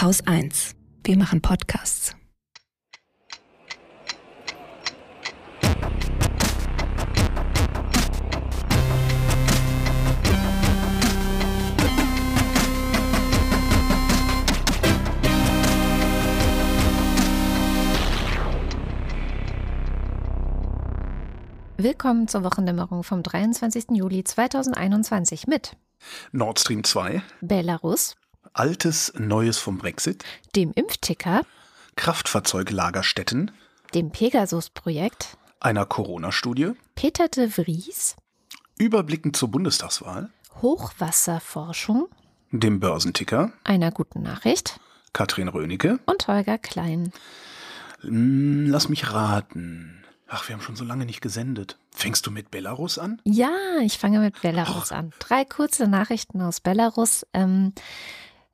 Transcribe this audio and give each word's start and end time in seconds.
Haus 0.00 0.26
1. 0.26 0.76
Wir 1.04 1.18
machen 1.18 1.42
Podcasts. 1.42 2.16
Willkommen 21.76 22.26
zur 22.26 22.42
Wochendämmerung 22.44 23.02
vom 23.02 23.22
23. 23.22 23.90
Juli 23.90 24.24
2021 24.24 25.46
mit 25.46 25.76
Nord 26.32 26.58
Stream 26.58 26.84
2, 26.84 27.22
Belarus, 27.42 28.16
Altes 28.52 29.12
Neues 29.16 29.58
vom 29.58 29.78
Brexit, 29.78 30.24
dem 30.56 30.72
Impfticker, 30.74 31.42
Kraftfahrzeuglagerstätten, 31.96 33.50
dem 33.94 34.10
Pegasus-Projekt, 34.10 35.36
einer 35.60 35.86
Corona-Studie, 35.86 36.72
Peter 36.94 37.28
de 37.28 37.48
Vries, 37.48 38.16
Überblicken 38.78 39.34
zur 39.34 39.50
Bundestagswahl, 39.50 40.30
Hochwasserforschung, 40.62 42.08
dem 42.50 42.80
Börsenticker, 42.80 43.52
einer 43.64 43.90
guten 43.92 44.22
Nachricht 44.22 44.80
Katrin 45.12 45.48
Rönecke. 45.48 45.98
und 46.06 46.26
Holger 46.28 46.58
Klein. 46.58 47.12
Hm, 48.00 48.66
Lass 48.68 48.88
mich 48.88 49.12
raten. 49.12 50.04
Ach, 50.28 50.48
wir 50.48 50.54
haben 50.54 50.62
schon 50.62 50.76
so 50.76 50.84
lange 50.84 51.04
nicht 51.06 51.20
gesendet. 51.20 51.76
Fängst 51.90 52.24
du 52.26 52.30
mit 52.30 52.50
Belarus 52.52 52.98
an? 52.98 53.20
Ja, 53.24 53.50
ich 53.82 53.98
fange 53.98 54.20
mit 54.20 54.40
Belarus 54.40 54.92
an. 54.92 55.12
Drei 55.18 55.44
kurze 55.44 55.88
Nachrichten 55.88 56.40
aus 56.40 56.60
Belarus. 56.60 57.26
Ähm, 57.34 57.72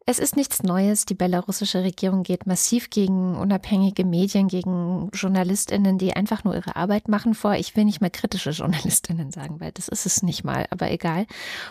es 0.07 0.19
ist 0.19 0.37
nichts 0.37 0.63
Neues. 0.63 1.05
Die 1.05 1.15
belarussische 1.15 1.83
Regierung 1.83 2.23
geht 2.23 2.47
massiv 2.47 2.91
gegen 2.91 3.37
unabhängige 3.37 4.05
Medien, 4.05 4.49
gegen 4.49 5.11
JournalistInnen, 5.13 5.99
die 5.99 6.15
einfach 6.15 6.45
nur 6.45 6.55
ihre 6.55 6.77
Arbeit 6.77 7.09
machen, 7.09 7.35
vor. 7.35 7.55
Ich 7.55 7.77
will 7.77 7.85
nicht 7.85 8.01
mal 8.01 8.11
kritische 8.11 8.51
JournalistInnen 8.51 9.33
sagen, 9.33 9.61
weil 9.61 9.73
das 9.73 9.89
ist 9.89 10.07
es 10.07 10.23
nicht 10.23 10.45
mal, 10.45 10.67
aber 10.71 10.91
egal. 10.91 11.27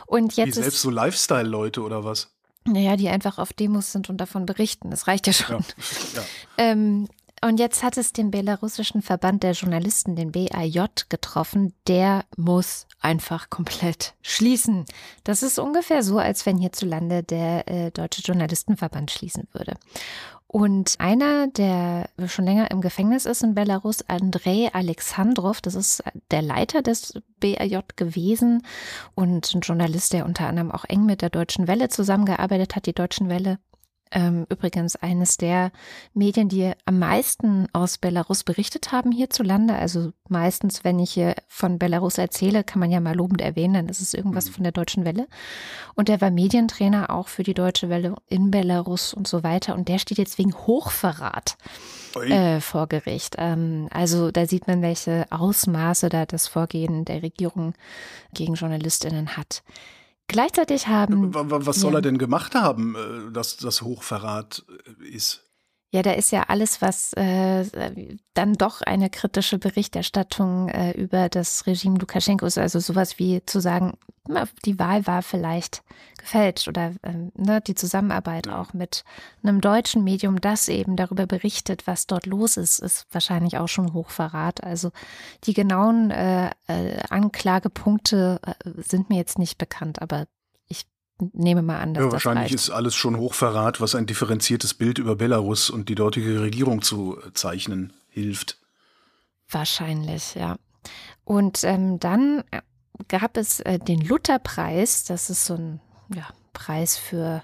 Und 0.06 0.36
Wie 0.36 0.42
jetzt 0.42 0.56
selbst 0.56 0.76
ist, 0.76 0.82
so 0.82 0.90
Lifestyle-Leute 0.90 1.82
oder 1.82 2.04
was? 2.04 2.30
naja, 2.68 2.96
die 2.96 3.10
einfach 3.10 3.38
auf 3.38 3.54
Demos 3.54 3.92
sind 3.92 4.10
und 4.10 4.18
davon 4.18 4.46
berichten. 4.46 4.90
Das 4.90 5.08
reicht 5.08 5.28
ja 5.28 5.34
schon. 5.34 5.64
Ja. 6.16 6.22
ja. 6.22 6.24
Ähm, 6.58 7.08
und 7.44 7.60
jetzt 7.60 7.84
hat 7.84 7.98
es 7.98 8.14
den 8.14 8.32
belarussischen 8.32 9.02
Verband 9.02 9.44
der 9.44 9.52
Journalisten, 9.52 10.16
den 10.16 10.32
BAJ, 10.32 10.86
getroffen. 11.10 11.74
Der 11.88 12.26
muss 12.38 12.88
einfach 13.02 13.50
komplett 13.50 14.14
schließen. 14.22 14.86
Das 15.24 15.44
ist 15.44 15.60
ungefähr 15.60 16.02
so, 16.04 16.18
als 16.18 16.46
wenn 16.46 16.58
hierzulande 16.58 17.24
der 17.24 17.68
äh, 17.68 17.92
Deutsche 17.92 18.22
Journalistenverband 18.22 19.12
schließen 19.12 19.48
würde. 19.52 19.76
Und 20.48 20.96
einer, 21.00 21.48
der 21.48 22.10
schon 22.28 22.46
länger 22.46 22.72
im 22.72 22.80
Gefängnis 22.80 23.26
ist 23.26 23.44
in 23.44 23.56
Belarus, 23.56 24.08
Andrei 24.08 24.70
Alexandrov, 24.72 25.60
das 25.60 25.76
ist 25.76 26.02
der 26.32 26.42
Leiter 26.42 26.82
des 26.82 27.20
BAJ 27.42 27.80
gewesen 27.98 28.66
und 29.16 29.54
ein 29.54 29.60
Journalist, 29.60 30.14
der 30.14 30.26
unter 30.26 30.48
anderem 30.48 30.72
auch 30.72 30.86
eng 30.86 31.06
mit 31.06 31.22
der 31.22 31.30
Deutschen 31.30 31.68
Welle 31.68 31.90
zusammengearbeitet 31.90 32.78
hat. 32.78 32.86
Die 32.86 32.94
Deutschen 32.94 33.28
Welle 33.28 33.60
übrigens 34.50 34.96
eines 34.96 35.38
der 35.38 35.72
Medien, 36.14 36.48
die 36.48 36.72
am 36.86 37.00
meisten 37.00 37.68
aus 37.74 37.98
Belarus 37.98 38.44
berichtet 38.44 38.92
haben 38.92 39.12
hierzulande. 39.12 39.76
Also 39.76 40.14
meistens, 40.30 40.84
wenn 40.84 41.00
ich 41.00 41.12
hier 41.12 41.36
von 41.48 41.80
Belarus 41.80 42.18
erzähle, 42.18 42.64
kann 42.64 42.80
man 42.80 42.92
ja 42.92 43.00
mal 43.02 43.16
lobend 43.16 43.42
erwähnen, 43.42 43.74
dann 43.74 43.90
ist 43.90 44.02
es 44.02 44.14
irgendwas 44.14 44.48
von 44.48 44.64
der 44.64 44.72
Deutschen 44.72 45.04
Welle. 45.06 45.28
Und 45.96 46.08
der 46.08 46.22
war 46.22 46.32
Medientrainer 46.32 47.10
auch 47.10 47.28
für 47.28 47.44
die 47.44 47.54
Deutsche 47.54 47.90
Welle 47.90 48.16
in 48.28 48.52
Belarus 48.52 49.14
und 49.14 49.28
so 49.28 49.44
weiter. 49.44 49.76
Und 49.76 49.90
der 49.90 50.00
steht 50.00 50.18
jetzt 50.18 50.38
wegen 50.38 50.54
Hochverrat 50.54 51.58
äh, 52.16 52.62
vor 52.62 52.88
Gericht. 52.88 53.36
Ähm, 53.38 53.88
also 53.92 54.32
da 54.32 54.46
sieht 54.46 54.68
man, 54.68 54.82
welche 54.82 55.26
Ausmaße 55.30 56.10
da 56.10 56.26
das 56.26 56.48
Vorgehen 56.48 57.06
der 57.06 57.22
Regierung 57.22 57.74
gegen 58.34 58.54
JournalistInnen 58.54 59.36
hat. 59.36 59.64
Gleichzeitig 60.28 60.88
haben 60.88 61.34
Wa- 61.34 61.50
wa- 61.50 61.66
Was 61.66 61.78
soll 61.80 61.94
Ja. 61.94 62.00
er 62.00 62.02
denn 62.02 62.18
gemacht 62.18 62.56
haben, 62.56 62.96
äh, 62.96 63.32
dass 63.32 63.58
das 63.58 63.82
Hochverrat 63.82 64.66
äh, 65.02 65.06
ist? 65.16 65.42
Ja, 65.94 66.02
da 66.02 66.12
ist 66.12 66.32
ja 66.32 66.44
alles, 66.50 66.82
was 66.82 67.14
äh, 67.14 67.64
dann 68.34 68.54
doch 68.54 68.82
eine 68.82 69.10
kritische 69.10 69.60
Berichterstattung 69.60 70.68
äh, 70.68 70.92
über 70.92 71.30
das 71.30 71.68
Regime 71.68 71.98
Lukaschenko 72.00 72.46
ist. 72.48 72.58
Also 72.58 72.80
sowas 72.80 73.18
wie 73.20 73.46
zu 73.46 73.62
sagen, 73.62 73.94
die 74.66 74.80
Wahl 74.80 75.06
war 75.06 75.22
vielleicht 75.22 75.84
gefälscht 76.18 76.68
oder 76.68 76.94
ähm, 77.04 77.32
ne, 77.36 77.62
die 77.62 77.76
Zusammenarbeit 77.76 78.48
auch 78.48 78.74
mit 78.74 79.04
einem 79.44 79.62
deutschen 79.62 80.04
Medium, 80.04 80.42
das 80.42 80.68
eben 80.68 80.96
darüber 80.96 81.28
berichtet, 81.28 81.86
was 81.86 82.08
dort 82.08 82.26
los 82.26 82.58
ist, 82.58 82.80
ist 82.80 83.06
wahrscheinlich 83.12 83.58
auch 83.58 83.68
schon 83.68 83.94
Hochverrat. 83.94 84.64
Also 84.64 84.92
die 85.44 85.54
genauen 85.54 86.10
äh, 86.12 86.50
äh, 86.68 87.00
Anklagepunkte 87.10 88.40
äh, 88.44 88.82
sind 88.82 89.10
mir 89.10 89.18
jetzt 89.18 89.38
nicht 89.38 89.58
bekannt, 89.58 90.02
aber 90.02 90.26
ich 90.68 90.86
nehme 91.34 91.62
mal 91.62 91.80
an, 91.80 91.94
dass 91.94 92.06
Ja, 92.06 92.12
wahrscheinlich 92.12 92.54
ist 92.54 92.72
alles 92.72 92.96
schon 92.96 93.18
Hochverrat, 93.18 93.80
was 93.80 93.94
ein 93.94 94.08
differenziertes 94.08 94.74
Bild 94.74 94.98
über 94.98 95.16
Belarus 95.16 95.70
und 95.70 95.90
die 95.90 95.96
dortige 95.96 96.42
Regierung 96.42 96.82
zu 96.82 97.20
äh, 97.20 97.34
zeichnen 97.34 97.94
hilft. 98.10 98.60
Wahrscheinlich, 99.48 100.34
ja. 100.34 100.58
Und 101.24 101.64
ähm, 101.64 102.00
dann 102.00 102.44
gab 103.08 103.38
es 103.38 103.60
äh, 103.62 103.80
den 103.80 104.02
Lutherpreis. 104.02 105.04
Das 105.06 105.30
ist 105.30 105.46
so 105.46 105.56
ein 105.56 105.80
ja, 106.14 106.28
Preis 106.54 106.98
für 106.98 107.44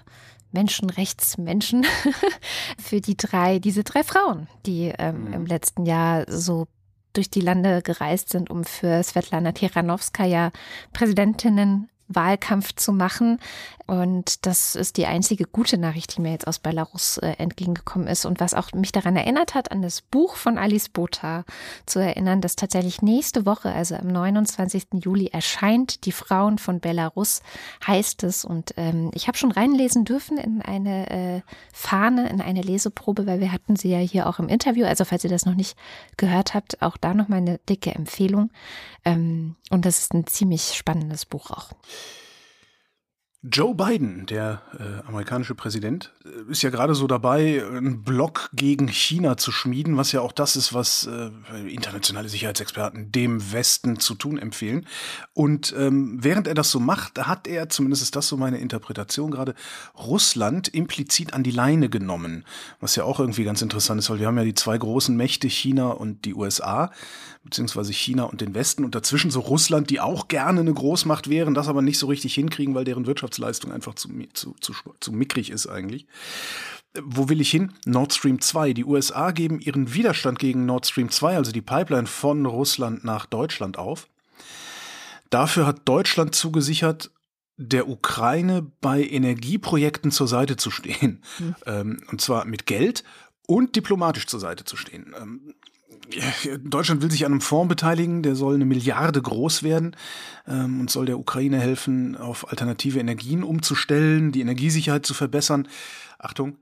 Menschenrechtsmenschen, 0.52 1.86
für 2.78 3.00
die 3.00 3.16
drei, 3.16 3.58
diese 3.58 3.84
drei 3.84 4.02
Frauen, 4.04 4.48
die 4.66 4.92
ähm, 4.98 5.24
Mhm. 5.24 5.32
im 5.32 5.46
letzten 5.46 5.86
Jahr 5.86 6.24
so 6.28 6.66
durch 7.14 7.30
die 7.30 7.40
Lande 7.40 7.82
gereist 7.82 8.30
sind, 8.30 8.50
um 8.50 8.64
für 8.64 9.02
Svetlana 9.02 9.52
Tiranowskaja 9.52 10.50
Präsidentinnen 10.92 11.88
Wahlkampf 12.14 12.74
zu 12.74 12.92
machen. 12.92 13.38
Und 13.86 14.46
das 14.46 14.74
ist 14.74 14.96
die 14.96 15.06
einzige 15.06 15.44
gute 15.44 15.76
Nachricht, 15.76 16.16
die 16.16 16.22
mir 16.22 16.30
jetzt 16.30 16.46
aus 16.46 16.60
Belarus 16.60 17.18
äh, 17.18 17.34
entgegengekommen 17.38 18.06
ist 18.06 18.24
und 18.24 18.40
was 18.40 18.54
auch 18.54 18.72
mich 18.72 18.92
daran 18.92 19.16
erinnert 19.16 19.54
hat, 19.54 19.72
an 19.72 19.82
das 19.82 20.02
Buch 20.02 20.36
von 20.36 20.56
Alice 20.56 20.88
Botha 20.88 21.44
zu 21.84 21.98
erinnern, 21.98 22.40
das 22.40 22.56
tatsächlich 22.56 23.02
nächste 23.02 23.44
Woche, 23.44 23.70
also 23.72 23.96
am 23.96 24.06
29. 24.06 24.84
Juli, 24.94 25.26
erscheint. 25.26 26.06
Die 26.06 26.12
Frauen 26.12 26.58
von 26.58 26.80
Belarus 26.80 27.42
heißt 27.86 28.22
es. 28.22 28.44
Und 28.44 28.72
ähm, 28.76 29.10
ich 29.14 29.26
habe 29.26 29.36
schon 29.36 29.52
reinlesen 29.52 30.04
dürfen 30.04 30.38
in 30.38 30.62
eine 30.62 31.10
äh, 31.10 31.40
Fahne, 31.72 32.28
in 32.28 32.40
eine 32.40 32.62
Leseprobe, 32.62 33.26
weil 33.26 33.40
wir 33.40 33.52
hatten 33.52 33.76
sie 33.76 33.90
ja 33.90 33.98
hier 33.98 34.28
auch 34.28 34.38
im 34.38 34.48
Interview. 34.48 34.86
Also 34.86 35.04
falls 35.04 35.24
ihr 35.24 35.30
das 35.30 35.44
noch 35.44 35.54
nicht 35.54 35.76
gehört 36.16 36.54
habt, 36.54 36.80
auch 36.82 36.96
da 36.96 37.14
nochmal 37.14 37.38
eine 37.38 37.58
dicke 37.68 37.94
Empfehlung. 37.94 38.50
Ähm, 39.04 39.56
und 39.70 39.84
das 39.84 39.98
ist 39.98 40.14
ein 40.14 40.26
ziemlich 40.26 40.74
spannendes 40.74 41.26
Buch 41.26 41.50
auch. 41.50 41.72
Joe 43.44 43.74
Biden, 43.74 44.24
der 44.26 44.62
äh, 44.78 45.04
amerikanische 45.08 45.56
Präsident, 45.56 46.12
äh, 46.24 46.52
ist 46.52 46.62
ja 46.62 46.70
gerade 46.70 46.94
so 46.94 47.08
dabei, 47.08 47.64
einen 47.66 48.04
Block 48.04 48.50
gegen 48.52 48.86
China 48.86 49.36
zu 49.36 49.50
schmieden, 49.50 49.96
was 49.96 50.12
ja 50.12 50.20
auch 50.20 50.30
das 50.30 50.54
ist, 50.54 50.72
was 50.72 51.08
äh, 51.08 51.68
internationale 51.68 52.28
Sicherheitsexperten 52.28 53.10
dem 53.10 53.52
Westen 53.52 53.98
zu 53.98 54.14
tun 54.14 54.38
empfehlen. 54.38 54.86
Und 55.34 55.74
ähm, 55.76 56.18
während 56.22 56.46
er 56.46 56.54
das 56.54 56.70
so 56.70 56.78
macht, 56.78 57.18
hat 57.18 57.48
er, 57.48 57.68
zumindest 57.68 58.04
ist 58.04 58.14
das 58.14 58.28
so 58.28 58.36
meine 58.36 58.58
Interpretation 58.58 59.32
gerade, 59.32 59.56
Russland 59.98 60.68
implizit 60.68 61.34
an 61.34 61.42
die 61.42 61.50
Leine 61.50 61.88
genommen, 61.88 62.44
was 62.78 62.94
ja 62.94 63.02
auch 63.02 63.18
irgendwie 63.18 63.42
ganz 63.42 63.60
interessant 63.60 63.98
ist, 63.98 64.08
weil 64.08 64.20
wir 64.20 64.28
haben 64.28 64.38
ja 64.38 64.44
die 64.44 64.54
zwei 64.54 64.78
großen 64.78 65.16
Mächte, 65.16 65.48
China 65.48 65.88
und 65.88 66.26
die 66.26 66.34
USA, 66.34 66.92
beziehungsweise 67.42 67.92
China 67.92 68.22
und 68.22 68.40
den 68.40 68.54
Westen 68.54 68.84
und 68.84 68.94
dazwischen 68.94 69.32
so 69.32 69.40
Russland, 69.40 69.90
die 69.90 69.98
auch 69.98 70.28
gerne 70.28 70.60
eine 70.60 70.72
Großmacht 70.72 71.28
wären, 71.28 71.54
das 71.54 71.66
aber 71.66 71.82
nicht 71.82 71.98
so 71.98 72.06
richtig 72.06 72.34
hinkriegen, 72.34 72.76
weil 72.76 72.84
deren 72.84 73.06
Wirtschaftsleistung 73.32 73.72
einfach 73.72 73.94
zu, 73.94 74.08
zu, 74.32 74.54
zu, 74.60 74.74
zu 75.00 75.12
mickrig 75.12 75.50
ist 75.50 75.66
eigentlich. 75.66 76.06
Wo 77.02 77.28
will 77.28 77.40
ich 77.40 77.50
hin? 77.50 77.72
Nord 77.86 78.12
Stream 78.12 78.40
2. 78.40 78.74
Die 78.74 78.84
USA 78.84 79.30
geben 79.30 79.60
ihren 79.60 79.94
Widerstand 79.94 80.38
gegen 80.38 80.66
Nord 80.66 80.86
Stream 80.86 81.10
2, 81.10 81.36
also 81.36 81.52
die 81.52 81.62
Pipeline 81.62 82.06
von 82.06 82.44
Russland 82.44 83.04
nach 83.04 83.26
Deutschland 83.26 83.78
auf. 83.78 84.08
Dafür 85.30 85.66
hat 85.66 85.80
Deutschland 85.86 86.34
zugesichert, 86.34 87.10
der 87.56 87.88
Ukraine 87.88 88.70
bei 88.80 89.02
Energieprojekten 89.02 90.10
zur 90.10 90.28
Seite 90.28 90.56
zu 90.56 90.70
stehen. 90.70 91.22
Ähm, 91.64 92.02
und 92.10 92.20
zwar 92.20 92.44
mit 92.44 92.66
Geld 92.66 93.04
und 93.46 93.76
diplomatisch 93.76 94.26
zur 94.26 94.40
Seite 94.40 94.64
zu 94.64 94.76
stehen. 94.76 95.14
Ähm, 95.20 95.54
Deutschland 96.62 97.02
will 97.02 97.10
sich 97.10 97.24
an 97.24 97.32
einem 97.32 97.40
Fonds 97.40 97.68
beteiligen, 97.68 98.22
der 98.22 98.34
soll 98.34 98.54
eine 98.54 98.64
Milliarde 98.64 99.22
groß 99.22 99.62
werden 99.62 99.96
ähm, 100.46 100.80
und 100.80 100.90
soll 100.90 101.06
der 101.06 101.18
Ukraine 101.18 101.58
helfen, 101.58 102.16
auf 102.16 102.48
alternative 102.50 102.98
Energien 102.98 103.42
umzustellen, 103.42 104.32
die 104.32 104.40
Energiesicherheit 104.40 105.06
zu 105.06 105.14
verbessern. 105.14 105.68
Achtung, 106.18 106.58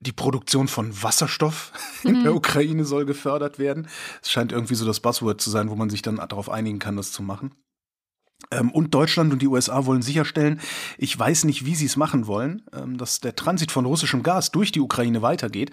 die 0.00 0.12
Produktion 0.12 0.68
von 0.68 1.02
Wasserstoff 1.02 1.72
in 2.04 2.22
der 2.22 2.34
Ukraine 2.34 2.84
soll 2.84 3.04
gefördert 3.04 3.58
werden. 3.58 3.88
Es 4.22 4.30
scheint 4.30 4.52
irgendwie 4.52 4.74
so 4.74 4.84
das 4.84 5.00
Buzzword 5.00 5.40
zu 5.40 5.50
sein, 5.50 5.70
wo 5.70 5.76
man 5.76 5.90
sich 5.90 6.02
dann 6.02 6.16
darauf 6.16 6.50
einigen 6.50 6.78
kann, 6.78 6.96
das 6.96 7.12
zu 7.12 7.22
machen. 7.22 7.54
Ähm, 8.50 8.70
und 8.70 8.94
Deutschland 8.94 9.32
und 9.32 9.40
die 9.40 9.46
USA 9.46 9.86
wollen 9.86 10.02
sicherstellen, 10.02 10.60
ich 10.98 11.16
weiß 11.18 11.44
nicht, 11.44 11.64
wie 11.64 11.74
sie 11.74 11.86
es 11.86 11.96
machen 11.96 12.26
wollen, 12.26 12.62
ähm, 12.72 12.98
dass 12.98 13.20
der 13.20 13.36
Transit 13.36 13.70
von 13.70 13.86
russischem 13.86 14.22
Gas 14.22 14.50
durch 14.50 14.72
die 14.72 14.80
Ukraine 14.80 15.22
weitergeht 15.22 15.70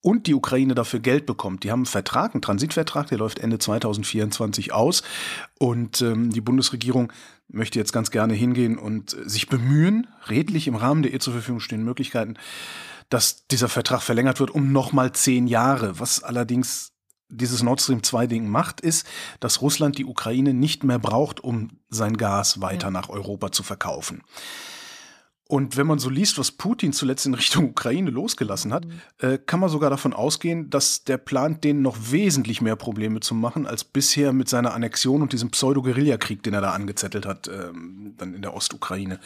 und 0.00 0.26
die 0.26 0.34
Ukraine 0.34 0.74
dafür 0.74 1.00
Geld 1.00 1.26
bekommt. 1.26 1.64
Die 1.64 1.70
haben 1.70 1.80
einen 1.80 1.86
Vertrag, 1.86 2.34
einen 2.34 2.42
Transitvertrag, 2.42 3.08
der 3.08 3.18
läuft 3.18 3.38
Ende 3.40 3.58
2024 3.58 4.72
aus. 4.72 5.02
Und 5.58 6.00
ähm, 6.02 6.30
die 6.30 6.40
Bundesregierung 6.40 7.12
möchte 7.48 7.78
jetzt 7.78 7.92
ganz 7.92 8.10
gerne 8.10 8.34
hingehen 8.34 8.78
und 8.78 9.16
sich 9.24 9.48
bemühen, 9.48 10.06
redlich 10.28 10.68
im 10.68 10.76
Rahmen 10.76 11.02
der 11.02 11.12
ihr 11.12 11.20
zur 11.20 11.32
Verfügung 11.32 11.60
stehenden 11.60 11.86
Möglichkeiten, 11.86 12.34
dass 13.08 13.46
dieser 13.46 13.68
Vertrag 13.68 14.02
verlängert 14.02 14.38
wird 14.38 14.50
um 14.50 14.72
nochmal 14.72 15.12
zehn 15.12 15.46
Jahre. 15.46 15.98
Was 15.98 16.22
allerdings 16.22 16.92
dieses 17.30 17.62
Nord 17.62 17.80
Stream 17.80 18.02
2 18.02 18.26
Ding 18.26 18.48
macht, 18.48 18.80
ist, 18.80 19.06
dass 19.40 19.60
Russland 19.60 19.98
die 19.98 20.04
Ukraine 20.04 20.54
nicht 20.54 20.84
mehr 20.84 20.98
braucht, 20.98 21.40
um 21.40 21.70
sein 21.90 22.16
Gas 22.16 22.60
weiter 22.60 22.88
ja. 22.88 22.90
nach 22.90 23.08
Europa 23.08 23.52
zu 23.52 23.62
verkaufen. 23.62 24.22
Und 25.50 25.78
wenn 25.78 25.86
man 25.86 25.98
so 25.98 26.10
liest, 26.10 26.38
was 26.38 26.52
Putin 26.52 26.92
zuletzt 26.92 27.24
in 27.24 27.32
Richtung 27.32 27.70
Ukraine 27.70 28.10
losgelassen 28.10 28.70
hat, 28.72 28.84
mhm. 28.84 29.00
äh, 29.16 29.38
kann 29.38 29.60
man 29.60 29.70
sogar 29.70 29.88
davon 29.88 30.12
ausgehen, 30.12 30.68
dass 30.68 31.04
der 31.04 31.16
plant, 31.16 31.64
denen 31.64 31.80
noch 31.80 31.96
wesentlich 32.10 32.60
mehr 32.60 32.76
Probleme 32.76 33.20
zu 33.20 33.34
machen, 33.34 33.66
als 33.66 33.82
bisher 33.82 34.34
mit 34.34 34.50
seiner 34.50 34.74
Annexion 34.74 35.22
und 35.22 35.32
diesem 35.32 35.50
Pseudo-Guerillakrieg, 35.50 36.42
den 36.42 36.52
er 36.52 36.60
da 36.60 36.72
angezettelt 36.72 37.24
hat, 37.24 37.48
ähm, 37.48 38.14
dann 38.18 38.34
in 38.34 38.42
der 38.42 38.52
Ostukraine. 38.52 39.20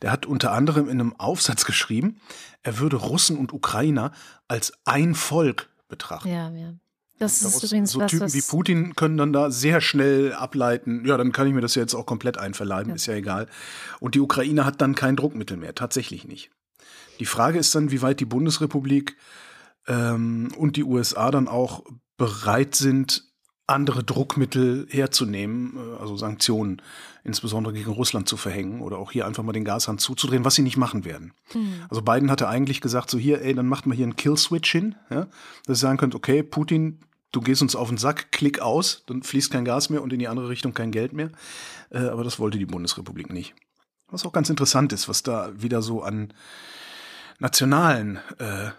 Der 0.00 0.10
hat 0.10 0.24
unter 0.24 0.52
anderem 0.52 0.88
in 0.88 1.00
einem 1.00 1.14
Aufsatz 1.16 1.66
geschrieben, 1.66 2.18
er 2.62 2.78
würde 2.78 2.96
Russen 2.96 3.36
und 3.36 3.52
Ukrainer 3.52 4.12
als 4.48 4.72
ein 4.86 5.14
Volk 5.14 5.68
betrachten. 5.88 6.28
Ja, 6.28 6.50
ja. 6.50 6.72
Das 7.18 7.42
ist 7.42 7.62
übrigens 7.64 7.92
so 7.92 8.00
was, 8.00 8.10
Typen 8.10 8.32
wie 8.32 8.42
Putin 8.42 8.94
können 8.94 9.16
dann 9.16 9.32
da 9.32 9.50
sehr 9.50 9.80
schnell 9.80 10.32
ableiten, 10.32 11.04
ja, 11.04 11.16
dann 11.16 11.32
kann 11.32 11.46
ich 11.48 11.54
mir 11.54 11.60
das 11.60 11.74
ja 11.74 11.82
jetzt 11.82 11.94
auch 11.94 12.06
komplett 12.06 12.38
einverleiben, 12.38 12.90
ja. 12.90 12.94
ist 12.94 13.06
ja 13.06 13.14
egal. 13.14 13.48
Und 14.00 14.14
die 14.14 14.20
Ukraine 14.20 14.64
hat 14.64 14.80
dann 14.80 14.94
kein 14.94 15.16
Druckmittel 15.16 15.56
mehr, 15.56 15.74
tatsächlich 15.74 16.26
nicht. 16.26 16.50
Die 17.18 17.26
Frage 17.26 17.58
ist 17.58 17.74
dann, 17.74 17.90
wie 17.90 18.02
weit 18.02 18.20
die 18.20 18.24
Bundesrepublik 18.24 19.16
ähm, 19.88 20.52
und 20.56 20.76
die 20.76 20.84
USA 20.84 21.30
dann 21.30 21.48
auch 21.48 21.84
bereit 22.16 22.74
sind, 22.76 23.24
andere 23.68 24.02
Druckmittel 24.02 24.86
herzunehmen, 24.88 25.76
äh, 25.76 26.00
also 26.00 26.16
Sanktionen 26.16 26.80
insbesondere 27.24 27.74
gegen 27.74 27.90
Russland 27.90 28.28
zu 28.28 28.36
verhängen 28.36 28.80
oder 28.80 28.98
auch 28.98 29.12
hier 29.12 29.26
einfach 29.26 29.42
mal 29.42 29.52
den 29.52 29.64
Gashahn 29.64 29.98
zuzudrehen, 29.98 30.44
was 30.44 30.54
sie 30.54 30.62
nicht 30.62 30.78
machen 30.78 31.04
werden. 31.04 31.34
Mhm. 31.52 31.84
Also 31.90 32.00
Biden 32.00 32.30
hatte 32.30 32.48
eigentlich 32.48 32.80
gesagt, 32.80 33.10
so 33.10 33.18
hier, 33.18 33.42
ey, 33.42 33.54
dann 33.54 33.66
macht 33.66 33.86
mal 33.86 33.94
hier 33.94 34.06
einen 34.06 34.16
Kill-Switch 34.16 34.72
hin, 34.72 34.94
ja, 35.10 35.26
dass 35.66 35.78
ihr 35.78 35.86
sagen 35.86 35.98
könnt, 35.98 36.14
okay, 36.14 36.42
Putin, 36.42 37.00
du 37.32 37.40
gehst 37.40 37.62
uns 37.62 37.76
auf 37.76 37.88
den 37.88 37.98
Sack, 37.98 38.32
klick 38.32 38.60
aus, 38.60 39.04
dann 39.06 39.22
fließt 39.22 39.50
kein 39.50 39.64
Gas 39.64 39.90
mehr 39.90 40.02
und 40.02 40.12
in 40.12 40.18
die 40.18 40.28
andere 40.28 40.48
Richtung 40.48 40.74
kein 40.74 40.90
Geld 40.90 41.12
mehr. 41.12 41.30
Äh, 41.90 41.98
aber 41.98 42.24
das 42.24 42.38
wollte 42.38 42.58
die 42.58 42.66
Bundesrepublik 42.66 43.32
nicht. 43.32 43.54
Was 44.10 44.24
auch 44.24 44.32
ganz 44.32 44.48
interessant 44.48 44.92
ist, 44.92 45.08
was 45.08 45.22
da 45.22 45.50
wieder 45.54 45.82
so 45.82 46.02
an 46.02 46.32
nationalen 47.38 48.18
äh, 48.38 48.70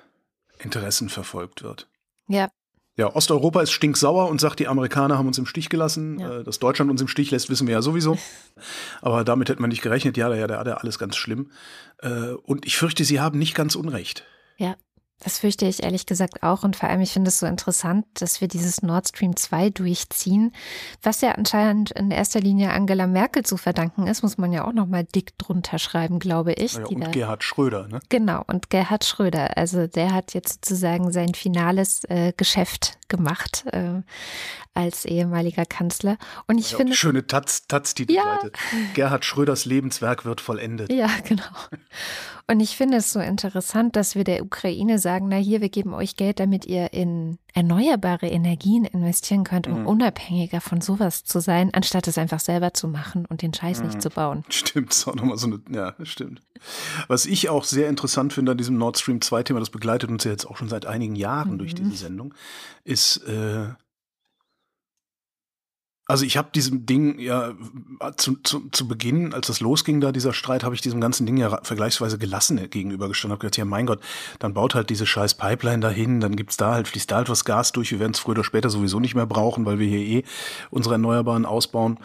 Interessen 0.63 1.09
verfolgt 1.09 1.63
wird. 1.63 1.87
Ja. 2.27 2.49
Ja, 2.97 3.15
Osteuropa 3.15 3.61
ist 3.61 3.71
stinksauer 3.71 4.27
und 4.27 4.41
sagt, 4.41 4.59
die 4.59 4.67
Amerikaner 4.67 5.17
haben 5.17 5.27
uns 5.27 5.37
im 5.37 5.45
Stich 5.45 5.69
gelassen. 5.69 6.19
Ja. 6.19 6.39
Äh, 6.39 6.43
dass 6.43 6.59
Deutschland 6.59 6.91
uns 6.91 6.99
im 6.99 7.07
Stich 7.07 7.31
lässt, 7.31 7.49
wissen 7.49 7.65
wir 7.65 7.73
ja 7.73 7.81
sowieso. 7.81 8.17
Aber 9.01 9.23
damit 9.23 9.47
hätte 9.47 9.61
man 9.61 9.69
nicht 9.69 9.81
gerechnet. 9.81 10.17
Ja, 10.17 10.33
ja, 10.33 10.47
da 10.47 10.59
hat 10.59 10.67
er 10.67 10.81
alles 10.81 10.99
ganz 10.99 11.15
schlimm. 11.15 11.51
Äh, 11.99 12.33
und 12.43 12.65
ich 12.65 12.75
fürchte, 12.75 13.05
sie 13.05 13.21
haben 13.21 13.39
nicht 13.39 13.55
ganz 13.55 13.75
Unrecht. 13.75 14.25
Ja, 14.57 14.75
das 15.19 15.39
fürchte 15.39 15.65
ich 15.65 15.83
ehrlich 15.83 16.05
gesagt 16.05 16.43
auch. 16.43 16.63
Und 16.63 16.75
vor 16.75 16.89
allem, 16.89 17.01
ich 17.01 17.11
finde 17.11 17.29
es 17.29 17.39
so 17.39 17.45
interessant, 17.45 18.05
dass 18.15 18.41
wir 18.41 18.47
dieses 18.47 18.81
Nord 18.81 19.09
Stream 19.09 19.35
2 19.35 19.69
durchziehen, 19.69 20.53
was 21.03 21.21
ja 21.21 21.31
anscheinend 21.31 21.91
in 21.91 22.11
erster 22.11 22.39
Linie 22.39 22.71
Angela 22.71 23.07
Merkel 23.07 23.43
zu 23.43 23.57
verdanken 23.57 24.07
ist, 24.07 24.23
muss 24.23 24.37
man 24.37 24.53
ja 24.53 24.65
auch 24.65 24.73
nochmal 24.73 25.03
dick 25.03 25.37
drunter 25.37 25.79
schreiben, 25.79 26.19
glaube 26.19 26.53
ich. 26.53 26.73
Ja, 26.73 26.85
und 26.85 27.01
da, 27.01 27.11
Gerhard 27.11 27.43
Schröder, 27.43 27.87
ne? 27.87 27.99
Genau, 28.09 28.43
und 28.47 28.69
Gerhard 28.69 29.03
Schröder. 29.03 29.57
Also 29.57 29.87
der 29.87 30.13
hat 30.13 30.33
jetzt 30.33 30.65
sozusagen 30.65 31.11
sein 31.11 31.33
finales 31.33 32.03
äh, 32.05 32.33
Geschäft 32.35 32.97
gemacht 33.09 33.65
äh, 33.73 34.01
als 34.73 35.03
ehemaliger 35.03 35.65
Kanzler. 35.65 36.17
Und 36.47 36.57
ich 36.57 36.71
ja, 36.71 36.77
finde. 36.77 36.95
Schöne 36.95 37.27
Taz-Titelseite. 37.27 38.51
Ja. 38.53 38.77
Gerhard 38.93 39.25
Schröders 39.25 39.65
Lebenswerk 39.65 40.23
wird 40.23 40.39
vollendet. 40.39 40.91
Ja, 40.91 41.09
genau. 41.27 41.43
Und 42.47 42.61
ich 42.61 42.77
finde 42.77 42.97
es 42.97 43.11
so 43.11 43.19
interessant, 43.19 43.95
dass 43.95 44.15
wir 44.15 44.23
der 44.23 44.41
Ukraine 44.43 44.97
sagen, 44.97 45.08
na 45.21 45.37
hier, 45.37 45.61
wir 45.61 45.69
geben 45.69 45.93
euch 45.93 46.15
Geld, 46.15 46.39
damit 46.39 46.65
ihr 46.65 46.93
in 46.93 47.37
erneuerbare 47.53 48.27
Energien 48.27 48.85
investieren 48.85 49.43
könnt, 49.43 49.67
um 49.67 49.81
mhm. 49.81 49.87
unabhängiger 49.87 50.61
von 50.61 50.81
sowas 50.81 51.23
zu 51.23 51.39
sein, 51.39 51.73
anstatt 51.73 52.07
es 52.07 52.17
einfach 52.17 52.39
selber 52.39 52.73
zu 52.73 52.87
machen 52.87 53.25
und 53.25 53.41
den 53.41 53.53
Scheiß 53.53 53.79
mhm. 53.79 53.87
nicht 53.87 54.01
zu 54.01 54.09
bauen. 54.09 54.43
Stimmt, 54.49 54.91
ist 54.91 55.07
auch 55.07 55.15
nochmal 55.15 55.37
so 55.37 55.47
eine, 55.47 55.61
ja, 55.71 55.95
stimmt. 56.03 56.41
Was 57.07 57.25
ich 57.25 57.49
auch 57.49 57.63
sehr 57.63 57.89
interessant 57.89 58.33
finde 58.33 58.51
an 58.51 58.57
diesem 58.57 58.77
Nord 58.77 58.99
Stream 58.99 59.21
2 59.21 59.43
Thema, 59.43 59.59
das 59.59 59.69
begleitet 59.69 60.09
uns 60.09 60.23
ja 60.25 60.31
jetzt 60.31 60.45
auch 60.45 60.57
schon 60.57 60.69
seit 60.69 60.85
einigen 60.85 61.15
Jahren 61.15 61.53
mhm. 61.53 61.57
durch 61.59 61.73
diese 61.73 61.95
Sendung, 61.95 62.33
ist, 62.83 63.17
äh, 63.27 63.69
also 66.09 66.25
ich 66.25 66.37
habe 66.37 66.49
diesem 66.55 66.87
Ding 66.87 67.19
ja 67.19 67.53
zu, 68.17 68.35
zu, 68.37 68.67
zu 68.71 68.87
Beginn, 68.87 69.31
als 69.31 69.45
das 69.45 69.59
losging, 69.59 70.01
da 70.01 70.11
dieser 70.11 70.33
Streit, 70.33 70.63
habe 70.63 70.73
ich 70.73 70.81
diesem 70.81 70.99
ganzen 70.99 71.27
Ding 71.27 71.37
ja 71.37 71.59
vergleichsweise 71.61 72.17
gelassen 72.17 72.67
gegenübergestanden. 72.67 73.33
Habe 73.33 73.41
gedacht, 73.41 73.57
ja 73.57 73.65
mein 73.65 73.85
Gott, 73.85 73.99
dann 74.39 74.55
baut 74.55 74.73
halt 74.73 74.89
diese 74.89 75.05
scheiß 75.05 75.35
Pipeline 75.35 75.81
dahin, 75.81 76.19
dann 76.19 76.35
gibt's 76.35 76.57
da 76.57 76.73
halt, 76.73 76.87
fließt 76.87 77.11
da 77.11 77.17
halt 77.17 77.29
was 77.29 77.45
Gas 77.45 77.73
durch. 77.73 77.91
Wir 77.91 77.99
werden 77.99 78.13
es 78.13 78.19
früher 78.19 78.31
oder 78.31 78.43
später 78.43 78.71
sowieso 78.71 78.99
nicht 78.99 79.13
mehr 79.13 79.27
brauchen, 79.27 79.67
weil 79.67 79.77
wir 79.77 79.87
hier 79.87 79.99
eh 79.99 80.23
unsere 80.71 80.95
Erneuerbaren 80.95 81.45
ausbauen. 81.45 81.99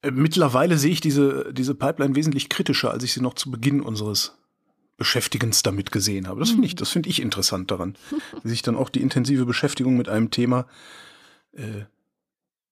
Äh, 0.00 0.10
mittlerweile 0.10 0.78
sehe 0.78 0.92
ich 0.92 1.02
diese, 1.02 1.52
diese 1.52 1.74
Pipeline 1.74 2.16
wesentlich 2.16 2.48
kritischer, 2.48 2.90
als 2.90 3.04
ich 3.04 3.12
sie 3.12 3.20
noch 3.20 3.34
zu 3.34 3.50
Beginn 3.50 3.82
unseres 3.82 4.32
Beschäftigens 4.96 5.62
damit 5.62 5.92
gesehen 5.92 6.26
habe. 6.26 6.40
Das 6.40 6.52
finde 6.52 6.66
ich, 6.66 6.74
das 6.74 6.88
finde 6.88 7.10
ich 7.10 7.20
interessant 7.20 7.70
daran, 7.70 7.96
wie 8.42 8.48
sich 8.48 8.62
dann 8.62 8.76
auch 8.76 8.88
die 8.88 9.02
intensive 9.02 9.44
Beschäftigung 9.44 9.98
mit 9.98 10.08
einem 10.08 10.30
Thema 10.30 10.64
äh, 11.52 11.84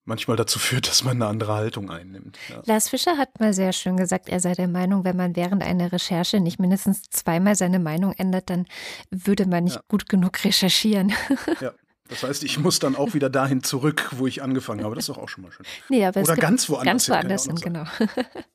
manchmal 0.04 0.36
dazu 0.36 0.58
führt, 0.58 0.88
dass 0.88 1.04
man 1.04 1.16
eine 1.16 1.26
andere 1.26 1.54
Haltung 1.54 1.90
einnimmt. 1.90 2.38
Ja. 2.48 2.62
Lars 2.64 2.88
Fischer 2.88 3.16
hat 3.16 3.40
mal 3.40 3.52
sehr 3.52 3.72
schön 3.72 3.96
gesagt, 3.96 4.28
er 4.28 4.40
sei 4.40 4.52
der 4.54 4.68
Meinung, 4.68 5.04
wenn 5.04 5.16
man 5.16 5.36
während 5.36 5.62
einer 5.62 5.92
Recherche 5.92 6.40
nicht 6.40 6.58
mindestens 6.58 7.02
zweimal 7.10 7.54
seine 7.54 7.78
Meinung 7.78 8.12
ändert, 8.12 8.50
dann 8.50 8.66
würde 9.10 9.46
man 9.46 9.64
nicht 9.64 9.76
ja. 9.76 9.82
gut 9.88 10.08
genug 10.08 10.44
recherchieren. 10.44 11.12
Ja. 11.60 11.72
Das 12.08 12.24
heißt, 12.24 12.44
ich 12.44 12.58
muss 12.58 12.78
dann 12.78 12.94
auch 12.94 13.14
wieder 13.14 13.30
dahin 13.30 13.62
zurück, 13.62 14.10
wo 14.10 14.26
ich 14.26 14.42
angefangen 14.42 14.84
habe. 14.84 14.94
Das 14.94 15.04
ist 15.04 15.08
doch 15.08 15.16
auch 15.16 15.30
schon 15.30 15.44
mal 15.44 15.50
schön. 15.50 15.64
Nee, 15.88 16.04
aber 16.04 16.20
Oder 16.20 16.36
ganz 16.36 16.68
woanders. 16.68 16.84
Ganz 16.84 17.08
woanders 17.08 17.46
hin, 17.46 17.54
genau. 17.54 17.84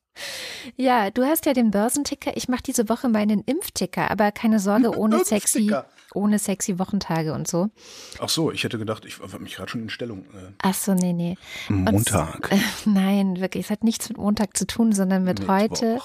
Ja, 0.76 1.12
du 1.12 1.24
hast 1.24 1.46
ja 1.46 1.54
den 1.54 1.72
Börsenticker. 1.72 2.36
Ich 2.36 2.48
mache 2.48 2.64
diese 2.64 2.90
Woche 2.90 3.10
meinen 3.10 3.42
Impfticker, 3.42 4.10
aber 4.12 4.32
keine 4.32 4.60
Sorge, 4.60 4.90
ohne 4.98 5.24
sexy, 5.24 5.72
ohne 6.14 6.40
sexy 6.40 6.80
Wochentage 6.80 7.34
und 7.34 7.48
so. 7.48 7.70
Ach 8.20 8.30
so, 8.30 8.52
ich 8.52 8.64
hätte 8.64 8.78
gedacht, 8.78 9.06
ich 9.06 9.20
war 9.20 9.40
mich 9.40 9.56
gerade 9.56 9.70
schon 9.70 9.82
in 9.82 9.90
Stellung. 9.90 10.26
Äh. 10.34 10.52
Ach 10.62 10.74
so, 10.74 10.94
nee, 10.94 11.14
nee. 11.14 11.38
Montag. 11.70 12.52
Und, 12.52 12.58
äh, 12.58 12.62
nein, 12.86 13.40
wirklich. 13.40 13.66
Es 13.66 13.72
hat 13.72 13.84
nichts 13.84 14.10
mit 14.10 14.18
Montag 14.18 14.58
zu 14.58 14.66
tun, 14.66 14.92
sondern 14.92 15.24
mit 15.24 15.40
Mittwoch. 15.40 15.54
heute. 15.54 16.00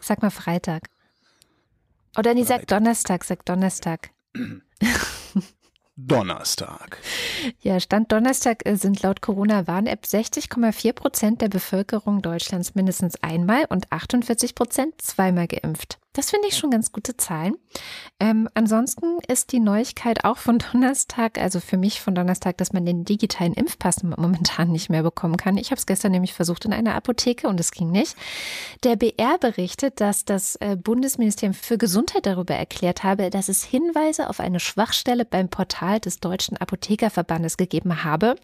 Sag 0.00 0.22
mal 0.22 0.30
Freitag. 0.30 0.88
Oder 2.18 2.34
nee, 2.34 2.44
sag 2.44 2.66
Donnerstag, 2.66 3.24
sag 3.24 3.44
Donnerstag. 3.44 4.10
Donnerstag. 5.98 6.98
Ja, 7.60 7.80
Stand 7.80 8.12
Donnerstag 8.12 8.66
äh, 8.66 8.76
sind 8.76 9.02
laut 9.02 9.22
Corona-Warn-App 9.22 10.04
60,4 10.04 10.92
Prozent 10.92 11.40
der 11.40 11.48
Bevölkerung 11.48 12.20
Deutschlands 12.20 12.74
mindestens 12.74 13.22
einmal 13.22 13.64
und 13.64 13.90
48 13.90 14.54
Prozent 14.54 15.00
zweimal 15.00 15.46
geimpft. 15.46 15.98
Das 16.16 16.30
finde 16.30 16.48
ich 16.48 16.56
schon 16.56 16.70
ganz 16.70 16.92
gute 16.92 17.18
Zahlen. 17.18 17.58
Ähm, 18.18 18.48
ansonsten 18.54 19.18
ist 19.28 19.52
die 19.52 19.60
Neuigkeit 19.60 20.24
auch 20.24 20.38
von 20.38 20.58
Donnerstag, 20.72 21.36
also 21.36 21.60
für 21.60 21.76
mich 21.76 22.00
von 22.00 22.14
Donnerstag, 22.14 22.56
dass 22.56 22.72
man 22.72 22.86
den 22.86 23.04
digitalen 23.04 23.52
Impfpass 23.52 24.02
momentan 24.02 24.72
nicht 24.72 24.88
mehr 24.88 25.02
bekommen 25.02 25.36
kann. 25.36 25.58
Ich 25.58 25.72
habe 25.72 25.78
es 25.78 25.84
gestern 25.84 26.12
nämlich 26.12 26.32
versucht 26.32 26.64
in 26.64 26.72
einer 26.72 26.94
Apotheke 26.94 27.48
und 27.48 27.60
es 27.60 27.70
ging 27.70 27.90
nicht. 27.90 28.16
Der 28.82 28.96
BR 28.96 29.36
berichtet, 29.38 30.00
dass 30.00 30.24
das 30.24 30.56
äh, 30.56 30.76
Bundesministerium 30.82 31.52
für 31.52 31.76
Gesundheit 31.76 32.24
darüber 32.24 32.54
erklärt 32.54 33.04
habe, 33.04 33.28
dass 33.28 33.50
es 33.50 33.62
Hinweise 33.62 34.30
auf 34.30 34.40
eine 34.40 34.58
Schwachstelle 34.58 35.26
beim 35.26 35.50
Portal 35.50 36.00
des 36.00 36.20
Deutschen 36.20 36.56
Apothekerverbandes 36.56 37.58
gegeben 37.58 38.04
habe. 38.04 38.36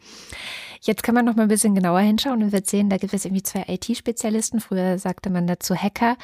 Jetzt 0.85 1.05
kann 1.05 1.15
man 1.15 1.25
noch 1.25 1.37
mal 1.37 1.45
ein 1.45 1.49
bisschen 1.49 1.77
genauer 1.77 2.01
hinschauen 2.01 2.43
und 2.43 2.51
wird 2.51 2.67
sehen, 2.67 2.91
da 2.91 2.97
gibt 2.97 3.15
es 3.15 3.25
irgendwie 3.25 3.45
zwei 3.45 3.65
IT-Spezialisten, 3.69 4.61
früher 4.61 4.99
sagte 4.99 5.31
man 5.31 5.47
dazu 5.47 5.77
Hacker, 5.77 6.17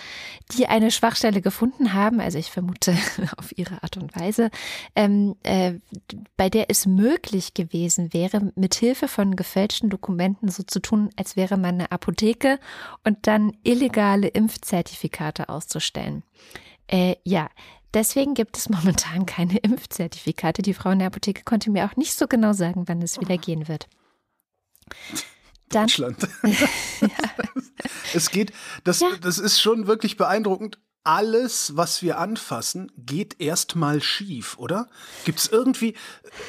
die 0.53 0.67
eine 0.67 0.91
Schwachstelle 0.91 1.41
gefunden 1.41 1.95
haben, 1.95 2.21
also 2.21 2.39
ich 2.39 2.51
vermute 2.51 2.97
auf 3.37 3.57
ihre 3.57 3.85
Art 3.85 3.97
und 3.97 4.19
Weise, 4.19 4.51
ähm, 4.97 5.37
äh, 5.45 5.75
bei 6.37 6.51
der 6.51 6.71
es 6.71 6.87
möglich 6.87 7.55
gewesen 7.55 8.13
wäre, 8.13 8.51
mit 8.57 8.75
Hilfe 8.75 9.07
von 9.07 9.37
gefälschten 9.37 9.91
Dokumenten 9.91 10.49
so 10.49 10.65
zu 10.65 10.81
tun, 10.81 11.11
als 11.15 11.37
wäre 11.37 11.57
man 11.57 11.77
eine 11.77 11.93
Apotheke 11.93 12.59
und 13.05 13.29
dann 13.29 13.53
illegale 13.63 14.27
Impfzertifikate 14.27 15.49
auszustellen. 15.49 16.25
Äh, 16.89 17.15
ja, 17.23 17.49
Deswegen 17.95 18.35
gibt 18.35 18.59
es 18.59 18.69
momentan 18.69 19.25
keine 19.25 19.57
Impfzertifikate. 19.59 20.63
Die 20.63 20.75
Frau 20.75 20.91
in 20.91 20.99
der 20.99 21.07
Apotheke 21.09 21.43
konnte 21.45 21.71
mir 21.71 21.87
auch 21.87 21.97
nicht 21.97 22.15
so 22.15 22.27
genau 22.27 22.53
sagen, 22.53 22.85
wann 22.87 23.01
es 23.01 23.21
wieder 23.21 23.39
gehen 23.39 23.67
wird. 23.69 23.89
Dann, 25.71 25.87
Deutschland. 25.87 26.17
Es 28.15 28.31
geht, 28.31 28.53
das, 28.85 29.01
Ja. 29.01 29.09
das 29.21 29.39
ist 29.39 29.61
schon 29.61 29.87
wirklich 29.87 30.17
beeindruckend. 30.17 30.79
Alles, 31.05 31.77
was 31.77 32.03
wir 32.03 32.19
anfassen, 32.19 32.91
geht 32.99 33.41
erstmal 33.41 34.03
schief, 34.03 34.59
oder? 34.59 34.89
Gibt 35.25 35.39
es 35.39 35.49
irgendwie, 35.49 35.95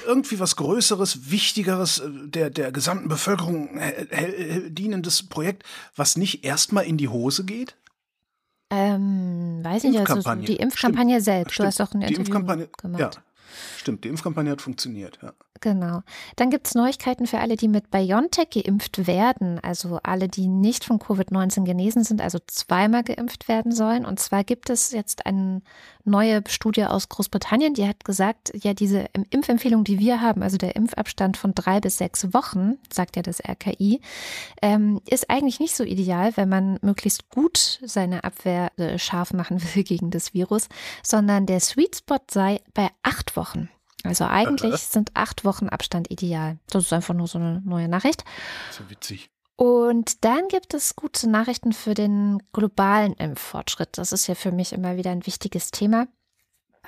irgendwie 0.05 0.39
was 0.39 0.55
Größeres, 0.57 1.29
Wichtigeres, 1.31 1.99
äh, 1.99 2.09
der, 2.27 2.49
der 2.49 2.71
gesamten 2.71 3.07
Bevölkerung 3.07 3.77
äh, 3.77 4.03
äh, 4.09 4.69
dienendes 4.69 5.27
Projekt, 5.29 5.63
was 5.95 6.17
nicht 6.17 6.43
erstmal 6.43 6.85
in 6.85 6.97
die 6.97 7.07
Hose 7.09 7.45
geht? 7.45 7.75
ähm, 8.71 9.61
weiß 9.63 9.83
nicht, 9.85 9.97
also 9.99 10.13
Impfkampagne. 10.13 10.45
die 10.45 10.55
Impfkampagne 10.57 11.21
selbst. 11.21 11.51
Du 11.51 11.53
Stimmt. 11.53 11.67
hast 11.67 11.81
auch 11.81 11.93
ein 11.93 12.01
die 12.01 12.07
Interview 12.07 12.21
Impfkampagne, 12.25 12.69
gemacht. 12.77 12.99
Ja, 12.99 13.11
stimmt. 13.79 14.03
Die 14.03 14.09
Impfkampagne 14.09 14.51
hat 14.51 14.61
funktioniert. 14.61 15.19
Ja. 15.21 15.33
Genau. 15.61 16.01
Dann 16.37 16.49
gibt 16.49 16.67
es 16.67 16.75
Neuigkeiten 16.75 17.27
für 17.27 17.39
alle, 17.39 17.57
die 17.57 17.67
mit 17.67 17.91
BioNTech 17.91 18.49
geimpft 18.51 19.07
werden. 19.07 19.59
Also 19.59 19.99
alle, 20.03 20.29
die 20.29 20.47
nicht 20.47 20.85
von 20.85 20.99
Covid-19 20.99 21.65
genesen 21.65 22.03
sind, 22.03 22.21
also 22.21 22.39
zweimal 22.47 23.03
geimpft 23.03 23.47
werden 23.47 23.73
sollen. 23.73 24.05
Und 24.05 24.19
zwar 24.19 24.43
gibt 24.43 24.69
es 24.69 24.91
jetzt 24.91 25.25
eine 25.25 25.61
neue 26.05 26.43
Studie 26.47 26.85
aus 26.85 27.09
Großbritannien, 27.09 27.73
die 27.73 27.87
hat 27.87 28.05
gesagt, 28.05 28.51
ja, 28.55 28.73
diese 28.73 29.05
Impfempfehlung, 29.29 29.83
die 29.83 29.99
wir 29.99 30.21
haben, 30.21 30.41
also 30.43 30.57
der 30.57 30.75
Impfabstand 30.75 31.37
von 31.37 31.53
drei 31.53 31.79
bis 31.79 31.97
sechs 31.97 32.33
Wochen, 32.33 32.77
sagt 32.91 33.15
ja 33.15 33.21
das 33.21 33.41
RKI, 33.43 34.01
ähm, 34.61 35.01
ist 35.07 35.29
eigentlich 35.29 35.59
nicht 35.59 35.75
so 35.75 35.83
ideal, 35.83 36.35
wenn 36.35 36.49
man 36.49 36.79
möglichst 36.81 37.29
gut 37.29 37.79
seine 37.83 38.23
Abwehr 38.23 38.71
äh, 38.77 38.97
scharf 38.97 39.33
machen 39.33 39.61
will 39.75 39.83
gegen 39.83 40.09
das 40.09 40.33
Virus, 40.33 40.69
sondern 41.03 41.45
der 41.45 41.59
Sweet 41.59 41.97
Spot 41.97 42.19
sei 42.31 42.61
bei 42.73 42.89
acht 43.03 43.35
Wochen. 43.35 43.69
Also 44.03 44.25
eigentlich 44.25 44.81
sind 44.81 45.11
acht 45.13 45.43
Wochen 45.43 45.67
Abstand 45.67 46.09
ideal. 46.09 46.57
Das 46.69 46.85
ist 46.85 46.93
einfach 46.93 47.13
nur 47.13 47.27
so 47.27 47.37
eine 47.37 47.61
neue 47.65 47.87
Nachricht. 47.87 48.23
So 48.71 48.89
witzig. 48.89 49.29
Und 49.55 50.23
dann 50.23 50.47
gibt 50.47 50.73
es 50.73 50.95
gute 50.95 51.29
Nachrichten 51.29 51.73
für 51.73 51.93
den 51.93 52.41
globalen 52.53 53.13
Impffortschritt. 53.13 53.97
Das 53.97 54.13
ist 54.13 54.27
ja 54.27 54.35
für 54.35 54.53
mich 54.53 54.71
immer 54.71 54.95
wieder 54.95 55.11
ein 55.11 55.25
wichtiges 55.25 55.71
Thema. 55.71 56.07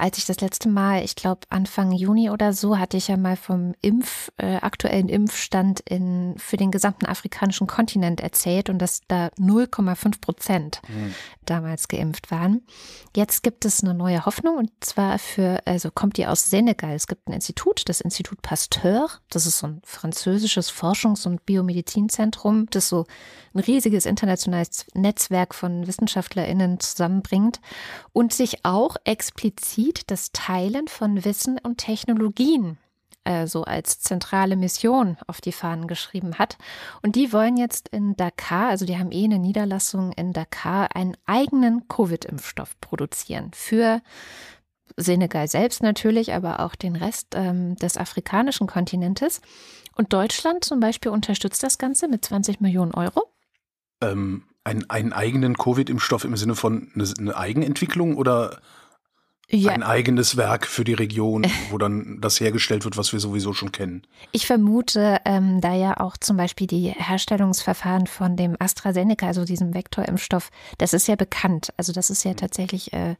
Als 0.01 0.17
ich 0.17 0.25
das 0.25 0.41
letzte 0.41 0.67
Mal, 0.67 1.03
ich 1.03 1.13
glaube 1.13 1.41
Anfang 1.49 1.91
Juni 1.91 2.31
oder 2.31 2.53
so, 2.53 2.79
hatte 2.79 2.97
ich 2.97 3.07
ja 3.07 3.17
mal 3.17 3.35
vom 3.35 3.75
Impf, 3.83 4.31
äh, 4.37 4.55
aktuellen 4.55 5.09
Impfstand 5.09 5.79
in, 5.81 6.33
für 6.39 6.57
den 6.57 6.71
gesamten 6.71 7.05
afrikanischen 7.05 7.67
Kontinent 7.67 8.19
erzählt 8.19 8.71
und 8.71 8.79
dass 8.79 9.01
da 9.07 9.27
0,5 9.37 10.19
Prozent 10.19 10.81
Hm. 10.87 11.13
damals 11.45 11.87
geimpft 11.87 12.31
waren. 12.31 12.61
Jetzt 13.15 13.43
gibt 13.43 13.63
es 13.63 13.83
eine 13.83 13.93
neue 13.93 14.25
Hoffnung 14.25 14.57
und 14.57 14.71
zwar 14.79 15.19
für, 15.19 15.61
also 15.65 15.91
kommt 15.91 16.17
die 16.17 16.25
aus 16.25 16.49
Senegal. 16.49 16.95
Es 16.95 17.05
gibt 17.05 17.27
ein 17.27 17.33
Institut, 17.33 17.83
das 17.87 18.01
Institut 18.01 18.41
Pasteur. 18.41 19.07
Das 19.29 19.45
ist 19.45 19.59
so 19.59 19.67
ein 19.67 19.81
französisches 19.85 20.71
Forschungs- 20.71 21.27
und 21.27 21.45
Biomedizinzentrum, 21.45 22.65
das 22.71 22.89
so 22.89 23.05
ein 23.53 23.59
riesiges 23.59 24.07
internationales 24.07 24.87
Netzwerk 24.95 25.53
von 25.53 25.85
WissenschaftlerInnen 25.85 26.79
zusammenbringt 26.79 27.61
und 28.13 28.33
sich 28.33 28.65
auch 28.65 28.95
explizit 29.03 29.90
das 30.07 30.31
Teilen 30.31 30.87
von 30.87 31.23
Wissen 31.25 31.59
und 31.61 31.77
Technologien 31.77 32.77
äh, 33.23 33.45
so 33.45 33.63
als 33.63 33.99
zentrale 33.99 34.55
Mission 34.55 35.17
auf 35.27 35.41
die 35.41 35.51
Fahnen 35.51 35.87
geschrieben 35.87 36.39
hat. 36.39 36.57
Und 37.03 37.15
die 37.15 37.31
wollen 37.31 37.55
jetzt 37.55 37.87
in 37.89 38.15
Dakar, 38.15 38.69
also 38.69 38.85
die 38.85 38.97
haben 38.97 39.11
eh 39.11 39.25
eine 39.25 39.37
Niederlassung 39.37 40.11
in 40.13 40.33
Dakar, 40.33 40.95
einen 40.95 41.15
eigenen 41.25 41.87
Covid-Impfstoff 41.87 42.79
produzieren 42.81 43.51
für 43.53 44.01
Senegal 44.97 45.47
selbst 45.47 45.83
natürlich, 45.83 46.33
aber 46.33 46.61
auch 46.61 46.75
den 46.75 46.95
Rest 46.95 47.27
ähm, 47.35 47.75
des 47.75 47.97
afrikanischen 47.97 48.67
Kontinentes. 48.67 49.41
Und 49.95 50.13
Deutschland 50.13 50.63
zum 50.63 50.79
Beispiel 50.79 51.11
unterstützt 51.11 51.63
das 51.63 51.77
Ganze 51.77 52.07
mit 52.07 52.25
20 52.25 52.59
Millionen 52.59 52.93
Euro. 52.93 53.31
Ähm, 54.01 54.45
ein, 54.63 54.89
einen 54.89 55.13
eigenen 55.13 55.57
Covid-Impfstoff 55.57 56.23
im 56.23 56.35
Sinne 56.37 56.55
von 56.55 56.91
eine, 56.95 57.05
eine 57.19 57.37
Eigenentwicklung 57.37 58.17
oder 58.17 58.61
Ja, 59.53 59.73
ein 59.73 59.83
eigenes 59.83 60.37
Werk 60.37 60.65
für 60.65 60.85
die 60.85 60.93
Region, 60.93 61.45
wo 61.69 61.77
dann 61.77 62.19
das 62.21 62.39
hergestellt 62.39 62.85
wird, 62.85 62.95
was 62.95 63.11
wir 63.11 63.19
sowieso 63.19 63.51
schon 63.53 63.71
kennen? 63.71 64.03
Ich 64.31 64.47
vermute, 64.47 65.19
ähm, 65.25 65.59
da 65.59 65.75
ja 65.75 65.99
auch 65.99 66.15
zum 66.15 66.37
Beispiel 66.37 66.67
die 66.67 66.87
Herstellungsverfahren 66.89 68.07
von 68.07 68.37
dem 68.37 68.55
AstraZeneca, 68.59 69.27
also 69.27 69.43
diesem 69.43 69.73
Vektorimpfstoff, 69.73 70.51
das 70.77 70.93
ist 70.93 71.07
ja 71.07 71.15
bekannt. 71.15 71.73
Also 71.75 71.91
das 71.91 72.09
ist 72.09 72.23
ja 72.23 72.33
tatsächlich 72.33 72.93
äh, 72.93 73.15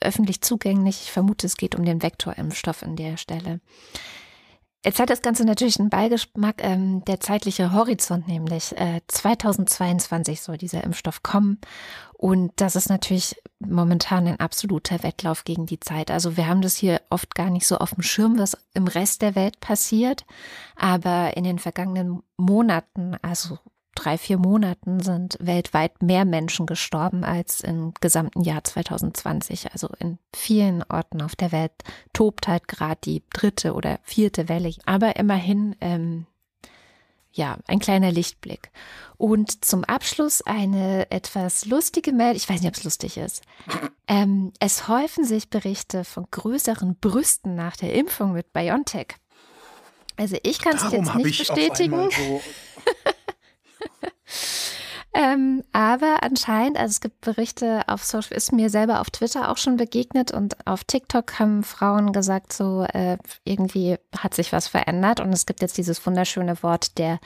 öffentlich 0.00 0.40
zugänglich. 0.40 1.02
Ich 1.02 1.10
vermute, 1.10 1.46
es 1.46 1.56
geht 1.56 1.74
um 1.74 1.84
den 1.84 2.02
Vektorimpfstoff 2.02 2.82
an 2.84 2.94
der 2.94 3.16
Stelle. 3.16 3.60
Jetzt 4.82 4.98
hat 4.98 5.10
das 5.10 5.20
Ganze 5.20 5.44
natürlich 5.44 5.78
einen 5.78 5.90
Beigeschmack, 5.90 6.64
ähm, 6.64 7.04
der 7.04 7.20
zeitliche 7.20 7.74
Horizont, 7.74 8.26
nämlich 8.26 8.74
äh, 8.78 9.02
2022 9.08 10.40
soll 10.40 10.56
dieser 10.56 10.82
Impfstoff 10.84 11.22
kommen. 11.22 11.58
Und 12.14 12.52
das 12.56 12.76
ist 12.76 12.88
natürlich 12.88 13.36
momentan 13.58 14.26
ein 14.26 14.40
absoluter 14.40 15.02
Wettlauf 15.02 15.44
gegen 15.44 15.66
die 15.66 15.80
Zeit. 15.80 16.10
Also 16.10 16.38
wir 16.38 16.46
haben 16.46 16.62
das 16.62 16.76
hier 16.76 17.02
oft 17.10 17.34
gar 17.34 17.50
nicht 17.50 17.66
so 17.66 17.76
auf 17.76 17.90
dem 17.90 18.02
Schirm, 18.02 18.38
was 18.38 18.56
im 18.72 18.86
Rest 18.86 19.20
der 19.20 19.34
Welt 19.34 19.60
passiert. 19.60 20.24
Aber 20.76 21.36
in 21.36 21.44
den 21.44 21.58
vergangenen 21.58 22.22
Monaten, 22.38 23.16
also 23.20 23.58
drei, 23.94 24.18
vier 24.18 24.38
Monaten, 24.38 25.00
sind 25.00 25.36
weltweit 25.40 26.02
mehr 26.02 26.24
Menschen 26.24 26.66
gestorben 26.66 27.24
als 27.24 27.60
im 27.60 27.92
gesamten 28.00 28.42
Jahr 28.42 28.64
2020. 28.64 29.72
Also 29.72 29.88
in 29.98 30.18
vielen 30.34 30.82
Orten 30.84 31.22
auf 31.22 31.36
der 31.36 31.52
Welt 31.52 31.72
tobt 32.12 32.48
halt 32.48 32.68
gerade 32.68 33.00
die 33.04 33.22
dritte 33.32 33.74
oder 33.74 33.98
vierte 34.02 34.48
Welle. 34.48 34.72
Aber 34.86 35.16
immerhin, 35.16 35.76
ähm, 35.80 36.26
ja, 37.32 37.58
ein 37.66 37.78
kleiner 37.78 38.10
Lichtblick. 38.10 38.70
Und 39.16 39.64
zum 39.64 39.84
Abschluss 39.84 40.42
eine 40.42 41.10
etwas 41.10 41.64
lustige 41.66 42.12
Meldung. 42.12 42.36
Ich 42.36 42.48
weiß 42.48 42.60
nicht, 42.60 42.68
ob 42.68 42.76
es 42.76 42.84
lustig 42.84 43.16
ist. 43.16 43.42
Ähm, 44.08 44.52
es 44.58 44.88
häufen 44.88 45.24
sich 45.24 45.50
Berichte 45.50 46.04
von 46.04 46.26
größeren 46.30 46.96
Brüsten 46.96 47.54
nach 47.54 47.76
der 47.76 47.94
Impfung 47.94 48.32
mit 48.32 48.52
BioNTech. 48.52 49.08
Also 50.16 50.36
ich 50.42 50.58
kann 50.58 50.76
es 50.76 50.90
jetzt 50.90 51.14
nicht 51.14 51.38
bestätigen. 51.38 52.10
so 52.10 52.42
Ähm, 55.12 55.64
aber 55.72 56.22
anscheinend, 56.22 56.78
also 56.78 56.92
es 56.92 57.00
gibt 57.00 57.20
Berichte 57.20 57.82
auf 57.88 58.04
Social, 58.04 58.36
ist 58.36 58.52
mir 58.52 58.70
selber 58.70 59.00
auf 59.00 59.10
Twitter 59.10 59.50
auch 59.50 59.56
schon 59.56 59.76
begegnet 59.76 60.30
und 60.30 60.64
auf 60.68 60.84
TikTok 60.84 61.40
haben 61.40 61.64
Frauen 61.64 62.12
gesagt, 62.12 62.52
so 62.52 62.84
äh, 62.84 63.18
irgendwie 63.44 63.96
hat 64.16 64.34
sich 64.34 64.52
was 64.52 64.68
verändert 64.68 65.18
und 65.18 65.32
es 65.32 65.46
gibt 65.46 65.62
jetzt 65.62 65.76
dieses 65.78 66.04
wunderschöne 66.06 66.62
Wort 66.62 66.96
der 66.98 67.18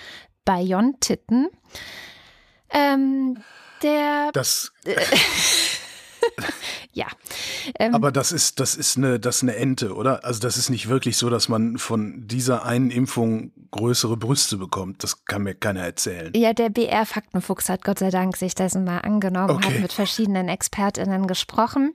Bayontitten. 0.46 1.50
Ähm, 2.70 3.42
der, 3.82 4.30
das, 4.32 4.72
ja. 6.92 7.06
Ähm, 7.78 7.94
aber 7.94 8.12
das 8.12 8.32
ist, 8.32 8.60
das 8.60 8.74
ist 8.74 8.96
eine, 8.96 9.18
das 9.20 9.36
ist 9.36 9.42
eine 9.42 9.56
Ente, 9.56 9.94
oder? 9.94 10.24
Also 10.24 10.40
das 10.40 10.56
ist 10.56 10.70
nicht 10.70 10.88
wirklich 10.88 11.16
so, 11.16 11.30
dass 11.30 11.48
man 11.48 11.78
von 11.78 12.26
dieser 12.26 12.64
einen 12.64 12.90
Impfung 12.90 13.52
größere 13.70 14.16
Brüste 14.16 14.56
bekommt. 14.56 15.02
Das 15.02 15.24
kann 15.24 15.42
mir 15.42 15.54
keiner 15.54 15.80
erzählen. 15.80 16.32
Ja, 16.34 16.52
der 16.52 16.70
BR-Faktenfuchs 16.70 17.68
hat 17.68 17.84
Gott 17.84 17.98
sei 17.98 18.10
Dank 18.10 18.36
sich 18.36 18.54
dessen 18.54 18.84
mal 18.84 18.98
angenommen, 18.98 19.50
Okay. 19.50 19.74
hat 19.74 19.80
mit 19.80 19.92
verschiedenen 19.92 20.48
ExpertInnen 20.48 21.26
gesprochen. 21.26 21.94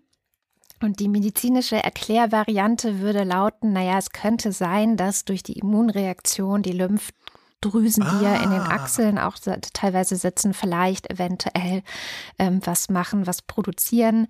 Und 0.81 1.01
die 1.01 1.09
medizinische 1.09 1.75
Erklärvariante 1.75 3.00
würde 3.00 3.25
lauten, 3.25 3.74
naja, 3.74 3.98
es 3.98 4.12
könnte 4.12 4.53
sein, 4.53 4.95
dass 4.95 5.25
durch 5.25 5.43
die 5.43 5.59
Immunreaktion 5.59 6.62
die 6.62 6.71
Lymphdrüsen, 7.63 8.03
die 8.19 8.23
ja 8.23 8.35
in 8.43 8.51
den 8.51 8.61
Ah. 8.61 8.69
Achseln 8.75 9.17
auch 9.17 9.35
se- 9.35 9.59
teilweise 9.73 10.15
sitzen, 10.15 10.53
vielleicht 10.53 11.09
eventuell 11.11 11.83
ähm, 12.37 12.61
was 12.63 12.89
machen, 12.89 13.27
was 13.27 13.41
produzieren. 13.41 14.27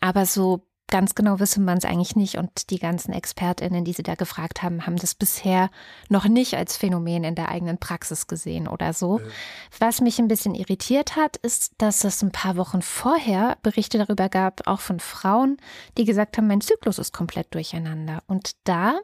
Aber 0.00 0.26
so 0.26 0.66
ganz 0.92 1.14
genau 1.14 1.40
wisse 1.40 1.58
man 1.58 1.78
es 1.78 1.86
eigentlich 1.86 2.16
nicht. 2.16 2.36
Und 2.36 2.68
die 2.68 2.78
ganzen 2.78 3.14
ExpertInnen, 3.14 3.82
die 3.82 3.94
sie 3.94 4.02
da 4.02 4.14
gefragt 4.14 4.62
haben, 4.62 4.86
haben 4.86 4.96
das 4.96 5.14
bisher 5.14 5.70
noch 6.10 6.26
nicht 6.26 6.54
als 6.54 6.76
Phänomen 6.76 7.24
in 7.24 7.34
der 7.34 7.48
eigenen 7.48 7.78
Praxis 7.78 8.26
gesehen 8.26 8.68
oder 8.68 8.92
so. 8.92 9.18
Was 9.78 10.02
mich 10.02 10.18
ein 10.18 10.28
bisschen 10.28 10.54
irritiert 10.54 11.16
hat, 11.16 11.38
ist, 11.38 11.72
dass 11.78 12.04
es 12.04 12.22
ein 12.22 12.30
paar 12.30 12.56
Wochen 12.58 12.82
vorher 12.82 13.56
Berichte 13.62 13.96
darüber 13.96 14.28
gab, 14.28 14.68
auch 14.68 14.80
von 14.80 15.00
Frauen, 15.00 15.56
die 15.96 16.04
gesagt 16.04 16.36
haben, 16.36 16.46
mein 16.46 16.60
Zyklus 16.60 16.98
ist 16.98 17.14
komplett 17.14 17.54
durcheinander. 17.54 18.22
Und 18.26 18.52
da 18.64 18.98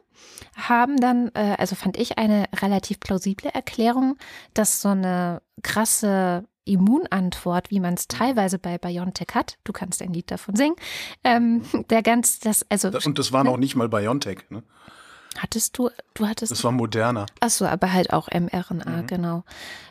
haben 0.55 0.97
dann, 0.97 1.31
äh, 1.33 1.55
also 1.57 1.75
fand 1.75 1.97
ich 1.97 2.19
eine 2.19 2.45
relativ 2.61 2.99
plausible 2.99 3.49
Erklärung, 3.49 4.15
dass 4.53 4.81
so 4.81 4.89
eine 4.89 5.41
krasse 5.63 6.43
Immunantwort, 6.69 7.71
wie 7.71 7.79
man 7.79 7.95
es 7.95 8.07
teilweise 8.07 8.59
bei 8.59 8.77
BioNTech 8.77 9.29
hat, 9.33 9.57
du 9.63 9.73
kannst 9.73 10.01
ein 10.01 10.13
Lied 10.13 10.31
davon 10.31 10.55
singen, 10.55 10.75
ähm, 11.23 11.63
der 11.89 12.01
ganz, 12.03 12.39
das, 12.39 12.65
also 12.69 12.89
Und 13.05 13.19
das 13.19 13.31
war 13.31 13.43
noch 13.43 13.57
nicht 13.57 13.75
mal 13.75 13.89
BioNTech, 13.89 14.49
ne? 14.49 14.63
hattest 15.37 15.77
du, 15.77 15.89
du 16.15 16.27
hattest 16.27 16.51
Das 16.51 16.63
war 16.63 16.71
moderner. 16.71 17.25
Ach 17.39 17.49
so, 17.49 17.65
aber 17.65 17.93
halt 17.93 18.11
auch 18.13 18.27
mRNA, 18.29 19.03
Mhm. 19.03 19.07
genau. 19.07 19.43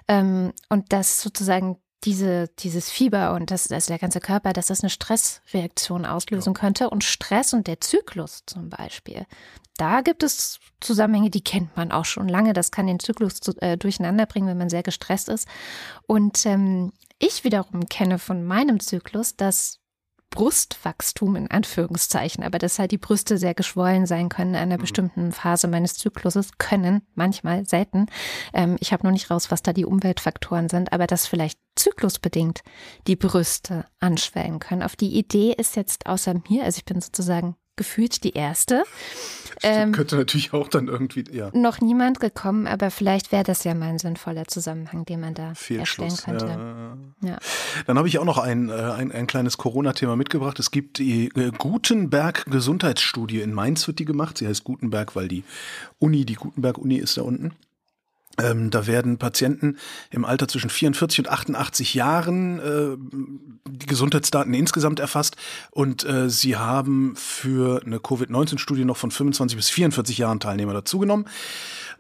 Ähm, 0.09 0.53
und 0.69 0.93
dass 0.93 1.21
sozusagen 1.23 1.79
diese, 2.05 2.49
dieses 2.61 2.91
Fieber 2.91 3.35
und 3.35 3.51
das, 3.51 3.71
also 3.71 3.89
der 3.89 3.99
ganze 3.99 4.21
Körper, 4.21 4.53
dass 4.53 4.67
das 4.67 4.83
eine 4.83 4.91
Stressreaktion 4.91 6.07
auslösen 6.07 6.55
ja. 6.55 6.61
könnte. 6.61 6.91
Und 6.91 7.05
Stress 7.05 7.53
und 7.53 7.67
der 7.67 7.81
Zyklus 7.81 8.43
zum 8.47 8.69
Beispiel. 8.69 9.27
Da 9.77 10.01
gibt 10.01 10.23
es 10.23 10.61
Zusammenhänge, 10.81 11.31
die 11.31 11.43
kennt 11.43 11.77
man 11.77 11.93
auch 11.93 12.05
schon 12.05 12.29
lange. 12.29 12.53
Das 12.53 12.71
kann 12.71 12.87
den 12.87 13.01
Zyklus 13.01 13.41
zu, 13.41 13.53
äh, 13.61 13.77
durcheinander 13.77 14.27
bringen, 14.27 14.49
wenn 14.49 14.59
man 14.59 14.71
sehr 14.71 14.83
gestresst 14.83 15.29
ist. 15.29 15.49
Und 16.07 16.47
ähm, 16.47 16.93
ich 17.19 17.45
wiederum 17.45 17.89
kenne 17.89 18.19
von 18.19 18.45
meinem 18.45 18.81
Zyklus, 18.81 19.37
dass 19.37 19.81
Brustwachstum 20.31 21.37
in 21.37 21.51
Anführungszeichen, 21.51 22.45
aber 22.45 22.59
dass 22.59 22.79
halt 22.79 22.91
die 22.91 22.99
Brüste 22.99 23.39
sehr 23.39 23.55
geschwollen 23.55 24.07
sein 24.07 24.29
können 24.29 24.51
in 24.51 24.61
einer 24.61 24.77
mhm. 24.77 24.83
bestimmten 24.83 25.33
Phase 25.33 25.69
meines 25.69 25.95
Zykluses, 25.95 26.59
können 26.59 27.03
manchmal, 27.15 27.65
selten. 27.67 28.07
Ähm, 28.53 28.77
ich 28.81 28.93
habe 28.93 29.07
noch 29.07 29.13
nicht 29.13 29.31
raus, 29.31 29.51
was 29.51 29.63
da 29.63 29.73
die 29.73 29.87
Umweltfaktoren 29.87 30.69
sind, 30.69 30.93
aber 30.93 31.07
dass 31.07 31.27
vielleicht 31.27 31.59
zyklusbedingt 31.77 32.63
die 33.07 33.17
Brüste 33.17 33.87
anschwellen 34.01 34.59
können. 34.59 34.83
Auf 34.83 34.97
die 34.97 35.17
Idee 35.17 35.55
ist 35.57 35.77
jetzt 35.77 36.07
außer 36.07 36.35
mir, 36.49 36.65
also 36.65 36.79
ich 36.79 36.85
bin 36.85 37.01
sozusagen 37.01 37.57
gefühlt 37.79 38.25
die 38.25 38.35
erste. 38.35 38.85
Ähm, 39.63 39.93
könnte 39.93 40.17
natürlich 40.17 40.53
auch 40.53 40.69
dann 40.69 40.89
irgendwie, 40.89 41.25
ja. 41.33 41.51
Noch 41.53 41.81
niemand 41.81 42.21
gekommen, 42.21 42.67
aber 42.67 42.91
vielleicht 42.91 43.33
wäre 43.33 43.45
das 43.45 43.65
ja 43.65 43.75
mal 43.75 43.89
ein 43.89 43.99
sinnvoller 43.99 44.47
Zusammenhang, 44.47 45.05
den 45.05 45.21
man 45.21 45.35
da 45.35 45.55
erstellen 45.71 46.17
könnte. 46.17 46.47
Ja. 46.47 46.97
Ja. 47.23 47.39
Dann 47.87 47.99
habe 47.99 48.07
ich 48.07 48.19
auch 48.19 48.25
noch 48.25 48.39
ein, 48.39 48.69
äh, 48.69 48.73
ein, 48.73 49.11
ein 49.11 49.27
kleines 49.27 49.57
Corona-Thema 49.59 50.17
mitgebracht. 50.17 50.59
Es 50.59 50.71
gibt 50.71 50.99
die 50.99 51.29
äh, 51.35 51.51
Gutenberg-Gesundheitsstudie 51.57 53.41
in 53.41 53.53
Mainz, 53.53 53.87
wird 53.87 53.99
die 53.99 54.05
gemacht. 54.05 54.39
Sie 54.39 54.47
heißt 54.47 54.65
Gutenberg, 54.65 55.17
weil 55.17 55.29
die 55.29 55.45
Uni, 55.99 56.25
die 56.25 56.35
Gutenberg-Uni 56.35 56.97
ist 56.97 57.17
da 57.17 57.23
unten. 57.23 57.53
Ähm, 58.41 58.71
da 58.71 58.87
werden 58.87 59.19
Patienten 59.19 59.79
im 60.11 60.25
Alter 60.25 60.47
zwischen 60.47 60.71
44 60.71 61.21
und 61.21 61.29
88 61.29 61.95
Jahren 61.95 62.59
äh, 62.61 62.97
die 63.69 63.87
Gesundheitsdaten 63.87 64.55
insgesamt 64.55 65.01
erfasst 65.01 65.37
und 65.71 66.05
äh, 66.05 66.31
sie 66.31 66.57
haben 66.57 67.17
für 67.17 67.83
eine 67.85 67.99
Covid-19-Studie 67.99 68.85
noch 68.85 68.97
von 68.97 69.11
25 69.11 69.57
bis 69.57 69.71
44 69.71 70.19
Jahren 70.19 70.41
Teilnehmer 70.41 70.73
dazugenommen. 70.73 71.27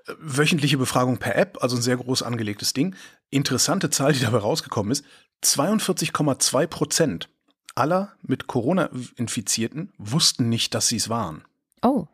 Äh, 0.06 0.12
wöchentliche 0.20 0.78
Befragung 0.78 1.18
per 1.18 1.36
App, 1.36 1.58
also 1.60 1.76
ein 1.76 1.82
sehr 1.82 1.96
groß 1.96 2.22
angelegtes 2.22 2.72
Ding. 2.72 2.94
Interessante 3.30 3.90
Zahl, 3.90 4.12
die 4.12 4.20
dabei 4.20 4.38
rausgekommen 4.38 4.92
ist, 4.92 5.04
42,2 5.42 6.66
Prozent 6.66 7.28
aller 7.74 8.12
mit 8.22 8.46
Corona 8.46 8.90
infizierten 9.16 9.92
wussten 9.98 10.48
nicht, 10.48 10.74
dass 10.74 10.88
sie 10.88 10.96
es 10.96 11.08
waren. 11.08 11.44
Oh. 11.82 12.06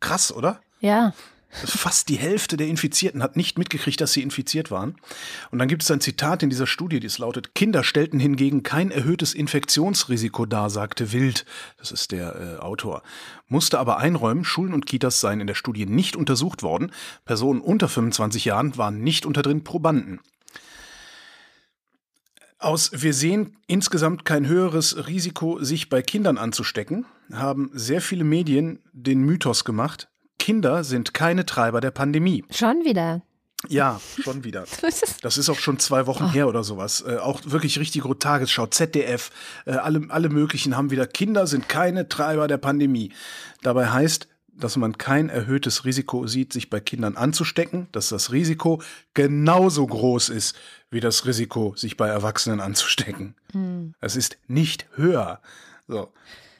Krass, 0.00 0.32
oder? 0.32 0.60
Ja. 0.80 1.14
Fast 1.54 2.08
die 2.08 2.16
Hälfte 2.16 2.56
der 2.56 2.66
Infizierten 2.66 3.22
hat 3.22 3.36
nicht 3.36 3.58
mitgekriegt, 3.58 4.00
dass 4.00 4.12
sie 4.12 4.22
infiziert 4.22 4.72
waren. 4.72 4.96
Und 5.52 5.60
dann 5.60 5.68
gibt 5.68 5.82
es 5.82 5.90
ein 5.90 6.00
Zitat 6.00 6.42
in 6.42 6.50
dieser 6.50 6.66
Studie, 6.66 6.98
das 6.98 7.18
lautet, 7.18 7.54
Kinder 7.54 7.84
stellten 7.84 8.18
hingegen 8.18 8.64
kein 8.64 8.90
erhöhtes 8.90 9.34
Infektionsrisiko 9.34 10.46
dar, 10.46 10.68
sagte 10.68 11.12
Wild, 11.12 11.46
das 11.78 11.92
ist 11.92 12.10
der 12.10 12.56
äh, 12.58 12.60
Autor, 12.60 13.02
musste 13.46 13.78
aber 13.78 13.98
einräumen, 13.98 14.44
Schulen 14.44 14.74
und 14.74 14.86
Kitas 14.86 15.20
seien 15.20 15.40
in 15.40 15.46
der 15.46 15.54
Studie 15.54 15.86
nicht 15.86 16.16
untersucht 16.16 16.64
worden, 16.64 16.90
Personen 17.24 17.60
unter 17.60 17.88
25 17.88 18.44
Jahren 18.44 18.76
waren 18.76 19.02
nicht 19.02 19.24
unter 19.24 19.42
den 19.42 19.62
Probanden. 19.62 20.20
Aus 22.58 22.90
wir 22.94 23.14
sehen 23.14 23.58
insgesamt 23.68 24.24
kein 24.24 24.48
höheres 24.48 25.06
Risiko, 25.06 25.62
sich 25.62 25.88
bei 25.88 26.02
Kindern 26.02 26.38
anzustecken, 26.38 27.04
haben 27.32 27.70
sehr 27.74 28.00
viele 28.00 28.24
Medien 28.24 28.80
den 28.92 29.20
Mythos 29.20 29.64
gemacht, 29.64 30.08
Kinder 30.44 30.84
sind 30.84 31.14
keine 31.14 31.46
Treiber 31.46 31.80
der 31.80 31.90
Pandemie. 31.90 32.44
Schon 32.50 32.84
wieder. 32.84 33.22
Ja, 33.66 33.98
schon 34.22 34.44
wieder. 34.44 34.66
Das 35.22 35.38
ist 35.38 35.48
auch 35.48 35.58
schon 35.58 35.78
zwei 35.78 36.06
Wochen 36.06 36.24
oh. 36.24 36.32
her 36.32 36.48
oder 36.48 36.62
sowas. 36.62 37.00
Äh, 37.00 37.16
auch 37.16 37.40
wirklich 37.46 37.78
richtig 37.78 38.02
Tagesschau, 38.20 38.66
ZDF, 38.66 39.30
äh, 39.64 39.70
alle, 39.70 40.02
alle 40.10 40.28
möglichen 40.28 40.76
haben 40.76 40.90
wieder, 40.90 41.06
Kinder 41.06 41.46
sind 41.46 41.70
keine 41.70 42.10
Treiber 42.10 42.46
der 42.46 42.58
Pandemie. 42.58 43.10
Dabei 43.62 43.88
heißt, 43.88 44.28
dass 44.52 44.76
man 44.76 44.98
kein 44.98 45.30
erhöhtes 45.30 45.86
Risiko 45.86 46.26
sieht, 46.26 46.52
sich 46.52 46.68
bei 46.68 46.78
Kindern 46.78 47.16
anzustecken, 47.16 47.88
dass 47.92 48.10
das 48.10 48.30
Risiko 48.30 48.82
genauso 49.14 49.86
groß 49.86 50.28
ist 50.28 50.56
wie 50.90 51.00
das 51.00 51.24
Risiko, 51.24 51.72
sich 51.74 51.96
bei 51.96 52.08
Erwachsenen 52.08 52.60
anzustecken. 52.60 53.34
Hm. 53.52 53.94
Es 54.02 54.14
ist 54.14 54.36
nicht 54.46 54.88
höher. 54.94 55.40
So. 55.88 56.12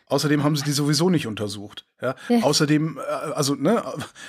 Außerdem 0.06 0.44
haben 0.44 0.54
sie 0.54 0.64
die 0.64 0.72
sowieso 0.72 1.08
nicht 1.08 1.26
untersucht. 1.26 1.86
Ja? 2.00 2.14
ja. 2.28 2.42
Außerdem, 2.42 2.98
äh, 2.98 3.32
also, 3.32 3.54
ne, 3.54 3.82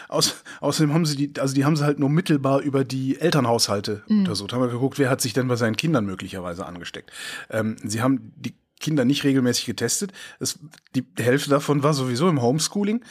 aus, 0.08 0.36
außerdem 0.62 0.94
haben 0.94 1.06
sie 1.06 1.16
die, 1.16 1.40
also 1.40 1.54
die 1.54 1.66
haben 1.66 1.76
sie 1.76 1.84
halt 1.84 2.00
nur 2.00 2.10
mittelbar 2.10 2.62
über 2.62 2.86
die 2.86 3.20
Elternhaushalte 3.20 4.04
mhm. 4.08 4.20
untersucht. 4.20 4.54
Haben 4.54 4.62
wir 4.62 4.70
geguckt, 4.70 4.98
wer 5.00 5.10
hat 5.10 5.22
sich 5.22 5.34
denn 5.34 5.48
bei 5.48 5.58
seinen 5.58 5.76
Kindern 5.76 6.06
möglicherweise 6.06 6.66
angesteckt. 6.66 7.12
Ähm, 7.50 7.76
sie 7.84 8.02
haben 8.02 8.32
die 8.38 8.56
Kinder 8.80 9.06
nicht 9.06 9.24
regelmäßig 9.24 9.66
getestet. 9.66 10.12
Es, 10.40 10.60
die 10.96 11.06
Hälfte 11.18 11.50
davon 11.50 11.84
war 11.84 11.94
sowieso 11.94 12.30
im 12.30 12.42
Homeschooling. 12.42 13.04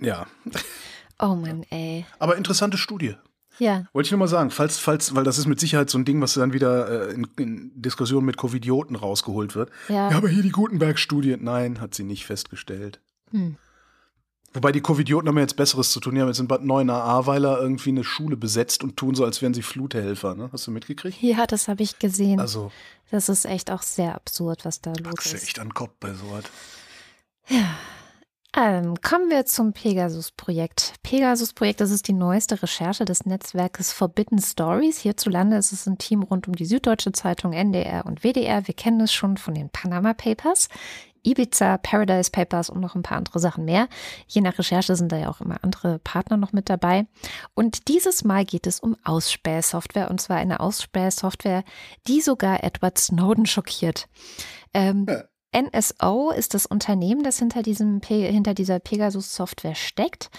Ja. 0.00 0.26
Oh 1.18 1.34
Mann, 1.36 1.64
ey. 1.70 2.04
Aber 2.18 2.36
interessante 2.36 2.76
Studie. 2.76 3.14
Ja. 3.58 3.84
Wollte 3.92 4.06
ich 4.06 4.10
nur 4.10 4.18
mal 4.18 4.28
sagen, 4.28 4.50
falls, 4.50 4.78
falls, 4.78 5.14
weil 5.14 5.24
das 5.24 5.38
ist 5.38 5.46
mit 5.46 5.60
Sicherheit 5.60 5.90
so 5.90 5.98
ein 5.98 6.04
Ding, 6.04 6.20
was 6.20 6.34
dann 6.34 6.52
wieder 6.52 7.08
äh, 7.08 7.14
in, 7.14 7.28
in 7.36 7.72
Diskussionen 7.74 8.26
mit 8.26 8.36
Covidioten 8.36 8.96
rausgeholt 8.96 9.54
wird. 9.54 9.70
Ja. 9.88 10.10
ja, 10.10 10.16
aber 10.16 10.28
hier 10.28 10.42
die 10.42 10.50
Gutenberg-Studie. 10.50 11.36
Nein, 11.40 11.80
hat 11.80 11.94
sie 11.94 12.04
nicht 12.04 12.26
festgestellt. 12.26 13.00
Hm. 13.30 13.56
Wobei 14.54 14.70
die 14.70 14.80
Covidioten 14.80 15.28
haben 15.28 15.36
ja 15.36 15.42
jetzt 15.42 15.56
Besseres 15.56 15.90
zu 15.90 15.98
tun. 15.98 16.14
Die 16.14 16.20
haben 16.20 16.28
jetzt 16.28 16.38
in 16.38 16.46
Bad 16.46 16.64
9 16.64 16.88
Ahrweiler 16.88 17.60
irgendwie 17.60 17.90
eine 17.90 18.04
Schule 18.04 18.36
besetzt 18.36 18.84
und 18.84 18.96
tun 18.96 19.16
so, 19.16 19.24
als 19.24 19.42
wären 19.42 19.52
sie 19.52 19.62
Fluthelfer. 19.62 20.36
Ne? 20.36 20.48
Hast 20.52 20.68
du 20.68 20.70
mitgekriegt? 20.70 21.20
Ja, 21.20 21.44
das 21.46 21.66
habe 21.66 21.82
ich 21.82 21.98
gesehen. 21.98 22.38
Also. 22.38 22.70
Das 23.10 23.28
ist 23.28 23.46
echt 23.46 23.70
auch 23.70 23.82
sehr 23.82 24.14
absurd, 24.14 24.64
was 24.64 24.80
da 24.80 24.92
los 24.92 25.26
ist. 25.26 25.42
echt 25.42 25.58
an 25.58 25.68
den 25.68 25.74
Kopf 25.74 25.92
bei 25.98 26.14
sowas. 26.14 26.44
Ja. 27.48 27.76
Ähm, 28.56 28.94
kommen 29.00 29.30
wir 29.30 29.46
zum 29.46 29.72
Pegasus-Projekt. 29.72 30.94
Pegasus-Projekt, 31.02 31.80
das 31.80 31.90
ist 31.90 32.06
die 32.06 32.12
neueste 32.12 32.62
Recherche 32.62 33.04
des 33.04 33.26
Netzwerkes 33.26 33.92
Forbidden 33.92 34.38
Stories. 34.38 34.98
Hierzulande 34.98 35.56
ist 35.56 35.72
es 35.72 35.86
ein 35.86 35.98
Team 35.98 36.22
rund 36.22 36.46
um 36.46 36.54
die 36.54 36.64
Süddeutsche 36.64 37.10
Zeitung, 37.10 37.52
NDR 37.52 38.06
und 38.06 38.22
WDR. 38.22 38.68
Wir 38.68 38.74
kennen 38.74 39.00
es 39.00 39.12
schon 39.12 39.38
von 39.38 39.54
den 39.54 39.70
Panama 39.70 40.14
Papers. 40.14 40.68
Ibiza, 41.24 41.78
Paradise 41.78 42.30
Papers 42.30 42.70
und 42.70 42.80
noch 42.80 42.94
ein 42.94 43.02
paar 43.02 43.16
andere 43.16 43.40
Sachen 43.40 43.64
mehr. 43.64 43.88
Je 44.28 44.40
nach 44.40 44.58
Recherche 44.58 44.94
sind 44.94 45.10
da 45.10 45.16
ja 45.16 45.30
auch 45.30 45.40
immer 45.40 45.64
andere 45.64 45.98
Partner 45.98 46.36
noch 46.36 46.52
mit 46.52 46.68
dabei. 46.68 47.06
Und 47.54 47.88
dieses 47.88 48.22
Mal 48.22 48.44
geht 48.44 48.68
es 48.68 48.78
um 48.78 48.96
Ausspähsoftware 49.02 50.10
und 50.10 50.20
zwar 50.20 50.36
eine 50.36 50.60
Ausspähsoftware, 50.60 51.64
die 52.06 52.20
sogar 52.20 52.62
Edward 52.62 52.98
Snowden 52.98 53.46
schockiert. 53.46 54.06
Ähm, 54.74 55.06
ja. 55.08 55.24
NSO 55.54 56.30
ist 56.30 56.54
das 56.54 56.66
Unternehmen, 56.66 57.22
das 57.22 57.38
hinter, 57.38 57.62
diesem, 57.62 58.00
hinter 58.02 58.54
dieser 58.54 58.80
Pegasus-Software 58.80 59.74
steckt. 59.74 60.30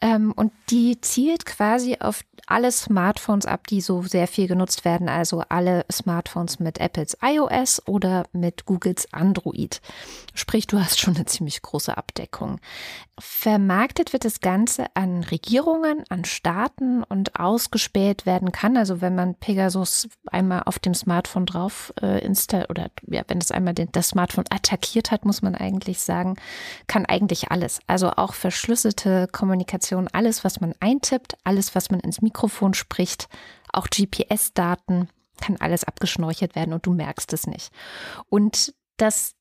Ähm, 0.00 0.32
und 0.34 0.52
die 0.70 1.00
zielt 1.00 1.46
quasi 1.46 1.98
auf 2.00 2.24
alle 2.46 2.72
Smartphones 2.72 3.46
ab, 3.46 3.66
die 3.68 3.80
so 3.80 4.02
sehr 4.02 4.26
viel 4.26 4.48
genutzt 4.48 4.84
werden. 4.84 5.08
Also 5.08 5.42
alle 5.48 5.84
Smartphones 5.90 6.58
mit 6.58 6.80
Apples 6.80 7.16
iOS 7.22 7.86
oder 7.86 8.24
mit 8.32 8.66
Googles 8.66 9.12
Android. 9.12 9.80
Sprich, 10.34 10.66
du 10.66 10.80
hast 10.80 11.00
schon 11.00 11.14
eine 11.16 11.26
ziemlich 11.26 11.62
große 11.62 11.96
Abdeckung. 11.96 12.58
Vermarktet 13.18 14.12
wird 14.12 14.24
das 14.24 14.40
Ganze 14.40 14.86
an 14.94 15.22
Regierungen, 15.22 16.02
an 16.08 16.24
Staaten 16.24 17.04
und 17.04 17.38
ausgespäht 17.38 18.26
werden 18.26 18.50
kann. 18.50 18.76
Also 18.76 19.00
wenn 19.00 19.14
man 19.14 19.34
Pegasus 19.36 20.08
einmal 20.26 20.62
auf 20.64 20.78
dem 20.78 20.94
Smartphone 20.94 21.46
drauf 21.46 21.92
äh, 22.00 22.24
installiert 22.24 22.70
oder 22.70 22.90
ja, 23.06 23.22
wenn 23.28 23.38
es 23.38 23.52
einmal 23.52 23.74
den, 23.74 23.90
das 23.92 24.08
Smartphone 24.08 24.44
attackiert 24.62 25.10
hat, 25.10 25.24
muss 25.24 25.42
man 25.42 25.54
eigentlich 25.54 26.00
sagen, 26.00 26.36
kann 26.86 27.04
eigentlich 27.06 27.50
alles. 27.50 27.80
Also 27.86 28.10
auch 28.10 28.34
verschlüsselte 28.34 29.28
Kommunikation, 29.30 30.08
alles, 30.12 30.44
was 30.44 30.60
man 30.60 30.74
eintippt, 30.80 31.36
alles, 31.44 31.74
was 31.74 31.90
man 31.90 32.00
ins 32.00 32.22
Mikrofon 32.22 32.74
spricht, 32.74 33.28
auch 33.72 33.88
GPS-Daten, 33.88 35.08
kann 35.40 35.56
alles 35.58 35.84
abgeschnorchelt 35.84 36.54
werden 36.54 36.72
und 36.72 36.86
du 36.86 36.92
merkst 36.92 37.32
es 37.32 37.46
nicht. 37.46 37.72
Und 38.28 38.74
das 38.96 39.34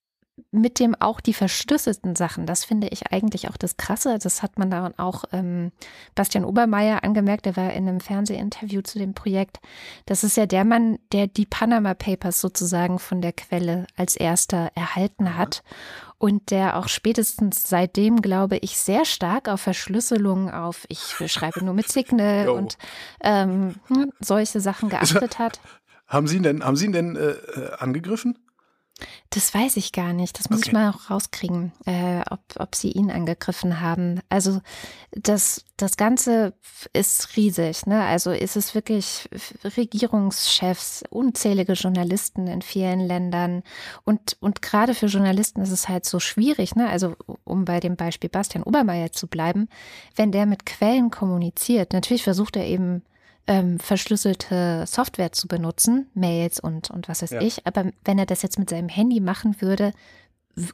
mit 0.51 0.79
dem 0.79 0.95
auch 0.95 1.19
die 1.19 1.33
verschlüsselten 1.33 2.15
Sachen, 2.15 2.45
das 2.45 2.65
finde 2.65 2.87
ich 2.87 3.11
eigentlich 3.11 3.49
auch 3.49 3.57
das 3.57 3.77
Krasse. 3.77 4.17
Das 4.17 4.41
hat 4.41 4.57
man 4.57 4.71
dann 4.71 4.97
auch 4.97 5.25
ähm, 5.31 5.71
Bastian 6.15 6.45
Obermeier 6.45 7.03
angemerkt, 7.03 7.45
der 7.45 7.55
war 7.55 7.71
in 7.73 7.87
einem 7.87 7.99
Fernsehinterview 7.99 8.81
zu 8.81 8.99
dem 8.99 9.13
Projekt. 9.13 9.59
Das 10.05 10.23
ist 10.23 10.37
ja 10.37 10.45
der 10.45 10.65
Mann, 10.65 10.99
der 11.11 11.27
die 11.27 11.45
Panama 11.45 11.93
Papers 11.93 12.41
sozusagen 12.41 12.99
von 12.99 13.21
der 13.21 13.33
Quelle 13.33 13.87
als 13.95 14.15
erster 14.15 14.71
erhalten 14.75 15.37
hat 15.37 15.63
und 16.17 16.51
der 16.51 16.77
auch 16.77 16.87
spätestens 16.87 17.67
seitdem, 17.67 18.21
glaube 18.21 18.57
ich, 18.57 18.77
sehr 18.77 19.05
stark 19.05 19.47
auf 19.47 19.61
Verschlüsselung, 19.61 20.51
auf 20.51 20.85
ich 20.87 20.99
schreibe 21.31 21.63
nur 21.63 21.73
mit 21.73 21.89
Signal 21.89 22.45
jo. 22.47 22.55
und 22.55 22.77
ähm, 23.21 23.75
solche 24.19 24.59
Sachen 24.59 24.89
geachtet 24.89 25.39
hat. 25.39 25.61
Haben 26.07 26.27
Sie 26.27 26.37
ihn 26.37 26.43
denn, 26.43 26.63
haben 26.63 26.75
Sie 26.75 26.85
ihn 26.85 26.91
denn 26.91 27.15
äh, 27.15 27.31
äh 27.31 27.71
angegriffen? 27.77 28.37
Das 29.29 29.53
weiß 29.53 29.77
ich 29.77 29.91
gar 29.91 30.13
nicht. 30.13 30.37
Das 30.37 30.49
muss 30.49 30.59
Okay. 30.59 30.69
ich 30.69 30.73
mal 30.73 30.89
auch 30.89 31.09
rauskriegen, 31.09 31.71
äh, 31.85 32.21
ob, 32.29 32.41
ob 32.59 32.75
sie 32.75 32.91
ihn 32.91 33.09
angegriffen 33.11 33.79
haben. 33.79 34.19
Also 34.29 34.61
das, 35.11 35.63
das 35.77 35.97
Ganze 35.97 36.53
ist 36.93 37.35
riesig. 37.37 37.85
Ne? 37.85 38.03
Also 38.03 38.31
ist 38.31 38.55
es 38.57 38.75
wirklich 38.75 39.29
Regierungschefs, 39.77 41.03
unzählige 41.09 41.73
Journalisten 41.73 42.47
in 42.47 42.61
vielen 42.61 42.99
Ländern. 42.99 43.63
Und, 44.03 44.37
und 44.39 44.61
gerade 44.61 44.93
für 44.93 45.07
Journalisten 45.07 45.61
ist 45.61 45.71
es 45.71 45.87
halt 45.89 46.05
so 46.05 46.19
schwierig. 46.19 46.75
Ne? 46.75 46.89
Also 46.89 47.15
um 47.43 47.65
bei 47.65 47.79
dem 47.79 47.95
Beispiel 47.95 48.29
Bastian 48.29 48.63
Obermeier 48.63 49.11
zu 49.11 49.27
bleiben, 49.27 49.67
wenn 50.15 50.31
der 50.31 50.45
mit 50.45 50.65
Quellen 50.65 51.11
kommuniziert, 51.11 51.93
natürlich 51.93 52.23
versucht 52.23 52.55
er 52.55 52.65
eben 52.65 53.03
ähm, 53.47 53.79
verschlüsselte 53.79 54.85
Software 54.87 55.31
zu 55.31 55.47
benutzen, 55.47 56.09
Mails 56.13 56.59
und, 56.59 56.89
und 56.91 57.07
was 57.09 57.21
weiß 57.21 57.31
Ja. 57.31 57.41
ich. 57.41 57.65
Aber 57.65 57.91
wenn 58.05 58.19
er 58.19 58.25
das 58.25 58.41
jetzt 58.41 58.59
mit 58.59 58.69
seinem 58.69 58.89
Handy 58.89 59.19
machen 59.19 59.61
würde, 59.61 59.93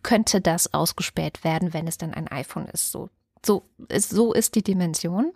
könnte 0.04 0.42
das 0.42 0.74
ausgespäht 0.74 1.44
werden, 1.44 1.74
wenn 1.74 1.88
es 1.88 1.98
dann 1.98 2.14
ein 2.14 2.28
iPhone 2.28 2.66
ist. 2.68 2.92
So, 2.92 3.10
so, 3.46 3.64
ist, 3.90 4.10
so 4.10 4.34
ist 4.34 4.56
die 4.56 4.64
Dimension. 4.64 5.32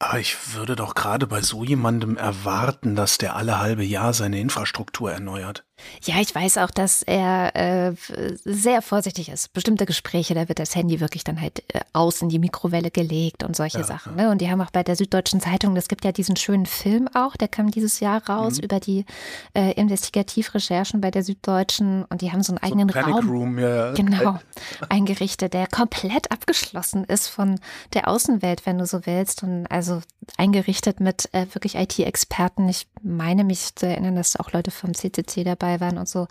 Aber 0.00 0.18
ich 0.18 0.54
würde 0.54 0.74
doch 0.76 0.94
gerade 0.94 1.26
bei 1.26 1.40
so 1.40 1.64
jemandem 1.64 2.16
erwarten, 2.16 2.96
dass 2.96 3.16
der 3.16 3.36
alle 3.36 3.60
halbe 3.60 3.84
Jahr 3.84 4.12
seine 4.12 4.40
Infrastruktur 4.40 5.12
erneuert. 5.12 5.64
Ja, 6.04 6.20
ich 6.20 6.32
weiß 6.34 6.58
auch, 6.58 6.70
dass 6.70 7.02
er 7.02 7.54
äh, 7.56 7.92
sehr 8.44 8.80
vorsichtig 8.80 9.28
ist. 9.28 9.52
Bestimmte 9.52 9.86
Gespräche, 9.86 10.34
da 10.34 10.48
wird 10.48 10.58
das 10.60 10.74
Handy 10.76 11.00
wirklich 11.00 11.24
dann 11.24 11.40
halt 11.40 11.62
äh, 11.74 11.80
aus 11.92 12.22
in 12.22 12.28
die 12.28 12.38
Mikrowelle 12.38 12.90
gelegt 12.90 13.42
und 13.42 13.56
solche 13.56 13.78
Ja, 13.78 13.84
Sachen. 13.84 14.14
Ne? 14.14 14.30
Und 14.30 14.40
die 14.40 14.50
haben 14.50 14.60
auch 14.60 14.70
bei 14.70 14.82
der 14.84 14.94
Süddeutschen 14.96 15.40
Zeitung, 15.40 15.76
es 15.76 15.88
gibt 15.88 16.04
ja 16.04 16.12
diesen 16.12 16.36
schönen 16.36 16.66
Film 16.66 17.08
auch, 17.14 17.36
der 17.36 17.48
kam 17.48 17.70
dieses 17.72 17.98
Jahr 18.00 18.24
raus 18.28 18.58
Mhm. 18.58 18.64
über 18.64 18.78
die 18.80 19.04
äh, 19.54 19.72
Investigativrecherchen 19.72 21.00
bei 21.00 21.10
der 21.10 21.24
Süddeutschen 21.24 22.04
und 22.04 22.20
die 22.20 22.30
haben 22.30 22.42
so 22.42 22.52
einen 22.52 22.62
eigenen 22.62 22.88
so 22.88 22.98
Raum. 23.00 23.28
Room, 23.28 23.58
ja. 23.58 23.92
Genau, 23.92 24.38
eingerichtet, 24.88 25.54
der 25.54 25.66
komplett 25.66 26.30
abgeschlossen 26.30 27.04
ist 27.04 27.26
von 27.28 27.58
der 27.94 28.06
Außenwelt, 28.08 28.64
wenn 28.64 28.78
du 28.78 28.86
so 28.86 29.06
willst. 29.06 29.42
Und 29.42 29.66
also 29.66 30.02
eingerichtet 30.36 31.00
mit 31.00 31.28
äh, 31.32 31.46
wirklich 31.52 31.74
IT-Experten. 31.74 32.68
Ich 32.68 32.86
meine 33.02 33.42
mich 33.44 33.74
zu 33.74 33.86
erinnern, 33.86 34.14
dass 34.16 34.36
auch 34.36 34.52
Leute 34.52 34.70
vom 34.70 34.94
CCC 34.94 35.42
dabei 35.44 35.63
waren 35.80 35.98
und 35.98 36.08
so. 36.08 36.26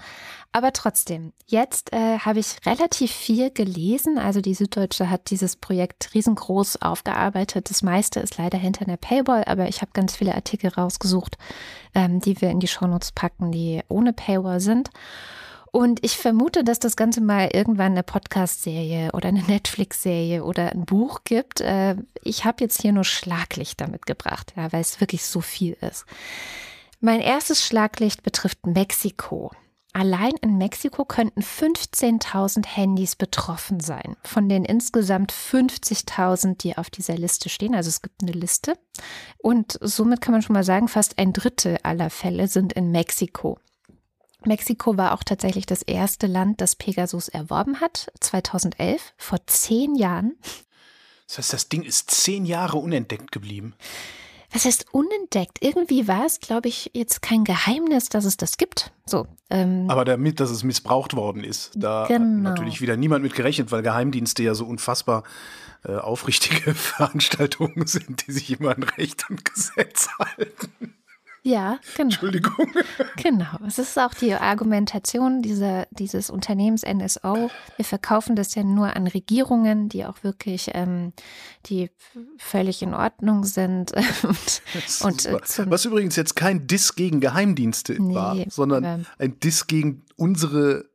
Aber 0.51 0.71
trotzdem, 0.71 1.33
jetzt 1.47 1.91
äh, 1.93 2.19
habe 2.19 2.39
ich 2.39 2.57
relativ 2.65 3.11
viel 3.11 3.49
gelesen. 3.51 4.17
Also 4.17 4.39
die 4.39 4.53
Süddeutsche 4.53 5.09
hat 5.09 5.29
dieses 5.29 5.55
Projekt 5.55 6.13
riesengroß 6.13 6.81
aufgearbeitet. 6.81 7.69
Das 7.69 7.81
meiste 7.81 8.19
ist 8.19 8.37
leider 8.37 8.57
hinter 8.57 8.85
einer 8.85 8.97
Paywall, 8.97 9.43
aber 9.45 9.67
ich 9.67 9.81
habe 9.81 9.91
ganz 9.93 10.15
viele 10.15 10.35
Artikel 10.35 10.69
rausgesucht, 10.69 11.37
ähm, 11.95 12.19
die 12.19 12.39
wir 12.39 12.49
in 12.49 12.59
die 12.59 12.67
Shownotes 12.67 13.11
packen, 13.11 13.51
die 13.51 13.81
ohne 13.87 14.13
Paywall 14.13 14.59
sind. 14.59 14.89
Und 15.75 16.05
ich 16.05 16.17
vermute, 16.17 16.63
dass 16.63 16.77
das 16.77 16.95
Ganze 16.95 17.19
mal 17.19 17.49
irgendwann 17.51 17.93
eine 17.93 18.03
Podcast-Serie 18.03 19.09
oder 19.13 19.29
eine 19.29 19.41
Netflix-Serie 19.41 20.43
oder 20.43 20.71
ein 20.71 20.85
Buch 20.85 21.21
gibt. 21.23 21.61
Äh, 21.61 21.95
Ich 22.21 22.45
habe 22.45 22.63
jetzt 22.63 22.83
hier 22.83 22.93
nur 22.93 23.03
Schlaglichter 23.05 23.87
mitgebracht, 23.89 24.53
ja, 24.55 24.71
weil 24.71 24.81
es 24.81 25.01
wirklich 25.01 25.25
so 25.25 25.41
viel 25.41 25.75
ist. 25.81 26.05
Mein 27.05 27.19
erstes 27.19 27.61
Schlaglicht 27.65 28.23
betrifft 28.23 28.65
Mexiko. 28.65 29.51
Allein 29.91 30.31
in 30.41 30.57
Mexiko 30.57 31.03
könnten 31.03 31.41
15.000 31.41 32.65
Handys 32.65 33.17
betroffen 33.17 33.81
sein. 33.81 34.15
Von 34.23 34.47
den 34.47 34.63
insgesamt 34.63 35.33
50.000, 35.33 36.59
die 36.59 36.77
auf 36.77 36.89
dieser 36.89 37.17
Liste 37.17 37.49
stehen. 37.49 37.75
Also 37.75 37.89
es 37.89 38.01
gibt 38.01 38.23
eine 38.23 38.31
Liste. 38.31 38.79
Und 39.37 39.77
somit 39.81 40.21
kann 40.21 40.31
man 40.31 40.43
schon 40.43 40.53
mal 40.53 40.63
sagen, 40.63 40.87
fast 40.87 41.17
ein 41.17 41.33
Drittel 41.33 41.77
aller 41.83 42.09
Fälle 42.09 42.47
sind 42.47 42.71
in 42.71 42.91
Mexiko. 42.91 43.59
Mexiko 44.45 44.95
war 44.95 45.13
auch 45.13 45.25
tatsächlich 45.25 45.65
das 45.65 45.81
erste 45.81 46.27
Land, 46.27 46.61
das 46.61 46.77
Pegasus 46.77 47.27
erworben 47.27 47.81
hat, 47.81 48.13
2011, 48.21 49.13
vor 49.17 49.45
zehn 49.45 49.95
Jahren. 49.95 50.37
Das 51.27 51.37
heißt, 51.39 51.51
das 51.51 51.67
Ding 51.67 51.83
ist 51.83 52.11
zehn 52.11 52.45
Jahre 52.45 52.77
unentdeckt 52.77 53.33
geblieben. 53.33 53.75
Was 54.53 54.65
heißt 54.65 54.85
unentdeckt? 54.91 55.57
Irgendwie 55.61 56.07
war 56.07 56.25
es, 56.25 56.39
glaube 56.39 56.67
ich, 56.69 56.91
jetzt 56.93 57.21
kein 57.23 57.43
Geheimnis, 57.43 58.09
dass 58.09 58.23
es 58.23 58.37
das 58.37 58.57
gibt. 58.57 58.91
So, 59.05 59.25
ähm, 59.49 59.85
Aber 59.89 60.05
damit, 60.05 60.39
dass 60.39 60.51
es 60.51 60.63
missbraucht 60.63 61.15
worden 61.15 61.43
ist, 61.43 61.71
da 61.75 62.05
Genau. 62.07 62.49
hat 62.49 62.55
natürlich 62.55 62.79
wieder 62.79 62.95
niemand 62.95 63.23
mit 63.23 63.33
gerechnet, 63.33 63.71
weil 63.71 63.81
Geheimdienste 63.81 64.43
ja 64.43 64.53
so 64.53 64.65
unfassbar 64.65 65.23
äh, 65.85 65.95
aufrichtige 65.95 66.73
Veranstaltungen 66.75 67.87
sind, 67.87 68.27
die 68.27 68.31
sich 68.31 68.51
immer 68.59 68.75
an 68.75 68.83
Recht 68.83 69.29
und 69.29 69.43
Gesetz 69.43 70.07
halten. 70.19 70.93
Ja, 71.43 71.79
genau. 71.95 72.03
Entschuldigung. 72.09 72.53
Genau, 73.17 73.57
es 73.65 73.77
ist 73.79 73.97
auch 73.97 74.13
die 74.13 74.33
Argumentation 74.33 75.41
dieser, 75.41 75.87
dieses 75.91 76.29
Unternehmens 76.29 76.83
NSO. 76.83 77.49
Wir 77.77 77.85
verkaufen 77.85 78.35
das 78.35 78.53
ja 78.55 78.63
nur 78.63 78.95
an 78.95 79.07
Regierungen, 79.07 79.87
die 79.87 80.05
auch 80.05 80.23
wirklich, 80.23 80.71
ähm, 80.73 81.13
die 81.67 81.89
völlig 82.37 82.81
in 82.81 82.93
Ordnung 82.93 83.45
sind. 83.45 83.91
Und, 84.23 84.61
und 85.03 85.25
äh, 85.25 85.41
zum, 85.43 85.69
Was 85.71 85.85
übrigens 85.85 86.15
jetzt 86.17 86.35
kein 86.35 86.67
Diss 86.67 86.95
gegen 86.95 87.21
Geheimdienste 87.21 88.01
Nee, 88.01 88.13
war, 88.15 88.35
sondern 88.49 88.83
aber- 88.85 89.03
ein 89.19 89.39
Diss 89.39 89.67
gegen 89.67 90.03
unsere 90.17 90.85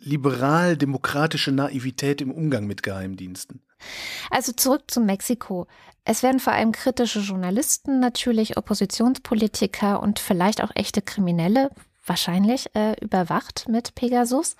liberal-demokratische 0.00 1.52
Naivität 1.52 2.20
im 2.20 2.30
Umgang 2.32 2.66
mit 2.66 2.82
Geheimdiensten. 2.82 3.62
Also 4.30 4.52
zurück 4.52 4.84
zu 4.88 5.00
Mexiko. 5.00 5.66
Es 6.04 6.22
werden 6.22 6.40
vor 6.40 6.52
allem 6.52 6.72
kritische 6.72 7.20
Journalisten, 7.20 8.00
natürlich 8.00 8.56
Oppositionspolitiker 8.56 10.00
und 10.00 10.18
vielleicht 10.18 10.62
auch 10.62 10.70
echte 10.74 11.02
Kriminelle 11.02 11.70
wahrscheinlich 12.10 12.66
äh, 12.74 12.96
überwacht 13.00 13.68
mit 13.68 13.94
Pegasus. 13.94 14.56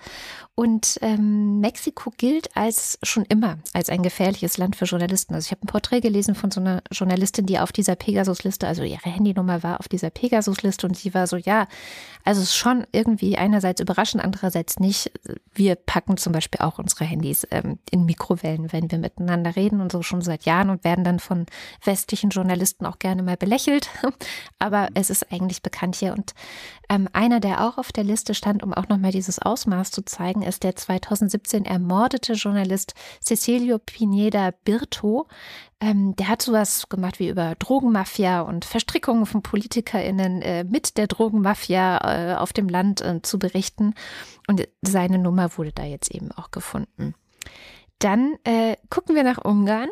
Und 0.55 0.97
ähm, 1.01 1.59
Mexiko 1.59 2.13
gilt 2.15 2.55
als 2.55 2.97
schon 3.03 3.25
immer 3.25 3.57
als 3.73 3.89
ein 3.89 4.03
gefährliches 4.03 4.57
Land 4.57 4.77
für 4.77 4.85
Journalisten. 4.85 5.33
Also 5.33 5.47
ich 5.47 5.51
habe 5.51 5.63
ein 5.63 5.67
Porträt 5.67 5.99
gelesen 5.99 6.33
von 6.33 6.49
so 6.49 6.61
einer 6.61 6.81
Journalistin, 6.91 7.45
die 7.45 7.59
auf 7.59 7.73
dieser 7.73 7.95
Pegasus-Liste, 7.95 8.67
also 8.67 8.83
ihre 8.83 9.09
Handynummer 9.09 9.63
war 9.63 9.81
auf 9.81 9.89
dieser 9.89 10.11
Pegasus-Liste 10.11 10.87
und 10.87 10.95
sie 10.95 11.13
war 11.13 11.27
so, 11.27 11.35
ja, 11.35 11.67
also 12.23 12.41
es 12.41 12.49
ist 12.49 12.55
schon 12.55 12.87
irgendwie 12.93 13.37
einerseits 13.37 13.81
überraschend, 13.81 14.23
andererseits 14.23 14.79
nicht. 14.79 15.11
Wir 15.53 15.75
packen 15.75 16.15
zum 16.15 16.31
Beispiel 16.31 16.61
auch 16.61 16.79
unsere 16.79 17.03
Handys 17.03 17.45
ähm, 17.51 17.79
in 17.89 18.05
Mikrowellen, 18.05 18.71
wenn 18.71 18.89
wir 18.89 18.99
miteinander 18.99 19.57
reden 19.57 19.81
und 19.81 19.91
so 19.91 20.03
schon 20.03 20.21
seit 20.21 20.43
Jahren 20.43 20.69
und 20.69 20.85
werden 20.85 21.03
dann 21.03 21.19
von 21.19 21.47
westlichen 21.83 22.29
Journalisten 22.29 22.85
auch 22.85 22.99
gerne 22.99 23.23
mal 23.23 23.35
belächelt. 23.35 23.89
Aber 24.59 24.87
es 24.93 25.09
ist 25.09 25.33
eigentlich 25.33 25.61
bekannt 25.61 25.97
hier. 25.97 26.13
Und 26.13 26.33
ähm, 26.87 27.07
einer, 27.13 27.40
der 27.41 27.67
auch 27.67 27.77
auf 27.77 27.91
der 27.91 28.03
Liste 28.03 28.33
stand, 28.33 28.63
um 28.63 28.73
auch 28.73 28.87
nochmal 28.87 29.11
dieses 29.11 29.39
Ausmaß 29.39 29.91
zu 29.91 30.05
zeigen, 30.05 30.43
ist 30.43 30.63
der 30.63 30.75
2017 30.75 31.65
ermordete 31.65 32.33
Journalist 32.33 32.93
Cecilio 33.21 33.79
Pineda 33.79 34.51
Birto. 34.63 35.27
Ähm, 35.79 36.15
der 36.15 36.27
hat 36.27 36.41
sowas 36.41 36.87
gemacht 36.89 37.19
wie 37.19 37.29
über 37.29 37.55
Drogenmafia 37.55 38.41
und 38.41 38.65
Verstrickungen 38.65 39.25
von 39.25 39.41
PolitikerInnen 39.41 40.41
äh, 40.41 40.63
mit 40.63 40.97
der 40.97 41.07
Drogenmafia 41.07 42.33
äh, 42.33 42.35
auf 42.35 42.53
dem 42.53 42.69
Land 42.69 43.01
äh, 43.01 43.21
zu 43.21 43.39
berichten. 43.39 43.95
Und 44.47 44.67
seine 44.81 45.17
Nummer 45.17 45.57
wurde 45.57 45.71
da 45.73 45.83
jetzt 45.83 46.11
eben 46.13 46.31
auch 46.31 46.51
gefunden. 46.51 47.15
Dann 47.99 48.35
äh, 48.43 48.77
gucken 48.89 49.15
wir 49.15 49.23
nach 49.23 49.43
Ungarn. 49.43 49.89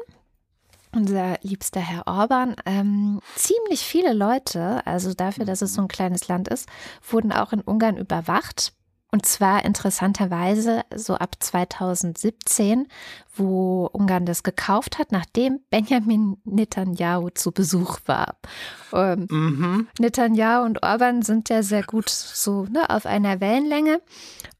Unser 0.91 1.37
liebster 1.43 1.79
Herr 1.79 2.07
Orban. 2.07 2.55
Ähm, 2.65 3.19
ziemlich 3.35 3.81
viele 3.81 4.13
Leute, 4.13 4.85
also 4.87 5.13
dafür, 5.13 5.45
dass 5.45 5.61
es 5.61 5.73
so 5.73 5.83
ein 5.83 5.87
kleines 5.87 6.27
Land 6.27 6.47
ist, 6.47 6.67
wurden 7.07 7.31
auch 7.31 7.53
in 7.53 7.61
Ungarn 7.61 7.97
überwacht. 7.97 8.73
Und 9.11 9.25
zwar 9.25 9.65
interessanterweise 9.65 10.83
so 10.95 11.15
ab 11.15 11.35
2017, 11.39 12.87
wo 13.35 13.89
Ungarn 13.91 14.25
das 14.25 14.43
gekauft 14.43 14.99
hat, 14.99 15.11
nachdem 15.11 15.61
Benjamin 15.71 16.37
Netanyahu 16.43 17.31
zu 17.31 17.51
Besuch 17.51 17.99
war. 18.05 18.35
Ähm, 18.93 19.27
Mhm. 19.29 19.87
Netanyahu 19.99 20.63
und 20.63 20.83
Orban 20.83 21.23
sind 21.23 21.49
ja 21.49 21.63
sehr 21.63 21.83
gut 21.83 22.09
so 22.09 22.65
ne, 22.65 22.87
auf 22.89 23.07
einer 23.07 23.41
Wellenlänge. 23.41 24.01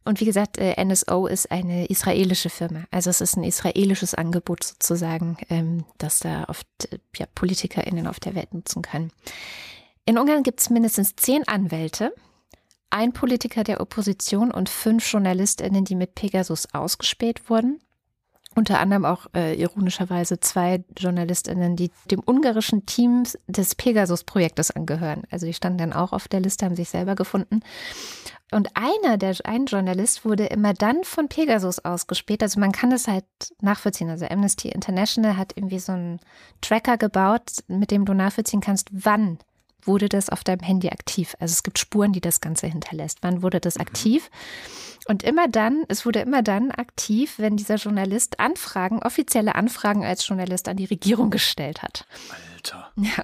Und 0.04 0.20
wie 0.20 0.26
gesagt, 0.26 0.58
äh, 0.58 0.84
NSO 0.84 1.28
ist 1.28 1.52
eine 1.52 1.86
israelische 1.86 2.50
Firma. 2.50 2.86
Also 2.90 3.12
es 3.12 3.22
ist 3.22 3.38
ein 3.38 3.44
israelisches 3.44 4.16
Angebot 4.16 4.64
sozusagen, 4.64 5.38
ähm, 5.50 5.86
das 6.00 6.20
da 6.20 6.46
oft 6.48 6.68
ja, 7.16 7.28
PolitikerInnen 7.36 8.08
auf 8.08 8.20
der 8.20 8.34
Welt 8.34 8.54
nutzen 8.56 8.82
können. 8.82 9.12
In 10.06 10.18
Ungarn 10.18 10.42
gibt 10.42 10.62
es 10.62 10.72
mindestens 10.72 11.16
zehn 11.16 11.48
Anwälte, 11.48 12.16
ein 12.90 13.14
Politiker 13.14 13.64
der 13.64 13.82
Opposition 13.82 14.52
und 14.52 14.70
fünf 14.70 15.12
JournalistInnen, 15.12 15.86
die 15.86 15.96
mit 15.96 16.16
Pegasus 16.16 16.68
ausgespäht 16.74 17.50
wurden. 17.50 17.80
Unter 18.56 18.80
anderem 18.80 19.06
auch 19.06 19.28
äh, 19.36 19.54
ironischerweise 19.62 20.40
zwei 20.40 20.84
JournalistInnen, 20.98 21.76
die 21.76 21.92
dem 22.10 22.22
ungarischen 22.26 22.86
Team 22.86 23.24
des 23.48 23.76
Pegasus-Projektes 23.76 24.72
angehören. 24.72 25.24
Also 25.30 25.46
die 25.46 25.54
standen 25.54 25.78
dann 25.78 25.94
auch 25.94 26.14
auf 26.14 26.28
der 26.28 26.40
Liste, 26.40 26.66
haben 26.66 26.76
sich 26.76 26.90
selber 26.90 27.16
gefunden. 27.16 27.62
Und 28.52 28.70
einer, 28.74 29.18
der 29.18 29.36
ein 29.44 29.68
Journalist, 29.68 30.26
wurde 30.26 30.48
immer 30.48 30.74
dann 30.74 31.04
von 31.04 31.30
Pegasus 31.30 31.80
ausgespäht. 31.86 32.42
Also 32.42 32.60
man 32.60 32.72
kann 32.72 32.90
das 32.90 33.08
halt 33.08 33.26
nachvollziehen. 33.62 34.10
Also 34.10 34.26
Amnesty 34.26 34.70
International 34.70 35.38
hat 35.38 35.54
irgendwie 35.56 35.80
so 35.80 35.92
einen 35.92 36.20
Tracker 36.62 36.98
gebaut, 36.98 37.64
mit 37.68 37.92
dem 37.92 38.06
du 38.06 38.14
nachvollziehen 38.14 38.62
kannst, 38.62 38.90
wann 38.92 39.38
wurde 39.84 40.10
das 40.10 40.30
auf 40.30 40.44
deinem 40.44 40.62
Handy 40.62 40.90
aktiv? 40.90 41.36
Also 41.40 41.54
es 41.54 41.64
gibt 41.64 41.80
Spuren, 41.80 42.14
die 42.14 42.22
das 42.22 42.42
Ganze 42.42 42.68
hinterlässt. 42.68 43.20
Wann 43.22 43.42
wurde 43.42 43.60
das 43.60 43.78
aktiv? 43.78 44.30
Und 45.08 45.24
immer 45.24 45.48
dann, 45.48 45.86
es 45.88 46.06
wurde 46.06 46.20
immer 46.20 46.44
dann 46.44 46.72
aktiv, 46.72 47.36
wenn 47.38 47.58
dieser 47.58 47.76
Journalist 47.76 48.40
Anfragen, 48.40 49.02
offizielle 49.02 49.56
Anfragen 49.56 50.06
als 50.06 50.28
Journalist 50.28 50.68
an 50.68 50.78
die 50.78 50.86
Regierung 50.86 51.30
gestellt 51.30 51.82
hat. 51.82 52.06
Alter. 52.54 52.92
Ja. 52.96 53.24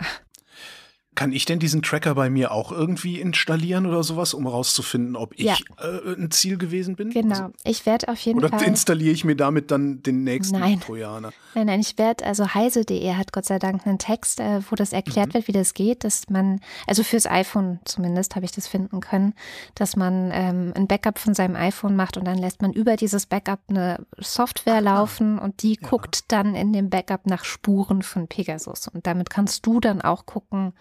Kann 1.15 1.31
ich 1.31 1.45
denn 1.45 1.59
diesen 1.59 1.81
Tracker 1.81 2.13
bei 2.15 2.29
mir 2.29 2.51
auch 2.51 2.71
irgendwie 2.71 3.19
installieren 3.21 3.85
oder 3.85 4.03
sowas, 4.03 4.33
um 4.33 4.43
herauszufinden, 4.43 5.15
ob 5.15 5.33
ich 5.35 5.45
Ja. 5.45 5.55
äh, 5.79 6.15
ein 6.15 6.29
Ziel 6.31 6.57
gewesen 6.57 6.95
bin? 6.95 7.09
Genau. 7.09 7.35
Also, 7.35 7.53
Ich 7.63 7.85
werde 7.85 8.09
auf 8.09 8.19
jeden 8.19 8.37
oder 8.39 8.49
Fall. 8.49 8.63
installiere 8.63 9.13
ich 9.13 9.23
mir 9.23 9.35
damit 9.35 9.71
dann 9.71 10.03
den 10.03 10.23
nächsten 10.23 10.59
Nein. 10.59 10.81
Trojaner? 10.81 11.31
Nein, 11.53 11.67
nein, 11.67 11.79
ich 11.79 11.97
werde, 11.97 12.25
also 12.25 12.53
heise.de 12.53 13.13
hat 13.13 13.31
Gott 13.31 13.45
sei 13.45 13.59
Dank 13.59 13.87
einen 13.87 13.97
Text, 13.97 14.41
äh, 14.41 14.59
wo 14.69 14.75
das 14.75 14.91
erklärt 14.91 15.29
Mhm. 15.29 15.33
wird, 15.35 15.47
wie 15.47 15.53
das 15.53 15.73
geht, 15.73 16.03
dass 16.03 16.29
man, 16.29 16.59
also 16.85 17.01
fürs 17.01 17.25
iPhone 17.27 17.79
zumindest 17.85 18.35
habe 18.35 18.43
ich 18.45 18.51
das 18.51 18.67
finden 18.67 18.99
können, 18.99 19.33
dass 19.75 19.95
man 19.95 20.31
ähm, 20.33 20.73
ein 20.75 20.87
Backup 20.87 21.17
von 21.17 21.33
seinem 21.33 21.55
iPhone 21.55 21.95
macht 21.95 22.17
und 22.17 22.25
dann 22.25 22.37
lässt 22.37 22.61
man 22.61 22.73
über 22.73 22.97
dieses 22.97 23.25
Backup 23.25 23.59
eine 23.69 24.05
Software 24.19 24.81
laufen 24.81 25.39
und 25.39 25.63
die 25.63 25.77
Ja. 25.81 25.87
guckt 25.87 26.25
dann 26.27 26.55
in 26.55 26.73
dem 26.73 26.89
Backup 26.89 27.25
nach 27.25 27.45
Spuren 27.45 28.01
von 28.01 28.27
Pegasus. 28.27 28.89
Und 28.89 29.07
damit 29.07 29.29
kannst 29.29 29.65
du 29.65 29.79
dann 29.79 30.01
auch 30.01 30.25
gucken, 30.25 30.73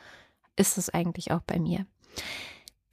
ist 0.56 0.78
es 0.78 0.90
eigentlich 0.90 1.32
auch 1.32 1.42
bei 1.46 1.58
mir. 1.58 1.86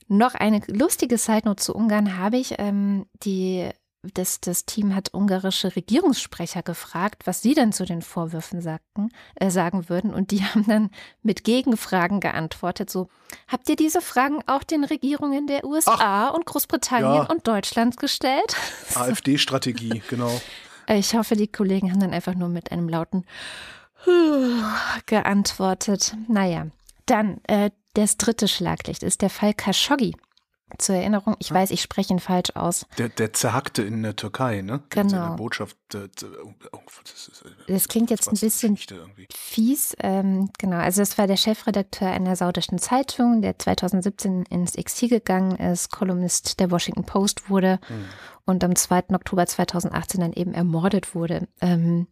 Noch 0.08 0.34
eine 0.34 0.60
lustige 0.66 1.16
Side-Note 1.16 1.62
zu 1.62 1.74
Ungarn 1.74 2.18
habe 2.18 2.36
ich. 2.36 2.56
Ähm, 2.58 3.06
die, 3.22 3.70
das, 4.02 4.40
das 4.40 4.66
Team 4.66 4.94
hat 4.94 5.14
ungarische 5.14 5.74
Regierungssprecher 5.74 6.62
gefragt, 6.62 7.22
was 7.24 7.40
sie 7.40 7.54
denn 7.54 7.72
zu 7.72 7.84
den 7.86 8.02
Vorwürfen 8.02 8.60
sagten, 8.60 9.08
äh, 9.36 9.48
sagen 9.48 9.88
würden. 9.88 10.12
Und 10.12 10.30
die 10.32 10.44
haben 10.44 10.66
dann 10.66 10.90
mit 11.22 11.44
Gegenfragen 11.44 12.20
geantwortet. 12.20 12.90
So, 12.90 13.08
habt 13.48 13.68
ihr 13.70 13.76
diese 13.76 14.02
Fragen 14.02 14.40
auch 14.46 14.64
den 14.64 14.84
Regierungen 14.84 15.46
der 15.46 15.64
USA 15.64 16.28
und 16.28 16.44
Großbritannien 16.46 17.14
Ja. 17.14 17.22
und 17.30 17.46
Deutschland 17.46 17.96
gestellt? 17.96 18.56
AfD-Strategie, 18.94 20.02
genau. 20.10 20.40
Äh, 20.86 20.98
Ich 20.98 21.14
hoffe, 21.14 21.36
die 21.36 21.48
Kollegen 21.48 21.90
haben 21.90 22.00
dann 22.00 22.12
einfach 22.12 22.34
nur 22.34 22.48
mit 22.48 22.70
einem 22.72 22.88
lauten 22.88 23.24
geantwortet. 25.06 26.16
Naja, 26.28 26.66
dann 27.06 27.40
äh, 27.44 27.70
das 27.94 28.16
dritte 28.16 28.48
Schlaglicht 28.48 29.02
ist 29.02 29.22
der 29.22 29.30
Fall 29.30 29.54
Khashoggi. 29.54 30.14
Zur 30.78 30.94
Erinnerung, 30.96 31.36
ich 31.38 31.52
weiß, 31.52 31.70
ich 31.70 31.82
spreche 31.82 32.14
ihn 32.14 32.18
falsch 32.18 32.48
aus. 32.54 32.86
Der, 32.96 33.10
der 33.10 33.34
zerhackte 33.34 33.82
in 33.82 34.02
der 34.02 34.16
Türkei, 34.16 34.62
ne? 34.62 34.82
Genau. 34.88 35.08
Seine 35.10 35.36
Botschaft. 35.36 35.76
Äh, 35.92 36.04
äh, 36.04 36.08
oh, 36.72 36.78
das, 37.04 37.28
ist, 37.28 37.42
äh, 37.44 37.72
Das 37.72 37.88
klingt 37.88 38.08
jetzt 38.08 38.28
ein 38.28 38.40
bisschen 38.40 38.78
fies. 39.34 39.94
Ähm, 40.00 40.48
genau, 40.58 40.78
also 40.78 41.02
es 41.02 41.18
war 41.18 41.26
der 41.26 41.36
Chefredakteur 41.36 42.08
einer 42.10 42.36
saudischen 42.36 42.78
Zeitung, 42.78 43.42
der 43.42 43.58
2017 43.58 44.44
ins 44.46 44.74
Exil 44.74 45.10
gegangen 45.10 45.56
ist, 45.56 45.90
Kolumnist 45.92 46.58
der 46.58 46.70
Washington 46.70 47.04
Post 47.04 47.50
wurde 47.50 47.78
Hm. 47.88 48.04
und 48.46 48.64
am 48.64 48.74
2. 48.74 49.10
Oktober 49.12 49.44
2018 49.44 50.22
dann 50.22 50.32
eben 50.32 50.54
ermordet 50.54 51.14
wurde. 51.14 51.48
Ähm, 51.60 52.06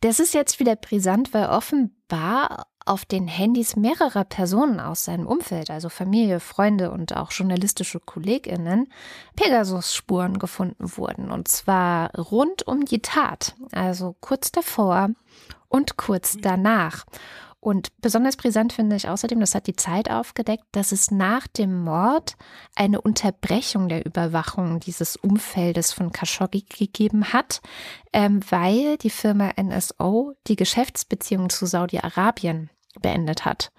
das 0.00 0.18
ist 0.18 0.34
jetzt 0.34 0.58
wieder 0.58 0.74
brisant, 0.74 1.32
weil 1.32 1.46
offenbar 1.46 2.66
auf 2.88 3.04
den 3.04 3.28
Handys 3.28 3.76
mehrerer 3.76 4.24
Personen 4.24 4.80
aus 4.80 5.04
seinem 5.04 5.26
Umfeld, 5.26 5.70
also 5.70 5.88
Familie, 5.88 6.40
Freunde 6.40 6.90
und 6.90 7.16
auch 7.16 7.30
journalistische 7.30 8.00
KollegInnen, 8.00 8.88
Pegasus-Spuren 9.36 10.38
gefunden 10.38 10.96
wurden. 10.96 11.30
Und 11.30 11.48
zwar 11.48 12.14
rund 12.16 12.66
um 12.66 12.84
die 12.84 13.02
Tat, 13.02 13.54
also 13.72 14.16
kurz 14.20 14.50
davor 14.52 15.10
und 15.68 15.96
kurz 15.96 16.36
danach. 16.40 17.04
Und 17.60 17.88
besonders 18.00 18.36
brisant 18.36 18.72
finde 18.72 18.94
ich 18.94 19.08
außerdem, 19.08 19.40
das 19.40 19.54
hat 19.54 19.66
die 19.66 19.74
Zeit 19.74 20.10
aufgedeckt, 20.10 20.64
dass 20.72 20.92
es 20.92 21.10
nach 21.10 21.48
dem 21.48 21.82
Mord 21.82 22.36
eine 22.76 23.00
Unterbrechung 23.00 23.88
der 23.88 24.06
Überwachung 24.06 24.78
dieses 24.78 25.16
Umfeldes 25.16 25.92
von 25.92 26.12
Khashoggi 26.12 26.62
gegeben 26.62 27.32
hat, 27.32 27.60
ähm, 28.12 28.40
weil 28.48 28.96
die 28.98 29.10
Firma 29.10 29.50
NSO 29.60 30.34
die 30.46 30.56
Geschäftsbeziehungen 30.56 31.50
zu 31.50 31.66
Saudi-Arabien 31.66 32.70
beendet 33.00 33.44
hat. 33.44 33.70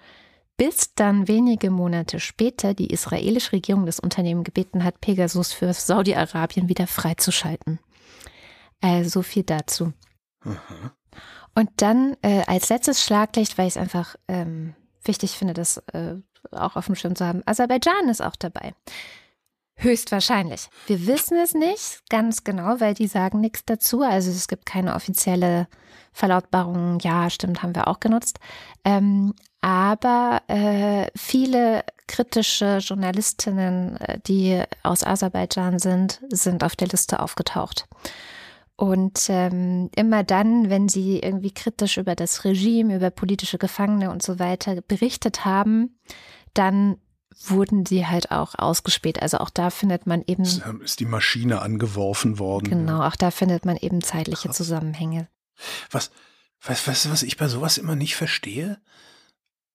Bis 0.56 0.94
dann 0.94 1.26
wenige 1.26 1.70
Monate 1.70 2.20
später 2.20 2.74
die 2.74 2.88
israelische 2.88 3.52
Regierung 3.52 3.86
das 3.86 3.98
Unternehmen 3.98 4.44
gebeten 4.44 4.84
hat, 4.84 5.00
Pegasus 5.00 5.52
für 5.52 5.72
Saudi-Arabien 5.72 6.68
wieder 6.68 6.86
freizuschalten. 6.86 7.78
Äh, 8.82 9.04
so 9.04 9.22
viel 9.22 9.42
dazu. 9.42 9.92
Aha. 10.44 10.92
Und 11.54 11.70
dann 11.76 12.16
äh, 12.22 12.42
als 12.46 12.68
letztes 12.68 13.02
Schlaglicht, 13.02 13.58
weil 13.58 13.66
ich 13.66 13.74
es 13.74 13.80
einfach 13.80 14.16
ähm, 14.28 14.74
wichtig 15.02 15.32
finde, 15.32 15.54
das 15.54 15.78
äh, 15.92 16.16
auch 16.52 16.76
auf 16.76 16.86
dem 16.86 16.94
Schirm 16.94 17.16
zu 17.16 17.26
haben. 17.26 17.42
Aserbaidschan 17.46 18.08
ist 18.08 18.22
auch 18.22 18.36
dabei. 18.36 18.74
Höchstwahrscheinlich. 19.80 20.68
Wir 20.86 21.06
wissen 21.06 21.38
es 21.38 21.54
nicht 21.54 22.02
ganz 22.10 22.44
genau, 22.44 22.80
weil 22.80 22.94
die 22.94 23.06
sagen 23.06 23.40
nichts 23.40 23.64
dazu. 23.64 24.02
Also 24.02 24.30
es 24.30 24.46
gibt 24.46 24.66
keine 24.66 24.94
offizielle 24.94 25.68
Verlautbarung. 26.12 26.98
Ja, 27.00 27.30
stimmt, 27.30 27.62
haben 27.62 27.74
wir 27.74 27.88
auch 27.88 27.98
genutzt. 27.98 28.38
Ähm, 28.84 29.34
aber 29.62 30.42
äh, 30.48 31.06
viele 31.16 31.84
kritische 32.06 32.78
Journalistinnen, 32.78 33.96
äh, 33.96 34.18
die 34.26 34.62
aus 34.82 35.02
Aserbaidschan 35.02 35.78
sind, 35.78 36.20
sind 36.28 36.62
auf 36.62 36.76
der 36.76 36.88
Liste 36.88 37.20
aufgetaucht. 37.20 37.86
Und 38.76 39.26
ähm, 39.28 39.90
immer 39.94 40.24
dann, 40.24 40.70
wenn 40.70 40.88
sie 40.88 41.20
irgendwie 41.20 41.52
kritisch 41.52 41.98
über 41.98 42.14
das 42.14 42.44
Regime, 42.44 42.96
über 42.96 43.10
politische 43.10 43.58
Gefangene 43.58 44.10
und 44.10 44.22
so 44.22 44.38
weiter 44.38 44.80
berichtet 44.80 45.44
haben, 45.44 45.98
dann 46.54 46.96
wurden 47.42 47.86
sie 47.86 48.06
halt 48.06 48.30
auch 48.30 48.54
ausgespäht. 48.58 49.22
Also 49.22 49.38
auch 49.38 49.50
da 49.50 49.70
findet 49.70 50.06
man 50.06 50.22
eben, 50.26 50.42
Es, 50.42 50.60
ähm, 50.66 50.82
Ist 50.82 51.00
die 51.00 51.06
Maschine 51.06 51.62
angeworfen 51.62 52.38
worden. 52.38 52.68
genau, 52.68 53.02
auch 53.06 53.16
da 53.16 53.30
findet 53.30 53.64
man 53.64 53.76
eben 53.76 54.02
zeitliche 54.02 54.48
Krass. 54.48 54.56
Zusammenhänge. 54.56 55.28
Was, 55.90 56.10
weißt, 56.62 56.86
weißt 56.86 57.04
du, 57.06 57.10
was 57.10 57.22
ich 57.22 57.36
bei 57.36 57.48
sowas 57.48 57.78
immer 57.78 57.96
nicht 57.96 58.16
verstehe? 58.16 58.78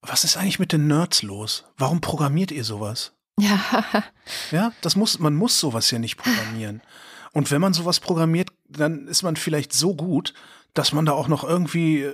Was 0.01 0.23
ist 0.23 0.37
eigentlich 0.37 0.59
mit 0.59 0.71
den 0.71 0.87
Nerds 0.87 1.23
los? 1.23 1.65
Warum 1.77 2.01
programmiert 2.01 2.51
ihr 2.51 2.63
sowas? 2.63 3.13
Ja, 3.39 3.59
Ja, 4.51 4.71
das 4.81 4.95
muss, 4.95 5.19
man 5.19 5.35
muss 5.35 5.59
sowas 5.59 5.89
ja 5.91 5.99
nicht 5.99 6.17
programmieren. 6.17 6.81
Und 7.33 7.51
wenn 7.51 7.59
man 7.61 7.73
sowas 7.73 7.99
programmiert, 7.99 8.49
dann 8.69 9.07
ist 9.07 9.23
man 9.23 9.35
vielleicht 9.35 9.73
so 9.73 9.93
gut, 9.95 10.33
dass 10.75 10.91
man 10.93 11.05
da 11.05 11.13
auch 11.13 11.27
noch 11.27 11.43
irgendwie 11.43 12.01
äh, 12.01 12.13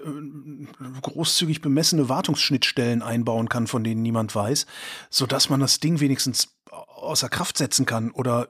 großzügig 1.01 1.61
bemessene 1.61 2.07
Wartungsschnittstellen 2.07 3.01
einbauen 3.01 3.49
kann, 3.49 3.67
von 3.67 3.83
denen 3.83 4.01
niemand 4.01 4.33
weiß, 4.33 4.65
sodass 5.09 5.49
man 5.49 5.59
das 5.59 5.81
Ding 5.81 5.99
wenigstens 5.99 6.55
außer 6.69 7.27
Kraft 7.27 7.57
setzen 7.57 7.85
kann 7.85 8.11
oder 8.11 8.47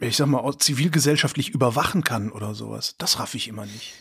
äh, 0.00 0.06
ich 0.06 0.16
sag 0.16 0.26
mal, 0.26 0.58
zivilgesellschaftlich 0.58 1.50
überwachen 1.50 2.04
kann 2.04 2.30
oder 2.30 2.54
sowas. 2.54 2.94
Das 2.98 3.18
raff 3.18 3.34
ich 3.34 3.48
immer 3.48 3.66
nicht. 3.66 3.92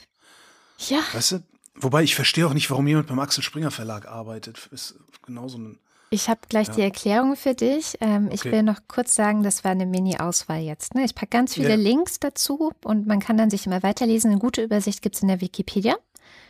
ja, 0.77 0.99
Weißt 1.12 1.34
du? 1.34 1.43
Wobei 1.75 2.03
ich 2.03 2.13
verstehe 2.13 2.45
auch 2.45 2.53
nicht, 2.53 2.69
warum 2.69 2.88
jemand 2.88 3.08
beim 3.08 3.19
Axel 3.19 3.43
Springer 3.43 3.71
Verlag 3.71 4.08
arbeitet. 4.08 4.69
Ist 4.71 4.95
genauso 5.25 5.58
ein. 5.58 5.79
Ich 6.13 6.30
habe 6.30 6.41
gleich 6.47 6.67
Ja. 6.69 6.73
die 6.76 6.82
Erklärung 6.82 7.36
für 7.36 7.54
dich. 7.56 7.97
Ähm, 8.02 8.30
Ich 8.32 8.41
Okay. 8.41 8.52
will 8.52 8.63
noch 8.63 8.80
kurz 8.88 9.15
sagen, 9.15 9.43
das 9.43 9.63
war 9.63 9.71
eine 9.71 9.86
Mini-Auswahl 9.86 10.62
jetzt. 10.62 10.95
Ne? 10.95 11.04
Ich 11.06 11.15
packe 11.15 11.30
ganz 11.32 11.56
viele 11.56 11.69
Ja. 11.71 11.76
Links 11.76 12.19
dazu 12.19 12.71
und 12.84 13.08
man 13.08 13.19
kann 13.19 13.38
dann 13.38 13.49
sich 13.49 13.65
immer 13.65 13.84
weiterlesen. 13.84 14.32
Eine 14.32 14.39
gute 14.39 14.62
Übersicht 14.63 15.02
gibt 15.02 15.15
es 15.15 15.21
in 15.21 15.28
der 15.28 15.41
Wikipedia, 15.41 15.95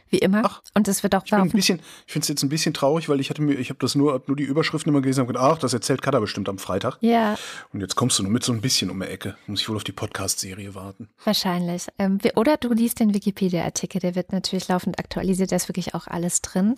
wie 0.09 0.17
immer. 0.19 0.41
Ach, 0.45 0.61
und 0.75 0.87
es 0.87 1.01
wird 1.03 1.15
auch 1.15 1.23
Ich 1.25 1.51
bisschen, 1.53 1.79
ich 2.05 2.13
finde 2.13 2.23
es 2.23 2.27
jetzt 2.29 2.43
ein 2.43 2.49
bisschen 2.49 2.73
traurig, 2.73 3.09
weil 3.09 3.19
ich 3.19 3.29
hatte 3.29 3.41
mir, 3.41 3.53
ich 3.55 3.69
habe 3.69 3.79
das 3.79 3.95
nur, 3.95 4.13
hab 4.13 4.27
nur 4.27 4.37
die 4.37 4.43
Überschriften 4.43 4.91
immer 4.91 5.01
gelesen 5.01 5.21
und 5.21 5.27
gedacht, 5.27 5.43
ach, 5.43 5.57
das 5.57 5.73
erzählt 5.73 6.01
Kader 6.01 6.19
bestimmt 6.21 6.49
am 6.49 6.57
Freitag. 6.59 6.97
Ja, 7.01 7.35
Und 7.73 7.81
jetzt 7.81 7.95
kommst 7.95 8.19
du 8.19 8.23
nur 8.23 8.31
mit 8.31 8.43
so 8.43 8.51
ein 8.53 8.61
bisschen 8.61 8.89
um 8.91 8.99
die 8.99 9.07
Ecke. 9.07 9.35
Muss 9.47 9.61
ich 9.61 9.69
wohl 9.69 9.75
auf 9.75 9.83
die 9.83 9.91
Podcast-Serie 9.91 10.75
warten. 10.75 11.09
Wahrscheinlich. 11.23 11.87
Ähm, 11.97 12.19
oder 12.35 12.57
du 12.57 12.71
liest 12.73 12.99
den 12.99 13.13
Wikipedia-Artikel, 13.13 13.99
der 14.01 14.15
wird 14.15 14.31
natürlich 14.31 14.67
laufend 14.67 14.99
aktualisiert, 14.99 15.51
da 15.51 15.55
ist 15.55 15.67
wirklich 15.69 15.95
auch 15.95 16.07
alles 16.07 16.41
drin. 16.41 16.75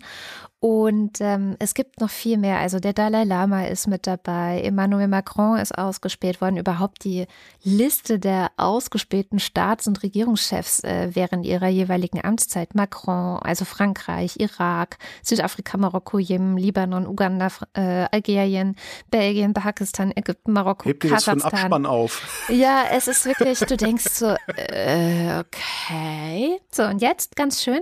Und 0.66 1.22
ähm, 1.22 1.58
es 1.60 1.76
gibt 1.76 2.02
noch 2.02 2.10
viel 2.10 2.40
mehr. 2.40 2.58
Also 2.58 2.80
der 2.80 2.94
Dalai 2.94 3.24
Lama 3.24 3.66
ist 3.66 3.86
mit 3.86 4.08
dabei, 4.08 4.62
Emmanuel 4.64 5.08
Macron 5.08 5.60
ist 5.60 5.78
ausgespäht 5.78 6.42
worden. 6.42 6.58
Überhaupt 6.58 7.04
die 7.04 7.28
Liste 7.62 8.18
der 8.18 8.50
ausgespähten 8.58 9.38
Staats- 9.38 9.86
und 9.86 10.02
Regierungschefs 10.02 10.84
äh, 10.84 11.10
während 11.14 11.46
ihrer 11.46 11.68
jeweiligen 11.68 12.20
Amtszeit. 12.26 12.74
Macron, 12.74 13.38
also 13.44 13.64
Frankreich, 13.64 14.40
Irak, 14.40 14.98
Südafrika, 15.22 15.78
Marokko, 15.78 16.18
Jemen, 16.18 16.58
Libanon, 16.58 17.06
Uganda, 17.06 17.50
äh, 17.76 18.08
Algerien, 18.12 18.76
Belgien, 19.12 19.54
Pakistan, 19.54 20.12
Ägypten, 20.16 20.52
Marokko, 20.52 20.86
Hebt 20.86 21.04
für 21.04 21.10
einen 21.10 21.16
Kasachstan. 21.16 21.54
Abspann 21.54 21.86
auf. 21.86 22.48
Ja, 22.50 22.86
es 22.92 23.08
ist 23.08 23.26
wirklich, 23.26 23.60
du 23.60 23.78
denkst 23.78 24.06
so, 24.06 24.36
äh, 24.48 25.42
okay. 25.42 26.60
So, 26.72 26.86
und 26.86 27.04
jetzt 27.04 27.36
ganz 27.36 27.62
schön, 27.62 27.82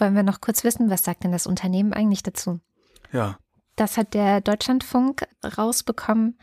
wollen 0.00 0.16
wir 0.16 0.22
noch 0.22 0.40
kurz 0.40 0.64
wissen, 0.64 0.90
was 0.90 1.04
sagt 1.04 1.24
denn 1.24 1.32
das 1.32 1.46
Unternehmen 1.46 1.92
eigentlich 1.92 2.22
dazu? 2.22 2.60
Ja. 3.12 3.38
Das 3.76 3.96
hat 3.96 4.12
der 4.12 4.42
Deutschlandfunk 4.42 5.26
rausbekommen. 5.56 6.38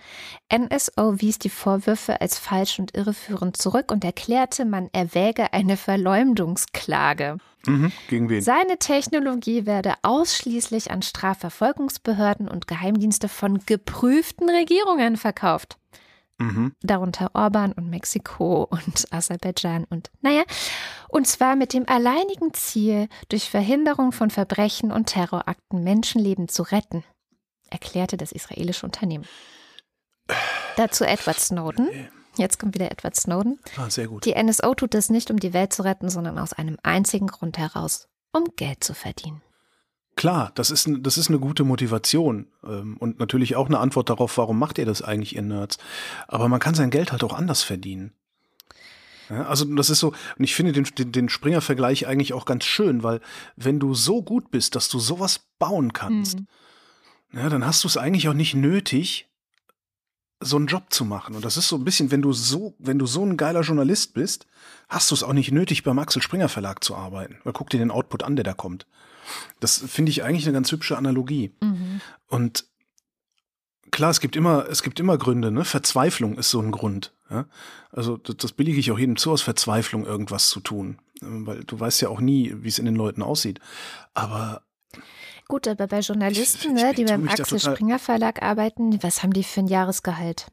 NSO 0.52 1.22
wies 1.22 1.38
die 1.38 1.50
Vorwürfe 1.50 2.20
als 2.20 2.40
falsch 2.40 2.80
und 2.80 2.96
irreführend 2.96 3.58
zurück 3.58 3.92
und 3.92 4.04
erklärte, 4.04 4.66
man 4.66 4.90
erwäge 4.92 5.54
eine 5.54 5.78
Verleumdungsklage. 5.78 7.38
Mhm. 7.68 7.92
Gegen 8.10 8.30
wen? 8.30 8.42
Seine 8.42 8.78
Technologie 8.80 9.68
werde 9.68 9.94
ausschließlich 10.02 10.90
an 10.90 11.04
Strafverfolgungsbehörden 11.04 12.48
und 12.48 12.68
Geheimdienste 12.68 13.30
von 13.30 13.60
geprüften 13.66 14.50
Regierungen 14.50 15.16
verkauft. 15.16 15.78
Mhm. 16.40 16.74
Darunter 16.82 17.32
Orban 17.34 17.72
und 17.72 17.90
Mexiko 17.90 18.64
und 18.70 19.12
Aserbaidschan 19.12 19.86
und 19.90 20.12
naja, 20.22 20.44
und 21.10 21.28
zwar 21.28 21.56
mit 21.56 21.74
dem 21.74 21.88
alleinigen 21.90 22.54
Ziel, 22.54 23.08
durch 23.30 23.50
Verhinderung 23.50 24.12
von 24.12 24.30
Verbrechen 24.30 24.92
und 24.92 25.08
Terrorakten 25.08 25.84
Menschenleben 25.84 26.48
zu 26.48 26.64
retten 26.64 27.04
erklärte 27.70 28.18
das 28.18 28.32
israelische 28.32 28.86
Unternehmen. 28.86 29.26
Dazu 30.76 31.04
Edward 31.04 31.40
Snowden. 31.40 31.90
Jetzt 32.38 32.60
kommt 32.60 32.76
wieder 32.76 32.92
Edward 32.92 33.16
Snowden. 33.16 33.60
Ah, 33.78 33.90
sehr 33.90 34.08
gut. 34.08 34.26
Die 34.26 34.36
NSO 34.36 34.76
tut 34.76 34.94
das 34.94 35.10
nicht, 35.10 35.32
um 35.32 35.40
die 35.40 35.54
Welt 35.54 35.74
zu 35.74 35.84
retten, 35.84 36.10
sondern 36.10 36.38
aus 36.38 36.54
einem 36.54 36.78
einzigen 36.84 37.28
Grund 37.28 37.58
heraus, 37.58 38.08
um 38.32 38.46
Geld 38.56 38.84
zu 38.84 38.94
verdienen. 38.94 39.42
Klar, 40.18 40.52
das 40.56 40.72
ist, 40.72 40.90
das 41.02 41.18
ist 41.18 41.30
eine 41.30 41.40
gute 41.40 41.64
Motivation 41.64 42.48
ähm, 42.66 42.98
und 42.98 43.20
natürlich 43.20 43.56
auch 43.56 43.68
eine 43.68 43.80
Antwort 43.80 44.10
darauf, 44.10 44.38
warum 44.38 44.60
macht 44.60 44.78
ihr 44.80 44.86
das 44.86 45.02
eigentlich, 45.02 45.36
ihr 45.36 45.44
Nerds. 45.44 45.78
Aber 46.28 46.50
man 46.50 46.60
kann 46.60 46.76
sein 46.76 46.90
Geld 46.90 47.12
halt 47.14 47.24
auch 47.24 47.34
anders 47.34 47.64
verdienen. 47.64 48.12
Ja, 49.30 49.46
also 49.46 49.64
das 49.66 49.90
ist 49.90 50.00
so, 50.00 50.14
und 50.38 50.44
ich 50.44 50.56
finde 50.56 50.72
den, 50.72 50.86
den, 50.98 51.12
den 51.12 51.30
Springer-Vergleich 51.30 52.08
eigentlich 52.08 52.34
auch 52.34 52.46
ganz 52.46 52.66
schön, 52.66 53.04
weil 53.04 53.22
wenn 53.56 53.80
du 53.80 53.94
so 53.94 54.22
gut 54.22 54.52
bist, 54.52 54.76
dass 54.76 54.90
du 54.90 55.00
sowas 55.00 55.42
bauen 55.60 55.94
kannst, 55.94 56.40
Mhm. 56.40 56.48
ja, 57.34 57.50
dann 57.50 57.66
hast 57.66 57.84
du 57.84 57.88
es 57.88 57.98
eigentlich 57.98 58.28
auch 58.30 58.34
nicht 58.34 58.56
nötig, 58.56 59.28
so 60.40 60.56
einen 60.56 60.68
Job 60.68 60.86
zu 60.90 61.04
machen. 61.06 61.36
Und 61.36 61.44
das 61.46 61.58
ist 61.58 61.68
so 61.68 61.76
ein 61.76 61.84
bisschen, 61.84 62.10
wenn 62.12 62.22
du 62.22 62.32
so, 62.32 62.74
wenn 62.80 63.00
du 63.00 63.06
so 63.06 63.24
ein 63.24 63.38
geiler 63.38 63.62
Journalist 63.62 64.14
bist, 64.14 64.48
hast 64.88 65.12
du 65.12 65.16
es 65.16 65.24
auch 65.24 65.34
nicht 65.34 65.52
nötig, 65.52 65.84
beim 65.84 66.00
Axel 66.00 66.22
Springer 66.22 66.50
Verlag 66.50 66.84
zu 66.84 66.96
arbeiten. 66.96 67.38
Weil 67.44 67.54
guck 67.54 67.70
dir 67.70 67.80
den 67.80 67.92
Output 67.92 68.24
an, 68.24 68.36
der 68.36 68.44
da 68.44 68.54
kommt. 68.54 68.88
Das 69.60 69.78
finde 69.88 70.10
ich 70.12 70.24
eigentlich 70.24 70.46
eine 70.46 70.54
ganz 70.54 70.72
hübsche 70.72 70.98
Analogie. 70.98 71.54
Mhm. 71.62 72.02
Und 72.28 72.66
klar, 73.92 74.10
es 74.12 74.20
gibt 74.20 74.36
immer, 74.36 74.68
es 74.70 74.84
gibt 74.84 75.00
immer 75.00 75.18
Gründe, 75.18 75.52
ne? 75.52 75.66
Verzweiflung 75.66 76.38
ist 76.38 76.50
so 76.50 76.60
ein 76.62 76.72
Grund. 76.72 77.14
Ja? 77.30 77.46
Also 77.92 78.18
das, 78.18 78.38
das 78.38 78.52
billige 78.54 78.80
ich 78.80 78.92
auch 78.92 79.00
jedem 79.00 79.18
zu, 79.18 79.32
aus 79.32 79.42
Verzweiflung 79.42 80.06
irgendwas 80.06 80.50
zu 80.50 80.60
tun. 80.60 81.00
Ähm, 81.22 81.46
Weil 81.48 81.64
du 81.64 81.80
weißt 81.80 82.02
ja 82.02 82.10
auch 82.10 82.20
nie, 82.20 82.54
wie 82.58 82.68
es 82.70 82.80
in 82.80 82.86
den 82.86 82.96
Leuten 82.96 83.22
aussieht. 83.24 83.60
Aber 84.14 84.64
Gut, 85.48 85.68
aber 85.68 85.88
bei 85.88 86.00
Journalisten, 86.02 86.76
Ich- 86.76 86.78
ich 86.78 86.84
ne, 86.84 86.94
die 86.94 87.06
beim 87.06 87.28
Axel 87.30 87.60
Springer 87.60 88.00
Verlag 88.00 88.42
arbeiten, 88.42 89.02
was 89.02 89.24
haben 89.24 89.32
die 89.32 89.44
für 89.46 89.62
ein 89.62 89.68
Jahresgehalt? 89.68 90.48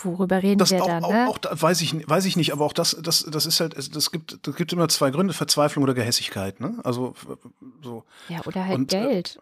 Worüber 0.00 0.42
reden 0.42 0.58
das 0.58 0.70
wir 0.70 0.82
auch, 0.82 0.86
dann? 0.86 1.04
auch, 1.04 1.12
Ne? 1.12 1.28
auch 1.28 1.38
da 1.38 1.60
weiß 1.60 1.80
ich, 1.82 2.08
weiß 2.08 2.24
ich 2.24 2.36
nicht, 2.36 2.52
aber 2.52 2.64
auch 2.64 2.72
das, 2.72 2.96
das, 3.02 3.24
das 3.30 3.46
ist 3.46 3.60
halt, 3.60 3.74
es- 3.74 3.90
das 3.90 4.10
gibt, 4.10 4.46
das 4.46 4.56
gibt 4.56 4.72
immer 4.72 4.88
zwei 4.88 5.10
Gründe, 5.10 5.32
Verzweiflung 5.34 5.82
oder 5.84 5.94
Gehässigkeit, 5.94 6.60
ne? 6.60 6.78
Also 6.82 7.14
so. 7.82 8.04
ja, 8.28 8.40
oder 8.46 8.64
halt 8.66 8.78
und, 8.78 8.92
äh, 8.94 9.00
Geld. 9.00 9.38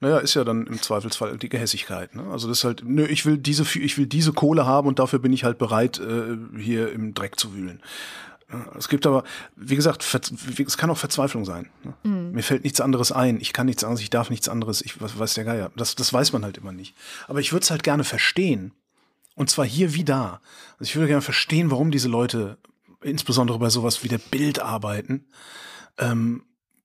Naja, 0.00 0.18
ist 0.18 0.34
ja 0.34 0.44
dann 0.44 0.66
im 0.66 0.82
Zweifelsfall 0.82 1.38
die 1.38 1.48
Gehässigkeit. 1.48 2.14
Ne? 2.14 2.24
Also 2.30 2.48
das 2.48 2.58
ist 2.58 2.64
halt, 2.64 2.82
nö, 2.84 3.06
ich 3.06 3.24
will 3.24 3.38
diese, 3.38 3.62
ich 3.78 3.96
will 3.96 4.06
diese 4.06 4.32
Kohle 4.32 4.66
haben 4.66 4.88
und 4.88 4.98
dafür 4.98 5.18
bin 5.18 5.32
ich 5.32 5.44
halt 5.44 5.56
bereit, 5.58 5.98
äh, 6.00 6.36
hier 6.58 6.92
im 6.92 7.14
Dreck 7.14 7.38
zu 7.38 7.54
wühlen. 7.54 7.80
Es 8.76 8.88
gibt 8.88 9.06
aber, 9.06 9.24
wie 9.56 9.74
gesagt, 9.74 10.04
es 10.58 10.76
kann 10.76 10.90
auch 10.90 10.98
Verzweiflung 10.98 11.44
sein. 11.44 11.70
Ne? 11.82 11.94
Mhm. 12.02 12.32
Mir 12.32 12.42
fällt 12.42 12.64
nichts 12.64 12.80
anderes 12.80 13.10
ein. 13.12 13.40
Ich 13.40 13.52
kann 13.52 13.66
nichts 13.66 13.82
anderes, 13.82 14.02
ich 14.02 14.10
darf 14.10 14.28
nichts 14.30 14.48
anderes. 14.48 14.82
Ich 14.82 15.00
was 15.00 15.18
weiß 15.18 15.34
der 15.34 15.44
Geier. 15.44 15.70
Das, 15.76 15.94
das 15.94 16.12
weiß 16.12 16.32
man 16.32 16.44
halt 16.44 16.58
immer 16.58 16.72
nicht. 16.72 16.94
Aber 17.26 17.40
ich 17.40 17.52
würde 17.52 17.62
es 17.64 17.70
halt 17.70 17.82
gerne 17.82 18.04
verstehen. 18.04 18.72
Und 19.34 19.50
zwar 19.50 19.64
hier 19.64 19.94
wie 19.94 20.04
da. 20.04 20.40
Also 20.78 20.84
ich 20.84 20.96
würde 20.96 21.08
gerne 21.08 21.22
verstehen, 21.22 21.70
warum 21.70 21.90
diese 21.90 22.08
Leute, 22.08 22.58
insbesondere 23.02 23.58
bei 23.58 23.68
sowas 23.68 24.04
wie 24.04 24.08
der 24.08 24.18
Bild 24.18 24.60
arbeiten, 24.60 25.26
ähm, 25.98 26.44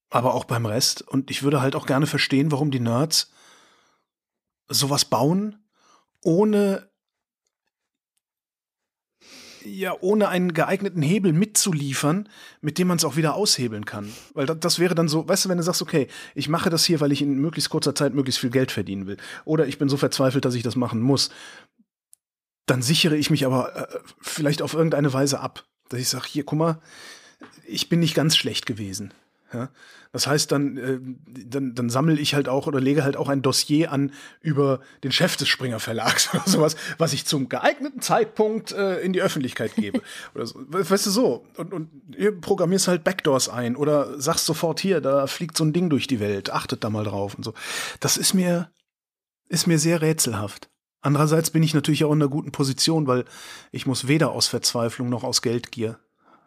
aber 0.09 0.33
auch 0.33 0.45
beim 0.45 0.65
Rest. 0.65 1.01
Und 1.01 1.29
ich 1.29 1.43
würde 1.43 1.61
halt 1.61 1.75
auch 1.75 1.85
gerne 1.85 2.07
verstehen, 2.07 2.51
warum 2.51 2.71
die 2.71 2.79
Nerds 2.79 3.31
sowas 4.67 5.05
bauen, 5.05 5.63
ohne 6.23 6.89
ja, 9.65 9.93
ohne 9.99 10.29
einen 10.29 10.53
geeigneten 10.53 11.01
Hebel 11.01 11.33
mitzuliefern, 11.33 12.29
mit 12.61 12.77
dem 12.77 12.87
man 12.87 12.97
es 12.97 13.05
auch 13.05 13.17
wieder 13.17 13.35
aushebeln 13.35 13.85
kann. 13.85 14.11
Weil 14.33 14.45
das, 14.45 14.59
das 14.59 14.79
wäre 14.79 14.95
dann 14.95 15.07
so, 15.07 15.27
weißt 15.27 15.45
du, 15.45 15.49
wenn 15.49 15.57
du 15.57 15.63
sagst, 15.63 15.81
okay, 15.81 16.07
ich 16.33 16.49
mache 16.49 16.69
das 16.69 16.85
hier, 16.85 16.99
weil 17.01 17.11
ich 17.11 17.21
in 17.21 17.37
möglichst 17.39 17.69
kurzer 17.69 17.93
Zeit 17.93 18.13
möglichst 18.13 18.39
viel 18.39 18.49
Geld 18.49 18.71
verdienen 18.71 19.05
will. 19.05 19.17
Oder 19.45 19.67
ich 19.67 19.77
bin 19.77 19.89
so 19.89 19.97
verzweifelt, 19.97 20.45
dass 20.45 20.55
ich 20.55 20.63
das 20.63 20.75
machen 20.75 21.01
muss. 21.01 21.29
Dann 22.69 22.81
sichere 22.81 23.15
ich 23.17 23.29
mich 23.29 23.45
aber 23.45 23.75
äh, 23.75 23.99
vielleicht 24.21 24.61
auf 24.61 24.73
irgendeine 24.73 25.11
Weise 25.13 25.39
ab. 25.39 25.63
Dass 25.89 25.99
ich 25.99 26.09
sage, 26.09 26.27
hier, 26.27 26.43
guck 26.43 26.59
mal, 26.59 26.79
ich 27.65 27.89
bin 27.89 27.99
nicht 27.99 28.13
ganz 28.13 28.37
schlecht 28.37 28.65
gewesen. 28.67 29.11
Ja? 29.51 29.69
Das 30.11 30.27
heißt, 30.27 30.51
dann, 30.51 30.77
äh, 30.77 30.99
dann, 31.47 31.73
dann 31.73 31.89
sammle 31.89 32.19
ich 32.19 32.35
halt 32.35 32.47
auch 32.47 32.67
oder 32.67 32.79
lege 32.79 33.03
halt 33.03 33.17
auch 33.17 33.27
ein 33.29 33.41
Dossier 33.41 33.91
an 33.91 34.11
über 34.41 34.81
den 35.03 35.11
Chef 35.11 35.35
des 35.35 35.47
Springer 35.47 35.79
Verlags 35.79 36.29
oder 36.33 36.43
sowas, 36.45 36.75
was 36.99 37.13
ich 37.13 37.25
zum 37.25 37.49
geeigneten 37.49 38.01
Zeitpunkt 38.01 38.71
äh, 38.71 38.99
in 39.01 39.13
die 39.13 39.21
Öffentlichkeit 39.21 39.75
gebe. 39.75 40.01
oder 40.35 40.45
so. 40.45 40.59
We- 40.67 40.87
Weißt 40.87 41.07
du 41.07 41.09
so? 41.11 41.45
Und, 41.57 41.73
und 41.73 41.89
ihr 42.15 42.39
programmierst 42.39 42.87
halt 42.87 43.03
Backdoors 43.03 43.49
ein 43.49 43.75
oder 43.75 44.19
sagst 44.21 44.45
sofort 44.45 44.79
hier, 44.79 45.01
da 45.01 45.25
fliegt 45.25 45.57
so 45.57 45.63
ein 45.63 45.73
Ding 45.73 45.89
durch 45.89 46.05
die 46.05 46.19
Welt, 46.19 46.51
achtet 46.51 46.83
da 46.83 46.89
mal 46.91 47.03
drauf 47.03 47.33
und 47.33 47.43
so. 47.43 47.53
Das 47.99 48.17
ist 48.17 48.33
mir, 48.35 48.71
ist 49.47 49.65
mir 49.65 49.79
sehr 49.79 50.01
rätselhaft. 50.01 50.69
Andererseits 51.01 51.51
bin 51.51 51.63
ich 51.63 51.73
natürlich 51.73 52.03
auch 52.03 52.11
in 52.11 52.21
einer 52.21 52.29
guten 52.29 52.51
Position, 52.51 53.07
weil 53.07 53.25
ich 53.71 53.85
muss 53.85 54.07
weder 54.07 54.31
aus 54.31 54.47
Verzweiflung 54.47 55.09
noch 55.09 55.23
aus 55.23 55.41
Geldgier 55.41 55.99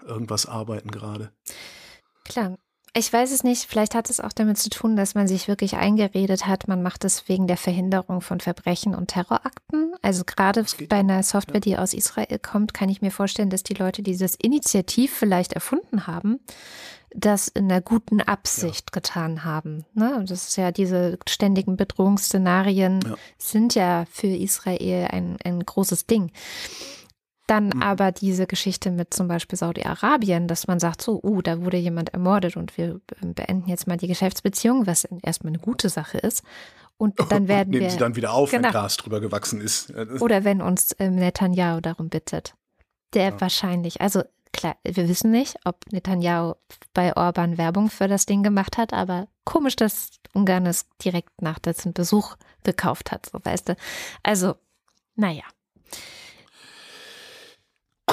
irgendwas 0.07 0.47
arbeiten 0.47 0.91
gerade. 0.91 1.33
Klar. 2.25 2.59
Ich 2.95 3.11
weiß 3.11 3.33
es 3.33 3.43
nicht, 3.43 3.65
vielleicht 3.65 3.95
hat 3.95 4.11
es 4.11 4.21
auch 4.21 4.35
damit 4.35 4.59
zu 4.59 4.69
tun, 4.69 4.97
dass 4.97 5.15
man 5.15 5.27
sich 5.27 5.49
wirklich 5.49 5.77
eingeredet 5.77 6.47
hat, 6.47 6.69
man 6.69 6.83
macht 6.83 7.05
es 7.07 7.27
wegen 7.27 7.47
der 7.47 7.57
Verhinderung 7.57 8.21
von 8.21 8.39
Verbrechen 8.39 8.95
und 8.95 9.09
Terrorakten. 9.09 9.95
Also 10.03 10.25
gerade 10.27 10.67
bei 10.91 10.97
einer 10.97 11.23
Software, 11.23 11.61
die 11.61 11.79
aus 11.79 11.95
Israel 11.95 12.39
kommt, 12.39 12.75
kann 12.75 12.91
ich 12.91 13.01
mir 13.01 13.11
vorstellen, 13.11 13.49
dass 13.49 13.63
die 13.63 13.73
Leute, 13.75 14.03
die 14.03 14.17
das 14.17 14.35
Initiativ 14.35 15.11
vielleicht 15.11 15.55
erfunden 15.55 16.07
haben, 16.07 16.41
das 17.15 17.49
in 17.49 17.71
einer 17.71 17.81
guten 17.81 18.21
Absicht 18.21 18.93
getan 18.93 19.45
haben. 19.45 19.87
Ne? 19.95 20.15
Und 20.17 20.31
das 20.31 20.49
ist 20.49 20.57
ja 20.57 20.71
diese 20.71 21.19
ständigen 21.27 21.79
Bedrohungsszenarien 21.79 23.01
Ja. 23.07 23.15
sind 23.39 23.75
ja 23.75 24.05
für 24.11 24.27
Israel 24.29 25.09
ein, 25.11 25.39
ein 25.45 25.61
großes 25.65 26.07
Ding. 26.07 26.31
Dann 27.49 27.69
Mhm. 27.75 27.83
aber 27.83 28.13
diese 28.13 28.47
Geschichte 28.47 28.91
mit 28.91 29.13
zum 29.13 29.27
Beispiel 29.29 29.59
Saudi-Arabien, 29.59 30.47
dass 30.49 30.67
man 30.69 30.79
sagt, 30.79 31.03
so, 31.03 31.21
uh, 31.23 31.43
da 31.43 31.61
wurde 31.63 31.77
jemand 31.77 32.11
ermordet 32.15 32.57
und 32.57 32.77
wir 32.79 33.01
be- 33.07 33.33
beenden 33.35 33.69
jetzt 33.69 33.87
mal 33.87 33.97
die 33.97 34.07
Geschäftsbeziehung, 34.07 34.87
was 34.87 35.05
erstmal 35.23 35.51
eine 35.51 35.59
gute 35.59 35.89
Sache 35.89 36.19
ist. 36.19 36.43
Und 36.99 37.19
dann 37.31 37.49
werden 37.49 37.71
Nehmen 37.71 37.83
wir, 37.83 37.91
sie 37.91 37.99
dann 37.99 38.15
wieder 38.17 38.33
auf, 38.33 38.51
Genau. 38.53 38.65
wenn 38.65 38.71
Gras 38.73 38.97
drüber 38.97 39.21
gewachsen 39.21 39.61
ist. 39.61 39.93
Oder 40.21 40.45
wenn 40.45 40.63
uns 40.63 40.95
ähm, 41.01 41.17
Netanyahu 41.17 41.81
darum 41.81 42.09
bittet, 42.11 42.55
der 43.13 43.31
Ja. 43.31 43.41
wahrscheinlich, 43.41 44.01
also 44.01 44.23
klar, 44.53 44.77
wir 44.85 45.09
wissen 45.09 45.33
nicht, 45.33 45.57
ob 45.65 45.77
Netanyahu 45.91 46.55
bei 46.95 47.17
Orban 47.17 47.59
Werbung 47.59 47.91
für 47.91 48.07
das 48.07 48.25
Ding 48.27 48.43
gemacht 48.45 48.79
hat, 48.79 48.93
aber 48.93 49.27
komisch, 49.45 49.75
dass 49.75 50.11
Ungarn 50.33 50.67
es 50.67 50.87
direkt 51.05 51.43
nach 51.43 51.59
dessen 51.59 51.93
Besuch 51.93 52.37
gekauft 52.63 53.11
hat, 53.11 53.27
so 53.27 53.41
weißt 53.43 53.71
du. 53.71 53.77
Also, 54.23 54.55
naja. 55.17 55.43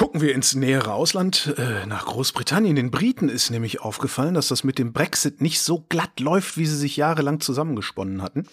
Gucken 0.00 0.22
wir 0.22 0.34
ins 0.34 0.54
nähere 0.54 0.94
Ausland, 0.94 1.52
äh, 1.58 1.84
nach 1.84 2.06
Großbritannien. 2.06 2.74
Den 2.74 2.90
Briten 2.90 3.28
ist 3.28 3.50
nämlich 3.50 3.82
aufgefallen, 3.82 4.32
dass 4.32 4.48
das 4.48 4.64
mit 4.64 4.78
dem 4.78 4.94
Brexit 4.94 5.42
nicht 5.42 5.60
so 5.60 5.84
glatt 5.90 6.20
läuft, 6.20 6.56
wie 6.56 6.64
sie 6.64 6.78
sich 6.78 6.96
jahrelang 6.96 7.40
zusammengesponnen 7.40 8.22
hatten. 8.22 8.46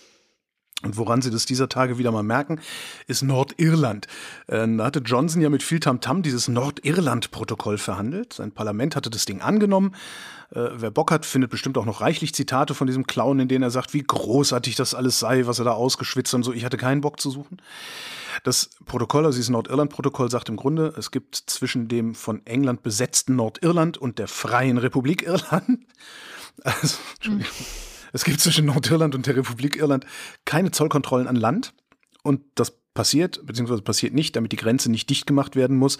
Und 0.83 0.97
woran 0.97 1.21
sie 1.21 1.31
das 1.31 1.45
dieser 1.45 1.69
Tage 1.69 1.97
wieder 1.97 2.11
mal 2.11 2.21
merken, 2.21 2.59
ist 3.07 3.23
Nordirland. 3.23 4.07
Äh, 4.47 4.67
da 4.75 4.83
hatte 4.83 4.99
Johnson 4.99 5.41
ja 5.41 5.49
mit 5.49 5.63
viel 5.63 5.79
Tamtam 5.79 6.21
dieses 6.21 6.49
Nordirland-Protokoll 6.49 7.77
verhandelt. 7.77 8.33
Sein 8.33 8.51
Parlament 8.51 8.97
hatte 8.97 9.09
das 9.09 9.23
Ding 9.23 9.39
angenommen. 9.39 9.95
Äh, 10.51 10.69
wer 10.73 10.91
Bock 10.91 11.11
hat, 11.11 11.25
findet 11.25 11.51
bestimmt 11.51 11.77
auch 11.77 11.85
noch 11.85 12.01
reichlich 12.01 12.33
Zitate 12.33 12.73
von 12.73 12.87
diesem 12.87 13.05
Clown, 13.05 13.39
in 13.39 13.47
denen 13.47 13.63
er 13.63 13.71
sagt, 13.71 13.93
wie 13.93 14.03
großartig 14.03 14.75
das 14.75 14.93
alles 14.93 15.19
sei, 15.19 15.45
was 15.45 15.59
er 15.59 15.65
da 15.65 15.71
ausgeschwitzt 15.71 16.33
und 16.33 16.43
so. 16.43 16.53
Ich 16.53 16.63
hatte 16.63 16.77
keinen 16.77 17.01
Bock 17.01 17.19
zu 17.19 17.29
suchen. 17.29 17.57
Das 18.43 18.69
Protokoll, 18.85 19.25
also 19.25 19.37
dieses 19.37 19.49
Nordirland-Protokoll, 19.49 20.29
sagt 20.29 20.49
im 20.49 20.55
Grunde, 20.55 20.93
es 20.97 21.11
gibt 21.11 21.35
zwischen 21.35 21.87
dem 21.87 22.15
von 22.15 22.45
England 22.45 22.83
besetzten 22.83 23.35
Nordirland 23.35 23.97
und 23.97 24.19
der 24.19 24.27
Freien 24.27 24.77
Republik 24.77 25.23
Irland, 25.23 25.85
also, 26.63 26.97
Entschuldigung, 27.15 27.51
es 28.13 28.23
gibt 28.23 28.39
zwischen 28.39 28.65
Nordirland 28.65 29.15
und 29.15 29.27
der 29.27 29.35
Republik 29.35 29.75
Irland 29.75 30.05
keine 30.45 30.71
Zollkontrollen 30.71 31.27
an 31.27 31.35
Land 31.35 31.73
und 32.23 32.41
das 32.55 32.77
passiert, 32.97 33.45
beziehungsweise 33.45 33.83
passiert 33.83 34.15
nicht, 34.15 34.35
damit 34.35 34.51
die 34.51 34.55
Grenze 34.55 34.89
nicht 34.89 35.07
dicht 35.11 35.27
gemacht 35.27 35.55
werden 35.55 35.77
muss, 35.77 35.99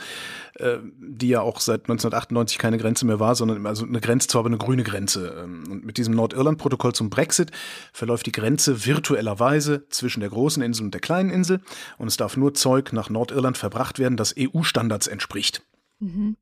äh, 0.55 0.79
die 0.99 1.27
ja 1.27 1.41
auch 1.41 1.59
seit 1.59 1.81
1998 1.81 2.57
keine 2.57 2.79
Grenze 2.79 3.05
mehr 3.05 3.19
war, 3.19 3.35
sondern 3.35 3.67
also 3.67 3.85
eine 3.85 4.01
Grenze, 4.01 4.27
zwar 4.27 4.39
aber 4.39 4.49
eine 4.49 4.57
grüne 4.57 4.81
Grenze. 4.81 5.43
Ähm, 5.43 5.63
und 5.69 5.85
mit 5.85 5.97
diesem 5.99 6.15
Nordirland-Protokoll 6.15 6.93
zum 6.93 7.11
Brexit 7.11 7.51
verläuft 7.93 8.25
die 8.25 8.31
Grenze 8.31 8.87
virtuellerweise 8.87 9.85
zwischen 9.89 10.21
der 10.21 10.29
großen 10.29 10.63
Insel 10.63 10.85
und 10.85 10.93
der 10.95 11.01
kleinen 11.01 11.29
Insel 11.29 11.61
und 11.99 12.07
es 12.07 12.17
darf 12.17 12.35
nur 12.35 12.55
Zeug 12.55 12.91
nach 12.93 13.11
Nordirland 13.11 13.59
verbracht 13.59 13.99
werden, 13.99 14.17
das 14.17 14.33
EU-Standards 14.35 15.05
entspricht. 15.05 15.61
Mhm. 15.99 16.35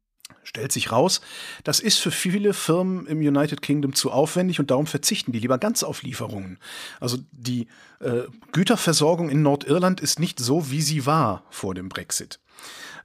Stellt 0.45 0.71
sich 0.71 0.91
raus, 0.91 1.21
das 1.63 1.79
ist 1.79 1.97
für 1.97 2.11
viele 2.11 2.53
Firmen 2.53 3.07
im 3.07 3.17
United 3.17 3.63
Kingdom 3.63 3.93
zu 3.95 4.11
aufwendig 4.11 4.59
und 4.59 4.69
darum 4.69 4.85
verzichten 4.85 5.31
die 5.31 5.39
lieber 5.39 5.57
ganz 5.57 5.81
auf 5.81 6.03
Lieferungen. 6.03 6.59
Also 6.99 7.17
die 7.31 7.67
äh, 7.99 8.21
Güterversorgung 8.51 9.29
in 9.31 9.41
Nordirland 9.41 10.01
ist 10.01 10.19
nicht 10.19 10.39
so, 10.39 10.69
wie 10.69 10.83
sie 10.83 11.07
war 11.07 11.43
vor 11.49 11.73
dem 11.73 11.89
Brexit. 11.89 12.39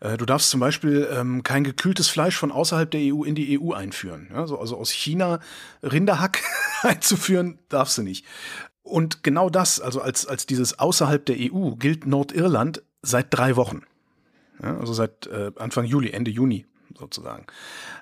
Äh, 0.01 0.19
du 0.19 0.27
darfst 0.27 0.51
zum 0.51 0.61
Beispiel 0.61 1.09
ähm, 1.11 1.43
kein 1.43 1.65
gekühltes 1.65 2.09
Fleisch 2.09 2.37
von 2.37 2.53
außerhalb 2.53 2.91
der 2.91 3.01
EU 3.15 3.25
in 3.25 3.35
die 3.35 3.59
EU 3.59 3.73
einführen. 3.73 4.29
Ja, 4.31 4.47
so, 4.47 4.59
also 4.59 4.77
aus 4.77 4.91
China 4.91 5.41
Rinderhack 5.83 6.43
einzuführen, 6.83 7.59
darfst 7.71 7.97
du 7.97 8.03
nicht. 8.03 8.27
Und 8.83 9.23
genau 9.23 9.49
das, 9.49 9.81
also 9.81 10.03
als, 10.03 10.27
als 10.27 10.45
dieses 10.45 10.79
außerhalb 10.79 11.25
der 11.25 11.37
EU, 11.39 11.71
gilt 11.77 12.07
Nordirland 12.07 12.83
seit 13.01 13.29
drei 13.31 13.57
Wochen. 13.57 13.81
Ja, 14.63 14.77
also 14.77 14.93
seit 14.93 15.27
äh, 15.29 15.53
Anfang 15.57 15.87
Juli, 15.87 16.11
Ende 16.11 16.31
Juni 16.31 16.67
sozusagen. 16.99 17.47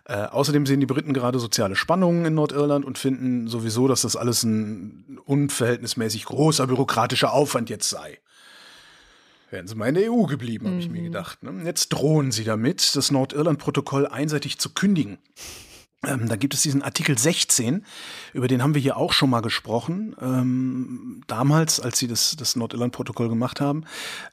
Äh, 0.04 0.24
außerdem 0.24 0.66
sehen 0.66 0.80
die 0.80 0.86
Briten 0.86 1.12
gerade 1.12 1.38
soziale 1.38 1.76
Spannungen 1.76 2.24
in 2.24 2.34
Nordirland 2.34 2.84
und 2.84 2.98
finden 2.98 3.48
sowieso, 3.48 3.88
dass 3.88 4.02
das 4.02 4.16
alles 4.16 4.42
ein 4.42 5.18
unverhältnismäßig 5.24 6.24
großer 6.24 6.66
bürokratischer 6.66 7.32
Aufwand 7.32 7.70
jetzt 7.70 7.88
sei. 7.88 8.18
Wären 9.50 9.66
sie 9.66 9.74
mal 9.74 9.88
in 9.88 9.94
der 9.94 10.12
EU 10.12 10.24
geblieben, 10.24 10.66
habe 10.66 10.74
mhm. 10.74 10.80
ich 10.80 10.90
mir 10.90 11.00
mhm. 11.00 11.06
gedacht. 11.06 11.42
Ne? 11.42 11.62
Jetzt 11.64 11.88
drohen 11.90 12.32
sie 12.32 12.44
damit, 12.44 12.94
das 12.96 13.10
Nordirland-Protokoll 13.10 14.06
einseitig 14.06 14.58
zu 14.58 14.70
kündigen. 14.70 15.18
Ähm, 16.06 16.28
da 16.28 16.36
gibt 16.36 16.54
es 16.54 16.62
diesen 16.62 16.82
Artikel 16.82 17.18
16, 17.18 17.84
über 18.32 18.46
den 18.46 18.62
haben 18.62 18.74
wir 18.74 18.80
hier 18.80 18.96
auch 18.96 19.12
schon 19.12 19.30
mal 19.30 19.40
gesprochen, 19.40 20.14
ähm, 20.20 21.22
damals, 21.26 21.80
als 21.80 21.98
sie 21.98 22.06
das, 22.06 22.36
das 22.36 22.54
Nordirland-Protokoll 22.54 23.28
gemacht 23.28 23.60
haben. 23.60 23.84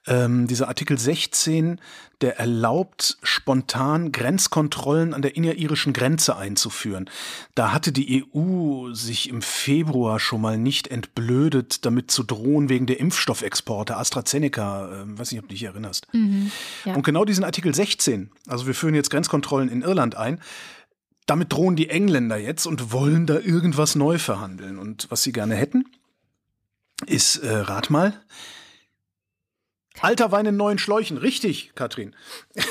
Ähm, 0.05 0.45
dieser 0.45 0.67
Artikel 0.67 0.99
16, 0.99 1.81
der 2.21 2.39
erlaubt, 2.39 3.17
spontan 3.23 4.11
Grenzkontrollen 4.11 5.15
an 5.15 5.23
der 5.23 5.35
inneririschen 5.35 5.91
Grenze 5.91 6.35
einzuführen. 6.37 7.09
Da 7.55 7.73
hatte 7.73 7.91
die 7.91 8.23
EU 8.23 8.93
sich 8.93 9.29
im 9.29 9.41
Februar 9.41 10.19
schon 10.19 10.41
mal 10.41 10.59
nicht 10.59 10.89
entblödet, 10.89 11.83
damit 11.83 12.11
zu 12.11 12.21
drohen 12.21 12.69
wegen 12.69 12.85
der 12.85 12.99
Impfstoffexporte, 12.99 13.97
AstraZeneca, 13.97 15.01
äh, 15.01 15.17
weiß 15.17 15.31
nicht, 15.31 15.41
ob 15.41 15.47
du 15.47 15.55
dich 15.55 15.63
erinnerst. 15.63 16.07
Mhm, 16.13 16.51
ja. 16.85 16.93
Und 16.93 17.03
genau 17.03 17.25
diesen 17.25 17.43
Artikel 17.43 17.73
16, 17.73 18.29
also 18.47 18.67
wir 18.67 18.75
führen 18.75 18.93
jetzt 18.93 19.09
Grenzkontrollen 19.09 19.69
in 19.69 19.81
Irland 19.81 20.15
ein, 20.15 20.39
damit 21.25 21.51
drohen 21.53 21.75
die 21.75 21.89
Engländer 21.89 22.37
jetzt 22.37 22.65
und 22.65 22.91
wollen 22.91 23.25
da 23.25 23.39
irgendwas 23.39 23.95
neu 23.95 24.17
verhandeln. 24.17 24.77
Und 24.77 25.07
was 25.09 25.23
sie 25.23 25.31
gerne 25.31 25.55
hätten, 25.55 25.85
ist, 27.07 27.37
äh, 27.37 27.51
rat 27.51 27.89
mal, 27.89 28.21
alter 29.99 30.31
Wein 30.31 30.45
in 30.45 30.57
neuen 30.57 30.77
Schläuchen. 30.77 31.17
Richtig, 31.17 31.71
Katrin. 31.75 32.15
die, 32.55 32.61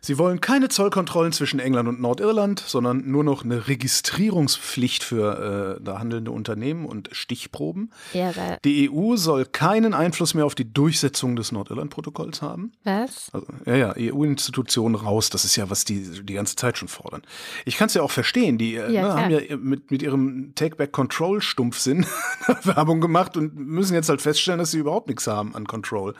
Sie 0.00 0.18
wollen 0.18 0.40
keine 0.40 0.68
Zollkontrollen 0.68 1.32
zwischen 1.32 1.60
England 1.60 1.88
und 1.88 2.00
Nordirland, 2.00 2.62
sondern 2.66 3.10
nur 3.10 3.24
noch 3.24 3.44
eine 3.44 3.68
Registrierungspflicht 3.68 5.02
für 5.02 5.78
äh, 5.78 5.84
da 5.84 5.98
handelnde 5.98 6.30
Unternehmen 6.30 6.86
und 6.86 7.08
Stichproben. 7.12 7.90
Ja, 8.12 8.32
die 8.64 8.90
EU 8.90 9.16
soll 9.16 9.44
keinen 9.44 9.94
Einfluss 9.94 10.34
mehr 10.34 10.46
auf 10.46 10.54
die 10.54 10.72
Durchsetzung 10.72 11.36
des 11.36 11.52
Nordirland-Protokolls 11.52 12.42
haben. 12.42 12.72
Was? 12.84 13.30
Also, 13.32 13.46
ja, 13.64 13.76
ja, 13.76 13.94
EU-Institutionen 13.96 14.94
raus. 14.94 15.30
Das 15.30 15.44
ist 15.44 15.56
ja, 15.56 15.70
was 15.70 15.84
die 15.84 16.24
die 16.24 16.34
ganze 16.34 16.56
Zeit 16.56 16.78
schon 16.78 16.88
fordern. 16.88 17.22
Ich 17.64 17.76
kann 17.76 17.86
es 17.86 17.94
ja 17.94 18.02
auch 18.02 18.10
verstehen. 18.10 18.58
Die 18.58 18.76
äh, 18.76 18.90
ja, 18.92 19.02
ne, 19.02 19.22
haben 19.22 19.30
ja 19.30 19.56
mit, 19.56 19.90
mit 19.90 20.02
ihrem 20.02 20.54
Take-Back-Control-Stumpfsinn 20.54 22.06
Werbung 22.62 23.00
gemacht 23.00 23.36
und 23.36 23.56
müssen 23.56 23.94
jetzt 23.94 24.08
halt 24.08 24.22
feststellen, 24.22 24.58
dass 24.58 24.70
sie 24.70 24.78
überhaupt 24.78 25.08
nichts 25.08 25.26
haben 25.26 25.54
an 25.54 25.66
Control. 25.66 26.14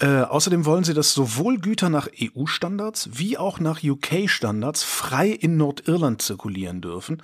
Äh, 0.00 0.22
außerdem 0.22 0.64
wollen 0.64 0.84
sie, 0.84 0.94
dass 0.94 1.12
sowohl 1.12 1.58
Güter 1.58 1.88
nach 1.88 2.08
EU-Standards 2.20 3.10
wie 3.14 3.36
auch 3.36 3.58
nach 3.58 3.82
UK-Standards 3.82 4.84
frei 4.84 5.28
in 5.28 5.56
Nordirland 5.56 6.22
zirkulieren 6.22 6.80
dürfen, 6.80 7.20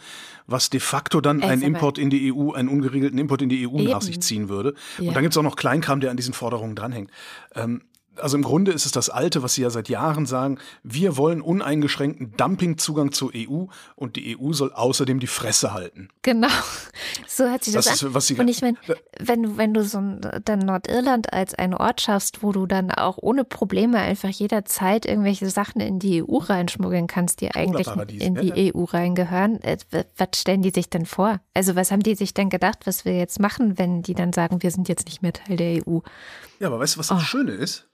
was 0.48 0.70
de 0.70 0.80
facto 0.80 1.20
dann 1.20 1.42
einen 1.42 1.62
Import 1.62 1.98
in 1.98 2.10
die 2.10 2.32
EU, 2.32 2.52
einen 2.52 2.68
ungeregelten 2.68 3.18
Import 3.18 3.42
in 3.42 3.48
die 3.48 3.68
EU 3.68 3.78
Eben. 3.78 3.90
nach 3.90 4.02
sich 4.02 4.20
ziehen 4.20 4.48
würde. 4.48 4.74
Ja. 4.98 5.08
Und 5.08 5.14
dann 5.14 5.22
gibt 5.22 5.34
es 5.34 5.38
auch 5.38 5.44
noch 5.44 5.54
Kleinkram, 5.54 6.00
der 6.00 6.10
an 6.10 6.16
diesen 6.16 6.34
Forderungen 6.34 6.74
dranhängt. 6.74 7.10
Ähm, 7.54 7.82
also 8.20 8.36
im 8.36 8.42
Grunde 8.42 8.72
ist 8.72 8.86
es 8.86 8.92
das 8.92 9.10
Alte, 9.10 9.42
was 9.42 9.54
Sie 9.54 9.62
ja 9.62 9.70
seit 9.70 9.88
Jahren 9.88 10.26
sagen. 10.26 10.58
Wir 10.82 11.16
wollen 11.16 11.40
uneingeschränkten 11.40 12.32
Dumpingzugang 12.36 13.12
zur 13.12 13.32
EU 13.34 13.64
und 13.96 14.16
die 14.16 14.38
EU 14.38 14.52
soll 14.52 14.72
außerdem 14.72 15.20
die 15.20 15.26
Fresse 15.26 15.72
halten. 15.72 16.08
Genau, 16.22 16.48
so 17.26 17.48
hat 17.48 17.64
sich 17.64 17.74
das, 17.74 17.86
das 17.86 18.04
an. 18.04 18.20
Sie 18.20 18.34
und 18.34 18.48
ich 18.48 18.62
meine, 18.62 18.76
wenn 19.18 19.42
du, 19.42 19.56
wenn 19.56 19.74
du 19.74 19.84
so 19.84 19.98
ein, 19.98 20.20
dann 20.44 20.60
Nordirland 20.60 21.32
als 21.32 21.54
einen 21.54 21.74
Ort 21.74 22.00
schaffst, 22.00 22.42
wo 22.42 22.52
du 22.52 22.66
dann 22.66 22.90
auch 22.90 23.18
ohne 23.20 23.44
Probleme 23.44 23.98
einfach 23.98 24.28
jederzeit 24.30 25.06
irgendwelche 25.06 25.50
Sachen 25.50 25.80
in 25.80 25.98
die 25.98 26.22
EU 26.22 26.36
reinschmuggeln 26.38 27.06
kannst, 27.06 27.40
die 27.40 27.54
eigentlich 27.54 27.88
in 28.20 28.34
die 28.36 28.48
ja. 28.48 28.74
EU 28.74 28.84
reingehören, 28.84 29.60
äh, 29.62 29.76
was 30.16 30.28
stellen 30.34 30.62
die 30.62 30.70
sich 30.70 30.88
denn 30.88 31.06
vor? 31.06 31.40
Also 31.54 31.76
was 31.76 31.90
haben 31.90 32.02
die 32.02 32.14
sich 32.14 32.34
denn 32.34 32.50
gedacht, 32.50 32.80
was 32.86 33.04
wir 33.04 33.16
jetzt 33.16 33.40
machen, 33.40 33.78
wenn 33.78 34.02
die 34.02 34.14
dann 34.14 34.32
sagen, 34.32 34.62
wir 34.62 34.70
sind 34.70 34.88
jetzt 34.88 35.06
nicht 35.06 35.22
mehr 35.22 35.32
Teil 35.32 35.56
der 35.56 35.86
EU? 35.86 35.98
Ja, 36.58 36.68
aber 36.68 36.78
weißt 36.78 36.96
du, 36.96 37.00
was 37.00 37.08
das 37.08 37.18
oh. 37.18 37.24
Schöne 37.24 37.52
ist? 37.52 37.88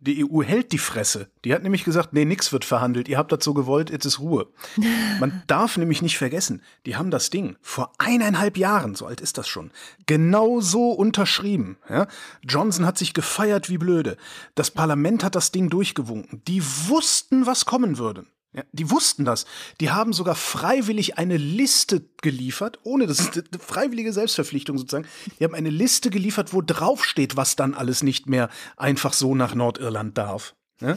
Die 0.00 0.24
EU 0.24 0.42
hält 0.42 0.70
die 0.72 0.78
Fresse. 0.78 1.28
Die 1.44 1.52
hat 1.52 1.64
nämlich 1.64 1.82
gesagt, 1.82 2.12
nee, 2.12 2.24
nix 2.24 2.52
wird 2.52 2.64
verhandelt. 2.64 3.08
Ihr 3.08 3.18
habt 3.18 3.32
das 3.32 3.42
so 3.42 3.52
gewollt, 3.52 3.90
jetzt 3.90 4.04
ist 4.04 4.20
Ruhe. 4.20 4.46
Man 5.20 5.42
darf 5.48 5.76
nämlich 5.76 6.02
nicht 6.02 6.18
vergessen, 6.18 6.62
die 6.86 6.96
haben 6.96 7.10
das 7.10 7.30
Ding 7.30 7.56
vor 7.60 7.92
eineinhalb 7.98 8.56
Jahren, 8.56 8.94
so 8.94 9.06
alt 9.06 9.20
ist 9.20 9.38
das 9.38 9.48
schon, 9.48 9.72
genau 10.06 10.60
so 10.60 10.92
unterschrieben. 10.92 11.78
Ja? 11.88 12.06
Johnson 12.42 12.86
hat 12.86 12.96
sich 12.96 13.12
gefeiert 13.12 13.68
wie 13.70 13.78
blöde. 13.78 14.16
Das 14.54 14.70
Parlament 14.70 15.24
hat 15.24 15.34
das 15.34 15.50
Ding 15.50 15.68
durchgewunken. 15.68 16.42
Die 16.46 16.62
wussten, 16.62 17.46
was 17.46 17.64
kommen 17.64 17.98
würde. 17.98 18.24
Ja, 18.54 18.62
die 18.72 18.90
wussten 18.90 19.26
das. 19.26 19.44
Die 19.78 19.90
haben 19.90 20.14
sogar 20.14 20.34
freiwillig 20.34 21.18
eine 21.18 21.36
Liste 21.36 22.08
geliefert, 22.22 22.78
ohne 22.82 23.06
das 23.06 23.30
freiwillige 23.60 24.12
Selbstverpflichtung 24.12 24.78
sozusagen. 24.78 25.06
Die 25.38 25.44
haben 25.44 25.54
eine 25.54 25.68
Liste 25.70 26.08
geliefert, 26.08 26.54
wo 26.54 26.62
drauf 26.62 27.04
steht, 27.04 27.36
was 27.36 27.56
dann 27.56 27.74
alles 27.74 28.02
nicht 28.02 28.26
mehr 28.26 28.48
einfach 28.76 29.12
so 29.12 29.34
nach 29.34 29.54
Nordirland 29.54 30.16
darf. 30.16 30.54
Ja? 30.80 30.96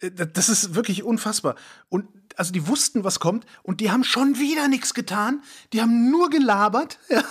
Äh, 0.00 0.10
das 0.10 0.48
ist 0.48 0.74
wirklich 0.74 1.02
unfassbar. 1.04 1.54
Und 1.88 2.06
also 2.36 2.52
die 2.52 2.68
wussten, 2.68 3.02
was 3.02 3.18
kommt, 3.18 3.46
und 3.62 3.80
die 3.80 3.90
haben 3.90 4.04
schon 4.04 4.38
wieder 4.38 4.68
nichts 4.68 4.94
getan. 4.94 5.42
Die 5.72 5.80
haben 5.80 6.10
nur 6.10 6.30
gelabert. 6.30 6.98
Ja? 7.08 7.24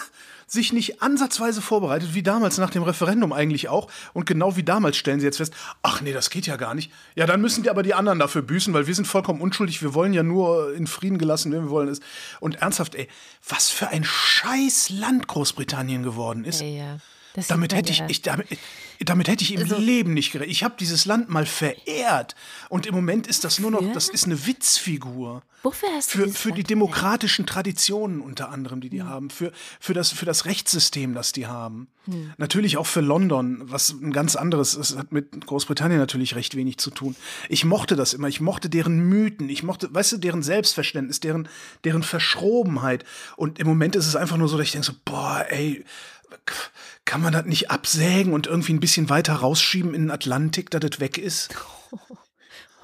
Sich 0.48 0.72
nicht 0.72 1.02
ansatzweise 1.02 1.62
vorbereitet, 1.62 2.14
wie 2.14 2.24
damals 2.24 2.58
nach 2.58 2.70
dem 2.70 2.84
Referendum 2.84 3.34
eigentlich 3.34 3.68
auch. 3.68 3.90
Und 4.14 4.26
genau 4.26 4.56
wie 4.56 4.64
damals 4.64 4.96
stellen 4.96 5.20
sie 5.20 5.26
jetzt 5.26 5.38
fest, 5.38 5.54
ach 5.84 6.02
nee, 6.02 6.14
das 6.14 6.30
geht 6.30 6.48
ja 6.48 6.56
gar 6.56 6.74
nicht. 6.74 6.92
Ja, 7.16 7.26
dann 7.26 7.42
müssen 7.42 7.64
die 7.64 7.70
aber 7.70 7.84
die 7.84 7.94
anderen 7.94 8.18
dafür 8.18 8.42
büßen, 8.42 8.74
weil 8.74 8.88
wir 8.88 8.96
sind 8.96 9.06
vollkommen 9.06 9.42
unschuldig. 9.42 9.82
Wir 9.82 9.94
wollen 9.94 10.14
ja 10.14 10.24
nur 10.24 10.74
in 10.74 10.88
Frieden 10.88 11.18
gelassen, 11.18 11.52
wenn 11.52 11.66
wir 11.66 11.70
wollen. 11.70 11.90
Ist. 11.90 12.02
Und 12.40 12.56
ernsthaft, 12.56 12.96
ey, 12.96 13.10
was 13.48 13.70
für 13.70 13.90
ein 13.90 14.06
scheiß 14.06 14.90
Land 14.90 15.28
Großbritannien 15.28 16.04
geworden 16.04 16.46
ist. 16.46 16.62
Ja, 16.62 16.68
ja. 16.68 16.98
Damit 17.50 17.76
hätte 17.76 17.92
ich, 17.92 18.02
ich 18.08 18.22
damit, 18.24 18.48
damit, 19.00 19.28
hätte 19.28 19.44
ich 19.44 19.54
im 19.54 19.62
also, 19.62 19.78
Leben 19.78 20.14
nicht 20.14 20.32
gerechnet. 20.32 20.52
Ich 20.52 20.64
habe 20.64 20.76
dieses 20.80 21.06
Land 21.06 21.30
mal 21.30 21.46
verehrt 21.46 22.36
und 22.70 22.86
im 22.86 22.96
Moment 22.96 23.28
ist 23.28 23.44
das 23.44 23.60
nur 23.60 23.72
noch, 23.72 23.94
das 23.94 24.10
ist 24.10 24.26
eine 24.26 24.46
Witzfigur. 24.46 25.44
Wofür 25.64 25.90
hast 25.94 26.14
du 26.14 26.20
für, 26.20 26.30
für 26.30 26.52
die 26.52 26.64
demokratischen 26.64 27.46
Traditionen 27.46 28.22
unter 28.22 28.50
anderem, 28.50 28.80
die 28.80 28.90
die 28.90 29.02
hm. 29.02 29.10
haben, 29.10 29.30
für, 29.30 29.52
für, 29.80 29.94
das, 29.94 30.12
für 30.12 30.26
das 30.26 30.46
Rechtssystem, 30.46 31.14
das 31.14 31.32
die 31.32 31.48
haben. 31.48 31.88
Hm. 32.06 32.32
Natürlich 32.38 32.78
auch 32.78 32.86
für 32.86 33.02
London, 33.02 33.62
was 33.64 33.90
ein 33.90 34.14
ganz 34.14 34.36
anderes 34.36 34.76
ist, 34.76 34.98
hat 34.98 35.12
mit 35.12 35.46
Großbritannien 35.46 36.00
natürlich 36.00 36.36
recht 36.36 36.56
wenig 36.56 36.78
zu 36.78 36.92
tun. 36.92 37.16
Ich 37.50 37.66
mochte 37.66 37.96
das 37.96 38.14
immer, 38.14 38.28
ich 38.28 38.40
mochte 38.40 38.70
deren 38.70 39.00
Mythen, 39.00 39.50
ich 39.50 39.64
mochte, 39.64 39.94
weißt 39.94 40.14
du, 40.14 40.18
deren 40.18 40.44
Selbstverständnis, 40.44 41.20
deren, 41.20 41.50
deren 41.84 42.04
Verschrobenheit. 42.04 43.04
Und 43.36 43.60
im 43.60 43.68
Moment 43.68 43.96
ist 43.96 44.08
es 44.08 44.16
einfach 44.16 44.38
nur 44.38 44.48
so, 44.48 44.58
dass 44.58 44.68
ich 44.68 44.72
denke 44.72 44.88
so, 44.88 44.94
boah, 45.04 45.46
ey, 45.50 45.84
kann 47.08 47.22
man 47.22 47.34
das 47.34 47.46
nicht 47.46 47.72
absägen 47.72 48.34
und 48.34 48.46
irgendwie 48.46 48.74
ein 48.74 48.80
bisschen 48.80 49.10
weiter 49.10 49.34
rausschieben 49.34 49.96
in 49.96 50.04
den 50.04 50.12
Atlantik, 50.12 50.70
dass 50.70 50.82
das 50.82 51.00
weg 51.00 51.18
ist? 51.18 51.56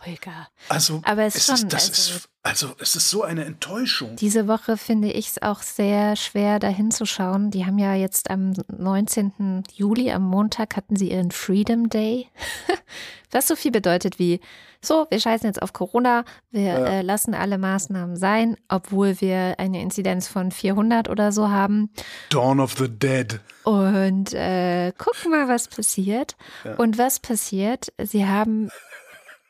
ruhiger. 0.06 0.48
Also, 0.70 1.02
Aber 1.06 1.24
es 1.24 1.36
es 1.36 1.46
schon, 1.46 1.56
ist, 1.56 1.74
das 1.74 1.90
also- 1.90 2.14
ist, 2.16 2.30
also 2.46 2.76
es 2.80 2.96
ist 2.98 3.10
so 3.10 3.24
eine 3.24 3.46
Enttäuschung. 3.46 4.16
Diese 4.18 4.48
Woche 4.50 4.76
finde 4.78 5.10
ich 5.12 5.30
es 5.30 5.42
auch 5.42 5.62
sehr 5.62 6.16
schwer, 6.18 6.60
da 6.60 6.68
hinzuschauen. 6.68 7.52
Die 7.52 7.66
haben 7.66 7.78
ja 7.78 7.94
jetzt 7.96 8.30
am 8.30 8.54
19. 8.68 9.64
Juli, 9.74 10.12
am 10.12 10.24
Montag, 10.24 10.76
hatten 10.76 10.96
sie 10.98 11.12
ihren 11.12 11.32
Freedom 11.32 11.90
Day. 11.90 12.28
Was 13.32 13.48
so 13.48 13.56
viel 13.56 13.72
bedeutet 13.72 14.20
wie, 14.20 14.42
so, 14.82 15.08
wir 15.10 15.20
scheißen 15.20 15.48
jetzt 15.48 15.62
auf 15.62 15.74
Corona, 15.74 16.24
wir 16.52 16.62
Ja. 16.62 16.86
äh, 16.86 17.02
lassen 17.02 17.34
alle 17.34 17.58
Maßnahmen 17.58 18.16
sein, 18.18 18.58
obwohl 18.68 19.20
wir 19.22 19.56
eine 19.58 19.82
Inzidenz 19.82 20.28
von 20.28 20.52
400 20.52 21.10
oder 21.10 21.32
so 21.32 21.50
haben. 21.50 21.90
Dawn 22.30 22.60
of 22.60 22.76
the 22.78 22.90
Dead. 22.90 23.40
Und 23.64 24.34
äh, 24.34 24.92
gucken 24.98 25.32
mal, 25.32 25.48
was 25.48 25.68
passiert. 25.70 26.36
Ja. 26.66 26.76
Und 26.76 26.98
was 27.00 27.20
passiert? 27.22 27.92
Sie 28.04 28.28
haben, 28.28 28.70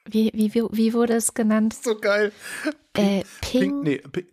wie, 0.09 0.31
wie, 0.33 0.53
wie, 0.53 0.63
wie 0.71 0.93
wurde 0.93 1.13
es 1.13 1.33
genannt? 1.33 1.75
So 1.81 1.97
geil. 1.97 2.31
Äh, 2.95 3.23
Ping, 3.41 3.59
Ping. 3.61 3.81
nee, 3.81 3.97
Ping, 4.11 4.25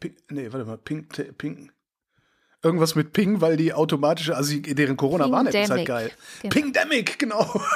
Ping, 0.00 0.14
nee, 0.30 0.48
warte 0.52 0.66
mal, 0.66 0.78
Ping, 0.78 1.08
Te- 1.08 1.32
Ping. 1.32 1.70
Irgendwas 2.62 2.94
mit 2.94 3.12
Ping, 3.12 3.40
weil 3.42 3.56
die 3.58 3.74
automatische, 3.74 4.34
also 4.36 4.56
deren 4.58 4.96
Corona-Warn-App 4.96 5.54
ist 5.54 5.70
halt 5.70 5.86
geil. 5.86 6.10
Genau. 6.42 6.52
Pingdemic, 6.54 7.18
genau. 7.18 7.60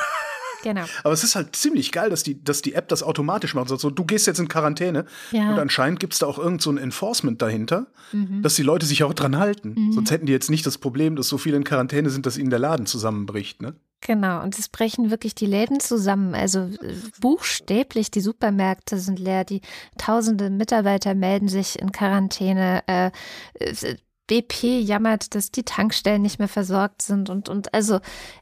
Genau. 0.64 0.86
Aber 1.05 1.14
es 1.14 1.22
ist 1.22 1.36
halt 1.36 1.55
ziemlich 1.55 1.93
geil, 1.93 2.11
dass 2.11 2.24
die, 2.24 2.43
dass 2.43 2.62
die 2.62 2.74
App 2.74 2.89
das 2.89 3.05
automatisch 3.05 3.55
macht. 3.55 3.68
So, 3.68 3.91
du 3.91 4.05
gehst 4.05 4.26
jetzt 4.26 4.41
in 4.41 4.49
Quarantäne 4.49 5.05
Ja. 5.30 5.53
und 5.53 5.59
anscheinend 5.61 6.01
gibt 6.01 6.14
es 6.14 6.18
da 6.18 6.26
auch 6.26 6.36
irgend 6.36 6.61
so 6.62 6.68
ein 6.72 6.78
Enforcement 6.78 7.41
dahinter, 7.41 7.86
Mhm. 8.11 8.43
dass 8.43 8.57
die 8.57 8.64
Leute 8.64 8.84
sich 8.84 9.05
auch 9.05 9.14
dran 9.14 9.39
halten. 9.39 9.93
Sonst 9.93 10.11
hätten 10.11 10.26
die 10.26 10.32
jetzt 10.32 10.51
nicht 10.51 10.66
das 10.66 10.76
Problem, 10.76 11.14
dass 11.14 11.28
so 11.28 11.39
viele 11.39 11.57
in 11.57 11.62
Quarantäne 11.62 12.11
sind, 12.11 12.26
dass 12.26 12.36
ihnen 12.36 12.51
der 12.51 12.59
Laden 12.59 12.86
zusammenbricht. 12.86 13.62
Ne? 13.62 13.76
Genau, 14.01 14.42
und 14.42 14.59
es 14.59 14.68
brechen 14.68 15.11
wirklich 15.11 15.34
die 15.34 15.46
Läden 15.46 15.80
zusammen. 15.80 16.34
Also 16.34 16.61
äh, 16.61 16.94
buchstäblich, 17.20 18.11
die 18.11 18.20
Supermärkte 18.20 18.99
sind 18.99 19.18
leer, 19.18 19.44
die 19.44 19.61
tausende 19.99 20.51
Mitarbeiter 20.51 21.14
melden 21.14 21.49
sich 21.49 21.78
in 21.78 21.92
Quarantäne. 21.92 22.82
Äh, 22.86 23.11
äh, 23.55 23.96
BP 24.28 24.80
jammert, 24.82 25.34
dass 25.34 25.51
die 25.51 25.64
Tankstellen 25.64 26.22
nicht 26.22 26.38
mehr 26.38 26.49
versorgt 26.49 27.03
sind. 27.03 27.30
Und, 27.30 27.49
und 27.49 27.74
also 27.74 27.99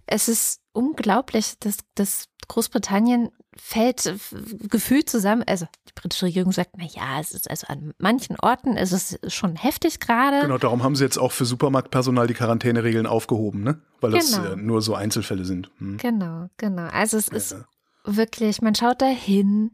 es 0.07 0.29
ist 0.29 0.61
unglaublich, 0.73 1.59
dass, 1.61 1.79
dass 1.95 2.27
Großbritannien 2.49 3.31
fällt 3.57 4.13
gefühlt 4.69 5.09
zusammen. 5.11 5.43
Also 5.47 5.67
die 5.89 5.93
britische 5.95 6.27
Regierung 6.27 6.53
sagt, 6.53 6.71
na 6.77 6.85
ja, 6.85 7.21
es 7.21 7.33
ist 7.33 7.49
also 7.51 7.67
an 7.69 7.93
manchen 7.99 8.37
Orten 8.41 8.77
ist 8.77 8.93
es 8.93 9.19
schon 9.35 9.57
heftig 9.57 10.01
gerade. 10.01 10.41
Genau, 10.43 10.59
darum 10.59 10.83
haben 10.83 10.97
sie 10.97 11.05
jetzt 11.05 11.19
auch 11.19 11.33
für 11.33 11.45
Supermarktpersonal 11.45 12.27
die 12.27 12.35
Quarantäneregeln 12.35 13.07
aufgehoben, 13.07 13.63
ne? 13.63 13.81
Weil 14.01 14.13
das 14.13 14.33
Genau. 14.33 14.53
äh, 14.53 14.57
nur 14.57 14.83
so 14.83 14.95
Einzelfälle 14.95 15.45
sind. 15.45 15.71
Hm. 15.79 15.97
Genau, 15.99 16.49
genau. 16.57 16.87
Also 16.93 17.17
es 17.17 17.29
ist 17.29 17.53
Ja. 17.53 17.65
wirklich, 18.05 18.61
man 18.63 18.75
schaut 18.75 19.01
da 19.03 19.07
hin 19.07 19.73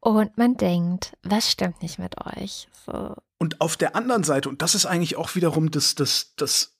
und 0.00 0.36
man 0.38 0.56
denkt, 0.56 1.12
was 1.22 1.50
stimmt 1.50 1.82
nicht 1.82 1.98
mit 1.98 2.14
euch? 2.24 2.68
So. 2.86 3.14
Und 3.38 3.60
auf 3.60 3.76
der 3.76 3.96
anderen 3.96 4.24
Seite, 4.24 4.48
und 4.48 4.62
das 4.62 4.74
ist 4.74 4.86
eigentlich 4.86 5.16
auch 5.16 5.34
wiederum 5.34 5.70
das, 5.70 5.94
das, 5.94 6.32
das, 6.36 6.72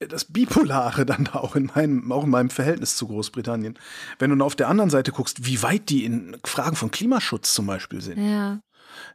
das 0.00 0.24
Bipolare 0.26 1.04
dann 1.04 1.24
da 1.24 1.32
auch 1.40 1.56
in 1.56 1.70
meinem, 1.74 2.12
auch 2.12 2.24
in 2.24 2.30
meinem 2.30 2.50
Verhältnis 2.50 2.96
zu 2.96 3.08
Großbritannien. 3.08 3.78
Wenn 4.18 4.30
du 4.30 4.36
dann 4.36 4.46
auf 4.46 4.56
der 4.56 4.68
anderen 4.68 4.90
Seite 4.90 5.12
guckst, 5.12 5.44
wie 5.44 5.62
weit 5.62 5.88
die 5.88 6.04
in 6.04 6.36
Fragen 6.44 6.76
von 6.76 6.90
Klimaschutz 6.90 7.52
zum 7.54 7.66
Beispiel 7.66 8.00
sind. 8.00 8.18
Ja, 8.18 8.60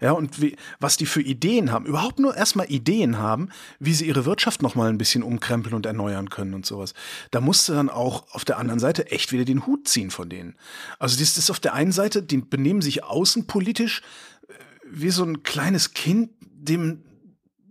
Ja, 0.01 0.11
und 0.11 0.41
wie, 0.41 0.55
was 0.79 0.97
die 0.97 1.05
für 1.05 1.21
Ideen 1.21 1.71
haben. 1.71 1.86
Überhaupt 1.86 2.19
nur 2.19 2.36
erstmal 2.36 2.71
Ideen 2.71 3.17
haben, 3.17 3.49
wie 3.79 3.93
sie 3.93 4.05
ihre 4.05 4.25
Wirtschaft 4.25 4.61
nochmal 4.61 4.89
ein 4.89 4.97
bisschen 4.97 5.23
umkrempeln 5.23 5.75
und 5.75 5.86
erneuern 5.86 6.29
können 6.29 6.53
und 6.53 6.65
sowas. 6.65 6.93
Da 7.31 7.41
musst 7.41 7.67
du 7.67 7.73
dann 7.73 7.89
auch 7.89 8.25
auf 8.31 8.45
der 8.45 8.57
anderen 8.57 8.79
Seite 8.79 9.11
echt 9.11 9.31
wieder 9.31 9.45
den 9.45 9.65
Hut 9.65 9.88
ziehen 9.88 10.11
von 10.11 10.29
denen. 10.29 10.55
Also 10.99 11.17
das 11.19 11.38
ist 11.38 11.49
auf 11.49 11.59
der 11.59 11.73
einen 11.73 11.91
Seite, 11.91 12.23
die 12.23 12.38
benehmen 12.38 12.81
sich 12.81 13.03
außenpolitisch 13.03 14.01
äh, 14.47 14.53
wie 14.89 15.09
so 15.09 15.23
ein 15.23 15.43
kleines 15.43 15.93
Kind, 15.93 16.31
dem 16.41 17.03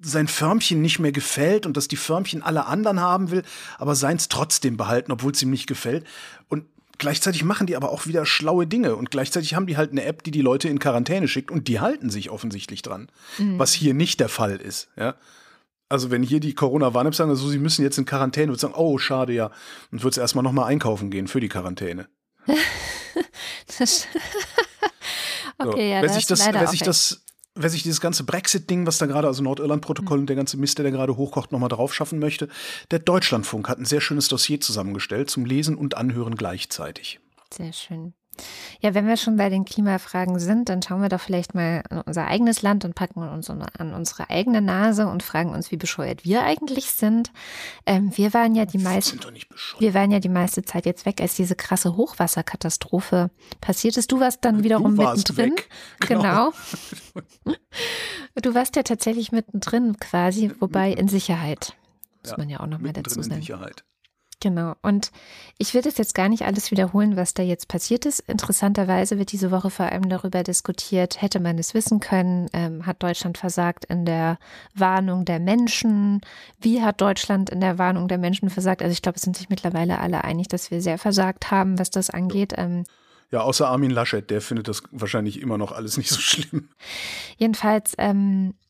sein 0.02 0.28
Förmchen 0.28 0.82
nicht 0.82 0.98
mehr 0.98 1.12
gefällt 1.12 1.66
und 1.66 1.76
dass 1.76 1.88
die 1.88 1.96
Förmchen 1.96 2.42
alle 2.42 2.66
anderen 2.66 3.00
haben 3.00 3.30
will, 3.30 3.42
aber 3.78 3.94
seins 3.94 4.28
trotzdem 4.28 4.76
behalten, 4.76 5.12
obwohl 5.12 5.32
es 5.32 5.42
ihm 5.42 5.50
nicht 5.50 5.66
gefällt. 5.66 6.04
Und 6.48 6.64
gleichzeitig 6.98 7.44
machen 7.44 7.66
die 7.66 7.76
aber 7.76 7.90
auch 7.90 8.06
wieder 8.06 8.26
schlaue 8.26 8.66
Dinge 8.66 8.96
und 8.96 9.10
gleichzeitig 9.10 9.54
haben 9.54 9.66
die 9.66 9.76
halt 9.76 9.92
eine 9.92 10.04
App, 10.04 10.22
die 10.22 10.30
die 10.30 10.40
Leute 10.40 10.68
in 10.68 10.78
Quarantäne 10.78 11.28
schickt 11.28 11.50
und 11.50 11.68
die 11.68 11.80
halten 11.80 12.10
sich 12.10 12.30
offensichtlich 12.30 12.82
dran, 12.82 13.08
was 13.38 13.72
hier 13.72 13.94
nicht 13.94 14.20
der 14.20 14.28
Fall 14.28 14.56
ist. 14.56 14.88
Ja. 14.96 15.14
Also 15.88 16.10
wenn 16.10 16.22
hier 16.22 16.40
die 16.40 16.54
Corona-Warn-App 16.54 17.14
sagen, 17.14 17.30
also 17.30 17.48
sie 17.48 17.58
müssen 17.58 17.82
jetzt 17.82 17.98
in 17.98 18.06
Quarantäne, 18.06 18.48
würde 18.48 18.60
sagen, 18.60 18.74
oh 18.74 18.98
schade 18.98 19.32
ja, 19.32 19.50
und 19.90 20.02
würde 20.02 20.20
erstmal 20.20 20.42
noch 20.42 20.52
mal 20.52 20.64
einkaufen 20.64 21.10
gehen 21.10 21.28
für 21.28 21.40
die 21.40 21.48
Quarantäne. 21.48 22.08
das 23.78 24.06
So, 25.62 25.70
okay, 25.70 25.90
ja, 25.90 26.02
wer 26.02 26.08
da 26.08 26.14
sich 26.14 26.22
ist 26.22 26.30
das, 26.30 26.46
wer 26.52 26.66
sich 26.66 26.80
das, 26.80 27.24
wer 27.54 27.70
sich 27.70 27.82
dieses 27.82 28.00
ganze 28.00 28.24
Brexit-Ding, 28.24 28.86
was 28.86 28.98
da 28.98 29.06
gerade, 29.06 29.28
also 29.28 29.42
Nordirland-Protokoll 29.42 30.16
Hm. 30.16 30.22
und 30.22 30.26
der 30.26 30.36
ganze 30.36 30.56
Mist, 30.56 30.78
der 30.78 30.84
da 30.84 30.90
gerade 30.90 31.16
hochkocht, 31.16 31.52
nochmal 31.52 31.68
drauf 31.68 31.94
schaffen 31.94 32.18
möchte, 32.18 32.48
der 32.90 32.98
Deutschlandfunk 32.98 33.68
hat 33.68 33.78
ein 33.78 33.84
sehr 33.84 34.00
schönes 34.00 34.28
Dossier 34.28 34.60
zusammengestellt 34.60 35.30
zum 35.30 35.44
Lesen 35.44 35.76
und 35.76 35.96
Anhören 35.96 36.36
gleichzeitig. 36.36 37.20
Sehr 37.52 37.72
schön. 37.72 38.14
Ja, 38.80 38.94
wenn 38.94 39.06
wir 39.06 39.16
schon 39.16 39.36
bei 39.36 39.48
den 39.50 39.64
Klimafragen 39.64 40.38
sind, 40.38 40.68
dann 40.68 40.82
schauen 40.82 41.02
wir 41.02 41.08
doch 41.08 41.20
vielleicht 41.20 41.54
mal 41.54 41.82
in 41.90 41.98
unser 42.00 42.26
eigenes 42.26 42.62
Land 42.62 42.84
und 42.84 42.94
packen 42.94 43.22
uns 43.28 43.48
an 43.50 43.94
unsere 43.94 44.30
eigene 44.30 44.60
Nase 44.60 45.06
und 45.06 45.22
fragen 45.22 45.50
uns, 45.50 45.70
wie 45.70 45.76
bescheuert 45.76 46.24
wir 46.24 46.42
eigentlich 46.42 46.86
sind. 46.92 47.30
Ähm, 47.86 48.10
wir 48.16 48.32
waren 48.34 48.54
ja 48.54 48.64
die 48.64 48.78
bescheuert. 48.78 49.80
Wir 49.80 49.94
waren 49.94 50.10
ja 50.10 50.18
die 50.18 50.28
meiste 50.28 50.62
Zeit 50.64 50.86
jetzt 50.86 51.06
weg, 51.06 51.20
als 51.20 51.36
diese 51.36 51.54
krasse 51.54 51.96
Hochwasserkatastrophe 51.96 53.30
passiert 53.60 53.96
ist. 53.96 54.10
Du 54.10 54.18
warst 54.20 54.44
dann 54.44 54.64
wiederum 54.64 54.96
Du 54.96 55.02
warst 55.02 55.28
mittendrin. 55.28 55.52
weg. 55.52 55.68
Genau. 56.08 56.52
Du 58.42 58.54
warst 58.54 58.76
ja 58.76 58.82
tatsächlich 58.82 59.30
mittendrin 59.32 59.96
quasi, 59.98 60.50
wobei 60.58 60.92
in 60.92 61.08
Sicherheit. 61.08 61.76
Muss 62.22 62.30
Ja, 62.32 62.38
man 62.38 62.48
ja 62.48 62.60
auch 62.60 62.66
nochmal 62.66 62.92
dazu 62.92 63.20
in 63.20 63.24
sagen. 63.24 63.40
Sicherheit. 63.40 63.84
Genau. 64.42 64.74
Und 64.82 65.12
ich 65.56 65.72
will 65.72 65.82
das 65.82 65.98
jetzt 65.98 66.16
gar 66.16 66.28
nicht 66.28 66.42
alles 66.42 66.72
wiederholen, 66.72 67.16
was 67.16 67.32
da 67.32 67.44
jetzt 67.44 67.68
passiert 67.68 68.06
ist. 68.06 68.18
Interessanterweise 68.18 69.16
wird 69.16 69.30
diese 69.30 69.52
Woche 69.52 69.70
vor 69.70 69.86
allem 69.86 70.08
darüber 70.08 70.42
diskutiert, 70.42 71.22
hätte 71.22 71.38
man 71.38 71.58
es 71.58 71.74
wissen 71.74 72.00
können, 72.00 72.48
ähm, 72.52 72.84
hat 72.84 73.04
Deutschland 73.04 73.38
versagt 73.38 73.84
in 73.84 74.04
der 74.04 74.38
Warnung 74.74 75.24
der 75.24 75.38
Menschen? 75.38 76.22
Wie 76.60 76.82
hat 76.82 77.00
Deutschland 77.00 77.50
in 77.50 77.60
der 77.60 77.78
Warnung 77.78 78.08
der 78.08 78.18
Menschen 78.18 78.50
versagt? 78.50 78.82
Also 78.82 78.92
ich 78.92 79.00
glaube, 79.00 79.14
es 79.14 79.22
sind 79.22 79.36
sich 79.36 79.48
mittlerweile 79.48 80.00
alle 80.00 80.24
einig, 80.24 80.48
dass 80.48 80.72
wir 80.72 80.82
sehr 80.82 80.98
versagt 80.98 81.52
haben, 81.52 81.78
was 81.78 81.90
das 81.90 82.10
angeht. 82.10 82.52
Ähm, 82.56 82.82
Ja, 83.30 83.42
außer 83.42 83.68
Armin 83.68 83.92
Laschet, 83.92 84.28
der 84.28 84.40
findet 84.40 84.66
das 84.66 84.82
wahrscheinlich 84.90 85.40
immer 85.40 85.56
noch 85.56 85.70
alles 85.70 85.96
nicht 85.96 86.10
so 86.10 86.20
schlimm. 86.20 86.68
Jedenfalls, 87.38 87.94
ähm, 87.96 88.54
äh, 88.54 88.61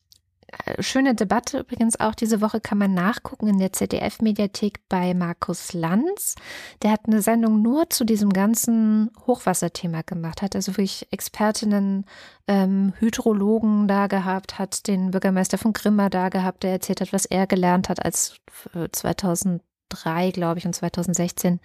schöne 0.79 1.15
Debatte 1.15 1.59
übrigens 1.59 1.99
auch 1.99 2.15
diese 2.15 2.41
Woche 2.41 2.59
kann 2.59 2.77
man 2.77 2.93
nachgucken 2.93 3.47
in 3.47 3.59
der 3.59 3.73
ZDF-Mediathek 3.73 4.79
bei 4.89 5.13
Markus 5.13 5.73
Lanz. 5.73 6.35
Der 6.81 6.91
hat 6.91 7.01
eine 7.07 7.21
Sendung 7.21 7.61
nur 7.61 7.89
zu 7.89 8.03
diesem 8.03 8.31
ganzen 8.31 9.11
Hochwasserthema 9.27 10.01
gemacht, 10.01 10.41
hat 10.41 10.55
also 10.55 10.73
wirklich 10.73 11.07
Expertinnen, 11.11 12.05
ähm, 12.47 12.93
Hydrologen 12.99 13.87
da 13.87 14.07
gehabt, 14.07 14.59
hat 14.59 14.87
den 14.87 15.11
Bürgermeister 15.11 15.57
von 15.57 15.73
Grimma 15.73 16.09
da 16.09 16.29
gehabt, 16.29 16.63
der 16.63 16.71
erzählt 16.71 17.01
hat, 17.01 17.13
was 17.13 17.25
er 17.25 17.47
gelernt 17.47 17.89
hat, 17.89 18.03
als 18.03 18.37
äh, 18.73 18.89
2003, 18.91 20.31
glaube 20.31 20.59
ich, 20.59 20.65
und 20.65 20.73
2016 20.73 21.59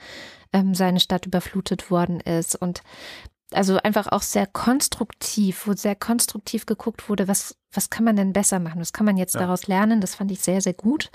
ähm, 0.53 0.75
seine 0.75 1.01
Stadt 1.01 1.27
überflutet 1.27 1.91
worden 1.91 2.21
ist. 2.21 2.55
Und 2.55 2.83
also 3.53 3.79
einfach 3.79 4.09
auch 4.09 4.23
sehr 4.23 4.47
konstruktiv, 4.47 5.67
wo 5.67 5.73
sehr 5.75 5.95
konstruktiv 5.95 6.67
geguckt 6.67 7.09
wurde, 7.09 7.29
was, 7.29 7.57
was 7.73 7.91
kann 7.91 8.05
man 8.05 8.17
denn 8.17 8.33
besser 8.33 8.59
machen, 8.59 8.81
was 8.81 8.93
kann 8.93 9.07
man 9.07 9.17
jetzt 9.17 9.35
Ja. 9.35 9.41
daraus 9.43 9.67
lernen, 9.67 10.01
das 10.01 10.15
fand 10.15 10.31
ich 10.31 10.41
sehr, 10.41 10.61
sehr 10.61 10.75
gut. 10.75 11.11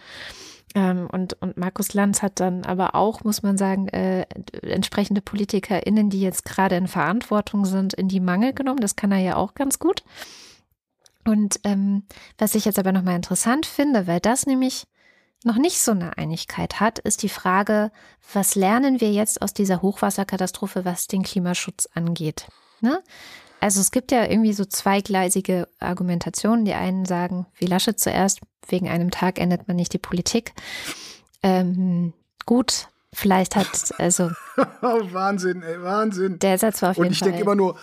Ähm, 0.75 1.07
und, 1.11 1.39
und 1.41 1.55
Markus 1.57 1.93
Lanz 1.93 2.23
hat 2.23 2.39
dann 2.39 2.65
aber 2.65 2.95
auch, 2.95 3.23
muss 3.23 3.43
man 3.43 3.57
sagen, 3.57 3.87
äh, 3.89 4.25
entsprechende 4.63 5.21
PolitikerInnen, 5.21 6.09
die 6.09 6.21
jetzt 6.21 6.45
gerade 6.45 6.75
in 6.75 6.87
Verantwortung 6.87 7.65
sind, 7.65 7.93
in 7.93 8.07
die 8.07 8.19
Mangel 8.19 8.53
genommen. 8.53 8.79
Das 8.79 8.95
kann 8.95 9.11
er 9.11 9.19
ja 9.19 9.35
auch 9.35 9.53
ganz 9.53 9.77
gut. 9.77 10.03
Und 11.25 11.59
ähm, 11.63 12.03
was 12.37 12.55
ich 12.55 12.65
jetzt 12.65 12.79
aber 12.79 12.91
nochmal 12.91 13.15
interessant 13.15 13.65
finde, 13.65 14.07
weil 14.07 14.19
das 14.19 14.45
nämlich 14.47 14.85
noch 15.45 15.57
nicht 15.57 15.79
so 15.81 15.91
eine 15.91 16.17
Einigkeit 16.17 16.79
hat, 16.79 16.99
ist 16.99 17.23
die 17.23 17.29
Frage, 17.29 17.91
was 18.33 18.55
lernen 18.55 19.01
wir 19.01 19.11
jetzt 19.11 19.41
aus 19.41 19.53
dieser 19.53 19.81
Hochwasserkatastrophe, 19.81 20.85
was 20.85 21.07
den 21.07 21.23
Klimaschutz 21.23 21.87
angeht? 21.93 22.47
Ne? 22.81 23.01
Also 23.59 23.79
es 23.79 23.91
gibt 23.91 24.11
ja 24.11 24.25
irgendwie 24.25 24.53
so 24.53 24.65
zweigleisige 24.65 25.67
Argumentationen. 25.79 26.65
Die 26.65 26.73
einen 26.73 27.05
sagen, 27.05 27.45
wie 27.55 27.65
Laschet 27.65 27.99
zuerst, 27.99 28.41
wegen 28.67 28.89
einem 28.89 29.11
Tag 29.11 29.39
ändert 29.39 29.67
man 29.67 29.77
nicht 29.77 29.93
die 29.93 29.99
Politik. 29.99 30.53
Ähm, 31.41 32.13
gut, 32.45 32.89
vielleicht 33.13 33.55
hat, 33.55 33.93
also 33.97 34.31
Wahnsinn, 34.81 35.63
ey, 35.63 35.81
Wahnsinn. 35.81 36.39
der 36.39 36.57
Satz 36.57 36.81
war 36.81 36.91
auf 36.91 36.97
Und 36.97 37.05
jeden 37.05 37.13
ich 37.13 37.19
Fall. 37.19 37.29
denke 37.29 37.43
immer 37.43 37.55
nur, 37.55 37.77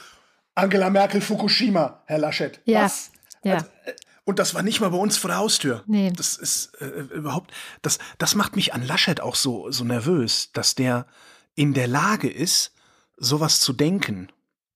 Angela 0.55 0.91
Merkel, 0.91 1.21
Fukushima, 1.21 2.03
Herr 2.07 2.19
Laschet. 2.19 2.61
Ja, 2.65 2.85
Was? 2.85 3.11
ja. 3.43 3.55
Also, 3.55 3.67
äh, 3.87 3.93
und 4.31 4.39
das 4.39 4.55
war 4.55 4.63
nicht 4.63 4.81
mal 4.81 4.91
bei 4.91 4.97
uns 4.97 5.19
vor 5.19 5.29
der 5.29 5.39
Haustür. 5.39 5.83
Nee. 5.87 6.13
Das 6.15 6.37
ist 6.37 6.73
äh, 6.81 6.87
überhaupt, 7.15 7.53
das, 7.83 7.99
das 8.19 8.35
macht 8.35 8.57
mich 8.57 8.73
an 8.73 8.87
Laschet 8.87 9.21
auch 9.21 9.35
so, 9.35 9.71
so 9.71 9.85
nervös, 9.85 10.51
dass 10.53 10.75
der 10.75 11.07
in 11.55 11.75
der 11.75 11.89
Lage 11.89 12.31
ist, 12.31 12.73
sowas 13.17 13.61
zu 13.61 13.73
denken. 13.73 14.31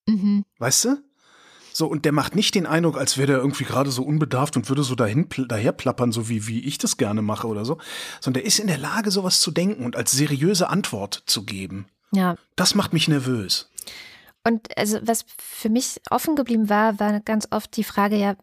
Mhm. 0.06 0.44
Weißt 0.58 0.84
du? 0.84 1.02
So, 1.72 1.86
und 1.86 2.04
der 2.04 2.12
macht 2.12 2.36
nicht 2.36 2.54
den 2.54 2.66
Eindruck, 2.66 2.96
als 2.96 3.16
wäre 3.16 3.26
der 3.28 3.36
irgendwie 3.38 3.64
gerade 3.64 3.90
so 3.90 4.04
unbedarft 4.04 4.56
und 4.56 4.68
würde 4.68 4.84
so 4.84 4.94
dahin 4.94 5.28
daher 5.48 5.72
plappern, 5.72 6.12
so 6.12 6.28
wie, 6.28 6.46
wie 6.46 6.60
ich 6.60 6.78
das 6.78 6.96
gerne 6.96 7.22
mache 7.22 7.48
oder 7.48 7.64
so. 7.64 7.78
Sondern 8.20 8.42
der 8.42 8.46
ist 8.46 8.60
in 8.60 8.68
der 8.68 8.78
Lage, 8.78 9.10
sowas 9.10 9.40
zu 9.40 9.50
denken 9.50 9.84
und 9.84 9.96
als 9.96 10.12
seriöse 10.12 10.68
Antwort 10.68 11.24
zu 11.26 11.44
geben. 11.44 11.86
Ja. 12.12 12.36
Das 12.54 12.74
macht 12.74 12.92
mich 12.92 13.08
nervös. 13.08 13.70
Und 14.46 14.76
also 14.76 14.98
was 15.02 15.24
für 15.38 15.70
mich 15.70 16.00
offen 16.10 16.36
geblieben 16.36 16.68
war, 16.68 17.00
war 17.00 17.18
ganz 17.20 17.48
oft 17.50 17.74
die 17.78 17.84
Frage, 17.84 18.16
ja, 18.16 18.36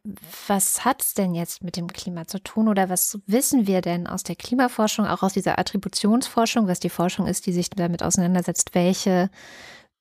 was 0.47 0.83
hat 0.83 1.03
es 1.03 1.13
denn 1.13 1.35
jetzt 1.35 1.63
mit 1.63 1.77
dem 1.77 1.87
Klima 1.87 2.25
zu 2.25 2.41
tun 2.41 2.67
oder 2.67 2.89
was 2.89 3.19
wissen 3.27 3.67
wir 3.67 3.81
denn 3.81 4.07
aus 4.07 4.23
der 4.23 4.35
Klimaforschung, 4.35 5.05
auch 5.05 5.21
aus 5.21 5.33
dieser 5.33 5.59
Attributionsforschung, 5.59 6.67
was 6.67 6.79
die 6.79 6.89
Forschung 6.89 7.27
ist, 7.27 7.45
die 7.45 7.53
sich 7.53 7.69
damit 7.69 8.01
auseinandersetzt, 8.01 8.73
welche 8.73 9.29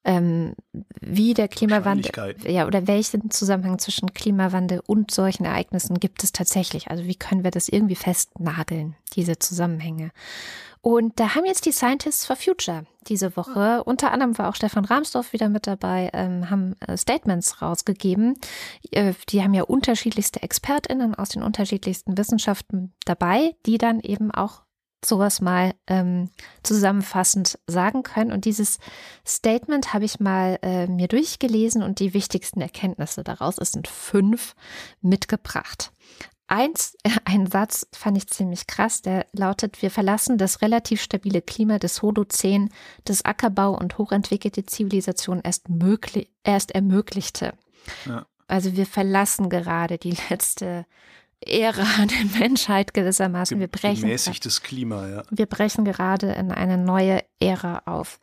ähm, 0.05 0.55
wie 1.01 1.34
der 1.34 1.48
Klimawandel, 1.48 2.36
ja, 2.46 2.66
oder 2.66 2.86
welchen 2.86 3.30
Zusammenhang 3.30 3.78
zwischen 3.78 4.14
Klimawandel 4.14 4.80
und 4.86 5.11
solchen 5.11 5.44
Ereignissen 5.44 6.01
gibt 6.01 6.24
es 6.24 6.32
tatsächlich? 6.32 6.90
Also 6.90 7.05
wie 7.05 7.16
können 7.16 7.44
wir 7.44 7.51
das 7.51 7.68
irgendwie 7.68 7.96
festnageln, 7.96 8.96
diese 9.14 9.38
Zusammenhänge? 9.38 10.11
Und 10.82 11.20
da 11.20 11.34
haben 11.34 11.44
jetzt 11.44 11.66
die 11.66 11.72
Scientists 11.72 12.24
for 12.24 12.36
Future 12.36 12.86
diese 13.07 13.36
Woche, 13.36 13.84
unter 13.84 14.12
anderem 14.12 14.36
war 14.38 14.48
auch 14.48 14.55
Stefan 14.55 14.84
Rahmsdorf 14.84 15.32
wieder 15.32 15.48
mit 15.48 15.66
dabei, 15.66 16.11
ähm, 16.12 16.48
haben 16.51 16.76
äh, 16.80 16.96
Statements 16.96 17.61
rausgegeben. 17.61 18.38
Äh, 18.90 19.14
die 19.28 19.42
haben 19.42 19.55
ja 19.55 19.62
unterschiedlichste 19.62 20.42
ExpertInnen 20.42 21.14
aus 21.14 21.30
den 21.30 21.42
unterschiedlichsten 21.42 22.16
Wissenschaften 22.16 22.92
dabei, 23.05 23.57
die 23.66 23.78
dann 23.78 24.01
eben 24.01 24.30
auch 24.30 24.62
sowas 25.05 25.40
mal 25.40 25.74
ähm, 25.86 26.30
zusammenfassend 26.62 27.59
sagen 27.66 28.03
können. 28.03 28.32
Und 28.32 28.44
dieses 28.44 28.78
Statement 29.26 29.92
habe 29.94 30.05
ich 30.05 30.20
mal 30.20 30.59
äh, 30.62 30.86
mir 30.86 31.09
durchgelesen 31.09 31.82
und 31.82 32.01
die 32.01 32.14
wichtigsten 32.14 32.61
Erkenntnisse 32.61 33.24
daraus, 33.24 33.59
es 33.59 33.72
sind 33.72 33.88
fünf, 33.88 34.55
mitgebracht. 35.01 35.92
Eins, 36.46 36.96
ein 37.24 37.46
Satz 37.46 37.86
fand 37.92 38.16
ich 38.16 38.26
ziemlich 38.28 38.66
krass, 38.66 39.03
der 39.03 39.26
lautet, 39.32 39.82
wir 39.82 39.90
verlassen 39.90 40.36
das 40.36 40.62
relativ 40.62 41.01
stabile 41.01 41.40
Klima 41.42 41.78
des 41.78 42.03
Holozän, 42.03 42.70
das 43.05 43.24
Ackerbau 43.24 43.76
und 43.76 43.98
hochentwickelte 43.98 44.66
Zivilisation 44.66 45.40
erst, 45.42 45.68
möglich, 45.68 46.30
erst 46.42 46.72
ermöglichte. 46.72 47.55
Ja. 48.05 48.26
Also 48.48 48.76
wir 48.76 48.86
verlassen 48.86 49.48
gerade 49.48 49.96
die 49.96 50.16
letzte 50.28 50.86
Ära 51.47 52.07
der 52.07 52.41
Menschheit 52.41 52.95
gewissermaßen. 52.95 53.59
Wir 53.59 53.68
brechen, 53.68 54.03
gemäßigtes 54.03 54.62
Klima, 54.62 55.09
ja. 55.09 55.22
Wir 55.30 55.47
brechen 55.47 55.84
gerade 55.84 56.32
in 56.32 56.53
eine 56.53 56.78
neue 56.78 57.22
Ära 57.41 57.82
auf. 57.86 58.20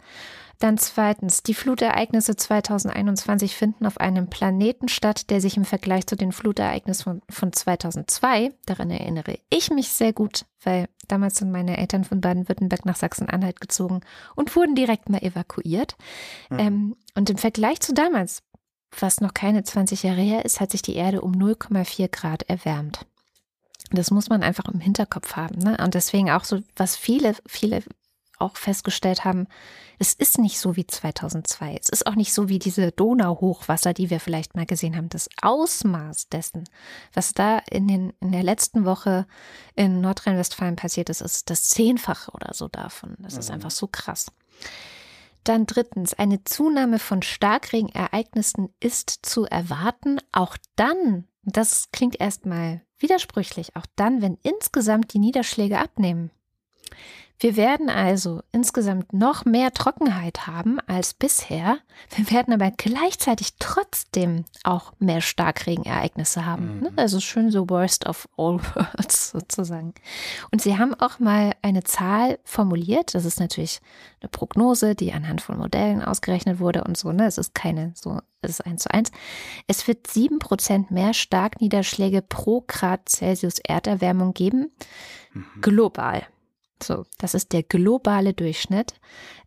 Dann 0.60 0.80
zweitens, 0.80 1.44
die 1.44 1.54
Flutereignisse 1.54 2.36
2021 2.36 3.56
finden 3.56 3.86
auf 3.86 4.00
einem 4.00 4.28
Planeten 4.28 4.88
statt, 4.88 5.30
der 5.30 5.40
sich 5.40 5.56
im 5.56 5.66
Vergleich 5.66 6.08
zu 6.08 6.16
den 6.16 6.32
Flutereignissen 6.32 7.04
von, 7.04 7.22
von 7.30 7.54
2002, 7.54 8.54
daran 8.66 8.90
erinnere 8.90 9.38
ich 9.52 9.70
mich 9.70 9.90
sehr 9.90 10.14
gut, 10.14 10.46
weil 10.64 10.90
damals 11.08 11.38
sind 11.38 11.52
meine 11.52 11.78
Eltern 11.78 12.06
von 12.06 12.22
Baden-Württemberg 12.22 12.86
nach 12.86 12.96
Sachsen-Anhalt 12.96 13.62
gezogen 13.62 14.02
und 14.36 14.56
wurden 14.56 14.74
direkt 14.74 15.10
mal 15.10 15.22
evakuiert. 15.22 15.96
Mhm. 16.50 16.60
Ähm, 16.60 16.96
und 17.14 17.30
im 17.30 17.38
Vergleich 17.38 17.80
zu 17.80 17.94
damals 17.94 18.42
was 18.92 19.22
noch 19.22 19.34
keine 19.34 19.64
20 19.64 20.04
Jahre 20.04 20.22
her 20.22 20.46
ist, 20.46 20.60
hat 20.60 20.72
sich 20.72 20.82
die 20.82 20.96
Erde 20.96 21.22
um 21.22 21.34
0,4 21.34 22.10
Grad 22.10 22.44
erwärmt. 22.44 23.06
Das 23.92 24.12
muss 24.12 24.30
man 24.30 24.44
einfach 24.44 24.66
im 24.66 24.80
Hinterkopf 24.80 25.36
haben. 25.36 25.60
Ne? 25.60 25.78
Und 25.82 25.94
deswegen 25.94 26.30
auch 26.32 26.44
so, 26.44 26.60
was 26.76 26.96
viele, 26.96 27.36
viele 27.46 27.84
auch 28.40 28.58
festgestellt 28.58 29.26
haben, 29.26 29.48
es 30.00 30.14
ist 30.14 30.38
nicht 30.38 30.60
so 30.60 30.76
wie 30.76 30.86
2002. 30.86 31.78
Es 31.82 31.90
ist 31.90 32.06
auch 32.06 32.16
nicht 32.16 32.34
so 32.34 32.50
wie 32.50 32.60
diese 32.60 32.92
Donauhochwasser, 32.92 33.94
die 33.94 34.10
wir 34.10 34.20
vielleicht 34.20 34.56
mal 34.56 34.66
gesehen 34.66 34.96
haben. 34.96 35.10
Das 35.10 35.28
Ausmaß 35.42 36.30
dessen, 36.30 36.66
was 37.14 37.34
da 37.34 37.60
in, 37.70 37.88
den, 37.88 38.14
in 38.20 38.32
der 38.32 38.44
letzten 38.44 38.86
Woche 38.86 39.26
in 39.76 40.02
Nordrhein-Westfalen 40.02 40.76
passiert 40.76 41.10
ist, 41.10 41.22
ist 41.22 41.50
das 41.50 41.64
Zehnfache 41.70 42.32
oder 42.32 42.54
so 42.54 42.68
davon. 42.68 43.16
Das 43.20 43.38
ist 43.38 43.50
mhm. 43.50 43.56
einfach 43.56 43.72
so 43.72 43.88
krass. 43.88 44.28
Dann 45.48 45.66
drittens, 45.66 46.14
eine 46.14 46.44
Zunahme 46.44 47.00
von 47.00 47.22
Starkregenereignissen 47.22 48.68
ist 48.82 49.20
zu 49.22 49.46
erwarten, 49.46 50.20
auch 50.34 50.58
dann, 50.76 51.26
das 51.44 51.90
klingt 51.94 52.20
erstmal 52.20 52.82
widersprüchlich, 53.00 53.74
auch 53.78 53.86
dann, 53.96 54.22
wenn 54.22 54.38
insgesamt 54.44 55.14
die 55.14 55.20
Niederschläge 55.20 55.80
abnehmen. 55.80 56.32
Wir 57.40 57.56
werden 57.56 57.90
also 57.90 58.42
insgesamt 58.52 59.14
noch 59.14 59.46
mehr 59.46 59.72
Trockenheit 59.72 60.48
haben 60.48 60.80
als 60.88 61.14
bisher. 61.14 61.78
Wir 62.16 62.32
werden 62.32 62.54
aber 62.54 62.72
gleichzeitig 62.72 63.54
trotzdem 63.60 64.46
auch 64.64 64.94
mehr 64.98 65.22
Starkregenereignisse 65.22 66.48
haben. 66.48 66.80
Mhm. 66.80 66.90
Also 66.96 67.20
schön 67.20 67.52
so 67.52 67.70
worst 67.70 68.08
of 68.08 68.28
all 68.38 68.60
worlds 68.76 69.30
sozusagen. 69.30 69.94
Und 70.52 70.64
sie 70.64 70.80
haben 70.80 70.96
auch 70.96 71.20
mal 71.20 71.54
eine 71.62 71.84
Zahl 71.84 72.40
formuliert. 72.44 73.14
Das 73.14 73.24
ist 73.24 73.40
natürlich 73.40 73.82
eine 74.20 74.30
Prognose, 74.30 74.96
die 74.96 75.14
anhand 75.14 75.42
von 75.42 75.58
Modellen 75.58 76.02
ausgerechnet 76.02 76.60
wurde 76.60 76.84
und 76.86 76.98
so. 76.98 77.12
Ne? 77.12 77.28
Es 77.28 77.38
ist 77.38 77.54
keine 77.54 77.92
so, 77.96 78.20
es 78.42 78.52
ist 78.52 78.66
eins 78.66 78.82
zu 78.82 78.92
eins. 78.92 79.12
Es 79.68 79.88
wird 79.88 80.08
sieben 80.08 80.40
Prozent 80.40 80.90
mehr 80.90 81.14
Starkniederschläge 81.14 82.24
pro 82.24 82.64
Grad 82.66 83.10
Celsius 83.10 83.60
Erderwärmung 83.60 84.34
geben. 84.34 84.72
Mhm. 85.34 85.46
Global. 85.62 86.26
So, 86.84 87.06
das 87.18 87.34
ist 87.34 87.54
der 87.54 87.64
globale 87.64 88.34
Durchschnitt. 88.34 88.94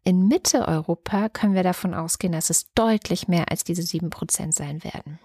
In 0.04 0.28
Mitteleuropa 0.28 1.28
können 1.28 1.54
wir 1.54 1.62
davon 1.62 1.94
ausgehen, 1.94 2.32
dass 2.32 2.50
es 2.50 2.72
deutlich 2.74 3.28
mehr 3.28 3.50
als 3.50 3.64
diese 3.64 3.82
sieben 3.82 4.10
Prozent 4.10 4.54
sein 4.54 4.82
werden. 4.84 5.18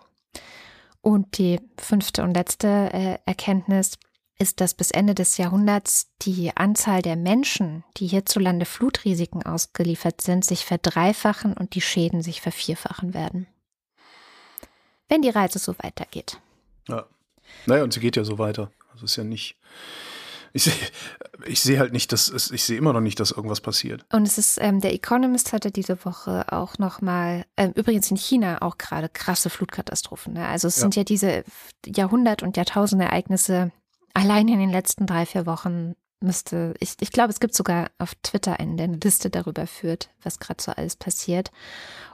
Und 1.01 1.37
die 1.37 1.59
fünfte 1.77 2.23
und 2.23 2.33
letzte 2.33 2.67
äh, 2.67 3.17
Erkenntnis 3.25 3.97
ist, 4.37 4.59
dass 4.59 4.73
bis 4.73 4.91
Ende 4.91 5.15
des 5.15 5.37
Jahrhunderts 5.37 6.11
die 6.21 6.55
Anzahl 6.55 7.01
der 7.01 7.15
Menschen, 7.15 7.83
die 7.97 8.07
hierzulande 8.07 8.65
Flutrisiken 8.65 9.43
ausgeliefert 9.43 10.21
sind, 10.21 10.43
sich 10.43 10.65
verdreifachen 10.65 11.53
und 11.53 11.75
die 11.75 11.81
Schäden 11.81 12.21
sich 12.21 12.41
vervierfachen 12.41 13.13
werden. 13.13 13.47
Wenn 15.07 15.21
die 15.21 15.29
Reise 15.29 15.59
so 15.59 15.75
weitergeht. 15.79 16.39
Ja. 16.87 17.05
Naja, 17.65 17.83
und 17.83 17.93
sie 17.93 17.99
geht 17.99 18.15
ja 18.15 18.23
so 18.23 18.37
weiter. 18.37 18.71
Also 18.91 19.05
ist 19.05 19.15
ja 19.15 19.23
nicht, 19.23 19.57
ich 20.55 20.63
sehe 20.63 20.73
ich 21.45 21.61
seh 21.61 21.79
halt 21.79 21.91
nicht, 21.91 22.11
dass 22.13 22.29
es, 22.29 22.49
ich 22.49 22.63
sehe 22.63 22.77
immer 22.77 22.93
noch 22.93 23.01
nicht, 23.01 23.19
dass 23.19 23.31
irgendwas 23.31 23.59
passiert. 23.59 24.05
Und 24.11 24.25
es 24.25 24.37
ist, 24.37 24.57
ähm, 24.61 24.79
der 24.79 24.93
Economist 24.93 25.51
hatte 25.51 25.69
diese 25.69 26.05
Woche 26.05 26.51
auch 26.51 26.77
nochmal, 26.77 27.45
ähm, 27.57 27.73
übrigens 27.75 28.09
in 28.09 28.17
China 28.17 28.61
auch 28.61 28.77
gerade 28.77 29.09
krasse 29.09 29.49
Flutkatastrophen. 29.49 30.33
Ne? 30.33 30.47
Also 30.47 30.67
es 30.69 30.77
ja. 30.77 30.81
sind 30.81 30.95
ja 30.95 31.03
diese 31.03 31.43
Jahrhundert- 31.85 32.41
und 32.41 32.55
Jahrtausendereignisse 32.55 33.71
allein 34.13 34.47
in 34.47 34.59
den 34.59 34.69
letzten 34.69 35.05
drei, 35.05 35.25
vier 35.25 35.45
Wochen 35.45 35.95
müsste, 36.21 36.73
ich, 36.79 36.95
ich 37.01 37.11
glaube, 37.11 37.31
es 37.31 37.41
gibt 37.41 37.53
sogar 37.53 37.91
auf 37.99 38.15
Twitter 38.23 38.59
einen, 38.59 38.77
der 38.77 38.85
eine 38.85 38.97
Liste 38.97 39.29
darüber 39.29 39.67
führt, 39.67 40.09
was 40.23 40.39
gerade 40.39 40.63
so 40.63 40.71
alles 40.71 40.95
passiert. 40.95 41.51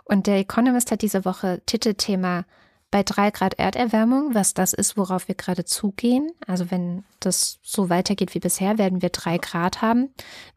Und 0.03 0.25
der 0.25 0.39
Economist 0.39 0.91
hat 0.91 1.03
diese 1.03 1.25
Woche 1.25 1.61
Titelthema 1.67 2.45
bei 2.91 3.03
drei 3.03 3.31
Grad 3.31 3.53
Erderwärmung, 3.57 4.35
was 4.35 4.53
das 4.53 4.73
ist, 4.73 4.97
worauf 4.97 5.29
wir 5.29 5.35
gerade 5.35 5.63
zugehen, 5.63 6.29
also 6.45 6.69
wenn 6.69 7.05
das 7.21 7.59
so 7.63 7.89
weitergeht 7.89 8.35
wie 8.35 8.39
bisher, 8.39 8.77
werden 8.77 9.01
wir 9.01 9.09
drei 9.09 9.37
Grad 9.37 9.81
haben, 9.81 10.09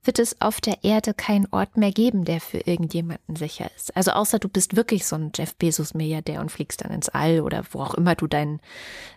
wird 0.02 0.18
es 0.18 0.40
auf 0.40 0.60
der 0.60 0.82
Erde 0.82 1.14
keinen 1.14 1.46
Ort 1.52 1.76
mehr 1.76 1.92
geben, 1.92 2.24
der 2.24 2.40
für 2.40 2.58
irgendjemanden 2.58 3.36
sicher 3.36 3.70
ist. 3.76 3.96
Also 3.96 4.10
außer 4.10 4.40
du 4.40 4.48
bist 4.48 4.74
wirklich 4.74 5.06
so 5.06 5.14
ein 5.14 5.30
Jeff 5.34 5.54
Bezos 5.54 5.94
Milliardär 5.94 6.40
und 6.40 6.50
fliegst 6.50 6.84
dann 6.84 6.90
ins 6.90 7.08
All 7.08 7.40
oder 7.40 7.62
wo 7.70 7.80
auch 7.80 7.94
immer 7.94 8.16
du 8.16 8.26
dein 8.26 8.60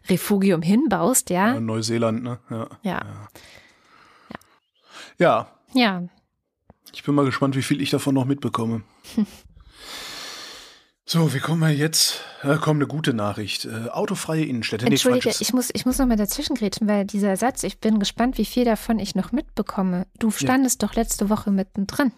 Refugium 0.07 0.61
hinbaust, 0.61 1.31
ja. 1.31 1.55
ja 1.55 1.59
Neuseeland, 1.59 2.23
ne? 2.23 2.39
Ja. 2.51 2.69
Ja. 2.83 3.29
Ja. 5.17 5.51
Ja. 5.73 6.03
Ich 6.93 7.03
bin 7.03 7.15
mal 7.15 7.25
gespannt, 7.25 7.55
wie 7.55 7.63
viel 7.63 7.81
ich 7.81 7.89
davon 7.89 8.13
noch 8.13 8.25
mitbekomme. 8.25 8.83
So, 11.09 11.33
wie 11.33 11.39
kommen 11.39 11.61
wir 11.61 11.69
jetzt? 11.69 12.19
Ja, 12.43 12.57
komm, 12.57 12.77
eine 12.77 12.85
gute 12.85 13.13
Nachricht. 13.13 13.63
Äh, 13.63 13.87
autofreie 13.91 14.43
Innenstädte. 14.43 14.85
Entschuldige, 14.85 15.29
nee, 15.29 15.35
ich 15.39 15.53
muss, 15.53 15.69
ich 15.71 15.85
muss 15.85 15.99
noch 15.99 16.05
mal 16.05 16.17
dazwischen 16.17 16.53
grätschen, 16.53 16.85
weil 16.85 17.05
dieser 17.05 17.37
Satz, 17.37 17.63
ich 17.63 17.79
bin 17.79 17.97
gespannt, 17.97 18.37
wie 18.37 18.43
viel 18.43 18.65
davon 18.65 18.99
ich 18.99 19.15
noch 19.15 19.31
mitbekomme. 19.31 20.05
Du 20.19 20.31
standest 20.31 20.81
ja. 20.81 20.87
doch 20.89 20.95
letzte 20.95 21.29
Woche 21.29 21.49
mittendrin. 21.49 22.11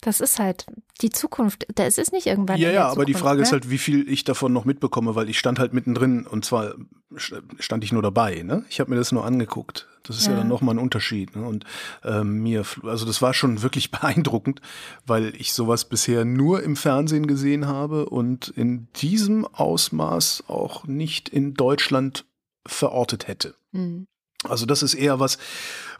Das 0.00 0.20
ist 0.20 0.38
halt 0.38 0.66
die 1.00 1.10
Zukunft. 1.10 1.66
Das 1.74 1.98
ist 1.98 2.12
nicht 2.12 2.26
irgendwann. 2.26 2.58
Ja, 2.58 2.70
ja, 2.70 2.84
aber 2.84 2.90
Zukunft, 2.90 3.08
die 3.08 3.14
Frage 3.14 3.36
ne? 3.38 3.42
ist 3.42 3.52
halt, 3.52 3.70
wie 3.70 3.78
viel 3.78 4.08
ich 4.08 4.24
davon 4.24 4.52
noch 4.52 4.64
mitbekomme, 4.64 5.14
weil 5.14 5.28
ich 5.28 5.38
stand 5.38 5.58
halt 5.58 5.72
mittendrin 5.72 6.26
und 6.26 6.44
zwar 6.44 6.74
stand 7.16 7.84
ich 7.84 7.92
nur 7.92 8.02
dabei. 8.02 8.42
Ne? 8.42 8.64
Ich 8.68 8.80
habe 8.80 8.90
mir 8.90 8.96
das 8.96 9.12
nur 9.12 9.24
angeguckt. 9.24 9.88
Das 10.02 10.18
ist 10.18 10.26
ja, 10.26 10.32
ja 10.32 10.38
dann 10.38 10.48
nochmal 10.48 10.74
ein 10.74 10.80
Unterschied. 10.80 11.34
Ne? 11.34 11.46
Und 11.46 11.64
ähm, 12.04 12.42
mir, 12.42 12.64
also 12.82 13.06
das 13.06 13.22
war 13.22 13.34
schon 13.34 13.62
wirklich 13.62 13.90
beeindruckend, 13.92 14.60
weil 15.06 15.34
ich 15.36 15.52
sowas 15.52 15.86
bisher 15.86 16.24
nur 16.24 16.62
im 16.62 16.76
Fernsehen 16.76 17.26
gesehen 17.26 17.66
habe 17.66 18.06
und 18.06 18.48
in 18.48 18.88
diesem 18.96 19.46
Ausmaß 19.46 20.44
auch 20.48 20.84
nicht 20.84 21.28
in 21.28 21.54
Deutschland 21.54 22.26
verortet 22.66 23.28
hätte. 23.28 23.54
Mhm. 23.72 24.06
Also 24.46 24.66
das 24.66 24.82
ist 24.82 24.94
eher 24.94 25.20
was, 25.20 25.38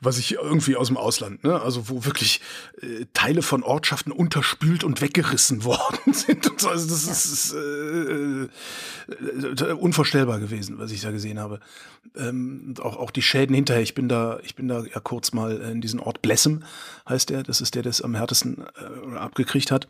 was 0.01 0.19
ich 0.19 0.35
irgendwie 0.35 0.77
aus 0.77 0.89
dem 0.89 0.97
Ausland, 0.97 1.45
ne? 1.45 1.61
also 1.61 1.89
wo 1.89 2.05
wirklich 2.05 2.41
äh, 2.81 3.07
Teile 3.15 3.43
von 3.43 3.63
Ortschaften 3.63 4.13
unterspült 4.13 4.85
und 4.85 5.01
weggerissen 5.01 5.65
worden 5.65 6.13
sind. 6.13 6.51
Und 6.51 6.61
so. 6.61 6.69
Also 6.69 6.89
das 6.89 7.07
ist 7.07 7.55
äh, 7.55 8.49
äh, 9.09 9.73
unvorstellbar 9.73 10.41
gewesen, 10.41 10.79
was 10.79 10.93
ich 10.93 11.01
da 11.01 11.11
gesehen 11.11 11.39
habe. 11.39 11.61
Ähm, 12.17 12.75
auch, 12.81 12.97
auch 12.97 13.11
die 13.11 13.23
Schäden 13.23 13.55
hinterher. 13.55 13.83
Ich 13.83 13.95
bin 13.95 14.09
da, 14.09 14.39
ich 14.43 14.55
bin 14.55 14.69
da 14.69 14.85
ja 14.85 15.01
kurz 15.01 15.33
mal 15.33 15.61
in 15.61 15.81
diesen 15.81 16.01
Ort 16.01 16.23
Blessem, 16.23 16.65
heißt 17.09 17.31
der. 17.31 17.43
Das 17.43 17.61
ist 17.61 17.75
der, 17.75 17.83
der 17.83 17.91
es 17.91 18.03
am 18.03 18.15
härtesten 18.15 18.65
äh, 18.77 19.17
abgekriegt 19.17 19.71
hat. 19.71 19.89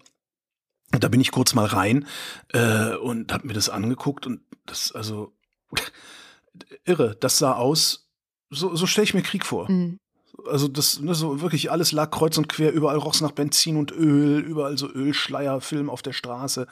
Und 0.92 1.02
da 1.02 1.09
bin 1.09 1.20
ich 1.20 1.32
kurz 1.32 1.52
mal 1.54 1.66
rein 1.66 2.07
äh, 2.52 2.94
und 2.94 3.32
habe 3.32 3.46
mir 3.46 3.54
das 3.54 3.68
angeguckt 3.68 4.26
und 4.26 4.40
das, 4.66 4.92
also 4.92 5.36
irre, 6.84 7.16
das 7.20 7.38
sah 7.38 7.54
aus 7.54 8.05
so, 8.51 8.74
so 8.74 8.86
stelle 8.86 9.05
ich 9.05 9.14
mir 9.14 9.22
Krieg 9.22 9.44
vor. 9.44 9.70
Mhm. 9.70 9.99
Also 10.49 10.68
das, 10.68 11.01
ne, 11.01 11.14
so 11.14 11.40
wirklich 11.40 11.70
alles 11.70 11.92
lag 11.92 12.11
kreuz 12.11 12.36
und 12.36 12.49
quer, 12.49 12.72
überall 12.72 12.99
roch's 12.99 13.22
nach 13.22 13.32
Benzin 13.32 13.76
und 13.76 13.90
Öl, 13.90 14.40
überall 14.40 14.76
so 14.76 14.88
Ölschleier, 14.88 15.61
Film 15.61 15.88
auf 15.88 16.03
der 16.03 16.12
Straße, 16.12 16.66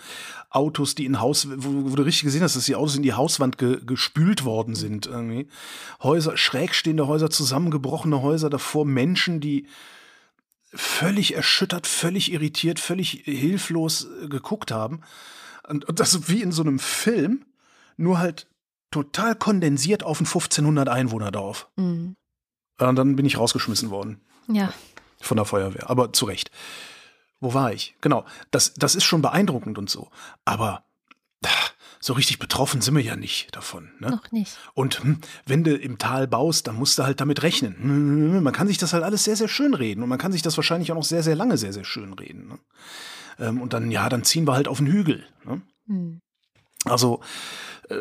Autos, 0.51 0.95
die 0.95 1.07
in 1.07 1.21
Haus, 1.21 1.49
wo, 1.49 1.91
wo 1.91 1.97
du 1.97 2.03
richtig 2.03 2.25
gesehen 2.25 2.43
hast, 2.43 2.57
dass 2.57 2.67
die 2.67 2.77
Autos 2.77 2.97
in 2.97 3.03
die 3.03 3.15
Hauswand 3.15 3.57
ge, 3.57 3.81
gespült 3.85 4.45
worden 4.45 4.75
sind 4.75 5.07
irgendwie. 5.07 5.49
Häuser, 6.03 6.37
schräg 6.37 6.75
stehende 6.75 7.07
Häuser, 7.07 7.31
zusammengebrochene 7.31 8.21
Häuser, 8.21 8.51
davor 8.51 8.85
Menschen, 8.85 9.41
die 9.41 9.67
völlig 10.75 11.35
erschüttert, 11.35 11.87
völlig 11.87 12.33
irritiert, 12.33 12.81
völlig 12.81 13.23
hilflos 13.25 14.09
äh, 14.23 14.29
geguckt 14.29 14.73
haben. 14.73 15.01
Und, 15.67 15.87
und 15.87 16.01
das 16.01 16.29
wie 16.29 16.43
in 16.43 16.53
so 16.53 16.63
einem 16.63 16.79
Film, 16.79 17.47
nur 17.97 18.19
halt 18.19 18.47
total 18.95 19.35
kondensiert 19.35 20.05
auf 20.05 20.21
ein 20.21 20.27
1500 20.27 20.89
Einwohnerdorf. 20.89 21.69
Mhm. 21.75 22.15
Und 22.79 22.97
dann 22.97 23.17
bin 23.17 23.27
ich 23.27 23.39
rausgeschmissen 23.39 23.91
worden. 23.91 24.21
Ja. 24.47 24.73
Von 25.21 25.37
der 25.37 25.47
Feuerwehr. 25.47 25.91
Aber 25.91 26.13
zu 26.13 26.27
Recht. 26.27 26.53
Wo 27.41 27.55
war 27.55 27.73
ich? 27.73 27.97
Genau. 28.01 28.25
Das, 28.53 28.75
das 28.75 28.95
ist 28.95 29.03
schon 29.03 29.21
beeindruckend 29.21 29.79
und 29.79 29.91
so. 29.91 30.11
Aber 30.45 30.85
so 31.99 32.13
richtig 32.13 32.39
betroffen 32.39 32.83
sind 32.83 32.95
wir 32.95 33.03
ja 33.03 33.17
nicht 33.17 33.57
davon. 33.57 33.91
Ne? 33.99 34.11
Noch 34.11 34.31
nicht. 34.31 34.57
Und 34.75 35.03
hm, 35.03 35.21
wenn 35.45 35.65
du 35.65 35.75
im 35.75 35.99
Tal 35.99 36.29
baust, 36.29 36.69
dann 36.69 36.77
musst 36.77 36.99
du 36.99 37.03
halt 37.03 37.21
damit 37.21 37.43
rechnen. 37.43 37.77
Hm, 37.77 38.43
man 38.45 38.53
kann 38.53 38.69
sich 38.69 38.79
das 38.79 38.93
halt 38.93 39.03
alles 39.03 39.25
sehr, 39.25 39.35
sehr 39.35 39.49
schön 39.49 39.75
reden. 39.75 40.05
Und 40.05 40.09
man 40.09 40.19
kann 40.19 40.31
sich 40.31 40.43
das 40.43 40.57
wahrscheinlich 40.57 40.93
auch 40.93 40.97
noch 40.97 41.03
sehr, 41.03 41.25
sehr 41.25 41.35
lange 41.35 41.57
sehr, 41.57 41.73
sehr 41.73 41.85
schön 41.85 42.13
reden. 42.13 42.47
Ne? 42.47 42.59
Ähm, 43.41 43.61
und 43.61 43.73
dann, 43.73 43.91
ja, 43.91 44.09
dann 44.09 44.23
ziehen 44.23 44.47
wir 44.47 44.55
halt 44.55 44.69
auf 44.69 44.79
den 44.79 44.87
Hügel. 44.87 45.25
Ne? 45.45 45.63
Mhm. 45.87 46.21
Also, 46.85 47.21
äh, 47.89 47.97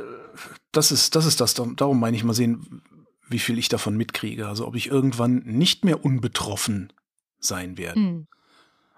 das 0.71 0.91
ist, 0.91 1.15
das 1.15 1.25
ist 1.25 1.41
das. 1.41 1.53
Darum 1.53 1.99
meine 1.99 2.17
ich 2.17 2.23
mal 2.23 2.34
sehen, 2.34 2.81
wie 3.29 3.39
viel 3.39 3.57
ich 3.57 3.69
davon 3.69 3.95
mitkriege. 3.97 4.47
Also, 4.47 4.67
ob 4.67 4.75
ich 4.75 4.88
irgendwann 4.88 5.43
nicht 5.45 5.86
mehr 5.86 6.03
unbetroffen 6.03 6.91
sein 7.39 7.77
werde. 7.77 7.99
Mhm. 7.99 8.27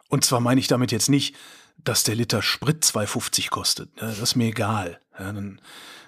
Und 0.09 0.23
zwar 0.23 0.39
meine 0.39 0.59
ich 0.59 0.67
damit 0.67 0.91
jetzt 0.91 1.09
nicht, 1.09 1.35
dass 1.77 2.03
der 2.03 2.15
Liter 2.15 2.41
Sprit 2.41 2.83
2,50 2.83 3.49
kostet. 3.49 3.89
Das 3.97 4.19
ist 4.19 4.35
mir 4.35 4.47
egal. 4.47 4.99
Ja, 5.17 5.31
dann, 5.31 5.59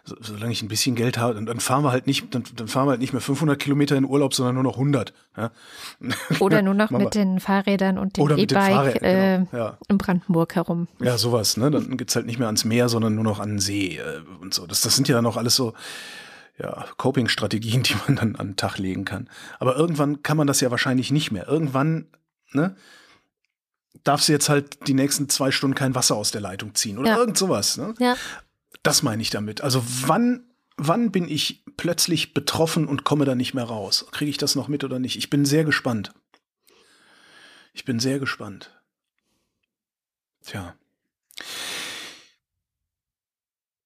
solange 0.03 0.51
ich 0.51 0.61
ein 0.61 0.67
bisschen 0.67 0.95
Geld 0.95 1.17
habe, 1.17 1.43
dann 1.43 1.59
fahren 1.59 1.83
wir 1.83 1.91
halt 1.91 2.07
nicht, 2.07 2.33
dann, 2.33 2.43
dann 2.55 2.67
fahren 2.67 2.87
wir 2.87 2.91
halt 2.91 3.01
nicht 3.01 3.13
mehr 3.13 3.21
500 3.21 3.59
Kilometer 3.59 3.95
in 3.95 4.05
Urlaub, 4.05 4.33
sondern 4.33 4.55
nur 4.55 4.63
noch 4.63 4.73
100. 4.73 5.13
Ja. 5.35 5.51
Oder 6.39 6.61
nur 6.61 6.73
noch 6.73 6.91
mit 6.91 7.15
den 7.15 7.39
Fahrrädern 7.39 7.97
und 7.97 8.17
dem 8.17 8.29
E-Bike 8.37 9.01
äh, 9.01 9.37
genau, 9.37 9.47
ja. 9.51 9.77
in 9.87 9.97
Brandenburg 9.97 10.55
herum. 10.55 10.87
Ja, 10.99 11.17
sowas. 11.17 11.57
Ne? 11.57 11.71
Dann 11.71 11.97
geht's 11.97 12.15
halt 12.15 12.25
nicht 12.25 12.39
mehr 12.39 12.47
ans 12.47 12.65
Meer, 12.65 12.89
sondern 12.89 13.15
nur 13.15 13.23
noch 13.23 13.39
an 13.39 13.49
den 13.49 13.59
See 13.59 13.97
äh, 13.97 14.21
und 14.41 14.53
so. 14.53 14.67
Das, 14.67 14.81
das 14.81 14.95
sind 14.95 15.07
ja 15.07 15.15
dann 15.15 15.25
auch 15.25 15.37
alles 15.37 15.55
so 15.55 15.73
ja, 16.57 16.85
Coping-Strategien, 16.97 17.83
die 17.83 17.95
man 18.07 18.15
dann 18.15 18.35
an 18.35 18.49
den 18.49 18.55
Tag 18.55 18.77
legen 18.77 19.05
kann. 19.05 19.29
Aber 19.59 19.75
irgendwann 19.75 20.23
kann 20.23 20.37
man 20.37 20.47
das 20.47 20.61
ja 20.61 20.71
wahrscheinlich 20.71 21.11
nicht 21.11 21.31
mehr. 21.31 21.47
Irgendwann, 21.47 22.07
ne? 22.51 22.75
darfst 24.03 24.27
du 24.27 24.31
jetzt 24.31 24.49
halt 24.49 24.87
die 24.87 24.93
nächsten 24.93 25.29
zwei 25.29 25.51
Stunden 25.51 25.75
kein 25.75 25.95
Wasser 25.95 26.15
aus 26.15 26.31
der 26.31 26.41
Leitung 26.41 26.75
ziehen 26.75 26.97
oder 26.97 27.09
ja. 27.09 27.17
irgend 27.17 27.37
sowas. 27.37 27.77
Ne? 27.77 27.93
Ja. 27.99 28.15
Das 28.87 29.03
meine 29.03 29.21
ich 29.21 29.29
damit. 29.29 29.59
Also 29.59 29.83
wann, 29.85 30.45
wann 30.77 31.11
bin 31.11 31.27
ich 31.27 31.65
plötzlich 31.75 32.33
betroffen 32.33 32.87
und 32.87 33.03
komme 33.03 33.25
da 33.25 33.35
nicht 33.35 33.53
mehr 33.53 33.65
raus? 33.65 34.05
Kriege 34.11 34.29
ich 34.29 34.37
das 34.37 34.55
noch 34.55 34.69
mit 34.69 34.85
oder 34.85 34.97
nicht? 34.97 35.17
Ich 35.17 35.29
bin 35.29 35.43
sehr 35.43 35.65
gespannt. 35.65 36.13
Ich 37.73 37.83
bin 37.83 37.99
sehr 37.99 38.17
gespannt. 38.17 38.71
Tja. 40.41 40.77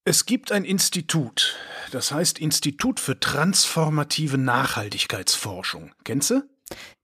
Es 0.06 0.28
gibt 0.28 0.52
ein 0.52 0.66
Institut, 0.66 1.56
das 1.90 2.12
heißt 2.12 2.38
Institut 2.38 3.00
für 3.00 3.20
transformative 3.20 4.38
Nachhaltigkeitsforschung. 4.38 5.96
Kennst 6.04 6.30
du? 6.30 6.48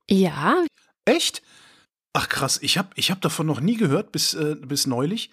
Ja. 0.08 0.64
Echt? 1.06 1.42
Ach 2.20 2.30
krass, 2.30 2.58
ich 2.64 2.80
habe 2.80 2.88
ich 2.96 3.12
hab 3.12 3.22
davon 3.22 3.46
noch 3.46 3.60
nie 3.60 3.78
gehört 3.78 4.12
bis, 4.12 4.34
äh, 4.34 4.56
bis 4.60 4.88
neulich. 4.88 5.30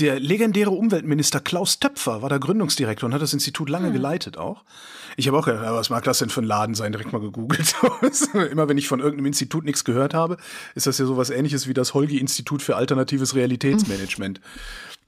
Der 0.00 0.18
legendäre 0.18 0.70
Umweltminister 0.70 1.38
Klaus 1.38 1.78
Töpfer 1.78 2.22
war 2.22 2.28
der 2.28 2.40
Gründungsdirektor 2.40 3.06
und 3.06 3.14
hat 3.14 3.22
das 3.22 3.34
Institut 3.34 3.68
lange 3.68 3.86
hm. 3.86 3.92
geleitet 3.92 4.36
auch. 4.36 4.64
Ich 5.16 5.28
habe 5.28 5.38
auch 5.38 5.44
gedacht, 5.44 5.62
was 5.64 5.90
mag 5.90 6.02
das 6.02 6.18
denn 6.18 6.30
für 6.30 6.42
ein 6.42 6.46
Laden 6.46 6.74
sein? 6.74 6.90
Direkt 6.90 7.12
mal 7.12 7.20
gegoogelt. 7.20 7.76
Immer 8.50 8.68
wenn 8.68 8.78
ich 8.78 8.88
von 8.88 8.98
irgendeinem 8.98 9.26
Institut 9.26 9.64
nichts 9.64 9.84
gehört 9.84 10.12
habe, 10.12 10.36
ist 10.74 10.88
das 10.88 10.98
ja 10.98 11.06
sowas 11.06 11.30
ähnliches 11.30 11.68
wie 11.68 11.72
das 11.72 11.94
Holgi-Institut 11.94 12.62
für 12.62 12.74
alternatives 12.74 13.36
Realitätsmanagement. 13.36 14.38
Hm. 14.38 14.44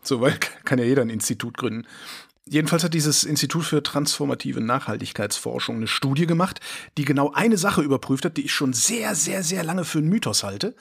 So, 0.06 0.20
weil 0.20 0.38
kann 0.64 0.78
ja 0.78 0.84
jeder 0.84 1.02
ein 1.02 1.10
Institut 1.10 1.58
gründen. 1.58 1.84
Jedenfalls 2.48 2.84
hat 2.84 2.94
dieses 2.94 3.24
Institut 3.24 3.64
für 3.64 3.82
transformative 3.82 4.60
Nachhaltigkeitsforschung 4.60 5.76
eine 5.76 5.88
Studie 5.88 6.26
gemacht, 6.26 6.60
die 6.96 7.04
genau 7.04 7.32
eine 7.32 7.58
Sache 7.58 7.82
überprüft 7.82 8.24
hat, 8.24 8.36
die 8.36 8.44
ich 8.44 8.54
schon 8.54 8.72
sehr, 8.72 9.16
sehr, 9.16 9.42
sehr 9.42 9.64
lange 9.64 9.84
für 9.84 9.98
einen 9.98 10.08
Mythos 10.08 10.44
halte. 10.44 10.76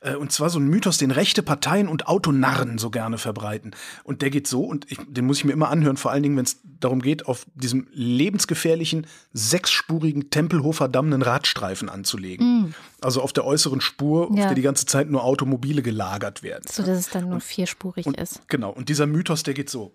Äh, 0.00 0.14
und 0.14 0.30
zwar 0.30 0.48
so 0.48 0.60
ein 0.60 0.68
Mythos, 0.68 0.96
den 0.96 1.10
rechte 1.10 1.42
Parteien 1.42 1.88
und 1.88 2.06
Autonarren 2.06 2.78
so 2.78 2.90
gerne 2.90 3.18
verbreiten. 3.18 3.72
Und 4.04 4.22
der 4.22 4.30
geht 4.30 4.46
so, 4.46 4.62
und 4.62 4.88
ich, 4.92 4.98
den 5.08 5.26
muss 5.26 5.38
ich 5.38 5.44
mir 5.44 5.52
immer 5.52 5.70
anhören, 5.70 5.96
vor 5.96 6.12
allen 6.12 6.22
Dingen, 6.22 6.36
wenn 6.36 6.44
es 6.44 6.60
darum 6.78 7.02
geht, 7.02 7.26
auf 7.26 7.46
diesem 7.56 7.88
lebensgefährlichen, 7.92 9.08
sechsspurigen 9.32 10.30
Tempelhofer 10.30 10.86
Damm 10.86 11.06
einen 11.06 11.22
Radstreifen 11.22 11.88
anzulegen. 11.88 12.46
Mm. 12.46 12.74
Also 13.00 13.22
auf 13.22 13.32
der 13.32 13.44
äußeren 13.44 13.80
Spur, 13.80 14.30
ja. 14.32 14.42
auf 14.42 14.46
der 14.50 14.54
die 14.54 14.62
ganze 14.62 14.86
Zeit 14.86 15.10
nur 15.10 15.24
Automobile 15.24 15.82
gelagert 15.82 16.44
werden. 16.44 16.64
So 16.70 16.84
dass 16.84 16.96
es 16.96 17.10
dann 17.10 17.28
nur 17.28 17.40
vierspurig 17.40 18.06
und, 18.06 18.16
ist. 18.16 18.42
Genau, 18.46 18.70
und 18.70 18.88
dieser 18.88 19.08
Mythos, 19.08 19.42
der 19.42 19.54
geht 19.54 19.68
so. 19.68 19.92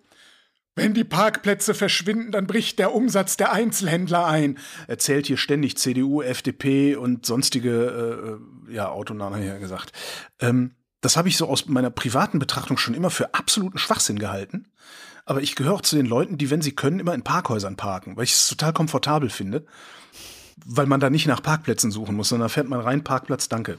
Wenn 0.76 0.92
die 0.92 1.04
Parkplätze 1.04 1.72
verschwinden, 1.72 2.32
dann 2.32 2.46
bricht 2.46 2.80
der 2.80 2.94
Umsatz 2.94 3.36
der 3.36 3.52
Einzelhändler 3.52 4.26
ein. 4.26 4.58
Erzählt 4.88 5.26
hier 5.26 5.36
ständig 5.36 5.76
CDU, 5.78 6.20
FDP 6.20 6.96
und 6.96 7.26
sonstige 7.26 8.38
äh, 8.68 8.72
äh 8.72 8.74
ja, 8.74 8.88
Autonamen 8.88 9.40
her 9.40 9.60
gesagt. 9.60 9.92
Ähm, 10.40 10.74
das 11.00 11.16
habe 11.16 11.28
ich 11.28 11.36
so 11.36 11.48
aus 11.48 11.66
meiner 11.66 11.90
privaten 11.90 12.38
Betrachtung 12.38 12.78
schon 12.78 12.94
immer 12.94 13.10
für 13.10 13.34
absoluten 13.34 13.78
Schwachsinn 13.78 14.18
gehalten. 14.18 14.66
Aber 15.26 15.42
ich 15.42 15.54
gehöre 15.54 15.74
auch 15.74 15.82
zu 15.82 15.96
den 15.96 16.06
Leuten, 16.06 16.38
die, 16.38 16.50
wenn 16.50 16.62
sie 16.62 16.72
können, 16.72 16.98
immer 16.98 17.14
in 17.14 17.22
Parkhäusern 17.22 17.76
parken, 17.76 18.16
weil 18.16 18.24
ich 18.24 18.32
es 18.32 18.48
total 18.48 18.72
komfortabel 18.72 19.30
finde. 19.30 19.66
Weil 20.64 20.86
man 20.86 21.00
da 21.00 21.10
nicht 21.10 21.26
nach 21.26 21.42
Parkplätzen 21.42 21.90
suchen 21.90 22.16
muss, 22.16 22.30
sondern 22.30 22.48
da 22.48 22.52
fährt 22.52 22.68
man 22.68 22.80
rein, 22.80 23.04
Parkplatz, 23.04 23.48
danke. 23.48 23.78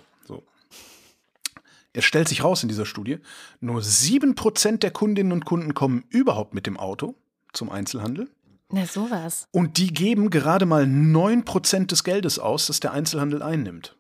Es 1.96 2.06
stellt 2.06 2.28
sich 2.28 2.44
raus 2.44 2.62
in 2.62 2.70
dieser 2.70 2.86
Studie, 2.86 3.20
nur 3.62 3.82
7% 3.82 4.78
der 4.78 4.92
Kundinnen 4.92 5.32
und 5.32 5.46
Kunden 5.46 5.74
kommen 5.74 6.04
überhaupt 6.10 6.54
mit 6.54 6.68
dem 6.68 6.78
Auto 6.78 7.16
zum 7.54 7.70
Einzelhandel. 7.70 8.30
Na, 8.70 8.86
sowas. 8.86 9.48
Und 9.52 9.78
die 9.78 9.94
geben 9.94 10.30
gerade 10.30 10.66
mal 10.66 10.84
9% 10.84 11.88
des 11.88 12.04
Geldes 12.04 12.38
aus, 12.40 12.68
das 12.68 12.80
der 12.80 12.92
Einzelhandel 12.92 13.42
einnimmt. 13.42 13.96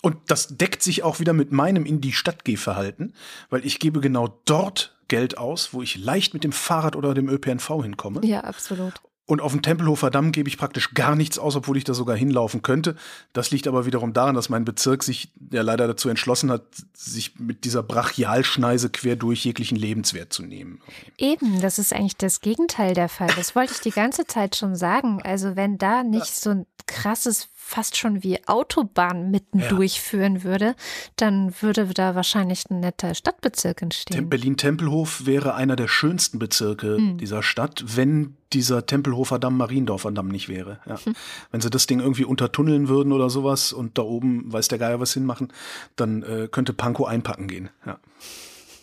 Und 0.00 0.16
das 0.28 0.56
deckt 0.56 0.82
sich 0.82 1.02
auch 1.02 1.20
wieder 1.20 1.32
mit 1.32 1.52
meinem 1.52 1.84
in 1.84 2.00
die 2.00 2.12
Stadt 2.12 2.44
Gehverhalten, 2.44 3.14
weil 3.50 3.66
ich 3.66 3.80
gebe 3.80 4.00
genau 4.00 4.40
dort 4.44 4.96
Geld 5.08 5.36
aus, 5.36 5.74
wo 5.74 5.82
ich 5.82 5.96
leicht 5.96 6.34
mit 6.34 6.44
dem 6.44 6.52
Fahrrad 6.52 6.94
oder 6.94 7.14
dem 7.14 7.28
ÖPNV 7.28 7.82
hinkomme. 7.82 8.24
Ja, 8.24 8.44
absolut. 8.44 8.94
Und 9.28 9.42
auf 9.42 9.52
dem 9.52 9.60
Tempelhofer 9.60 10.10
Damm 10.10 10.32
gebe 10.32 10.48
ich 10.48 10.56
praktisch 10.56 10.94
gar 10.94 11.14
nichts 11.14 11.38
aus, 11.38 11.54
obwohl 11.54 11.76
ich 11.76 11.84
da 11.84 11.92
sogar 11.92 12.16
hinlaufen 12.16 12.62
könnte. 12.62 12.96
Das 13.34 13.50
liegt 13.50 13.68
aber 13.68 13.84
wiederum 13.84 14.14
daran, 14.14 14.34
dass 14.34 14.48
mein 14.48 14.64
Bezirk 14.64 15.02
sich 15.02 15.30
ja 15.52 15.60
leider 15.60 15.86
dazu 15.86 16.08
entschlossen 16.08 16.50
hat, 16.50 16.62
sich 16.94 17.38
mit 17.38 17.64
dieser 17.64 17.82
Brachialschneise 17.82 18.88
quer 18.88 19.16
durch 19.16 19.44
jeglichen 19.44 19.76
Lebenswert 19.76 20.32
zu 20.32 20.44
nehmen. 20.44 20.80
Eben, 21.18 21.60
das 21.60 21.78
ist 21.78 21.92
eigentlich 21.92 22.16
das 22.16 22.40
Gegenteil 22.40 22.94
der 22.94 23.10
Fall. 23.10 23.28
Das 23.36 23.54
wollte 23.54 23.74
ich 23.74 23.80
die 23.80 23.90
ganze 23.90 24.26
Zeit 24.26 24.56
schon 24.56 24.74
sagen. 24.76 25.20
Also 25.22 25.56
wenn 25.56 25.76
da 25.76 26.04
nicht 26.04 26.34
so 26.34 26.48
ein 26.48 26.66
krasses 26.86 27.50
fast 27.68 27.98
schon 27.98 28.22
wie 28.22 28.42
Autobahn 28.48 29.30
mitten 29.30 29.58
ja. 29.58 29.68
durchführen 29.68 30.42
würde, 30.42 30.74
dann 31.16 31.52
würde 31.60 31.86
da 31.86 32.14
wahrscheinlich 32.14 32.64
ein 32.70 32.80
netter 32.80 33.14
Stadtbezirk 33.14 33.82
entstehen. 33.82 34.30
Berlin-Tempelhof 34.30 35.26
wäre 35.26 35.54
einer 35.54 35.76
der 35.76 35.86
schönsten 35.86 36.38
Bezirke 36.38 36.96
hm. 36.96 37.18
dieser 37.18 37.42
Stadt, 37.42 37.84
wenn 37.86 38.36
dieser 38.54 38.86
Tempelhofer 38.86 39.38
Damm, 39.38 39.58
Mariendorfer 39.58 40.10
Damm 40.12 40.28
nicht 40.28 40.48
wäre. 40.48 40.80
Ja. 40.86 40.98
Hm. 41.04 41.14
Wenn 41.50 41.60
sie 41.60 41.68
das 41.68 41.86
Ding 41.86 42.00
irgendwie 42.00 42.24
untertunneln 42.24 42.88
würden 42.88 43.12
oder 43.12 43.28
sowas 43.28 43.74
und 43.74 43.98
da 43.98 44.02
oben 44.02 44.50
weiß 44.50 44.68
der 44.68 44.78
Geier 44.78 44.98
was 44.98 45.12
hinmachen, 45.12 45.52
dann 45.96 46.22
äh, 46.22 46.48
könnte 46.50 46.72
Pankow 46.72 47.06
einpacken 47.06 47.48
gehen. 47.48 47.68
Ja. 47.84 47.98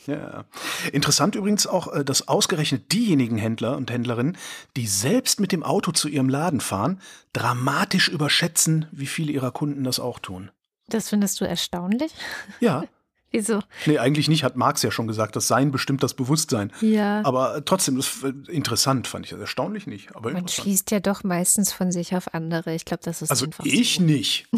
Ja. 0.08 0.45
Interessant 0.91 1.36
übrigens 1.36 1.68
auch, 1.68 1.91
äh, 1.93 2.06
dass 2.06 2.28
ausgerechnet 2.28 2.91
diejenigen 2.91 3.38
Händler 3.38 3.78
und 3.78 3.91
Händlerinnen, 3.91 4.38
die 4.76 4.88
selbst 4.88 5.39
mit 5.39 5.51
dem 5.51 5.64
Auto 5.64 5.91
zu 5.91 6.08
ihrem 6.08 6.30
Laden 6.30 6.62
fahren, 6.62 7.01
dramatisch 7.34 8.10
überschätzen, 8.10 8.88
wie 8.91 9.08
viele 9.08 9.32
ihrer 9.32 9.51
Kunden 9.51 9.84
das 9.84 9.99
auch 9.99 10.20
tun. 10.20 10.51
Das 10.88 11.10
findest 11.10 11.41
du 11.41 11.45
erstaunlich? 11.45 12.14
Ja. 12.60 12.84
Wieso? 13.32 13.60
Nee, 13.86 13.97
eigentlich 13.97 14.30
nicht, 14.30 14.45
hat 14.45 14.56
Marx 14.56 14.82
ja 14.82 14.91
schon 14.91 15.08
gesagt, 15.08 15.36
das 15.36 15.47
Sein 15.47 15.72
bestimmt 15.72 16.01
das 16.03 16.14
Bewusstsein. 16.14 16.72
Ja. 16.80 17.22
Aber 17.26 17.66
trotzdem, 17.66 17.97
das 17.97 18.24
ist 18.24 18.47
interessant, 18.47 19.08
fand 19.08 19.26
ich 19.26 19.32
das 19.32 19.41
erstaunlich 19.41 19.88
nicht. 19.88 20.16
Aber 20.16 20.32
Man 20.32 20.47
schließt 20.47 20.89
ja 20.91 21.01
doch 21.01 21.26
meistens 21.26 21.74
von 21.74 21.91
sich 21.91 22.16
auf 22.16 22.34
andere. 22.34 22.74
Ich 22.74 22.86
glaube, 22.86 23.03
das 23.03 23.22
ist 23.22 23.32
Also 23.32 23.47
ich 23.64 23.95
so. 23.95 24.03
nicht. 24.03 24.47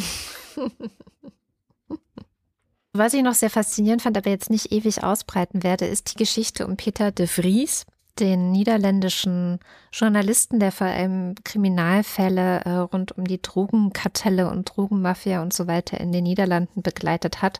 Was 2.97 3.13
ich 3.13 3.21
noch 3.21 3.35
sehr 3.35 3.51
faszinierend 3.51 4.01
fand, 4.01 4.17
aber 4.17 4.31
jetzt 4.31 4.49
nicht 4.49 4.71
ewig 4.71 5.03
ausbreiten 5.03 5.61
werde, 5.61 5.85
ist 5.85 6.11
die 6.11 6.17
Geschichte 6.17 6.65
um 6.65 6.77
Peter 6.77 7.11
de 7.11 7.27
Vries, 7.27 7.85
den 8.19 8.51
niederländischen 8.51 9.59
Journalisten, 9.91 10.59
der 10.59 10.71
vor 10.71 10.87
allem 10.87 11.35
Kriminalfälle 11.43 12.61
äh, 12.61 12.71
rund 12.71 13.11
um 13.11 13.25
die 13.25 13.39
Drogenkartelle 13.39 14.49
und 14.49 14.75
Drogenmafia 14.75 15.43
und 15.43 15.53
so 15.53 15.67
weiter 15.67 15.99
in 15.99 16.11
den 16.11 16.23
Niederlanden 16.23 16.81
begleitet 16.81 17.43
hat. 17.43 17.59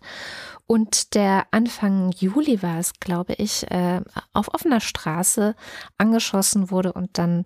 Und 0.66 1.14
der 1.14 1.46
Anfang 1.52 2.12
Juli 2.14 2.64
war 2.64 2.80
es, 2.80 2.94
glaube 3.00 3.34
ich, 3.34 3.70
äh, 3.70 4.02
auf 4.34 4.52
offener 4.56 4.80
Straße 4.80 5.56
angeschossen 6.00 6.72
wurde 6.72 6.94
und 6.94 7.20
dann 7.20 7.46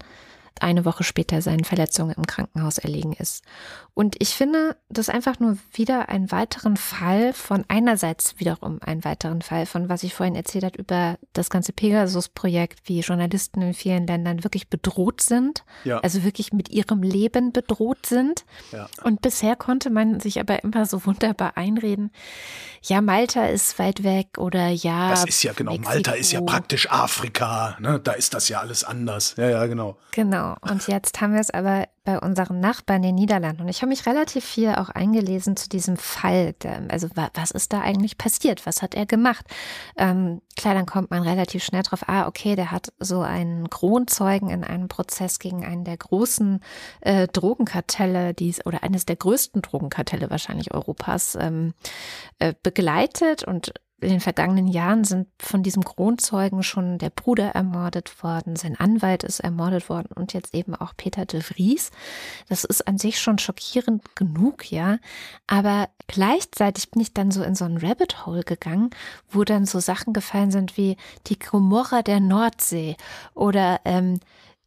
eine 0.62 0.86
Woche 0.86 1.04
später 1.04 1.42
seinen 1.42 1.64
Verletzungen 1.64 2.16
im 2.16 2.26
Krankenhaus 2.26 2.78
erlegen 2.78 3.14
ist. 3.14 3.44
Und 4.02 4.16
ich 4.18 4.30
finde 4.30 4.76
das 4.90 5.10
einfach 5.10 5.40
nur 5.40 5.60
wieder 5.74 6.10
einen 6.10 6.32
weiteren 6.32 6.76
Fall 6.76 7.34
von 7.34 7.66
einerseits 7.68 8.40
wiederum 8.40 8.80
einen 8.82 9.06
weiteren 9.06 9.44
Fall 9.44 9.68
von, 9.68 9.90
was 9.90 10.02
ich 10.02 10.16
vorhin 10.16 10.34
erzählt 10.34 10.64
habe 10.64 10.80
über 10.80 11.20
das 11.34 11.52
ganze 11.52 11.72
Pegasus-Projekt, 11.72 12.80
wie 12.90 13.02
Journalisten 13.02 13.62
in 13.62 13.76
vielen 13.76 14.08
Ländern 14.08 14.44
wirklich 14.44 14.70
bedroht 14.70 15.22
sind, 15.22 15.64
Ja. 15.84 16.00
also 16.00 16.24
wirklich 16.24 16.52
mit 16.52 16.70
ihrem 16.70 17.04
Leben 17.04 17.52
bedroht 17.54 18.08
sind. 18.08 18.44
Ja. 18.72 18.88
Und 19.04 19.22
bisher 19.22 19.56
konnte 19.56 19.92
man 19.92 20.20
sich 20.20 20.40
aber 20.40 20.64
immer 20.64 20.88
so 20.88 21.06
wunderbar 21.06 21.56
einreden, 21.56 22.10
ja, 22.82 23.02
Malta 23.02 23.46
ist 23.46 23.78
weit 23.78 24.04
weg 24.04 24.40
oder 24.40 24.70
ja. 24.70 25.12
Das 25.12 25.26
ist 25.26 25.44
ja 25.44 25.54
genau, 25.54 25.78
Malta 25.78 26.14
ist 26.14 26.32
ja 26.32 26.40
Mexiko. 26.40 26.58
praktisch 26.58 26.90
Afrika, 26.90 27.78
ne? 27.80 28.00
Da 28.04 28.14
ist 28.14 28.34
das 28.34 28.50
ja 28.50 28.62
alles 28.62 28.84
anders. 28.84 29.36
Ja, 29.38 29.48
ja, 29.48 29.68
genau. 29.68 29.98
Genau. 30.10 30.56
Und 30.62 30.88
jetzt 30.88 31.22
haben 31.22 31.34
wir 31.34 31.40
es 31.42 31.52
aber 31.52 31.86
bei 32.04 32.18
unseren 32.20 32.60
Nachbarn, 32.60 33.04
den 33.04 33.14
Niederlanden. 33.16 33.62
Und 33.62 33.68
ich 33.70 33.82
habe 33.82 33.90
mich 33.90 34.06
relativ 34.08 34.44
viel 34.44 34.70
auch 34.74 34.90
eingelesen 34.90 35.56
zu 35.56 35.70
diesem 35.70 35.98
Fall. 35.98 36.56
Also 36.90 37.08
wa- 37.16 37.30
was 37.36 37.52
ist 37.52 37.74
da 37.74 37.82
eigentlich 37.82 38.18
passiert? 38.18 38.66
Was 38.66 38.82
hat 38.82 38.96
er 38.96 39.06
gemacht? 39.06 39.46
Ähm, 39.98 40.42
klar, 40.58 40.74
dann 40.74 40.88
kommt 40.88 41.12
man 41.12 41.22
relativ 41.22 41.64
schnell 41.64 41.84
drauf, 41.84 42.04
ah, 42.08 42.28
okay, 42.28 42.56
der 42.56 42.72
hat 42.72 42.92
so 43.00 43.22
einen 43.22 43.70
Kronzeugen 43.70 44.50
in 44.50 44.64
einem 44.64 44.88
Prozess 44.88 45.38
gegen 45.38 45.64
einen 45.64 45.84
der 45.84 45.98
großen 45.98 46.62
äh, 47.02 47.28
Drogenkartelle, 47.28 48.34
die 48.34 48.50
es- 48.50 48.66
oder 48.66 48.82
eines 48.84 49.06
der 49.06 49.18
größten 49.18 49.62
Drogenkartelle 49.62 50.30
wahrscheinlich 50.32 50.74
Europas 50.74 51.38
ähm, 51.40 51.74
äh, 52.40 52.56
begleitet 52.64 53.44
und 53.44 53.74
in 54.02 54.10
den 54.10 54.20
vergangenen 54.20 54.68
Jahren 54.68 55.04
sind 55.04 55.28
von 55.40 55.64
diesem 55.64 55.84
Kronzeugen 55.84 56.64
schon 56.64 56.98
der 56.98 57.10
Bruder 57.10 57.50
ermordet 57.50 58.24
worden, 58.24 58.56
sein 58.56 58.80
Anwalt 58.80 59.24
ist 59.24 59.40
ermordet 59.40 59.90
worden 59.90 60.10
und 60.16 60.34
jetzt 60.34 60.54
eben 60.54 60.76
auch 60.76 60.94
Peter 60.98 61.26
de 61.26 61.42
Vries. 61.42 61.92
Das 62.50 62.64
ist 62.64 62.88
an 62.88 62.98
sich 62.98 63.20
schon 63.20 63.38
schockierend 63.38 64.16
genug, 64.16 64.72
ja. 64.72 64.98
Aber 65.48 65.90
gleichzeitig 66.08 66.92
bin 66.92 67.02
ich 67.02 67.14
dann 67.14 67.32
so 67.32 67.44
in 67.44 67.56
so 67.56 67.66
ein 67.66 67.78
Rabbit 67.78 68.26
Hole 68.26 68.44
gegangen, 68.44 68.90
wo 69.30 69.44
dann 69.44 69.66
so 69.66 69.80
Sachen 69.80 70.14
gefallen 70.14 70.52
sind 70.52 70.78
wie 70.78 70.98
die 71.28 71.40
Gomorra 71.40 72.02
der 72.02 72.20
Nordsee 72.20 72.98
oder 73.34 73.80
ähm, 73.86 74.20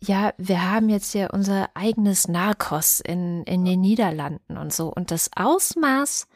ja, 0.06 0.34
wir 0.36 0.70
haben 0.70 0.88
jetzt 0.88 1.12
hier 1.12 1.30
unser 1.32 1.70
eigenes 1.74 2.28
Narcos 2.28 3.00
in, 3.00 3.42
in 3.44 3.64
den 3.64 3.80
Niederlanden 3.80 4.56
und 4.58 4.72
so. 4.72 4.92
Und 4.92 5.10
das 5.10 5.30
Ausmaß 5.34 6.26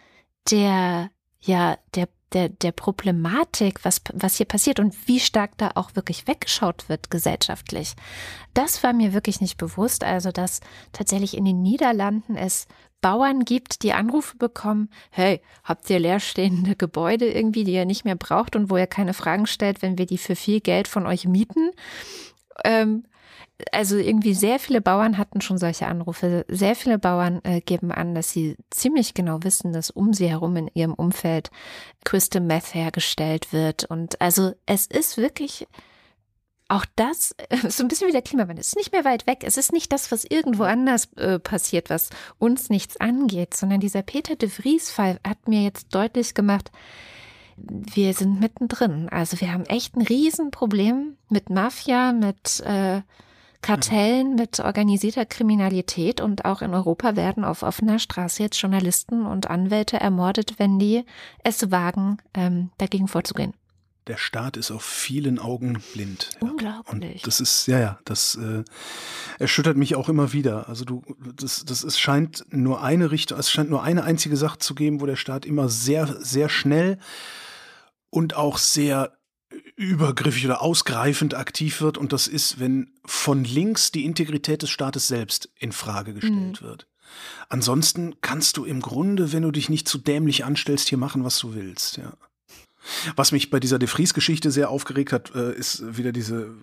der, 0.50 1.10
ja, 1.40 1.76
der, 1.94 2.08
der, 2.32 2.48
der 2.48 2.72
Problematik, 2.72 3.84
was, 3.84 4.02
was 4.12 4.36
hier 4.36 4.46
passiert 4.46 4.80
und 4.80 5.08
wie 5.08 5.20
stark 5.20 5.56
da 5.56 5.70
auch 5.74 5.94
wirklich 5.94 6.26
weggeschaut 6.26 6.88
wird 6.88 7.10
gesellschaftlich. 7.10 7.94
Das 8.54 8.82
war 8.82 8.92
mir 8.92 9.12
wirklich 9.14 9.40
nicht 9.40 9.56
bewusst. 9.56 10.04
Also, 10.04 10.30
dass 10.30 10.60
tatsächlich 10.92 11.36
in 11.36 11.44
den 11.44 11.62
Niederlanden 11.62 12.36
es 12.36 12.66
Bauern 13.00 13.44
gibt, 13.44 13.82
die 13.82 13.92
Anrufe 13.92 14.36
bekommen, 14.36 14.90
hey, 15.10 15.40
habt 15.62 15.88
ihr 15.88 16.00
leerstehende 16.00 16.74
Gebäude 16.76 17.30
irgendwie, 17.30 17.64
die 17.64 17.74
ihr 17.74 17.84
nicht 17.84 18.04
mehr 18.04 18.16
braucht 18.16 18.56
und 18.56 18.70
wo 18.70 18.76
ihr 18.76 18.88
keine 18.88 19.14
Fragen 19.14 19.46
stellt, 19.46 19.82
wenn 19.82 19.98
wir 19.98 20.06
die 20.06 20.18
für 20.18 20.34
viel 20.34 20.60
Geld 20.60 20.88
von 20.88 21.06
euch 21.06 21.24
mieten? 21.26 21.70
Ähm, 22.64 23.04
also 23.72 23.96
irgendwie 23.96 24.34
sehr 24.34 24.58
viele 24.58 24.80
Bauern 24.80 25.18
hatten 25.18 25.40
schon 25.40 25.58
solche 25.58 25.86
Anrufe. 25.86 26.44
Sehr 26.48 26.76
viele 26.76 26.98
Bauern 26.98 27.40
äh, 27.44 27.60
geben 27.60 27.90
an, 27.90 28.14
dass 28.14 28.30
sie 28.30 28.56
ziemlich 28.70 29.14
genau 29.14 29.42
wissen, 29.42 29.72
dass 29.72 29.90
um 29.90 30.12
sie 30.12 30.28
herum 30.28 30.56
in 30.56 30.70
ihrem 30.74 30.94
Umfeld 30.94 31.50
Crystal 32.04 32.40
Meth 32.40 32.74
hergestellt 32.74 33.52
wird. 33.52 33.84
Und 33.84 34.20
also 34.20 34.52
es 34.66 34.86
ist 34.86 35.16
wirklich 35.16 35.66
auch 36.68 36.84
das, 36.96 37.34
so 37.68 37.82
ein 37.82 37.88
bisschen 37.88 38.08
wie 38.08 38.12
der 38.12 38.22
Klimawandel, 38.22 38.60
es 38.60 38.68
ist 38.68 38.76
nicht 38.76 38.92
mehr 38.92 39.04
weit 39.04 39.26
weg. 39.26 39.42
Es 39.42 39.56
ist 39.56 39.72
nicht 39.72 39.92
das, 39.92 40.12
was 40.12 40.24
irgendwo 40.24 40.64
anders 40.64 41.12
äh, 41.16 41.38
passiert, 41.38 41.90
was 41.90 42.10
uns 42.38 42.70
nichts 42.70 42.98
angeht, 42.98 43.54
sondern 43.54 43.80
dieser 43.80 44.02
Peter 44.02 44.36
de 44.36 44.48
Vries-Fall 44.48 45.18
hat 45.26 45.48
mir 45.48 45.62
jetzt 45.62 45.94
deutlich 45.94 46.34
gemacht, 46.34 46.70
wir 47.56 48.14
sind 48.14 48.38
mittendrin. 48.38 49.08
Also 49.08 49.40
wir 49.40 49.52
haben 49.52 49.64
echt 49.64 49.96
ein 49.96 50.02
Riesenproblem 50.02 51.16
mit 51.28 51.50
Mafia, 51.50 52.12
mit 52.12 52.60
äh, 52.60 53.02
Kartellen, 53.60 54.36
mit 54.36 54.60
organisierter 54.60 55.26
Kriminalität 55.26 56.20
und 56.20 56.44
auch 56.44 56.62
in 56.62 56.74
Europa 56.74 57.16
werden 57.16 57.44
auf 57.44 57.62
offener 57.62 57.98
Straße 57.98 58.42
jetzt 58.42 58.60
Journalisten 58.60 59.26
und 59.26 59.50
Anwälte 59.50 59.98
ermordet, 59.98 60.58
wenn 60.58 60.78
die 60.78 61.04
es 61.42 61.70
wagen, 61.70 62.18
ähm, 62.34 62.70
dagegen 62.78 63.08
vorzugehen. 63.08 63.54
Der 64.06 64.16
Staat 64.16 64.56
ist 64.56 64.70
auf 64.70 64.82
vielen 64.82 65.38
Augen 65.38 65.82
blind. 65.92 66.30
Ja. 66.40 66.48
Unglaublich. 66.48 67.14
Und 67.16 67.26
das 67.26 67.40
ist, 67.40 67.66
ja, 67.66 67.78
ja, 67.78 67.98
das 68.06 68.36
äh, 68.36 68.64
erschüttert 69.38 69.76
mich 69.76 69.96
auch 69.96 70.08
immer 70.08 70.32
wieder. 70.32 70.66
Also 70.68 70.86
du, 70.86 71.02
das, 71.36 71.64
das 71.66 71.84
es 71.84 71.98
scheint 71.98 72.46
nur 72.48 72.82
eine 72.82 73.10
Richtung, 73.10 73.38
es 73.38 73.50
scheint 73.50 73.68
nur 73.68 73.82
eine 73.82 74.04
einzige 74.04 74.38
Sache 74.38 74.58
zu 74.58 74.74
geben, 74.74 75.02
wo 75.02 75.06
der 75.06 75.16
Staat 75.16 75.44
immer 75.44 75.68
sehr, 75.68 76.06
sehr 76.20 76.48
schnell 76.48 76.98
und 78.08 78.34
auch 78.34 78.56
sehr 78.56 79.17
übergriffig 79.78 80.44
oder 80.44 80.60
ausgreifend 80.60 81.34
aktiv 81.34 81.80
wird. 81.80 81.98
Und 81.98 82.12
das 82.12 82.26
ist, 82.26 82.58
wenn 82.58 82.90
von 83.04 83.44
links 83.44 83.92
die 83.92 84.04
Integrität 84.04 84.62
des 84.62 84.70
Staates 84.70 85.06
selbst 85.06 85.48
in 85.56 85.70
Frage 85.72 86.14
gestellt 86.14 86.62
wird. 86.62 86.86
Ansonsten 87.48 88.16
kannst 88.20 88.56
du 88.56 88.64
im 88.64 88.80
Grunde, 88.80 89.32
wenn 89.32 89.44
du 89.44 89.52
dich 89.52 89.68
nicht 89.68 89.88
zu 89.88 89.98
dämlich 89.98 90.44
anstellst, 90.44 90.88
hier 90.88 90.98
machen, 90.98 91.24
was 91.24 91.38
du 91.38 91.54
willst, 91.54 91.96
ja. 91.96 92.12
Was 93.16 93.32
mich 93.32 93.50
bei 93.50 93.60
dieser 93.60 93.78
De 93.78 93.88
Vries-Geschichte 93.88 94.50
sehr 94.50 94.70
aufgeregt 94.70 95.12
hat, 95.12 95.34
äh, 95.34 95.54
ist 95.54 95.96
wieder 95.96 96.10
diese 96.10 96.54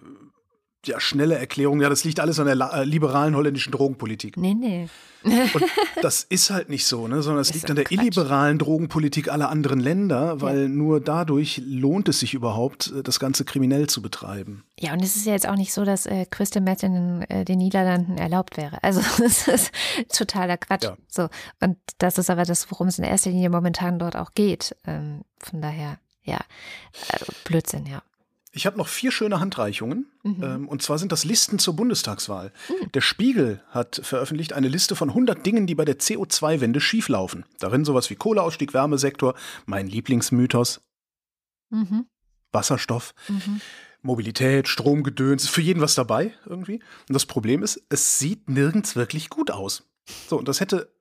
ja, 0.88 1.00
schnelle 1.00 1.38
Erklärung, 1.38 1.82
ja, 1.82 1.90
das 1.90 2.04
liegt 2.04 2.20
alles 2.20 2.40
an 2.40 2.46
der 2.46 2.74
äh, 2.74 2.84
liberalen 2.84 3.36
holländischen 3.36 3.72
Drogenpolitik. 3.72 4.38
Nee, 4.38 4.54
nee. 4.54 4.88
Und 5.26 5.64
das 6.02 6.24
ist 6.24 6.52
halt 6.52 6.70
nicht 6.70 6.86
so, 6.86 7.08
ne? 7.08 7.22
sondern 7.22 7.42
es 7.42 7.54
liegt 7.54 7.70
an 7.70 7.76
der 7.76 7.86
Quatsch. 7.86 8.00
illiberalen 8.00 8.60
Drogenpolitik 8.60 9.32
aller 9.32 9.50
anderen 9.50 9.80
Länder, 9.80 10.42
weil 10.42 10.70
nur 10.70 11.02
dadurch 11.02 11.62
lohnt 11.66 12.10
es 12.10 12.20
sich 12.20 12.34
überhaupt, 12.34 12.92
äh, 12.92 13.04
das 13.04 13.20
Ganze 13.20 13.46
kriminell 13.46 13.88
zu 13.88 14.02
betreiben. 14.02 14.64
Ja, 14.80 14.94
und 14.94 15.02
es 15.02 15.16
ist 15.16 15.26
ja 15.26 15.34
jetzt 15.34 15.48
auch 15.48 15.56
nicht 15.56 15.74
so, 15.74 15.84
dass 15.84 16.06
äh, 16.06 16.26
Crystal 16.30 16.62
Meth 16.62 16.84
in 16.84 16.94
den, 16.94 17.22
äh, 17.30 17.46
den 17.46 17.58
Niederlanden 17.58 18.18
erlaubt 18.18 18.58
wäre. 18.58 18.84
Also 18.84 19.02
das 19.18 19.48
ist 19.48 19.72
totaler 20.14 20.58
Quatsch. 20.58 20.84
Ja. 20.84 20.98
So. 21.08 21.30
Und 21.60 21.78
das 21.98 22.18
ist 22.18 22.30
aber 22.30 22.44
das, 22.44 22.70
worum 22.72 22.88
es 22.88 23.00
in 23.00 23.04
erster 23.04 23.32
Linie 23.32 23.50
momentan 23.50 24.00
dort 24.00 24.16
auch 24.16 24.34
geht. 24.36 24.76
Ähm, 24.86 25.22
von 25.40 25.62
daher, 25.62 25.98
ja, 26.24 26.38
äh, 26.38 27.20
Blödsinn, 27.46 27.86
ja. 27.88 28.02
Ich 28.56 28.66
habe 28.66 28.78
noch 28.78 28.88
vier 28.88 29.12
schöne 29.12 29.40
Handreichungen. 29.42 30.08
Mhm. 30.24 30.44
Ähm, 30.44 30.68
und 30.70 30.82
zwar 30.82 30.98
sind 30.98 31.12
das 31.12 31.26
Listen 31.26 31.60
zur 31.60 31.76
Bundestagswahl. 31.76 32.54
Der 32.94 33.02
Spiegel 33.02 33.62
hat 33.70 34.00
veröffentlicht 34.02 34.54
eine 34.54 34.70
Liste 34.70 34.96
von 34.96 35.10
100 35.10 35.46
Dingen, 35.46 35.68
die 35.68 35.76
bei 35.76 35.84
der 35.86 36.00
CO2-Wende 36.00 36.80
schieflaufen. 36.80 37.46
Darin 37.60 37.84
sowas 37.84 38.10
wie 38.10 38.16
Kohleausstieg, 38.16 38.74
Wärmesektor, 38.74 39.36
mein 39.66 39.88
Lieblingsmythos, 39.88 40.82
Mhm. 41.70 42.06
Wasserstoff, 42.52 43.14
Mhm. 43.28 43.60
Mobilität, 44.02 44.68
Stromgedöns, 44.70 45.44
ist 45.44 45.50
für 45.50 45.62
jeden 45.62 45.82
was 45.82 45.96
dabei 45.96 46.34
irgendwie. 46.46 46.76
Und 46.76 47.14
das 47.14 47.26
Problem 47.26 47.64
ist, 47.64 47.82
es 47.90 48.20
sieht 48.20 48.48
nirgends 48.50 48.96
wirklich 48.96 49.30
gut 49.30 49.52
aus. 49.52 49.84
So, 50.30 50.38
und 50.38 50.48
das 50.48 50.60
hätte 50.62 50.94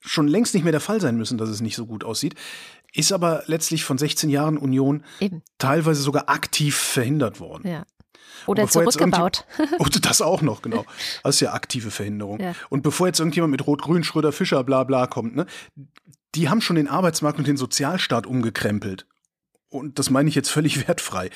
schon 0.00 0.26
längst 0.26 0.52
nicht 0.52 0.64
mehr 0.64 0.72
der 0.72 0.80
Fall 0.80 1.00
sein 1.00 1.16
müssen, 1.16 1.38
dass 1.38 1.48
es 1.48 1.60
nicht 1.60 1.76
so 1.76 1.86
gut 1.86 2.02
aussieht. 2.02 2.34
Ist 2.94 3.12
aber 3.12 3.42
letztlich 3.46 3.84
von 3.84 3.96
16 3.98 4.28
Jahren 4.30 4.58
Union 4.58 5.04
Eben, 5.20 5.42
teilweise 5.58 6.02
sogar 6.02 6.28
aktiv 6.28 6.76
verhindert 6.76 7.40
worden. 7.40 7.68
ja. 7.68 7.84
Oder 8.46 8.66
zurückgebaut. 8.66 9.46
Und 9.78 10.04
das 10.04 10.20
auch 10.20 10.42
noch, 10.42 10.62
genau. 10.62 10.84
Das 11.22 11.36
ist 11.36 11.40
ja 11.40 11.52
aktive 11.52 11.92
Verhinderung. 11.92 12.40
Ja. 12.40 12.54
Und 12.70 12.82
bevor 12.82 13.06
jetzt 13.06 13.20
irgendjemand 13.20 13.52
mit 13.52 13.64
Rot-Grün, 13.66 14.02
Schröder, 14.02 14.32
Fischer, 14.32 14.64
bla 14.64 14.82
bla 14.82 15.06
kommt, 15.06 15.36
ne, 15.36 15.46
die 16.34 16.48
haben 16.48 16.60
schon 16.60 16.74
den 16.74 16.88
Arbeitsmarkt 16.88 17.38
und 17.38 17.46
den 17.46 17.56
Sozialstaat 17.56 18.26
umgekrempelt. 18.26 19.06
und 19.68 19.98
das 20.00 20.10
meine 20.10 20.28
ich 20.28 20.34
jetzt 20.34 20.50
völlig 20.50 20.88
wertfrei, 20.88 21.30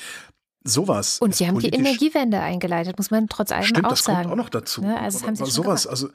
sowas. 0.65 1.19
Und 1.19 1.33
sie 1.35 1.47
haben 1.47 1.59
die 1.59 1.69
Energiewende 1.69 2.41
eingeleitet, 2.41 2.97
muss 2.97 3.09
man 3.09 3.29
trotz 3.29 3.51
allem 3.51 3.63
stimmt, 3.63 3.85
auch 3.85 3.91
das 3.91 4.03
sagen. 4.03 4.23
kommt 4.23 4.33
auch 4.33 4.35
noch 4.43 4.49
dazu. 4.49 4.81
Ne, 4.81 4.99
also 4.99 5.19
das 5.19 5.27
haben 5.27 5.35
sie 5.35 5.43
aber 5.43 5.51
schon 5.51 5.63
sowas, 5.63 5.83
gemacht. 5.83 5.91
also 5.91 6.09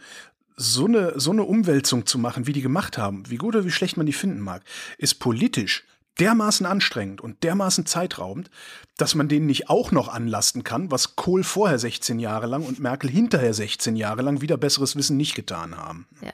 so 0.57 0.87
eine, 0.87 1.19
so 1.19 1.31
eine 1.31 1.45
Umwälzung 1.45 2.07
zu 2.07 2.19
machen, 2.19 2.47
wie 2.47 2.53
die 2.53 2.63
gemacht 2.63 2.99
haben, 2.99 3.29
wie 3.29 3.37
gut 3.37 3.55
oder 3.55 3.65
wie 3.65 3.71
schlecht 3.71 3.97
man 3.97 4.07
die 4.07 4.13
finden 4.13 4.41
mag, 4.41 4.63
ist 4.99 5.15
politisch 5.15 5.85
dermaßen 6.21 6.67
anstrengend 6.67 7.21
und 7.21 7.43
dermaßen 7.43 7.87
zeitraubend, 7.87 8.51
dass 8.97 9.15
man 9.15 9.29
denen 9.29 9.47
nicht 9.47 9.71
auch 9.71 9.93
noch 9.93 10.09
anlasten 10.09 10.63
kann, 10.63 10.91
was 10.91 11.17
Kohl 11.17 11.43
vorher 11.43 11.79
16 11.79 12.19
Jahre 12.19 12.47
lang 12.47 12.65
und 12.65 12.81
Merkel 12.81 13.11
hinterher 13.11 13.55
16 13.55 13.97
Jahre 13.97 14.23
lang 14.23 14.41
wieder 14.41 14.57
besseres 14.57 14.95
Wissen 14.97 15.17
nicht 15.17 15.35
getan 15.35 15.77
haben. 15.77 16.07
Ja. 16.21 16.33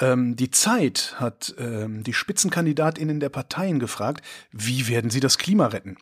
Ähm, 0.00 0.34
die 0.34 0.50
Zeit 0.50 1.14
hat 1.18 1.54
ähm, 1.58 2.02
die 2.02 2.12
Spitzenkandidatinnen 2.12 3.20
der 3.20 3.28
Parteien 3.28 3.78
gefragt, 3.78 4.24
wie 4.50 4.88
werden 4.88 5.10
sie 5.10 5.20
das 5.20 5.38
Klima 5.38 5.68
retten? 5.68 5.96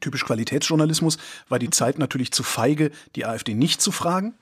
Typisch 0.00 0.24
Qualitätsjournalismus 0.26 1.16
war 1.48 1.58
die 1.58 1.70
Zeit 1.70 1.98
natürlich 1.98 2.30
zu 2.30 2.42
feige, 2.42 2.90
die 3.16 3.24
AfD 3.24 3.54
nicht 3.54 3.80
zu 3.80 3.90
fragen. 3.90 4.34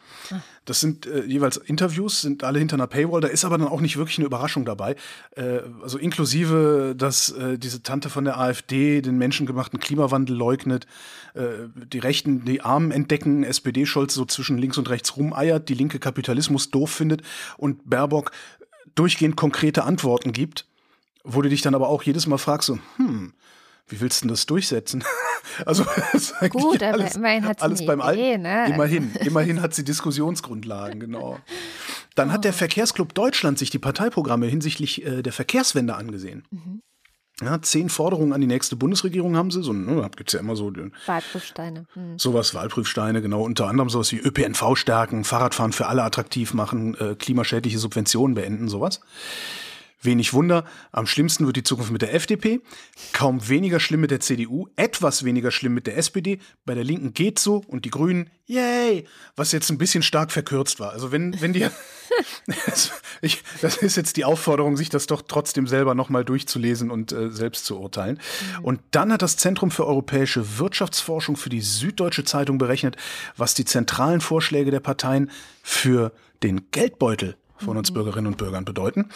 Das 0.64 0.80
sind 0.80 1.06
äh, 1.06 1.24
jeweils 1.24 1.56
Interviews, 1.56 2.20
sind 2.20 2.42
alle 2.42 2.58
hinter 2.58 2.74
einer 2.74 2.88
Paywall. 2.88 3.20
Da 3.20 3.28
ist 3.28 3.44
aber 3.44 3.56
dann 3.56 3.68
auch 3.68 3.80
nicht 3.80 3.96
wirklich 3.96 4.18
eine 4.18 4.26
Überraschung 4.26 4.64
dabei. 4.64 4.96
Äh, 5.36 5.60
also 5.82 5.98
inklusive, 5.98 6.94
dass 6.98 7.30
äh, 7.30 7.58
diese 7.58 7.82
Tante 7.84 8.10
von 8.10 8.24
der 8.24 8.38
AfD 8.38 9.00
den 9.00 9.18
menschengemachten 9.18 9.78
Klimawandel 9.78 10.36
leugnet, 10.36 10.86
äh, 11.34 11.68
die 11.74 12.00
Rechten 12.00 12.44
die 12.44 12.60
Armen 12.60 12.90
entdecken, 12.90 13.44
SPD-Scholz 13.44 14.14
so 14.14 14.24
zwischen 14.24 14.58
links 14.58 14.78
und 14.78 14.90
rechts 14.90 15.16
rumeiert, 15.16 15.68
die 15.68 15.74
linke 15.74 16.00
Kapitalismus 16.00 16.72
doof 16.72 16.90
findet 16.90 17.22
und 17.56 17.88
Baerbock 17.88 18.32
durchgehend 18.96 19.36
konkrete 19.36 19.84
Antworten 19.84 20.32
gibt, 20.32 20.66
wo 21.22 21.40
du 21.40 21.48
dich 21.48 21.62
dann 21.62 21.76
aber 21.76 21.88
auch 21.88 22.02
jedes 22.02 22.26
Mal 22.26 22.38
fragst, 22.38 22.66
so, 22.66 22.78
hm, 22.96 23.32
wie 23.88 24.00
willst 24.00 24.20
du 24.20 24.26
denn 24.26 24.30
das 24.34 24.46
durchsetzen? 24.46 25.04
also 25.66 25.84
Gut, 26.50 26.82
aber 26.82 26.94
alles, 27.00 27.16
immerhin 27.16 27.44
hat 27.46 27.60
sie 27.60 27.64
alles 27.64 27.86
beim 27.86 28.00
Idee, 28.00 28.32
Alten. 28.32 28.42
ne? 28.42 28.68
Immerhin, 28.74 29.14
immerhin 29.20 29.62
hat 29.62 29.74
sie 29.74 29.84
Diskussionsgrundlagen, 29.84 31.00
genau. 31.00 31.38
Dann 32.14 32.30
Oh. 32.30 32.32
hat 32.32 32.44
der 32.44 32.52
Verkehrsclub 32.52 33.14
Deutschland 33.14 33.58
sich 33.58 33.70
die 33.70 33.78
Parteiprogramme 33.78 34.46
hinsichtlich 34.46 35.04
äh, 35.04 35.22
der 35.22 35.32
Verkehrswende 35.32 35.94
angesehen. 35.94 36.44
Mhm. 36.50 36.82
Ja, 37.42 37.60
zehn 37.60 37.90
Forderungen 37.90 38.32
an 38.32 38.40
die 38.40 38.46
nächste 38.46 38.76
Bundesregierung 38.76 39.36
haben 39.36 39.50
sie. 39.50 39.62
So, 39.62 39.74
ne, 39.74 40.08
gibt 40.16 40.30
es 40.30 40.32
ja 40.32 40.40
immer 40.40 40.56
so 40.56 40.72
Wahlprüfsteine. 41.04 41.84
Hm. 41.92 42.18
sowas, 42.18 42.54
Wahlprüfsteine, 42.54 43.20
genau. 43.20 43.42
Unter 43.42 43.66
anderem 43.68 43.90
sowas 43.90 44.10
wie 44.12 44.16
ÖPNV 44.18 44.74
stärken, 44.74 45.22
Fahrradfahren 45.22 45.72
für 45.72 45.86
alle 45.86 46.02
attraktiv 46.02 46.54
machen, 46.54 46.94
äh, 46.94 47.14
klimaschädliche 47.14 47.78
Subventionen 47.78 48.34
beenden, 48.34 48.68
sowas. 48.68 49.00
Wenig 50.06 50.32
Wunder, 50.32 50.64
am 50.92 51.06
schlimmsten 51.06 51.44
wird 51.44 51.56
die 51.56 51.62
Zukunft 51.62 51.92
mit 51.92 52.00
der 52.00 52.14
FDP, 52.14 52.60
kaum 53.12 53.48
weniger 53.48 53.80
schlimm 53.80 54.00
mit 54.00 54.10
der 54.10 54.20
CDU, 54.20 54.68
etwas 54.76 55.24
weniger 55.24 55.50
schlimm 55.50 55.74
mit 55.74 55.86
der 55.86 55.98
SPD, 55.98 56.38
bei 56.64 56.74
der 56.74 56.84
Linken 56.84 57.12
geht 57.12 57.38
so 57.38 57.62
und 57.66 57.84
die 57.84 57.90
Grünen, 57.90 58.30
yay, 58.46 59.06
was 59.34 59.52
jetzt 59.52 59.70
ein 59.70 59.78
bisschen 59.78 60.02
stark 60.02 60.32
verkürzt 60.32 60.80
war. 60.80 60.92
Also 60.92 61.12
wenn, 61.12 61.38
wenn 61.40 61.52
die, 61.52 61.66
ich, 63.20 63.42
das 63.60 63.76
ist 63.76 63.96
jetzt 63.96 64.16
die 64.16 64.24
Aufforderung, 64.24 64.76
sich 64.76 64.88
das 64.88 65.06
doch 65.06 65.22
trotzdem 65.22 65.66
selber 65.66 65.94
nochmal 65.94 66.24
durchzulesen 66.24 66.90
und 66.90 67.12
äh, 67.12 67.30
selbst 67.30 67.66
zu 67.66 67.78
urteilen. 67.78 68.20
Und 68.62 68.80
dann 68.92 69.12
hat 69.12 69.22
das 69.22 69.36
Zentrum 69.36 69.70
für 69.70 69.86
europäische 69.86 70.58
Wirtschaftsforschung 70.58 71.36
für 71.36 71.50
die 71.50 71.60
Süddeutsche 71.60 72.24
Zeitung 72.24 72.58
berechnet, 72.58 72.96
was 73.36 73.54
die 73.54 73.64
zentralen 73.64 74.20
Vorschläge 74.20 74.70
der 74.70 74.80
Parteien 74.80 75.30
für 75.62 76.12
den 76.42 76.70
Geldbeutel 76.70 77.36
von 77.58 77.76
uns 77.76 77.92
Bürgerinnen 77.92 78.26
und 78.26 78.36
Bürgern 78.36 78.64
bedeuten. 78.64 79.08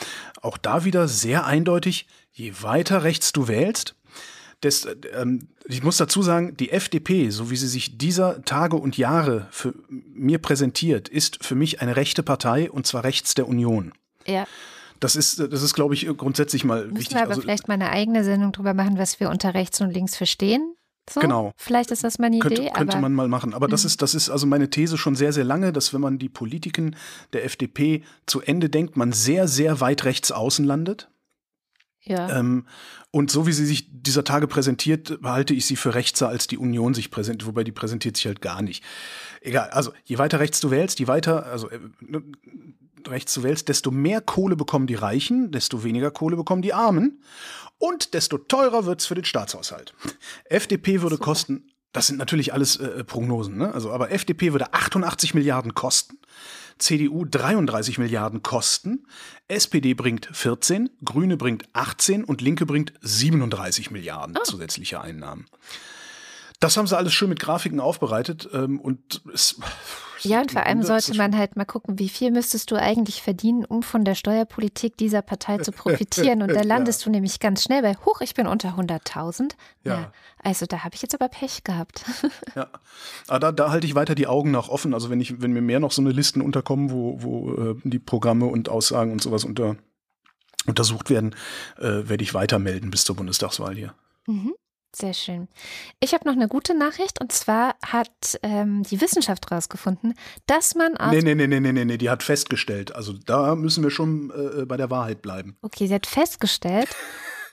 Auch 0.43 0.59
da 0.59 0.84
wieder 0.84 1.09
sehr 1.09 1.47
eindeutig, 1.47 2.07
je 2.32 2.53
weiter 2.61 3.03
rechts 3.05 3.32
du 3.32 3.49
wählst, 3.49 3.95
des, 4.62 4.86
ähm, 5.14 5.49
ich 5.64 5.82
muss 5.82 5.97
dazu 5.97 6.22
sagen, 6.22 6.57
die 6.57 6.70
FDP, 6.70 7.30
so 7.30 7.51
wie 7.51 7.57
sie 7.57 7.68
sich 7.68 7.97
dieser 7.97 8.43
Tage 8.45 8.76
und 8.76 8.99
Jahre 8.99 9.47
für 9.51 9.74
mir 9.88 10.38
präsentiert, 10.38 11.09
ist 11.09 11.43
für 11.45 11.55
mich 11.55 11.80
eine 11.80 11.97
rechte 11.97 12.22
Partei 12.22 12.70
und 12.70 12.86
zwar 12.86 13.05
rechts 13.05 13.34
der 13.34 13.49
Union. 13.49 13.93
Ja, 14.26 14.47
Das 15.01 15.16
ist, 15.16 15.38
das 15.41 15.62
ist, 15.62 15.72
glaube 15.72 15.95
ich, 15.95 16.07
grundsätzlich 16.14 16.64
mal 16.64 16.84
müssen 16.84 16.99
wichtig. 16.99 17.14
wir 17.16 17.22
aber 17.22 17.30
Also, 17.30 17.41
vielleicht 17.41 17.68
mal 17.68 17.74
eine 17.74 17.88
eigene 17.91 18.22
Sendung 18.22 18.53
drüber 18.53 18.74
machen, 18.74 18.99
was 18.99 19.18
wir 19.18 19.30
unter 19.30 19.55
rechts 19.55 19.80
und 19.80 19.93
links 19.93 20.14
verstehen. 20.14 20.74
So? 21.13 21.21
Genau. 21.21 21.53
Vielleicht 21.57 21.91
ist 21.91 22.05
das 22.05 22.19
mal 22.19 22.27
eine 22.27 22.37
Idee, 22.37 22.47
könnte, 22.49 22.71
könnte 22.73 22.97
Mhm. 22.97 23.03
man 23.03 23.15
mal 23.15 23.29
machen. 23.29 23.53
Aber 23.55 23.67
das 23.69 23.85
ist, 23.85 24.01
das 24.03 24.15
ist 24.15 24.31
also 24.31 24.47
meine 24.47 24.71
These 24.71 24.97
schon 24.97 25.17
sehr, 25.17 25.33
sehr 25.33 25.45
lange, 25.45 25.73
dass 25.73 25.93
wenn 25.93 26.01
man 26.01 26.19
die 26.19 26.29
Politiken 26.29 26.95
der 27.33 27.45
FDP 27.45 28.05
zu 28.27 28.41
Ende 28.41 28.69
denkt, 28.71 28.97
man 28.97 29.13
sehr, 29.13 29.49
sehr 29.49 29.81
weit 29.81 30.05
rechts 30.05 30.31
außen 30.31 30.65
landet. 30.65 31.09
ja. 32.03 32.39
Ähm, 32.39 32.67
und 33.13 33.31
so 33.33 33.47
wie 33.49 33.53
sie 33.53 33.67
sich 33.67 33.89
dieser 33.91 34.23
Tage 34.23 34.47
präsentiert, 34.47 35.19
halte 35.25 35.53
ich 35.53 35.67
sie 35.67 35.75
für 35.75 35.95
rechtser 35.95 36.29
als 36.29 36.47
die 36.47 36.59
Union 36.59 36.95
sich 36.95 37.11
präsentiert, 37.11 37.47
wobei 37.49 37.65
die 37.65 37.73
präsentiert 37.73 38.17
sich 38.17 38.27
halt 38.27 38.41
gar 38.41 38.63
nicht. 38.63 38.85
Egal, 39.41 39.71
also 39.71 39.93
je 40.05 40.17
weiter 40.19 40.39
rechts 40.39 40.61
du 40.61 40.71
wählst, 40.71 41.01
je 41.01 41.09
weiter, 41.09 41.45
also 41.47 41.69
äh, 41.71 41.81
ne, 42.01 42.23
rechts 43.09 43.35
du 43.35 43.43
wählst, 43.43 43.69
desto 43.69 43.91
mehr 43.91 44.21
Kohle 44.21 44.55
bekommen 44.55 44.87
die 44.87 44.95
Reichen, 44.95 45.51
desto 45.51 45.83
weniger 45.83 46.11
Kohle 46.13 46.37
bekommen 46.37 46.63
die 46.63 46.73
Armen 46.73 47.21
und 47.81 48.14
desto 48.14 48.39
teurer 48.39 48.85
wird's 48.85 49.07
für 49.07 49.16
den 49.16 49.24
Staatshaushalt. 49.24 49.95
FDP 50.45 51.03
würde 51.03 51.18
kosten, 51.18 51.72
das 51.93 52.07
sind 52.07 52.18
natürlich 52.18 52.53
alles 52.53 52.76
äh, 52.76 53.03
Prognosen, 53.03 53.57
ne? 53.57 53.74
also 53.74 53.91
aber 53.91 54.12
FDP 54.12 54.53
würde 54.53 54.72
88 54.72 55.35
Milliarden 55.35 55.74
kosten. 55.74 56.18
CDU 56.78 57.26
33 57.26 57.99
Milliarden 57.99 58.43
kosten, 58.43 59.07
SPD 59.49 59.93
bringt 59.95 60.28
14, 60.33 60.89
Grüne 61.05 61.37
bringt 61.37 61.64
18 61.74 62.24
und 62.24 62.41
Linke 62.41 62.64
bringt 62.64 62.95
37 63.03 63.91
Milliarden 63.91 64.39
zusätzliche 64.45 65.01
Einnahmen. 65.01 65.47
Das 66.61 66.77
haben 66.77 66.87
sie 66.87 66.97
alles 66.97 67.13
schön 67.13 67.29
mit 67.29 67.41
Grafiken 67.41 67.81
aufbereitet 67.81 68.49
ähm, 68.53 68.81
und 68.81 69.23
es, 69.33 69.59
Ja, 70.23 70.41
und 70.41 70.53
vor 70.53 70.67
allem 70.67 70.83
sollte 70.83 71.15
man 71.17 71.37
halt 71.37 71.57
mal 71.57 71.65
gucken, 71.65 71.99
wie 71.99 72.09
viel 72.09 72.31
müsstest 72.31 72.71
du 72.71 72.77
eigentlich 72.77 73.23
verdienen, 73.23 73.65
um 73.65 73.83
von 73.83 74.05
der 74.05 74.15
Steuerpolitik 74.15 74.97
dieser 74.97 75.23
Partei 75.23 75.59
zu 75.59 75.73
profitieren. 75.73 76.43
Und 76.43 76.49
da 76.55 76.63
landest 76.63 77.05
du 77.07 77.11
nämlich 77.11 77.41
ganz 77.41 77.63
schnell 77.63 77.83
bei, 77.83 77.95
huch, 78.05 78.21
ich 78.21 78.35
bin 78.35 78.47
unter 78.47 78.71
100.000. 78.71 79.53
Ja. 79.85 80.13
Also 80.43 80.67
da 80.67 80.85
habe 80.85 80.95
ich 80.95 81.03
jetzt 81.03 81.15
aber 81.15 81.29
Pech 81.29 81.65
gehabt. 81.65 82.05
Ja, 82.57 82.69
aber 83.29 83.39
da, 83.39 83.53
da 83.53 83.71
halte 83.71 83.87
ich 83.87 83.95
weiter 83.95 84.15
die 84.15 84.27
Augen 84.27 84.51
nach 84.51 84.69
offen. 84.69 84.93
Also 84.93 85.09
wenn 85.09 85.21
ich, 85.21 85.41
wenn 85.41 85.53
mir 85.53 85.63
mehr 85.63 85.79
noch 85.79 85.93
so 85.93 86.03
eine 86.03 86.11
Listen 86.11 86.41
unterkommen, 86.41 86.91
wo, 86.91 87.23
wo 87.23 87.53
äh, 87.53 87.75
die 87.85 87.99
Programme 87.99 88.47
und 88.47 88.69
Aussagen 88.69 89.13
und 89.13 89.23
sowas 89.23 89.45
unter, 89.45 89.77
untersucht 90.67 91.11
werden, 91.11 91.35
äh, 91.79 92.09
werde 92.09 92.25
ich 92.25 92.35
weiter 92.35 92.59
melden 92.59 92.91
bis 92.91 93.05
zur 93.05 93.15
Bundestagswahl 93.17 93.77
hier. 93.77 93.95
Mhm. 94.27 94.55
Sehr 94.93 95.14
schön. 95.14 95.49
Ich 96.01 96.14
habe 96.14 96.26
noch 96.26 96.34
eine 96.34 96.49
gute 96.49 96.76
Nachricht 96.76 97.20
und 97.20 97.30
zwar 97.30 97.76
hat 97.86 98.38
ähm, 98.43 98.82
die 98.82 99.01
Wissenschaft 99.01 99.49
herausgefunden, 99.49 100.14
dass 100.47 100.74
man 100.74 100.97
aus. 100.97 101.12
Nee, 101.12 101.22
nee, 101.22 101.34
nee, 101.34 101.47
nee, 101.47 101.61
nee, 101.61 101.72
nee, 101.72 101.84
nee, 101.84 101.97
die 101.97 102.11
hat 102.11 102.24
festgestellt. 102.24 102.95
Also 102.95 103.12
da 103.12 103.55
müssen 103.55 103.84
wir 103.84 103.91
schon 103.91 104.30
äh, 104.30 104.66
bei 104.66 104.76
der 104.76 104.91
Wahrheit 104.91 105.22
bleiben. 105.22 105.57
Okay, 105.62 105.86
sie 105.86 105.95
hat 105.95 106.07
festgestellt, 106.07 106.88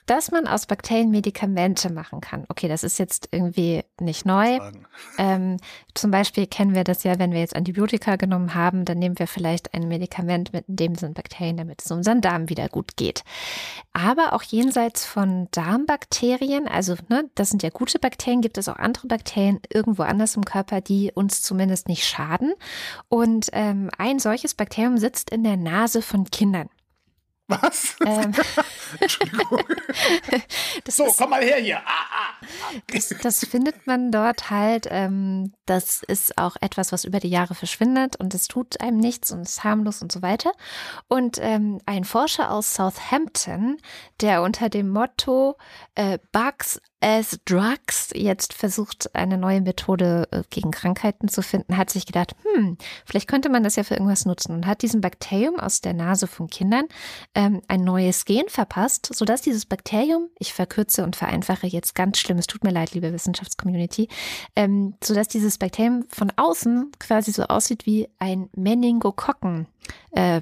dass 0.08 0.30
man 0.30 0.46
aus 0.46 0.66
Bakterien 0.66 1.10
Medikamente 1.10 1.92
machen 1.92 2.20
kann. 2.20 2.44
Okay, 2.48 2.66
das 2.66 2.82
ist 2.82 2.98
jetzt 2.98 3.28
irgendwie 3.30 3.84
nicht 4.00 4.26
neu. 4.26 4.58
Ähm, 5.16 5.58
zum 5.94 6.10
Beispiel 6.10 6.46
kennen 6.46 6.74
wir 6.74 6.84
das 6.84 7.04
ja, 7.04 7.18
wenn 7.18 7.32
wir 7.32 7.40
jetzt 7.40 7.54
Antibiotika 7.54 8.16
genommen 8.16 8.54
haben, 8.54 8.84
dann 8.84 8.98
nehmen 8.98 9.18
wir 9.18 9.26
vielleicht 9.26 9.74
ein 9.74 9.88
Medikament, 9.88 10.52
mit 10.52 10.64
dem 10.66 10.94
sind 10.96 11.14
Bakterien, 11.14 11.56
damit 11.56 11.82
es 11.82 11.90
unseren 11.90 12.20
Darm 12.20 12.48
wieder 12.48 12.68
gut 12.68 12.96
geht. 12.96 13.22
Aber 13.92 14.32
auch 14.32 14.42
jenseits 14.42 15.04
von 15.04 15.48
Darmbakterien, 15.50 16.68
also 16.68 16.94
ne, 17.08 17.28
das 17.34 17.50
sind 17.50 17.62
ja 17.62 17.70
gute 17.70 17.98
Bakterien, 17.98 18.40
gibt 18.40 18.58
es 18.58 18.68
auch 18.68 18.76
andere 18.76 19.06
Bakterien 19.08 19.60
irgendwo 19.72 20.02
anders 20.02 20.36
im 20.36 20.44
Körper, 20.44 20.80
die 20.80 21.12
uns 21.12 21.42
zumindest 21.42 21.88
nicht 21.88 22.04
schaden. 22.04 22.54
Und 23.08 23.48
ähm, 23.52 23.90
ein 23.98 24.18
solches 24.18 24.54
Bakterium 24.54 24.98
sitzt 24.98 25.30
in 25.30 25.42
der 25.42 25.56
Nase 25.56 26.02
von 26.02 26.24
Kindern. 26.30 26.68
Was? 27.48 27.96
Ähm, 28.04 28.32
Entschuldigung. 29.00 29.64
So, 30.88 31.06
ist, 31.06 31.16
komm 31.18 31.30
mal 31.30 31.42
her 31.42 31.56
hier. 31.58 31.78
Ah, 31.84 32.34
Das, 32.92 33.08
das 33.22 33.44
findet 33.44 33.86
man 33.86 34.10
dort 34.12 34.48
halt. 34.50 34.86
Ähm, 34.90 35.52
das 35.68 36.02
ist 36.02 36.38
auch 36.38 36.56
etwas, 36.60 36.92
was 36.92 37.04
über 37.04 37.20
die 37.20 37.28
Jahre 37.28 37.54
verschwindet 37.54 38.16
und 38.16 38.34
es 38.34 38.48
tut 38.48 38.80
einem 38.80 38.98
nichts 38.98 39.30
und 39.32 39.42
ist 39.42 39.64
harmlos 39.64 40.02
und 40.02 40.10
so 40.10 40.22
weiter. 40.22 40.52
Und 41.08 41.38
ähm, 41.40 41.80
ein 41.86 42.04
Forscher 42.04 42.50
aus 42.50 42.74
Southampton, 42.74 43.76
der 44.20 44.42
unter 44.42 44.68
dem 44.68 44.88
Motto 44.88 45.56
äh, 45.94 46.18
Bugs 46.32 46.80
as 47.00 47.38
Drugs 47.44 48.10
jetzt 48.14 48.54
versucht, 48.54 49.14
eine 49.14 49.38
neue 49.38 49.60
Methode 49.60 50.26
äh, 50.32 50.42
gegen 50.50 50.70
Krankheiten 50.70 51.28
zu 51.28 51.42
finden, 51.42 51.76
hat 51.76 51.90
sich 51.90 52.06
gedacht, 52.06 52.34
hm, 52.42 52.76
vielleicht 53.04 53.28
könnte 53.28 53.48
man 53.48 53.62
das 53.62 53.76
ja 53.76 53.84
für 53.84 53.94
irgendwas 53.94 54.24
nutzen 54.24 54.52
und 54.52 54.66
hat 54.66 54.82
diesem 54.82 55.00
Bakterium 55.00 55.60
aus 55.60 55.80
der 55.80 55.94
Nase 55.94 56.26
von 56.26 56.48
Kindern 56.48 56.86
ähm, 57.34 57.62
ein 57.68 57.82
neues 57.84 58.24
Gen 58.24 58.48
verpasst, 58.48 59.10
sodass 59.14 59.42
dieses 59.42 59.66
Bakterium, 59.66 60.28
ich 60.38 60.52
verkürze 60.52 61.04
und 61.04 61.14
vereinfache 61.14 61.68
jetzt 61.68 61.94
ganz 61.94 62.18
schlimm, 62.18 62.38
es 62.38 62.46
tut 62.46 62.64
mir 62.64 62.72
leid, 62.72 62.94
liebe 62.94 63.12
Wissenschaftscommunity, 63.12 64.08
ähm, 64.56 64.94
sodass 65.02 65.28
dieses 65.28 65.57
Bakterium 65.58 66.04
von 66.08 66.32
außen 66.36 66.92
quasi 66.98 67.32
so 67.32 67.44
aussieht 67.44 67.86
wie 67.86 68.08
ein 68.18 68.48
Meningokokken. 68.54 69.66
Äh, 70.12 70.40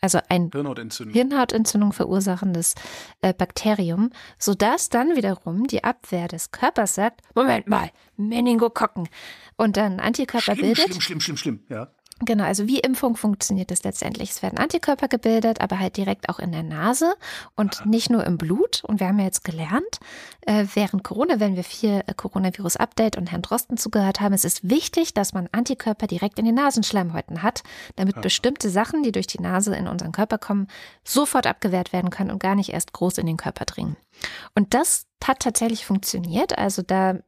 also 0.00 0.18
ein 0.28 0.50
Hirnhautentzündung. 0.52 1.12
Hirnhautentzündung 1.12 1.92
verursachendes 1.92 2.74
äh, 3.20 3.34
Bakterium, 3.34 4.10
sodass 4.38 4.88
dann 4.88 5.16
wiederum 5.16 5.66
die 5.66 5.84
Abwehr 5.84 6.28
des 6.28 6.52
Körpers 6.52 6.94
sagt, 6.94 7.20
Moment 7.34 7.68
mal, 7.68 7.90
Meningokokken. 8.16 9.08
Und 9.56 9.76
dann 9.76 10.00
Antikörper 10.00 10.54
schlimm, 10.54 10.60
bildet. 10.60 10.84
schlimm, 10.86 11.00
schlimm, 11.00 11.20
schlimm, 11.20 11.36
schlimm, 11.36 11.60
ja. 11.68 11.88
Genau, 12.22 12.44
also 12.44 12.66
wie 12.66 12.80
Impfung 12.80 13.16
funktioniert 13.16 13.70
das 13.70 13.82
letztendlich. 13.82 14.30
Es 14.30 14.42
werden 14.42 14.58
Antikörper 14.58 15.08
gebildet, 15.08 15.62
aber 15.62 15.78
halt 15.78 15.96
direkt 15.96 16.28
auch 16.28 16.38
in 16.38 16.52
der 16.52 16.62
Nase 16.62 17.14
und 17.56 17.86
nicht 17.86 18.10
nur 18.10 18.24
im 18.26 18.36
Blut. 18.36 18.82
Und 18.84 19.00
wir 19.00 19.08
haben 19.08 19.18
ja 19.18 19.24
jetzt 19.24 19.42
gelernt, 19.42 20.00
äh, 20.42 20.66
während 20.74 21.02
Corona, 21.02 21.40
wenn 21.40 21.56
wir 21.56 21.64
viel 21.64 22.02
äh, 22.06 22.12
Coronavirus-Update 22.14 23.16
und 23.16 23.30
Herrn 23.32 23.40
Drosten 23.40 23.78
zugehört 23.78 24.20
haben, 24.20 24.34
es 24.34 24.44
ist 24.44 24.68
wichtig, 24.68 25.14
dass 25.14 25.32
man 25.32 25.48
Antikörper 25.52 26.06
direkt 26.06 26.38
in 26.38 26.44
den 26.44 26.56
Nasenschleimhäuten 26.56 27.42
hat, 27.42 27.62
damit 27.96 28.16
Ja. 28.16 28.20
bestimmte 28.22 28.68
Sachen, 28.68 29.02
die 29.02 29.12
durch 29.12 29.26
die 29.26 29.40
Nase 29.40 29.74
in 29.74 29.88
unseren 29.88 30.12
Körper 30.12 30.36
kommen, 30.36 30.66
sofort 31.04 31.46
abgewehrt 31.46 31.94
werden 31.94 32.10
können 32.10 32.30
und 32.30 32.38
gar 32.38 32.54
nicht 32.54 32.68
erst 32.74 32.92
groß 32.92 33.16
in 33.16 33.26
den 33.26 33.38
Körper 33.38 33.64
dringen. 33.64 33.96
Und 34.54 34.74
das 34.74 35.06
hat 35.24 35.40
tatsächlich 35.40 35.86
funktioniert. 35.86 36.58
Also 36.58 36.82
da 36.82 37.18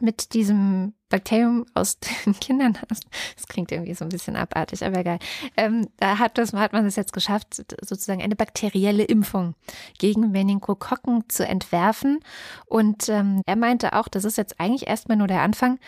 mit 0.00 0.34
diesem 0.34 0.94
Bakterium 1.08 1.64
aus 1.74 1.98
den 1.98 2.34
Kindern, 2.40 2.76
das 2.88 3.46
klingt 3.48 3.70
irgendwie 3.70 3.94
so 3.94 4.04
ein 4.04 4.08
bisschen 4.08 4.34
abartig, 4.34 4.84
aber 4.84 4.98
egal. 4.98 5.18
Ähm, 5.56 5.86
da 5.98 6.18
hat, 6.18 6.38
das, 6.38 6.52
hat 6.52 6.72
man 6.72 6.84
es 6.86 6.96
jetzt 6.96 7.12
geschafft, 7.12 7.64
sozusagen 7.80 8.22
eine 8.22 8.34
bakterielle 8.34 9.04
Impfung 9.04 9.54
gegen 9.98 10.32
Meningokokken 10.32 11.28
zu 11.28 11.46
entwerfen. 11.46 12.20
Und 12.66 13.08
ähm, 13.08 13.42
er 13.46 13.56
meinte 13.56 13.92
auch, 13.92 14.08
das 14.08 14.24
ist 14.24 14.38
jetzt 14.38 14.58
eigentlich 14.58 14.88
erstmal 14.88 15.16
nur 15.16 15.28
der 15.28 15.42
Anfang. 15.42 15.78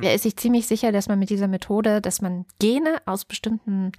Er 0.00 0.14
ist 0.14 0.22
sich 0.22 0.36
ziemlich 0.36 0.66
sicher, 0.66 0.92
dass 0.92 1.08
man 1.08 1.18
mit 1.18 1.30
dieser 1.30 1.48
Methode, 1.48 2.00
dass 2.00 2.22
man 2.22 2.46
Gene 2.58 2.96
aus 3.04 3.26
bestimmten 3.26 3.92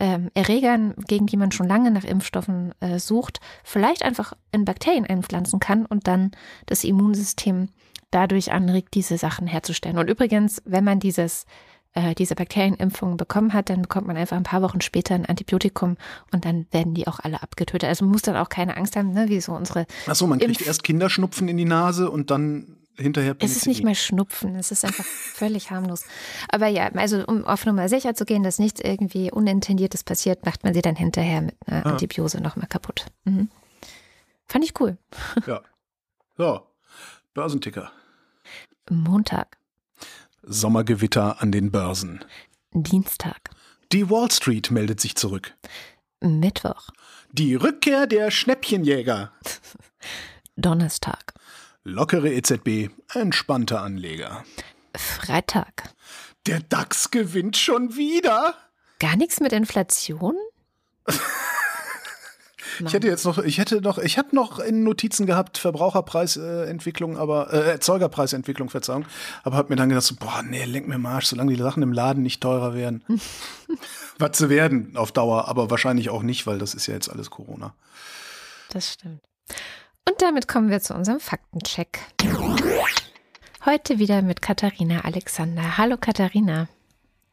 ähm, 0.00 0.30
Erregern, 0.34 0.94
gegen 1.06 1.26
die 1.26 1.36
man 1.36 1.52
schon 1.52 1.68
lange 1.68 1.90
nach 1.90 2.04
Impfstoffen 2.04 2.72
äh, 2.80 2.98
sucht, 2.98 3.40
vielleicht 3.62 4.02
einfach 4.02 4.32
in 4.50 4.64
Bakterien 4.64 5.06
einpflanzen 5.06 5.60
kann 5.60 5.86
und 5.86 6.06
dann 6.06 6.32
das 6.66 6.84
Immunsystem 6.84 7.68
dadurch 8.10 8.52
anregt, 8.52 8.94
diese 8.94 9.18
Sachen 9.18 9.46
herzustellen. 9.46 9.98
Und 9.98 10.08
übrigens, 10.10 10.62
wenn 10.64 10.84
man 10.84 11.00
dieses 11.00 11.44
äh, 11.92 12.14
diese 12.14 12.36
Bakterienimpfung 12.36 13.16
bekommen 13.16 13.52
hat, 13.52 13.68
dann 13.68 13.82
bekommt 13.82 14.06
man 14.06 14.16
einfach 14.16 14.36
ein 14.36 14.44
paar 14.44 14.62
Wochen 14.62 14.80
später 14.80 15.14
ein 15.16 15.26
Antibiotikum 15.26 15.96
und 16.32 16.44
dann 16.44 16.66
werden 16.70 16.94
die 16.94 17.08
auch 17.08 17.18
alle 17.18 17.42
abgetötet. 17.42 17.88
Also 17.88 18.04
man 18.04 18.12
muss 18.12 18.22
dann 18.22 18.36
auch 18.36 18.48
keine 18.48 18.76
Angst 18.76 18.94
haben, 18.94 19.12
ne, 19.12 19.28
wie 19.28 19.40
so 19.40 19.52
unsere. 19.52 19.86
Achso, 20.06 20.26
man 20.28 20.38
kriegt 20.38 20.60
Impf- 20.60 20.66
erst 20.66 20.84
Kinderschnupfen 20.84 21.48
in 21.48 21.56
die 21.56 21.64
Nase 21.64 22.08
und 22.08 22.30
dann 22.30 22.76
hinterher 22.96 23.34
Es 23.40 23.56
ist 23.56 23.66
nicht 23.66 23.82
mehr 23.82 23.96
Schnupfen, 23.96 24.54
es 24.54 24.70
ist 24.70 24.84
einfach 24.84 25.04
völlig 25.34 25.72
harmlos. 25.72 26.04
Aber 26.48 26.68
ja, 26.68 26.90
also 26.94 27.24
um 27.26 27.44
auf 27.44 27.66
Nummer 27.66 27.88
sicher 27.88 28.14
zu 28.14 28.24
gehen, 28.24 28.44
dass 28.44 28.60
nichts 28.60 28.80
irgendwie 28.80 29.32
Unintendiertes 29.32 30.04
passiert, 30.04 30.46
macht 30.46 30.62
man 30.62 30.74
sie 30.74 30.82
dann 30.82 30.94
hinterher 30.96 31.40
mit 31.42 31.56
einer 31.66 31.86
Ah. 31.86 31.90
Antibiose 31.90 32.40
nochmal 32.40 32.68
kaputt. 32.68 33.06
Mhm. 33.24 33.48
Fand 34.46 34.64
ich 34.64 34.78
cool. 34.80 34.96
Ja. 35.46 35.60
So, 36.36 36.60
Börsenticker. 37.34 37.90
Montag, 38.92 39.56
Sommergewitter 40.42 41.40
an 41.40 41.52
den 41.52 41.70
Börsen. 41.70 42.24
Dienstag, 42.72 43.50
Die 43.92 44.10
Wall 44.10 44.30
Street 44.32 44.72
meldet 44.72 45.00
sich 45.00 45.14
zurück. 45.14 45.54
Mittwoch, 46.20 46.88
Die 47.30 47.54
Rückkehr 47.54 48.08
der 48.08 48.32
Schnäppchenjäger. 48.32 49.32
Donnerstag, 50.56 51.34
Lockere 51.84 52.32
EZB, 52.32 52.90
entspannte 53.14 53.78
Anleger. 53.80 54.44
Freitag. 54.96 55.94
Der 56.46 56.58
DAX 56.60 57.12
gewinnt 57.12 57.56
schon 57.56 57.94
wieder. 57.96 58.54
Gar 58.98 59.14
nichts 59.16 59.38
mit 59.38 59.52
Inflation? 59.52 60.34
Ich 62.84 62.92
hätte 62.92 63.08
jetzt 63.08 63.24
noch, 63.24 63.38
ich 63.38 63.58
hätte 63.58 63.80
noch, 63.80 63.98
ich 63.98 64.18
habe 64.18 64.34
noch 64.34 64.58
in 64.58 64.82
Notizen 64.82 65.26
gehabt 65.26 65.58
Verbraucherpreisentwicklung, 65.58 67.16
aber 67.16 67.52
äh, 67.52 67.70
Erzeugerpreisentwicklung, 67.70 68.70
Verzeihung, 68.70 69.04
aber 69.42 69.56
habe 69.56 69.70
mir 69.70 69.76
dann 69.76 69.88
gedacht, 69.88 70.06
so, 70.06 70.14
boah, 70.16 70.42
nee, 70.42 70.64
lenk 70.64 70.88
mir 70.88 70.98
Marsch, 70.98 71.26
solange 71.26 71.54
die 71.54 71.62
Sachen 71.62 71.82
im 71.82 71.92
Laden 71.92 72.22
nicht 72.22 72.40
teurer 72.40 72.74
werden. 72.74 73.04
Was 74.18 74.38
sie 74.38 74.48
werden 74.48 74.96
auf 74.96 75.12
Dauer, 75.12 75.48
aber 75.48 75.70
wahrscheinlich 75.70 76.10
auch 76.10 76.22
nicht, 76.22 76.46
weil 76.46 76.58
das 76.58 76.74
ist 76.74 76.86
ja 76.86 76.94
jetzt 76.94 77.08
alles 77.08 77.30
Corona. 77.30 77.74
Das 78.70 78.92
stimmt. 78.92 79.20
Und 80.08 80.22
damit 80.22 80.48
kommen 80.48 80.70
wir 80.70 80.80
zu 80.80 80.94
unserem 80.94 81.20
Faktencheck. 81.20 82.00
Heute 83.64 83.98
wieder 83.98 84.22
mit 84.22 84.42
Katharina 84.42 85.02
Alexander. 85.02 85.76
Hallo 85.76 85.96
Katharina. 85.98 86.68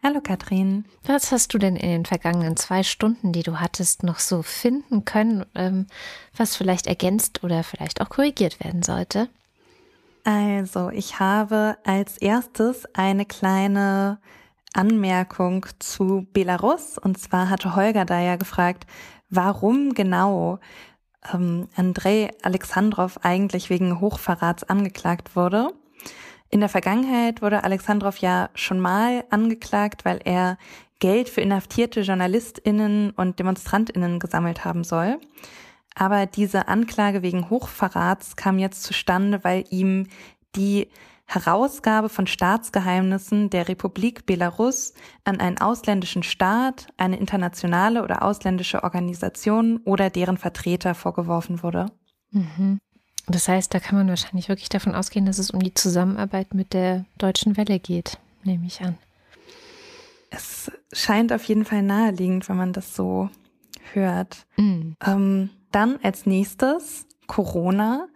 Hallo 0.08 0.22
Katrin. 0.22 0.86
Was 1.03 1.34
hast 1.34 1.53
du 1.53 1.58
denn 1.58 1.76
in 1.76 1.89
den 1.89 2.05
vergangenen 2.05 2.55
zwei 2.55 2.84
Stunden, 2.84 3.34
die 3.34 3.43
du 3.43 3.60
hattest, 3.60 4.03
noch 4.03 4.20
so 4.20 4.41
finden 4.41 5.03
können, 5.03 5.45
ähm, 5.53 5.86
was 6.34 6.55
vielleicht 6.55 6.88
ergänzt 6.88 7.43
oder 7.43 7.62
vielleicht 7.62 7.99
auch 7.99 8.08
korrigiert 8.08 8.64
werden 8.64 8.84
sollte? 8.84 9.28
Also, 10.24 10.91
ich 10.91 11.20
habe 11.20 11.76
als 11.84 12.18
erstes 12.20 12.86
eine 12.95 13.26
kleine 13.26 14.20
Anmerkung 14.74 15.66
zu 15.80 16.26
Belarus. 16.32 16.97
Und 16.97 17.18
zwar 17.18 17.49
hatte 17.49 17.76
Holger 17.76 18.05
da 18.05 18.22
ja 18.22 18.38
gefragt, 18.38 18.88
warum 19.30 19.93
genau 19.93 20.60
ähm, 21.34 21.68
Andrei 21.76 22.32
Alexandrov 22.43 23.20
eigentlich 23.24 23.70
wegen 23.70 23.99
Hochverrats 23.99 24.64
angeklagt 24.64 25.36
wurde. 25.36 25.74
In 26.50 26.60
der 26.62 26.70
Vergangenheit 26.70 27.41
wurde 27.41 27.64
Alexandrov 27.64 28.18
ja 28.20 28.50
schon 28.56 28.80
mal 28.80 29.24
angeklagt, 29.30 30.06
weil 30.06 30.20
er 30.24 30.58
Geld 31.00 31.30
für 31.30 31.41
inhaftierte 31.41 32.02
JournalistInnen 32.02 33.12
und 33.12 33.39
DemonstrantInnen 33.39 34.20
gesammelt 34.20 34.66
haben 34.66 34.84
soll. 34.84 35.20
Aber 35.93 36.26
diese 36.26 36.68
Anklage 36.68 37.22
wegen 37.22 37.50
Hochverrats 37.50 38.36
kam 38.36 38.60
jetzt 38.60 38.84
zustande, 38.84 39.43
weil 39.43 39.64
ihm 39.70 40.08
die 40.56 40.89
Herausgabe 41.26 42.08
von 42.08 42.26
Staatsgeheimnissen 42.26 43.50
der 43.50 43.68
Republik 43.68 44.26
Belarus 44.26 44.93
an 45.26 45.39
einen 45.41 45.58
ausländischen 45.58 46.24
Staat, 46.24 46.88
eine 46.95 47.18
internationale 47.18 48.02
oder 48.02 48.24
ausländische 48.24 48.84
Organisation 48.84 49.82
oder 49.84 50.10
deren 50.10 50.38
Vertreter 50.38 50.95
vorgeworfen 50.95 51.64
wurde. 51.64 51.88
Mhm. 52.32 52.80
Das 53.28 53.47
heißt, 53.47 53.73
da 53.73 53.80
kann 53.80 53.97
man 53.97 54.07
wahrscheinlich 54.07 54.47
wirklich 54.47 54.69
davon 54.69 54.95
ausgehen, 54.95 55.25
dass 55.25 55.38
es 55.38 55.51
um 55.51 55.59
die 55.59 55.73
Zusammenarbeit 55.73 56.53
mit 56.53 56.73
der 56.73 57.05
Deutschen 57.17 57.57
Welle 57.57 57.80
geht, 57.80 58.17
nehme 58.43 58.65
ich 58.65 58.82
an. 58.82 58.97
Es 60.30 60.71
scheint 60.93 61.34
auf 61.34 61.43
jeden 61.43 61.65
Fall 61.65 61.84
naheliegend, 61.84 62.47
wenn 62.47 62.57
man 62.57 62.73
das 62.73 62.95
so 62.95 63.30
hört. 63.93 64.45
Mhm. 64.55 64.95
Ähm, 65.05 65.49
dann 65.71 65.99
als 66.03 66.25
nächstes 66.25 67.05
Corona. 67.28 68.07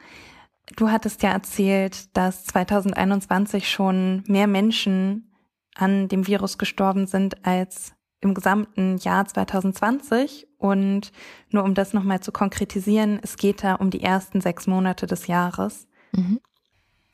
Du 0.77 0.89
hattest 0.89 1.23
ja 1.23 1.31
erzählt, 1.31 2.15
dass 2.15 2.45
2021 2.45 3.69
schon 3.69 4.23
mehr 4.27 4.47
Menschen 4.47 5.29
an 5.75 6.07
dem 6.07 6.27
Virus 6.27 6.57
gestorben 6.57 7.07
sind 7.07 7.45
als 7.45 7.93
im 8.21 8.33
gesamten 8.33 8.97
Jahr 8.97 9.25
2020. 9.25 10.47
Und 10.57 11.11
nur 11.49 11.63
um 11.63 11.73
das 11.73 11.93
nochmal 11.93 12.21
zu 12.21 12.31
konkretisieren, 12.31 13.19
es 13.21 13.35
geht 13.35 13.63
da 13.63 13.75
um 13.75 13.89
die 13.89 14.01
ersten 14.01 14.41
sechs 14.41 14.67
Monate 14.67 15.07
des 15.07 15.27
Jahres. 15.27 15.87
Mhm. 16.13 16.39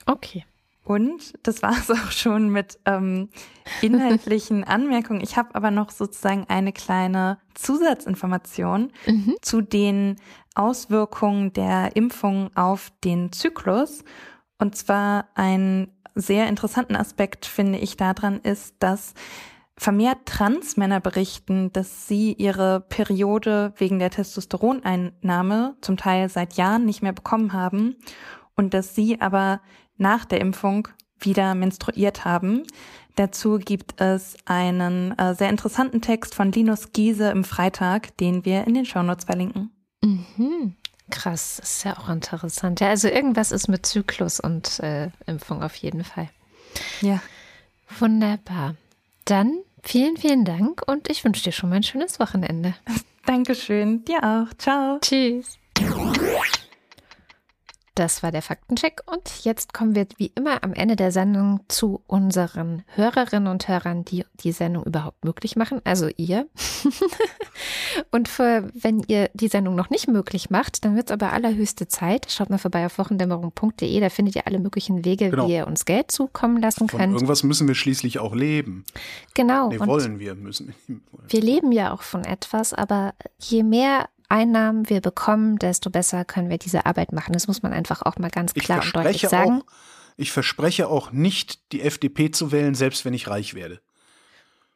Okay. 0.06 0.46
Und 0.84 1.34
das 1.44 1.62
war 1.62 1.72
es 1.72 1.90
auch 1.92 2.12
schon 2.12 2.50
mit 2.50 2.80
ähm, 2.86 3.30
inhaltlichen 3.82 4.64
Anmerkungen. 4.66 5.22
Ich 5.22 5.36
habe 5.38 5.56
aber 5.56 5.72
noch 5.72 5.92
sozusagen 5.92 6.46
eine 6.48 6.72
kleine 6.74 7.40
Zusatzinformation 7.56 8.92
Mhm. 9.06 9.36
zu 9.42 9.62
den 9.62 10.16
Auswirkungen 10.56 11.54
der 11.54 11.96
Impfung 11.96 12.50
auf 12.56 12.92
den 13.04 13.32
Zyklus. 13.32 14.04
Und 14.60 14.76
zwar 14.76 15.28
einen 15.36 15.92
sehr 16.16 16.48
interessanten 16.48 16.96
Aspekt 16.96 17.46
finde 17.46 17.78
ich 17.78 17.96
daran 17.96 18.40
ist, 18.40 18.76
dass 18.80 19.14
vermehrt 19.78 20.26
Transmänner 20.26 21.00
berichten, 21.00 21.72
dass 21.72 22.08
sie 22.08 22.34
ihre 22.34 22.82
Periode 22.82 23.74
wegen 23.78 24.00
der 24.00 24.10
Testosteroneinnahme 24.10 25.76
zum 25.82 25.98
Teil 25.98 26.30
seit 26.30 26.54
Jahren 26.54 26.86
nicht 26.86 27.04
mehr 27.04 27.14
bekommen 27.14 27.54
haben 27.54 27.96
und 28.56 28.74
dass 28.74 28.96
sie 28.96 29.22
aber 29.22 29.62
nach 29.98 30.26
der 30.26 30.42
Impfung 30.42 30.88
wieder 31.20 31.56
menstruiert 31.56 32.26
haben. 32.26 32.64
Dazu 33.16 33.58
gibt 33.58 34.00
es 34.02 34.36
einen 34.46 35.18
äh, 35.18 35.34
sehr 35.34 35.50
interessanten 35.50 36.02
Text 36.02 36.36
von 36.36 36.52
Linus 36.52 36.92
Giese 36.92 37.30
im 37.30 37.44
Freitag, 37.44 38.16
den 38.18 38.46
wir 38.46 38.68
in 38.68 38.74
den 38.74 38.86
Shownotes 38.86 39.26
verlinken. 39.26 39.72
Mhm. 40.04 40.76
Krass, 41.10 41.60
ist 41.60 41.84
ja 41.84 41.98
auch 41.98 42.10
interessant. 42.10 42.80
Ja, 42.80 42.90
also 42.90 43.08
irgendwas 43.08 43.52
ist 43.52 43.70
mit 43.70 43.86
Zyklus 43.86 44.40
und 44.40 44.80
äh, 44.80 45.10
Impfung 45.26 45.64
auf 45.64 45.76
jeden 45.76 46.04
Fall. 46.04 46.30
Ja. 47.02 47.22
Wunderbar. 48.00 48.76
Dann 49.26 49.60
vielen, 49.88 50.18
vielen 50.18 50.46
Dank 50.46 50.82
und 50.88 51.10
ich 51.10 51.24
wünsche 51.24 51.44
dir 51.44 51.52
schon 51.52 51.70
mal 51.70 51.78
ein 51.78 51.84
schönes 51.84 52.20
Wochenende. 52.20 52.74
Dankeschön. 53.26 54.04
Dir 54.06 54.24
auch. 54.24 54.54
Ciao. 54.58 55.00
Tschüss. 55.00 55.58
Das 57.98 58.22
war 58.22 58.32
der 58.32 58.44
Faktencheck. 58.44 59.02
Und 59.08 59.44
jetzt 59.44 59.74
kommen 59.74 59.96
wir 59.96 60.06
wie 60.18 60.32
immer 60.36 60.64
am 60.64 60.74
Ende 60.74 60.96
der 60.96 61.12
Sendung 61.12 61.62
zu 61.68 62.04
unseren 62.06 62.84
Hörerinnen 62.94 63.48
und 63.48 63.68
Hörern, 63.68 64.06
die 64.06 64.24
die 64.36 64.52
Sendung 64.52 64.84
überhaupt 64.84 65.26
möglich 65.26 65.56
machen. 65.56 65.82
Also 65.84 66.08
ihr. 66.16 66.46
und 68.12 68.28
für, 68.28 68.70
wenn 68.76 69.00
ihr 69.08 69.32
die 69.34 69.48
Sendung 69.48 69.74
noch 69.74 69.90
nicht 69.90 70.08
möglich 70.08 70.52
macht, 70.52 70.86
dann 70.86 70.96
wird 70.96 71.10
es 71.10 71.12
aber 71.12 71.34
allerhöchste 71.34 71.88
Zeit. 71.88 72.28
Schaut 72.30 72.52
mal 72.52 72.60
vorbei 72.60 72.86
auf 72.86 73.00
wochendämmerung.de. 73.00 74.00
Da 74.00 74.10
findet 74.10 74.36
ihr 74.36 74.46
alle 74.46 74.60
möglichen 74.60 75.04
Wege, 75.04 75.32
Genau. 75.32 75.48
wie 75.48 75.56
ihr 75.56 75.66
uns 75.66 75.86
Geld 75.86 76.12
zukommen 76.12 76.62
lassen 76.62 76.88
Von 76.90 77.00
könnt. 77.00 77.14
irgendwas 77.16 77.42
müssen 77.42 77.68
wir 77.68 77.74
schließlich 77.74 78.20
auch 78.20 78.36
leben. 78.36 78.86
Genau. 79.34 79.70
Nee, 79.70 79.80
wollen 79.80 80.20
wir, 80.20 80.36
müssen. 80.36 80.76
wir 80.86 81.42
leben 81.42 81.72
ja 81.72 81.92
auch 81.94 82.04
von 82.04 82.24
etwas, 82.26 82.76
aber 82.76 83.16
je 83.40 83.64
mehr 83.64 84.08
Einnahmen 84.30 84.90
wir 84.90 85.02
bekommen, 85.02 85.58
desto 85.58 85.90
besser 85.90 86.26
können 86.26 86.50
wir 86.50 86.58
diese 86.58 86.86
Arbeit 86.86 87.14
machen. 87.14 87.34
Das 87.34 87.48
muss 87.48 87.64
man 87.64 87.74
einfach 87.74 88.02
auch 88.02 88.18
mal 88.18 88.30
ganz 88.30 88.54
klar 88.54 88.82
und 88.84 88.96
deutlich 88.96 89.22
sagen. 89.22 89.62
auch, 89.62 89.66
ich 90.18 90.32
verspreche 90.32 90.90
auch 90.90 91.12
nicht, 91.12 91.72
die 91.72 91.82
FDP 91.82 92.32
zu 92.32 92.52
wählen, 92.52 92.76
selbst 92.76 93.06
wenn 93.06 93.14
ich 93.14 93.28
reich 93.30 93.54
werde. 93.54 93.80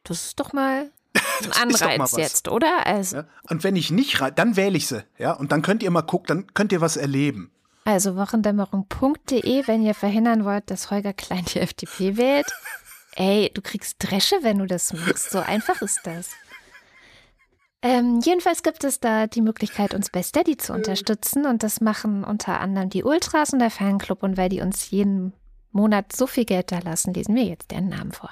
Das 0.04 0.24
ist 0.24 0.40
doch 0.40 0.52
mal 0.52 0.90
ein 1.44 1.52
Anreiz 1.52 2.16
jetzt, 2.16 2.48
oder? 2.48 2.86
Also, 2.86 3.18
Ja? 3.18 3.24
Und 3.48 3.64
wenn 3.64 3.76
ich 3.76 3.90
nicht 3.90 4.20
reich, 4.20 4.32
dann 4.34 4.56
wähle 4.56 4.76
ich 4.76 4.86
sie. 4.86 5.04
Ja? 5.18 5.32
Und 5.32 5.52
dann 5.52 5.62
könnt 5.62 5.82
ihr 5.82 5.90
mal 5.90 6.02
gucken, 6.02 6.26
dann 6.28 6.54
könnt 6.54 6.72
ihr 6.72 6.80
was 6.80 6.96
erleben. 6.96 7.52
also 7.84 8.16
wochendämmerung.de, 8.16 9.66
wenn 9.66 9.82
ihr 9.82 9.94
verhindern 9.94 10.44
wollt, 10.44 10.70
dass 10.70 10.90
Holger 10.90 11.12
Klein 11.12 11.44
die 11.44 11.60
FDP 11.60 12.16
wählt. 12.16 12.46
Ey, 13.14 13.50
du 13.52 13.60
kriegst 13.60 13.96
Dresche, 13.98 14.36
wenn 14.40 14.58
du 14.58 14.66
das 14.66 14.92
machst. 14.94 15.30
So 15.30 15.40
einfach 15.40 15.82
ist 15.82 16.00
das. 16.04 16.30
Ähm, 17.84 18.20
jedenfalls 18.24 18.62
gibt 18.62 18.84
es 18.84 19.00
da 19.00 19.26
die 19.26 19.42
Möglichkeit, 19.42 19.92
uns 19.92 20.08
bei 20.08 20.22
Steady 20.22 20.56
zu 20.56 20.72
unterstützen. 20.72 21.46
Und 21.46 21.64
das 21.64 21.80
machen 21.80 22.22
unter 22.22 22.60
anderem 22.60 22.90
die 22.90 23.02
Ultras 23.02 23.52
und 23.52 23.58
der 23.58 23.70
Fanclub. 23.70 24.22
Und 24.22 24.36
weil 24.36 24.48
die 24.48 24.60
uns 24.60 24.90
jeden 24.90 25.32
Monat 25.72 26.12
so 26.14 26.28
viel 26.28 26.44
Geld 26.44 26.70
da 26.70 26.78
lassen, 26.78 27.12
lesen 27.12 27.34
wir 27.34 27.44
jetzt 27.44 27.72
deren 27.72 27.88
Namen 27.88 28.12
vor. 28.12 28.30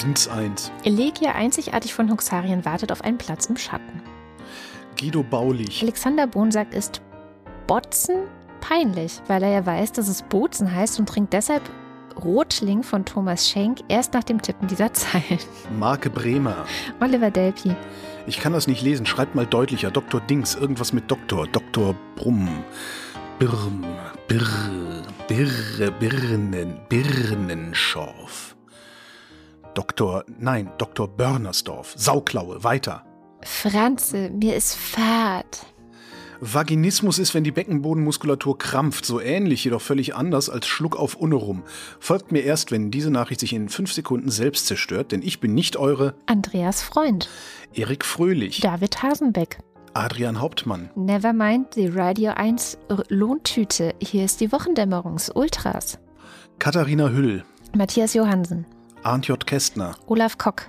Dins 0.00 0.28
1. 0.28 0.72
Elegia 0.84 1.32
einzigartig 1.32 1.92
von 1.92 2.10
Huxarien 2.10 2.64
wartet 2.64 2.92
auf 2.92 3.02
einen 3.02 3.18
Platz 3.18 3.46
im 3.46 3.56
Schatten. 3.56 4.02
Guido 4.98 5.22
Baulich. 5.22 5.82
Alexander 5.82 6.26
Bohn 6.26 6.50
sagt, 6.50 6.72
ist 6.72 7.02
Botzen 7.66 8.28
peinlich, 8.60 9.20
weil 9.26 9.42
er 9.42 9.50
ja 9.50 9.66
weiß, 9.66 9.92
dass 9.92 10.08
es 10.08 10.22
Bozen 10.22 10.72
heißt 10.74 11.00
und 11.00 11.08
trinkt 11.08 11.32
deshalb 11.32 11.62
Rotling 12.22 12.82
von 12.82 13.04
Thomas 13.04 13.48
Schenk 13.48 13.80
erst 13.88 14.14
nach 14.14 14.24
dem 14.24 14.40
Tippen 14.42 14.68
dieser 14.68 14.92
Zeilen. 14.94 15.38
Marke 15.78 16.10
Bremer. 16.10 16.66
Oliver 17.00 17.30
Delpi. 17.30 17.74
Ich 18.26 18.38
kann 18.40 18.52
das 18.52 18.66
nicht 18.66 18.82
lesen. 18.82 19.06
Schreibt 19.06 19.34
mal 19.34 19.46
deutlicher. 19.46 19.90
Dr. 19.90 20.20
Dings. 20.20 20.54
Irgendwas 20.54 20.92
mit 20.92 21.10
Doktor. 21.10 21.46
Dr. 21.46 21.94
Brumm. 22.16 22.64
Birm. 23.38 23.84
Birr. 24.28 24.46
Birre. 25.28 25.90
Birnen. 25.92 26.80
Birnenschorf. 26.88 28.56
Dr. 29.74 30.24
Nein, 30.38 30.70
Dr. 30.78 31.08
Börnersdorf. 31.08 31.94
Sauklaue. 31.96 32.62
Weiter. 32.64 33.04
Franze, 33.42 34.30
mir 34.30 34.56
ist 34.56 34.76
fad. 34.76 35.66
Vaginismus 36.40 37.18
ist, 37.18 37.34
wenn 37.34 37.44
die 37.44 37.50
Beckenbodenmuskulatur 37.50 38.56
krampft, 38.56 39.04
so 39.04 39.20
ähnlich, 39.20 39.64
jedoch 39.64 39.82
völlig 39.82 40.14
anders 40.14 40.48
als 40.48 40.66
Schluck 40.66 40.96
auf 40.96 41.14
Unnerum. 41.14 41.62
Folgt 41.98 42.32
mir 42.32 42.40
erst, 42.42 42.70
wenn 42.70 42.90
diese 42.90 43.10
Nachricht 43.10 43.40
sich 43.40 43.52
in 43.52 43.68
fünf 43.68 43.92
Sekunden 43.92 44.30
selbst 44.30 44.66
zerstört, 44.66 45.12
denn 45.12 45.20
ich 45.22 45.40
bin 45.40 45.52
nicht 45.54 45.76
eure 45.76 46.14
Andreas 46.26 46.82
Freund. 46.82 47.28
Erik 47.74 48.04
Fröhlich, 48.04 48.60
David 48.60 49.02
Hasenbeck. 49.02 49.58
Adrian 49.92 50.40
Hauptmann, 50.40 50.88
Nevermind 50.94 51.74
the 51.74 51.88
Radio 51.88 52.30
1 52.32 52.78
R- 52.88 53.02
Lohntüte. 53.08 53.94
Hier 54.00 54.24
ist 54.24 54.40
die 54.40 54.50
Wochendämmerungs 54.52 55.30
Ultras. 55.34 55.98
Katharina 56.58 57.08
Hüll, 57.10 57.44
Matthias 57.76 58.14
Johansen. 58.14 58.66
Arndt 59.02 59.26
J. 59.26 59.44
Kästner, 59.46 59.96
Olaf 60.06 60.38
Kock. 60.38 60.68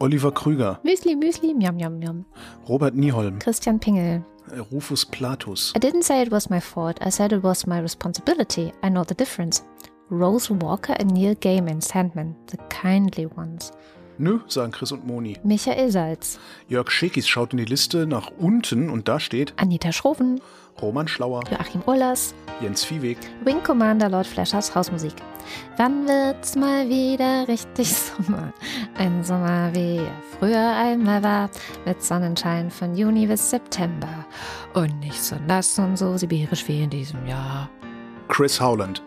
Oliver 0.00 0.32
Krüger, 0.32 0.78
Müsli, 0.82 1.16
Müsli, 1.16 1.54
Miam, 1.54 1.76
Miam, 1.76 1.98
Miam. 1.98 2.24
Robert 2.68 2.94
Nieholm, 2.96 3.38
Christian 3.38 3.80
Pingel. 3.80 4.24
Rufus 4.70 5.04
Platus, 5.04 5.72
I 5.74 5.78
didn't 5.78 6.02
say 6.02 6.20
it 6.20 6.30
was 6.30 6.50
my 6.50 6.60
fault. 6.60 6.98
I 7.00 7.10
said 7.10 7.32
it 7.32 7.42
was 7.42 7.66
my 7.66 7.78
responsibility. 7.78 8.72
I 8.82 8.88
know 8.88 9.04
the 9.04 9.14
difference. 9.14 9.62
Rose 10.10 10.50
Walker 10.50 10.96
and 10.98 11.12
Neil 11.12 11.34
Gaiman, 11.34 11.82
Sandman, 11.82 12.34
the 12.46 12.56
kindly 12.68 13.26
ones. 13.26 13.72
Nö, 14.18 14.40
sagen 14.48 14.72
Chris 14.72 14.90
und 14.92 15.06
Moni. 15.06 15.36
Michael 15.44 15.90
Salz, 15.90 16.38
Jörg 16.68 16.90
Schekis 16.90 17.28
schaut 17.28 17.52
in 17.52 17.58
die 17.58 17.64
Liste 17.64 18.06
nach 18.06 18.30
unten 18.38 18.90
und 18.90 19.06
da 19.08 19.20
steht 19.20 19.52
Anita 19.56 19.92
Schroven, 19.92 20.40
Roman 20.82 21.06
Schlauer, 21.08 21.42
Joachim 21.50 21.82
Ullers, 21.86 22.34
Jens 22.60 22.84
Viehweg, 22.84 23.18
Wing 23.44 23.62
Commander 23.62 24.08
Lord 24.08 24.26
Flashers 24.26 24.74
Hausmusik. 24.74 25.12
Wann 25.76 26.06
wird's 26.06 26.56
mal 26.56 26.88
wieder 26.88 27.46
richtig 27.48 27.94
Sommer? 27.94 28.52
Ein 28.96 29.22
Sommer 29.22 29.70
wie 29.74 29.98
er 29.98 30.12
früher 30.38 30.74
einmal 30.76 31.22
war, 31.22 31.50
mit 31.86 32.02
Sonnenschein 32.02 32.70
von 32.70 32.94
Juni 32.96 33.26
bis 33.26 33.50
September. 33.50 34.26
Und 34.74 34.98
nicht 35.00 35.22
so 35.22 35.36
nass 35.46 35.78
und 35.78 35.96
so 35.96 36.16
sibirisch 36.16 36.66
wie 36.68 36.82
in 36.82 36.90
diesem 36.90 37.24
Jahr. 37.26 37.70
Chris 38.28 38.60
Howland, 38.60 39.02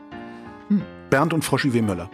Hm. 0.70 0.82
Bernd 1.10 1.34
und 1.34 1.44
Froschi 1.44 1.74
W. 1.74 1.82
Möller. 1.82 2.10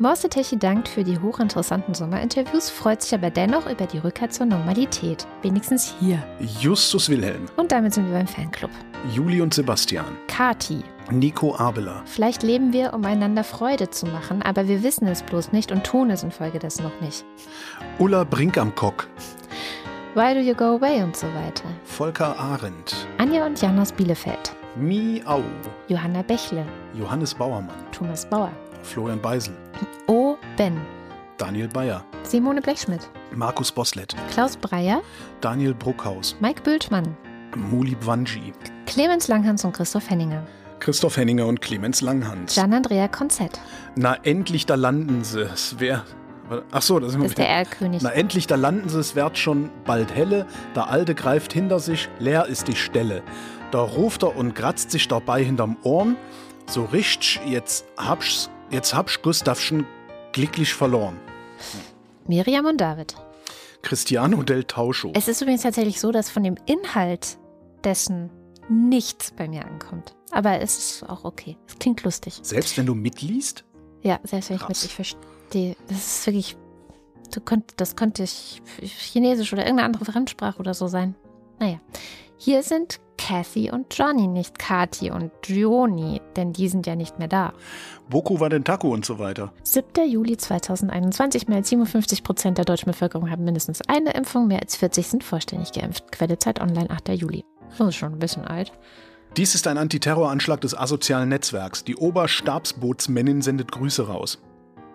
Morse 0.00 0.28
Techi 0.28 0.58
dankt 0.58 0.88
für 0.88 1.04
die 1.04 1.20
hochinteressanten 1.20 1.94
Sommerinterviews, 1.94 2.68
freut 2.68 3.00
sich 3.00 3.14
aber 3.14 3.30
dennoch 3.30 3.70
über 3.70 3.86
die 3.86 3.98
Rückkehr 3.98 4.28
zur 4.28 4.46
Normalität. 4.46 5.24
Wenigstens 5.42 5.94
hier. 6.00 6.20
Justus 6.58 7.08
Wilhelm, 7.08 7.46
Und 7.56 7.70
damit 7.70 7.94
sind 7.94 8.06
wir 8.08 8.14
beim 8.14 8.26
Fanclub. 8.26 8.72
Juli 9.12 9.40
und 9.40 9.54
Sebastian, 9.54 10.18
Kati. 10.26 10.82
Nico 11.12 11.54
Abeler, 11.54 12.02
Vielleicht 12.06 12.42
leben 12.42 12.72
wir, 12.72 12.92
um 12.92 13.04
einander 13.04 13.44
Freude 13.44 13.88
zu 13.90 14.06
machen, 14.06 14.42
aber 14.42 14.66
wir 14.66 14.82
wissen 14.82 15.06
es 15.06 15.22
bloß 15.22 15.52
nicht 15.52 15.70
und 15.70 15.84
tun 15.84 16.10
es 16.10 16.24
infolgedessen 16.24 16.82
noch 16.84 17.00
nicht. 17.00 17.24
Ulla 18.00 18.24
Brinkamkock, 18.24 19.06
Why 20.16 20.32
do 20.34 20.40
you 20.40 20.54
go 20.54 20.76
away 20.76 21.02
und 21.02 21.14
so 21.16 21.26
weiter. 21.28 21.64
Volker 21.84 22.36
Arendt, 22.38 23.06
Anja 23.18 23.46
und 23.46 23.60
Jan 23.60 23.78
aus 23.78 23.92
Bielefeld. 23.92 24.56
Miau, 24.76 25.42
Johanna 25.86 26.22
Bächle. 26.22 26.64
Johannes 26.94 27.32
Bauermann, 27.34 27.76
Thomas 27.92 28.24
Bauer. 28.28 28.50
Florian 28.84 29.20
Beisel, 29.20 29.54
O. 30.06 30.36
Ben. 30.56 30.80
Daniel 31.38 31.68
Bayer, 31.68 32.04
Simone 32.22 32.60
Blechschmidt. 32.60 33.08
Markus 33.34 33.72
Boslett, 33.72 34.14
Klaus 34.30 34.56
Breyer. 34.56 35.02
Daniel 35.40 35.74
Bruckhaus, 35.74 36.36
Mike 36.40 36.62
Bültmann. 36.62 37.16
Muli 37.56 37.94
Bwanji, 37.96 38.52
Clemens 38.86 39.28
Langhans 39.28 39.64
und 39.64 39.72
Christoph 39.72 40.08
Henninger. 40.10 40.44
Christoph 40.80 41.16
Henninger 41.16 41.46
und 41.46 41.60
Clemens 41.60 42.02
Langhans. 42.02 42.54
Gian-Andrea 42.54 43.08
Konzett. 43.08 43.58
Na 43.96 44.16
endlich, 44.22 44.66
da 44.66 44.74
landen 44.74 45.24
sie. 45.24 45.40
Es 45.42 45.80
wär. 45.80 46.04
Ach 46.70 46.82
so, 46.82 46.98
da 46.98 47.08
sind 47.08 47.20
wir 47.20 47.24
Das 47.24 47.30
ist 47.30 47.38
der. 47.38 47.48
Erlkönig. 47.48 48.02
Na 48.02 48.10
endlich, 48.10 48.46
da 48.46 48.56
landen 48.56 48.88
sie, 48.90 48.98
es 48.98 49.16
wird 49.16 49.38
schon 49.38 49.70
bald 49.86 50.14
helle. 50.14 50.46
Der 50.76 50.90
Alte 50.90 51.14
greift 51.14 51.54
hinter 51.54 51.78
sich, 51.78 52.10
leer 52.18 52.46
ist 52.46 52.68
die 52.68 52.76
Stelle. 52.76 53.22
Da 53.70 53.80
ruft 53.80 54.22
er 54.24 54.36
und 54.36 54.54
kratzt 54.54 54.90
sich 54.90 55.08
dabei 55.08 55.42
hinterm 55.42 55.78
Ohren. 55.84 56.16
So 56.66 56.84
richtig, 56.84 57.40
jetzt 57.46 57.86
hab's, 57.96 58.50
jetzt 58.74 58.92
hab's 58.92 59.22
Gustavschen 59.22 59.86
glücklich 60.32 60.74
verloren. 60.74 61.18
Miriam 62.26 62.66
und 62.66 62.80
David. 62.80 63.14
Cristiano 63.82 64.42
del 64.42 64.64
Tauscho. 64.64 65.12
Es 65.14 65.28
ist 65.28 65.40
übrigens 65.40 65.62
tatsächlich 65.62 66.00
so, 66.00 66.10
dass 66.10 66.28
von 66.28 66.42
dem 66.42 66.56
Inhalt 66.66 67.38
dessen 67.84 68.30
nichts 68.68 69.30
bei 69.30 69.46
mir 69.46 69.64
ankommt. 69.64 70.14
Aber 70.30 70.60
es 70.60 70.76
ist 70.78 71.08
auch 71.08 71.24
okay. 71.24 71.56
Es 71.68 71.78
klingt 71.78 72.02
lustig. 72.02 72.40
Selbst 72.42 72.76
wenn 72.76 72.86
du 72.86 72.94
mitliest? 72.94 73.64
Ja, 74.02 74.18
selbst 74.24 74.50
wenn 74.50 74.56
ich 74.56 74.62
mit, 74.62 74.68
Krass. 74.68 74.84
ich 74.84 74.94
verstehe. 74.94 75.76
Das 75.88 75.98
ist 75.98 76.26
wirklich, 76.26 76.56
du 77.32 77.40
könnt, 77.40 77.74
das 77.76 77.94
könnte 77.94 78.22
ich 78.24 78.62
Chinesisch 78.82 79.52
oder 79.52 79.62
irgendeine 79.62 79.86
andere 79.86 80.04
Fremdsprache 80.06 80.58
oder 80.58 80.74
so 80.74 80.88
sein. 80.88 81.14
Naja, 81.60 81.78
hier 82.38 82.62
sind 82.62 83.00
Kathy 83.16 83.70
und 83.70 83.86
Johnny, 83.96 84.26
nicht 84.26 84.58
Kati 84.58 85.10
und 85.10 85.30
Gioni, 85.42 86.20
denn 86.36 86.52
die 86.52 86.68
sind 86.68 86.86
ja 86.86 86.96
nicht 86.96 87.18
mehr 87.18 87.28
da. 87.28 87.52
Boku 88.08 88.40
war 88.40 88.50
den 88.50 88.64
Taco 88.64 88.88
und 88.88 89.04
so 89.04 89.18
weiter. 89.18 89.52
7. 89.62 90.08
Juli 90.08 90.36
2021, 90.36 91.48
mehr 91.48 91.58
als 91.58 91.68
57 91.68 92.22
Prozent 92.22 92.58
der 92.58 92.64
deutschen 92.64 92.90
Bevölkerung 92.90 93.30
haben 93.30 93.44
mindestens 93.44 93.80
eine 93.88 94.12
Impfung, 94.12 94.46
mehr 94.46 94.60
als 94.60 94.76
40 94.76 95.06
sind 95.06 95.24
vollständig 95.24 95.72
geimpft. 95.72 96.12
Quelle 96.12 96.38
Zeit 96.38 96.60
Online, 96.60 96.90
8. 96.90 97.10
Juli. 97.10 97.44
Das 97.70 97.88
ist 97.88 97.96
schon 97.96 98.12
ein 98.12 98.18
bisschen 98.18 98.46
alt. 98.46 98.72
Dies 99.36 99.54
ist 99.54 99.66
ein 99.66 99.78
Antiterroranschlag 99.78 100.60
des 100.60 100.78
asozialen 100.78 101.28
Netzwerks. 101.28 101.82
Die 101.82 101.96
Oberstabsbootsmännin 101.96 103.42
sendet 103.42 103.72
Grüße 103.72 104.06
raus. 104.06 104.40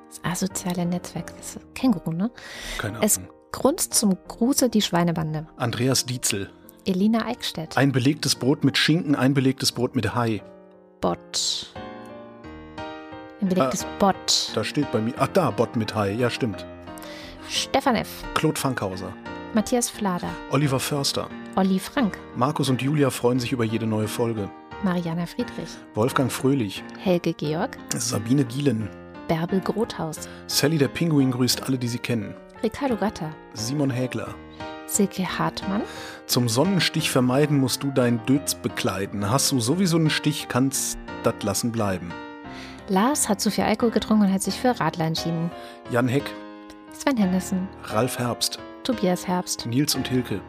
Das 0.07 0.21
asoziale 0.23 0.85
Netzwerk, 0.85 1.35
das 1.37 1.57
ist 1.57 1.75
Känguru, 1.75 2.11
ne? 2.11 2.31
Keine 2.77 2.93
Ahnung. 2.93 3.05
Es 3.05 3.19
grunzt 3.51 3.93
zum 3.93 4.17
Gruße 4.27 4.69
die 4.69 4.81
Schweinebande. 4.81 5.47
Andreas 5.57 6.05
Dietzel. 6.05 6.49
Elina 6.90 7.28
Eickstedt. 7.28 7.78
Ein 7.78 7.91
belegtes 7.91 8.34
Brot 8.34 8.64
mit 8.64 8.76
Schinken, 8.76 9.16
ein 9.16 9.36
belegtes 9.36 9.72
Brot 9.72 9.95
mit 9.95 10.16
Hai. 10.16 10.41
Bot. 11.02 11.72
Ein 13.41 13.49
belegtes 13.49 13.86
Bot. 13.99 14.52
Da 14.56 14.64
steht 14.64 14.91
bei 14.91 14.99
mir. 14.99 15.14
Ach 15.20 15.28
da, 15.28 15.52
Bot 15.52 15.76
mit 15.76 15.94
Hai. 15.94 16.14
Ja, 16.14 16.32
stimmt. 16.32 16.66
Stefan 17.48 17.95
F. 17.95 18.24
Claude 18.34 18.60
Fankhauser. 18.60 19.14
Matthias 19.53 19.88
Flader. 19.88 20.32
Oliver 20.49 20.80
Förster. 20.80 21.30
Olli 21.56 21.78
Frank, 21.78 22.18
Markus 22.36 22.70
und 22.70 22.82
Julia 22.82 23.11
freuen 23.11 23.40
sich 23.40 23.52
über 23.52 23.66
jede 23.66 23.86
neue 23.86 24.07
Folge. 24.07 24.49
Mariana 24.84 25.26
Friedrich, 25.26 25.70
Wolfgang 25.94 26.32
Fröhlich, 26.32 26.84
Helge 26.98 27.34
Georg, 27.34 27.78
Sabine 27.95 28.45
Gielen, 28.45 28.88
Bärbel 29.28 29.60
Grothaus, 29.60 30.30
Sally 30.48 30.78
der 30.78 30.88
Pinguin 30.88 31.32
grüßt 31.32 31.64
alle, 31.64 31.78
die 31.78 31.88
sie 31.88 31.98
kennen. 31.99 32.34
Ricardo 32.64 32.95
Gatter, 32.95 33.32
Simon 33.53 33.90
Hägler. 33.90 34.34
Silke 34.90 35.38
Hartmann, 35.40 35.82
Zum 36.26 36.49
Sonnenstich 36.49 37.11
vermeiden 37.11 37.60
musst 37.60 37.84
du 37.84 37.91
dein 37.91 38.26
Dötz 38.26 38.56
bekleiden. 38.56 39.30
Hast 39.30 39.52
du 39.52 39.60
sowieso 39.60 39.98
einen 39.98 40.10
Stich, 40.10 40.48
kannst 40.48 40.98
dat 41.24 41.44
lassen 41.44 41.72
bleiben. 41.72 42.11
Lars 42.88 43.30
hat 43.30 43.40
zu 43.40 43.52
viel 43.52 43.66
Alkohol 43.66 43.91
getrunken 43.91 44.26
und 44.26 44.34
hat 44.34 44.41
sich 44.41 44.56
für 44.56 44.80
Radler 44.80 45.06
entschieden. 45.06 45.52
Jan 45.91 46.07
Heck, 46.07 46.24
Sven 46.91 47.18
Henderson, 47.18 47.68
Ralf 47.84 48.18
Herbst, 48.18 48.57
Tobias 48.84 49.28
Herbst, 49.28 49.66
Nils 49.68 49.94
und 49.95 50.07
Hilke, 50.07 50.41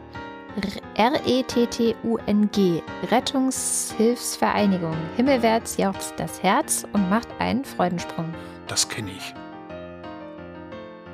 R-E-T-T-U-N-G, 0.95 2.81
Rettungshilfsvereinigung. 3.11 4.95
Himmelwärts 5.15 5.77
jauchzt 5.77 6.13
das 6.17 6.41
Herz 6.43 6.85
und 6.93 7.09
macht 7.09 7.27
einen 7.39 7.63
Freudensprung. 7.63 8.33
das 8.67 8.89
kenne 8.89 9.11
ich. 9.11 9.33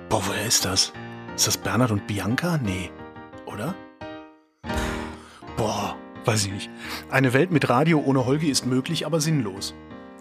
Boah, 0.10 0.22
woher 0.26 0.46
ist 0.46 0.64
das? 0.66 0.94
Ist 1.36 1.48
das 1.48 1.58
Bernhard 1.58 1.92
und 1.92 2.08
Bianca? 2.08 2.58
Nee, 2.58 2.90
oder? 3.48 3.74
Boah, 5.56 5.96
weiß 6.26 6.46
ich 6.46 6.52
nicht. 6.52 6.70
Eine 7.10 7.34
Welt 7.34 7.52
mit 7.52 7.70
Radio 7.70 8.00
ohne 8.06 8.26
Holgi 8.26 8.50
ist 8.50 8.66
möglich, 8.66 9.06
aber 9.06 9.20
sinnlos. 9.22 9.74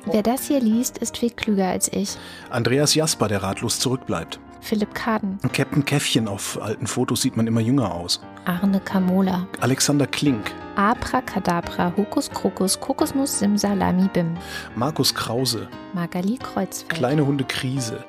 Wer 0.06 0.22
das 0.22 0.46
hier 0.46 0.60
liest, 0.60 0.98
ist 0.98 1.18
viel 1.18 1.30
klüger 1.30 1.68
als 1.68 1.92
ich. 1.92 2.16
Andreas 2.48 2.94
Jasper, 2.94 3.26
der 3.28 3.42
ratlos 3.42 3.80
zurückbleibt. 3.80 4.38
Philipp 4.60 4.94
Kaden, 4.94 5.38
Captain 5.52 5.84
Käffchen 5.84 6.26
auf 6.26 6.60
alten 6.60 6.86
Fotos 6.86 7.22
sieht 7.22 7.36
man 7.36 7.46
immer 7.46 7.60
jünger 7.60 7.94
aus. 7.94 8.20
Arne 8.46 8.80
Kamola, 8.80 9.46
Alexander 9.60 10.06
Klink, 10.06 10.52
Abracadabra, 10.76 11.92
Hokus 11.96 12.30
Krokus, 12.30 12.80
Kokosnuss, 12.80 13.38
Simsalami 13.38 14.08
Bim, 14.12 14.34
Markus 14.74 15.14
Krause, 15.14 15.68
Magali 15.92 16.36
Kreuzfeld, 16.38 16.88
Kleine 16.88 17.26
Hunde 17.26 17.44
Krise, 17.44 18.04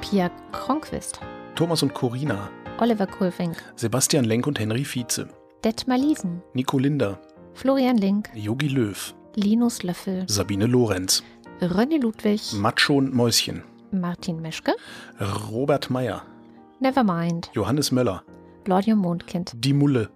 Pia 0.00 0.30
Kronquist, 0.52 1.20
Thomas 1.54 1.82
und 1.82 1.94
Corina, 1.94 2.50
Oliver 2.78 3.06
Kohlfink, 3.06 3.56
Sebastian 3.74 4.24
Lenk 4.24 4.46
und 4.46 4.58
Henry 4.58 4.84
Vize, 4.84 5.28
Detmar 5.64 5.96
Liesen, 5.96 6.42
Nico 6.52 6.78
Linder, 6.78 7.18
Florian 7.54 7.96
Link, 7.96 8.28
Yogi 8.34 8.68
Löw, 8.68 9.14
Linus 9.34 9.82
Löffel, 9.82 10.24
Sabine 10.28 10.66
Lorenz, 10.66 11.22
René 11.60 11.98
Ludwig, 11.98 12.52
Macho 12.52 12.96
und 12.96 13.14
Mäuschen, 13.14 13.62
Martin 13.92 14.42
Meschke, 14.42 14.74
Robert 15.50 15.88
Meyer, 15.88 16.22
Nevermind, 16.80 17.50
Johannes 17.54 17.92
Möller, 17.92 18.22
Claudio 18.64 18.94
Mondkind, 18.94 19.52
Die 19.54 19.72
Mulle, 19.72 20.10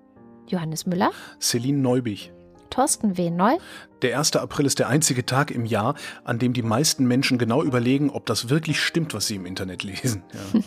Johannes 0.46 0.84
Müller, 0.84 1.12
Celine 1.40 1.78
Neubich. 1.78 2.30
Thorsten 2.70 3.16
W. 3.18 3.30
Neu, 3.30 3.56
Der 4.02 4.18
1. 4.18 4.36
April 4.36 4.66
ist 4.66 4.78
der 4.78 4.88
einzige 4.88 5.26
Tag 5.26 5.50
im 5.50 5.64
Jahr, 5.64 5.94
an 6.24 6.38
dem 6.38 6.52
die 6.52 6.62
meisten 6.62 7.04
Menschen 7.06 7.36
genau 7.38 7.62
überlegen, 7.62 8.10
ob 8.10 8.26
das 8.26 8.48
wirklich 8.48 8.80
stimmt, 8.80 9.12
was 9.14 9.26
sie 9.26 9.34
im 9.36 9.44
Internet 9.46 9.82
lesen. 9.82 10.22
Ja. 10.32 10.60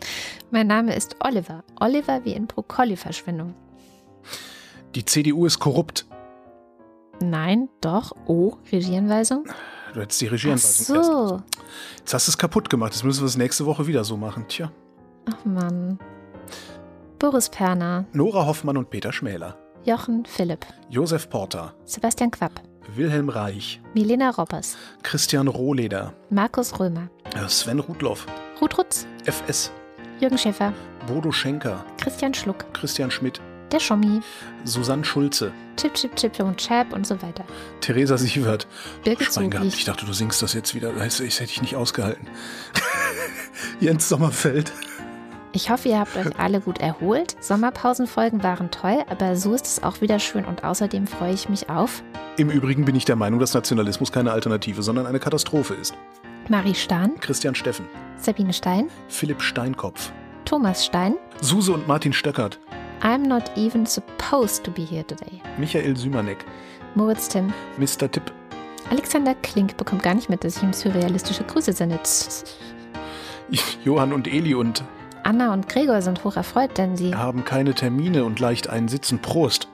mein 0.50 0.66
Name 0.66 0.94
ist 0.96 1.16
Oliver. 1.24 1.62
Oliver 1.78 2.24
wie 2.24 2.32
in 2.32 2.46
Brokkoli-Verschwendung. 2.46 3.54
Die 4.94 5.04
CDU 5.04 5.46
ist 5.46 5.58
korrupt. 5.60 6.06
Nein, 7.22 7.68
doch. 7.80 8.12
Oh, 8.26 8.54
Regieanweisung. 8.72 9.44
Du 9.92 10.00
hättest 10.00 10.20
die 10.20 10.28
Ach 10.28 10.32
Regieanweisung 10.32 10.96
erst. 10.96 11.06
so. 11.08 11.42
Jetzt 11.98 12.14
hast 12.14 12.26
du 12.26 12.30
es 12.30 12.38
kaputt 12.38 12.70
gemacht. 12.70 12.92
Jetzt 12.94 13.04
müssen 13.04 13.20
wir 13.20 13.26
es 13.26 13.36
nächste 13.36 13.66
Woche 13.66 13.86
wieder 13.86 14.04
so 14.04 14.16
machen. 14.16 14.46
Tja. 14.48 14.72
Ach 15.30 15.44
Mann. 15.44 15.98
Boris 17.18 17.50
Perner, 17.50 18.06
Nora 18.14 18.46
Hoffmann 18.46 18.78
und 18.78 18.88
Peter 18.88 19.12
Schmäler. 19.12 19.58
Jochen 19.84 20.24
Philipp, 20.26 20.66
Josef 20.90 21.28
Porter. 21.30 21.74
Sebastian 21.84 22.30
Quapp, 22.30 22.52
Wilhelm 22.96 23.28
Reich. 23.28 23.80
Milena 23.94 24.30
Roppers, 24.30 24.76
Christian 25.02 25.48
Rohleder. 25.48 26.12
Markus 26.30 26.78
Römer, 26.78 27.08
äh, 27.34 27.48
Sven 27.48 27.78
Rudloff. 27.80 28.26
Ruth 28.60 28.76
Rutz, 28.78 29.06
FS. 29.24 29.70
Jürgen 30.20 30.36
Schäfer, 30.38 30.72
Bodo 31.06 31.32
Schenker. 31.32 31.84
Christian 31.98 32.34
Schluck, 32.34 32.72
Christian 32.74 33.10
Schmidt. 33.10 33.40
der 33.72 33.80
Schommi, 33.80 34.20
Susanne 34.64 35.04
Schulze. 35.04 35.52
Chip 35.76 35.94
Chip 35.94 36.14
Chip 36.16 36.38
und 36.40 36.58
Chap 36.58 36.92
und 36.92 37.06
so 37.06 37.20
weiter. 37.22 37.44
Theresa 37.80 38.18
Sievert. 38.18 38.66
Birgit 39.04 39.32
Schwein 39.32 39.48
gehabt. 39.50 39.68
Ich 39.68 39.84
dachte, 39.84 40.04
du 40.04 40.12
singst 40.12 40.42
das 40.42 40.52
jetzt 40.52 40.74
wieder. 40.74 40.92
Das 40.92 41.20
hätte 41.20 41.44
ich 41.44 41.62
nicht 41.62 41.76
ausgehalten. 41.76 42.26
Jens 43.80 44.08
Sommerfeld. 44.08 44.72
Ich 45.52 45.68
hoffe, 45.68 45.88
ihr 45.88 45.98
habt 45.98 46.16
euch 46.16 46.38
alle 46.38 46.60
gut 46.60 46.78
erholt. 46.78 47.34
Sommerpausenfolgen 47.40 48.44
waren 48.44 48.70
toll, 48.70 49.02
aber 49.08 49.34
so 49.34 49.52
ist 49.52 49.66
es 49.66 49.82
auch 49.82 50.00
wieder 50.00 50.20
schön 50.20 50.44
und 50.44 50.62
außerdem 50.62 51.08
freue 51.08 51.32
ich 51.32 51.48
mich 51.48 51.68
auf 51.68 52.04
Im 52.36 52.50
Übrigen 52.50 52.84
bin 52.84 52.94
ich 52.94 53.04
der 53.04 53.16
Meinung, 53.16 53.40
dass 53.40 53.52
Nationalismus 53.52 54.12
keine 54.12 54.30
Alternative, 54.30 54.82
sondern 54.84 55.06
eine 55.06 55.18
Katastrophe 55.18 55.74
ist. 55.74 55.94
Marie 56.48 56.74
Stahn, 56.74 57.18
Christian 57.18 57.56
Steffen. 57.56 57.86
Sabine 58.16 58.52
Stein, 58.52 58.90
Philipp 59.08 59.42
Steinkopf. 59.42 60.12
Thomas 60.44 60.84
Stein. 60.84 61.16
Suse 61.40 61.72
und 61.72 61.88
Martin 61.88 62.12
Stöckert. 62.12 62.60
I'm 63.02 63.26
not 63.26 63.50
even 63.56 63.84
supposed 63.84 64.62
to 64.62 64.70
be 64.70 64.82
here 64.82 65.04
today. 65.04 65.40
Michael 65.58 65.96
Sümanek. 65.96 66.38
Moritz 66.94 67.28
Tim. 67.28 67.52
Mr. 67.76 68.08
Tipp. 68.10 68.32
Alexander 68.90 69.34
Klink 69.34 69.76
bekommt 69.76 70.04
gar 70.04 70.14
nicht 70.14 70.28
mit, 70.28 70.44
dass 70.44 70.58
ich 70.58 70.62
ihm 70.62 70.72
surrealistische 70.72 71.42
Grüße 71.42 71.72
sende. 71.72 71.98
Johann 73.84 74.12
und 74.12 74.28
Eli 74.28 74.54
und 74.54 74.84
Anna 75.22 75.52
und 75.52 75.68
Gregor 75.68 76.02
sind 76.02 76.24
hoch 76.24 76.36
erfreut, 76.36 76.78
denn 76.78 76.96
sie 76.96 77.14
haben 77.14 77.44
keine 77.44 77.74
Termine 77.74 78.24
und 78.24 78.40
leicht 78.40 78.68
einen 78.68 78.88
Sitzen. 78.88 79.20
Prost. 79.20 79.68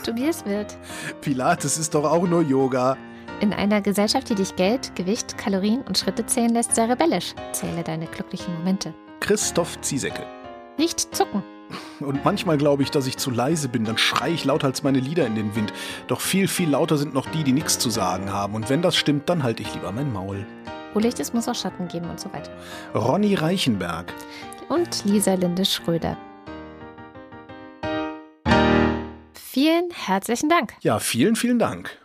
Tobias 0.04 0.46
Wirth. 0.46 0.78
Pilates 1.22 1.78
ist 1.78 1.96
doch 1.96 2.04
auch 2.04 2.28
nur 2.28 2.42
Yoga. 2.42 2.98
In 3.40 3.54
einer 3.54 3.80
Gesellschaft, 3.82 4.30
die 4.30 4.36
dich 4.36 4.56
Geld, 4.56 4.96
Gewicht, 4.96 5.38
Kalorien 5.38 5.82
und 5.84 5.98
Schritte 5.98 6.26
zählen 6.26 6.54
lässt, 6.54 6.76
sei 6.76 6.86
rebellisch. 6.86 7.34
Zähle 7.54 7.84
deine 7.84 8.08
glücklichen 8.08 8.54
Momente. 8.56 8.94
Christoph 9.20 9.80
Ziesecke. 9.82 10.26
Nicht 10.82 11.16
zucken. 11.16 11.44
Und 12.00 12.26
manchmal 12.26 12.58
glaube 12.58 12.82
ich, 12.82 12.90
dass 12.90 13.06
ich 13.06 13.16
zu 13.16 13.30
leise 13.30 13.70
bin, 13.70 13.86
dann 13.86 14.00
schreie 14.00 14.34
ich 14.34 14.46
lauter 14.46 14.66
als 14.66 14.82
meine 14.82 15.00
Lieder 15.00 15.28
in 15.28 15.36
den 15.36 15.56
Wind. 15.56 15.72
Doch 16.08 16.22
viel, 16.22 16.48
viel 16.48 16.72
lauter 16.72 16.98
sind 16.98 17.14
noch 17.14 17.28
die, 17.28 17.44
die 17.44 17.52
nichts 17.52 17.78
zu 17.78 17.92
sagen 17.92 18.34
haben. 18.34 18.56
Und 18.56 18.68
wenn 18.68 18.82
das 18.82 18.96
stimmt, 18.96 19.30
dann 19.30 19.44
halte 19.44 19.62
ich 19.62 19.72
lieber 19.76 19.92
mein 19.92 20.12
Maul. 20.12 20.44
Wo 20.96 21.00
Licht 21.00 21.20
ist, 21.20 21.36
muss 21.36 21.48
auch 21.48 21.54
Schatten 21.54 21.88
geben 21.88 22.10
und 22.10 22.20
so 22.20 22.34
weiter. 22.34 22.52
Ronny 22.96 23.36
Reichenberg. 23.36 24.12
Und 24.70 25.06
Lisa 25.06 25.36
Linde 25.36 25.66
Schröder. 25.66 26.18
Vielen 29.36 29.92
herzlichen 29.92 30.50
Dank. 30.50 30.74
Ja, 30.82 30.98
vielen, 30.98 31.36
vielen 31.36 31.60
Dank. 31.60 31.96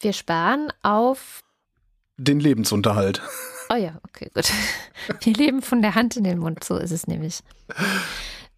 Wir 0.00 0.14
sparen 0.14 0.72
auf. 0.82 1.42
Den 2.16 2.40
Lebensunterhalt. 2.40 3.22
Oh 3.72 3.76
ja, 3.76 3.92
okay, 4.08 4.28
gut. 4.34 4.50
Wir 5.20 5.32
leben 5.34 5.62
von 5.62 5.80
der 5.80 5.94
Hand 5.94 6.16
in 6.16 6.24
den 6.24 6.38
Mund, 6.38 6.64
so 6.64 6.76
ist 6.76 6.90
es 6.90 7.06
nämlich. 7.06 7.40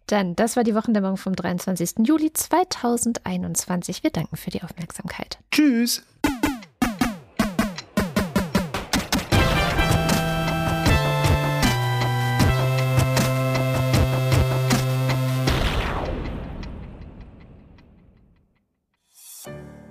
Dann, 0.07 0.35
das 0.35 0.55
war 0.55 0.63
die 0.63 0.73
Wochendämmerung 0.73 1.17
vom 1.17 1.35
23. 1.35 2.07
Juli 2.07 2.33
2021. 2.33 4.03
Wir 4.03 4.09
danken 4.09 4.35
für 4.37 4.49
die 4.49 4.63
Aufmerksamkeit. 4.63 5.37
Tschüss. 5.51 6.01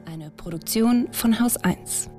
Eine 0.05 0.31
Produktion 0.37 1.13
von 1.13 1.39
Haus 1.39 1.57
1. 1.59 2.11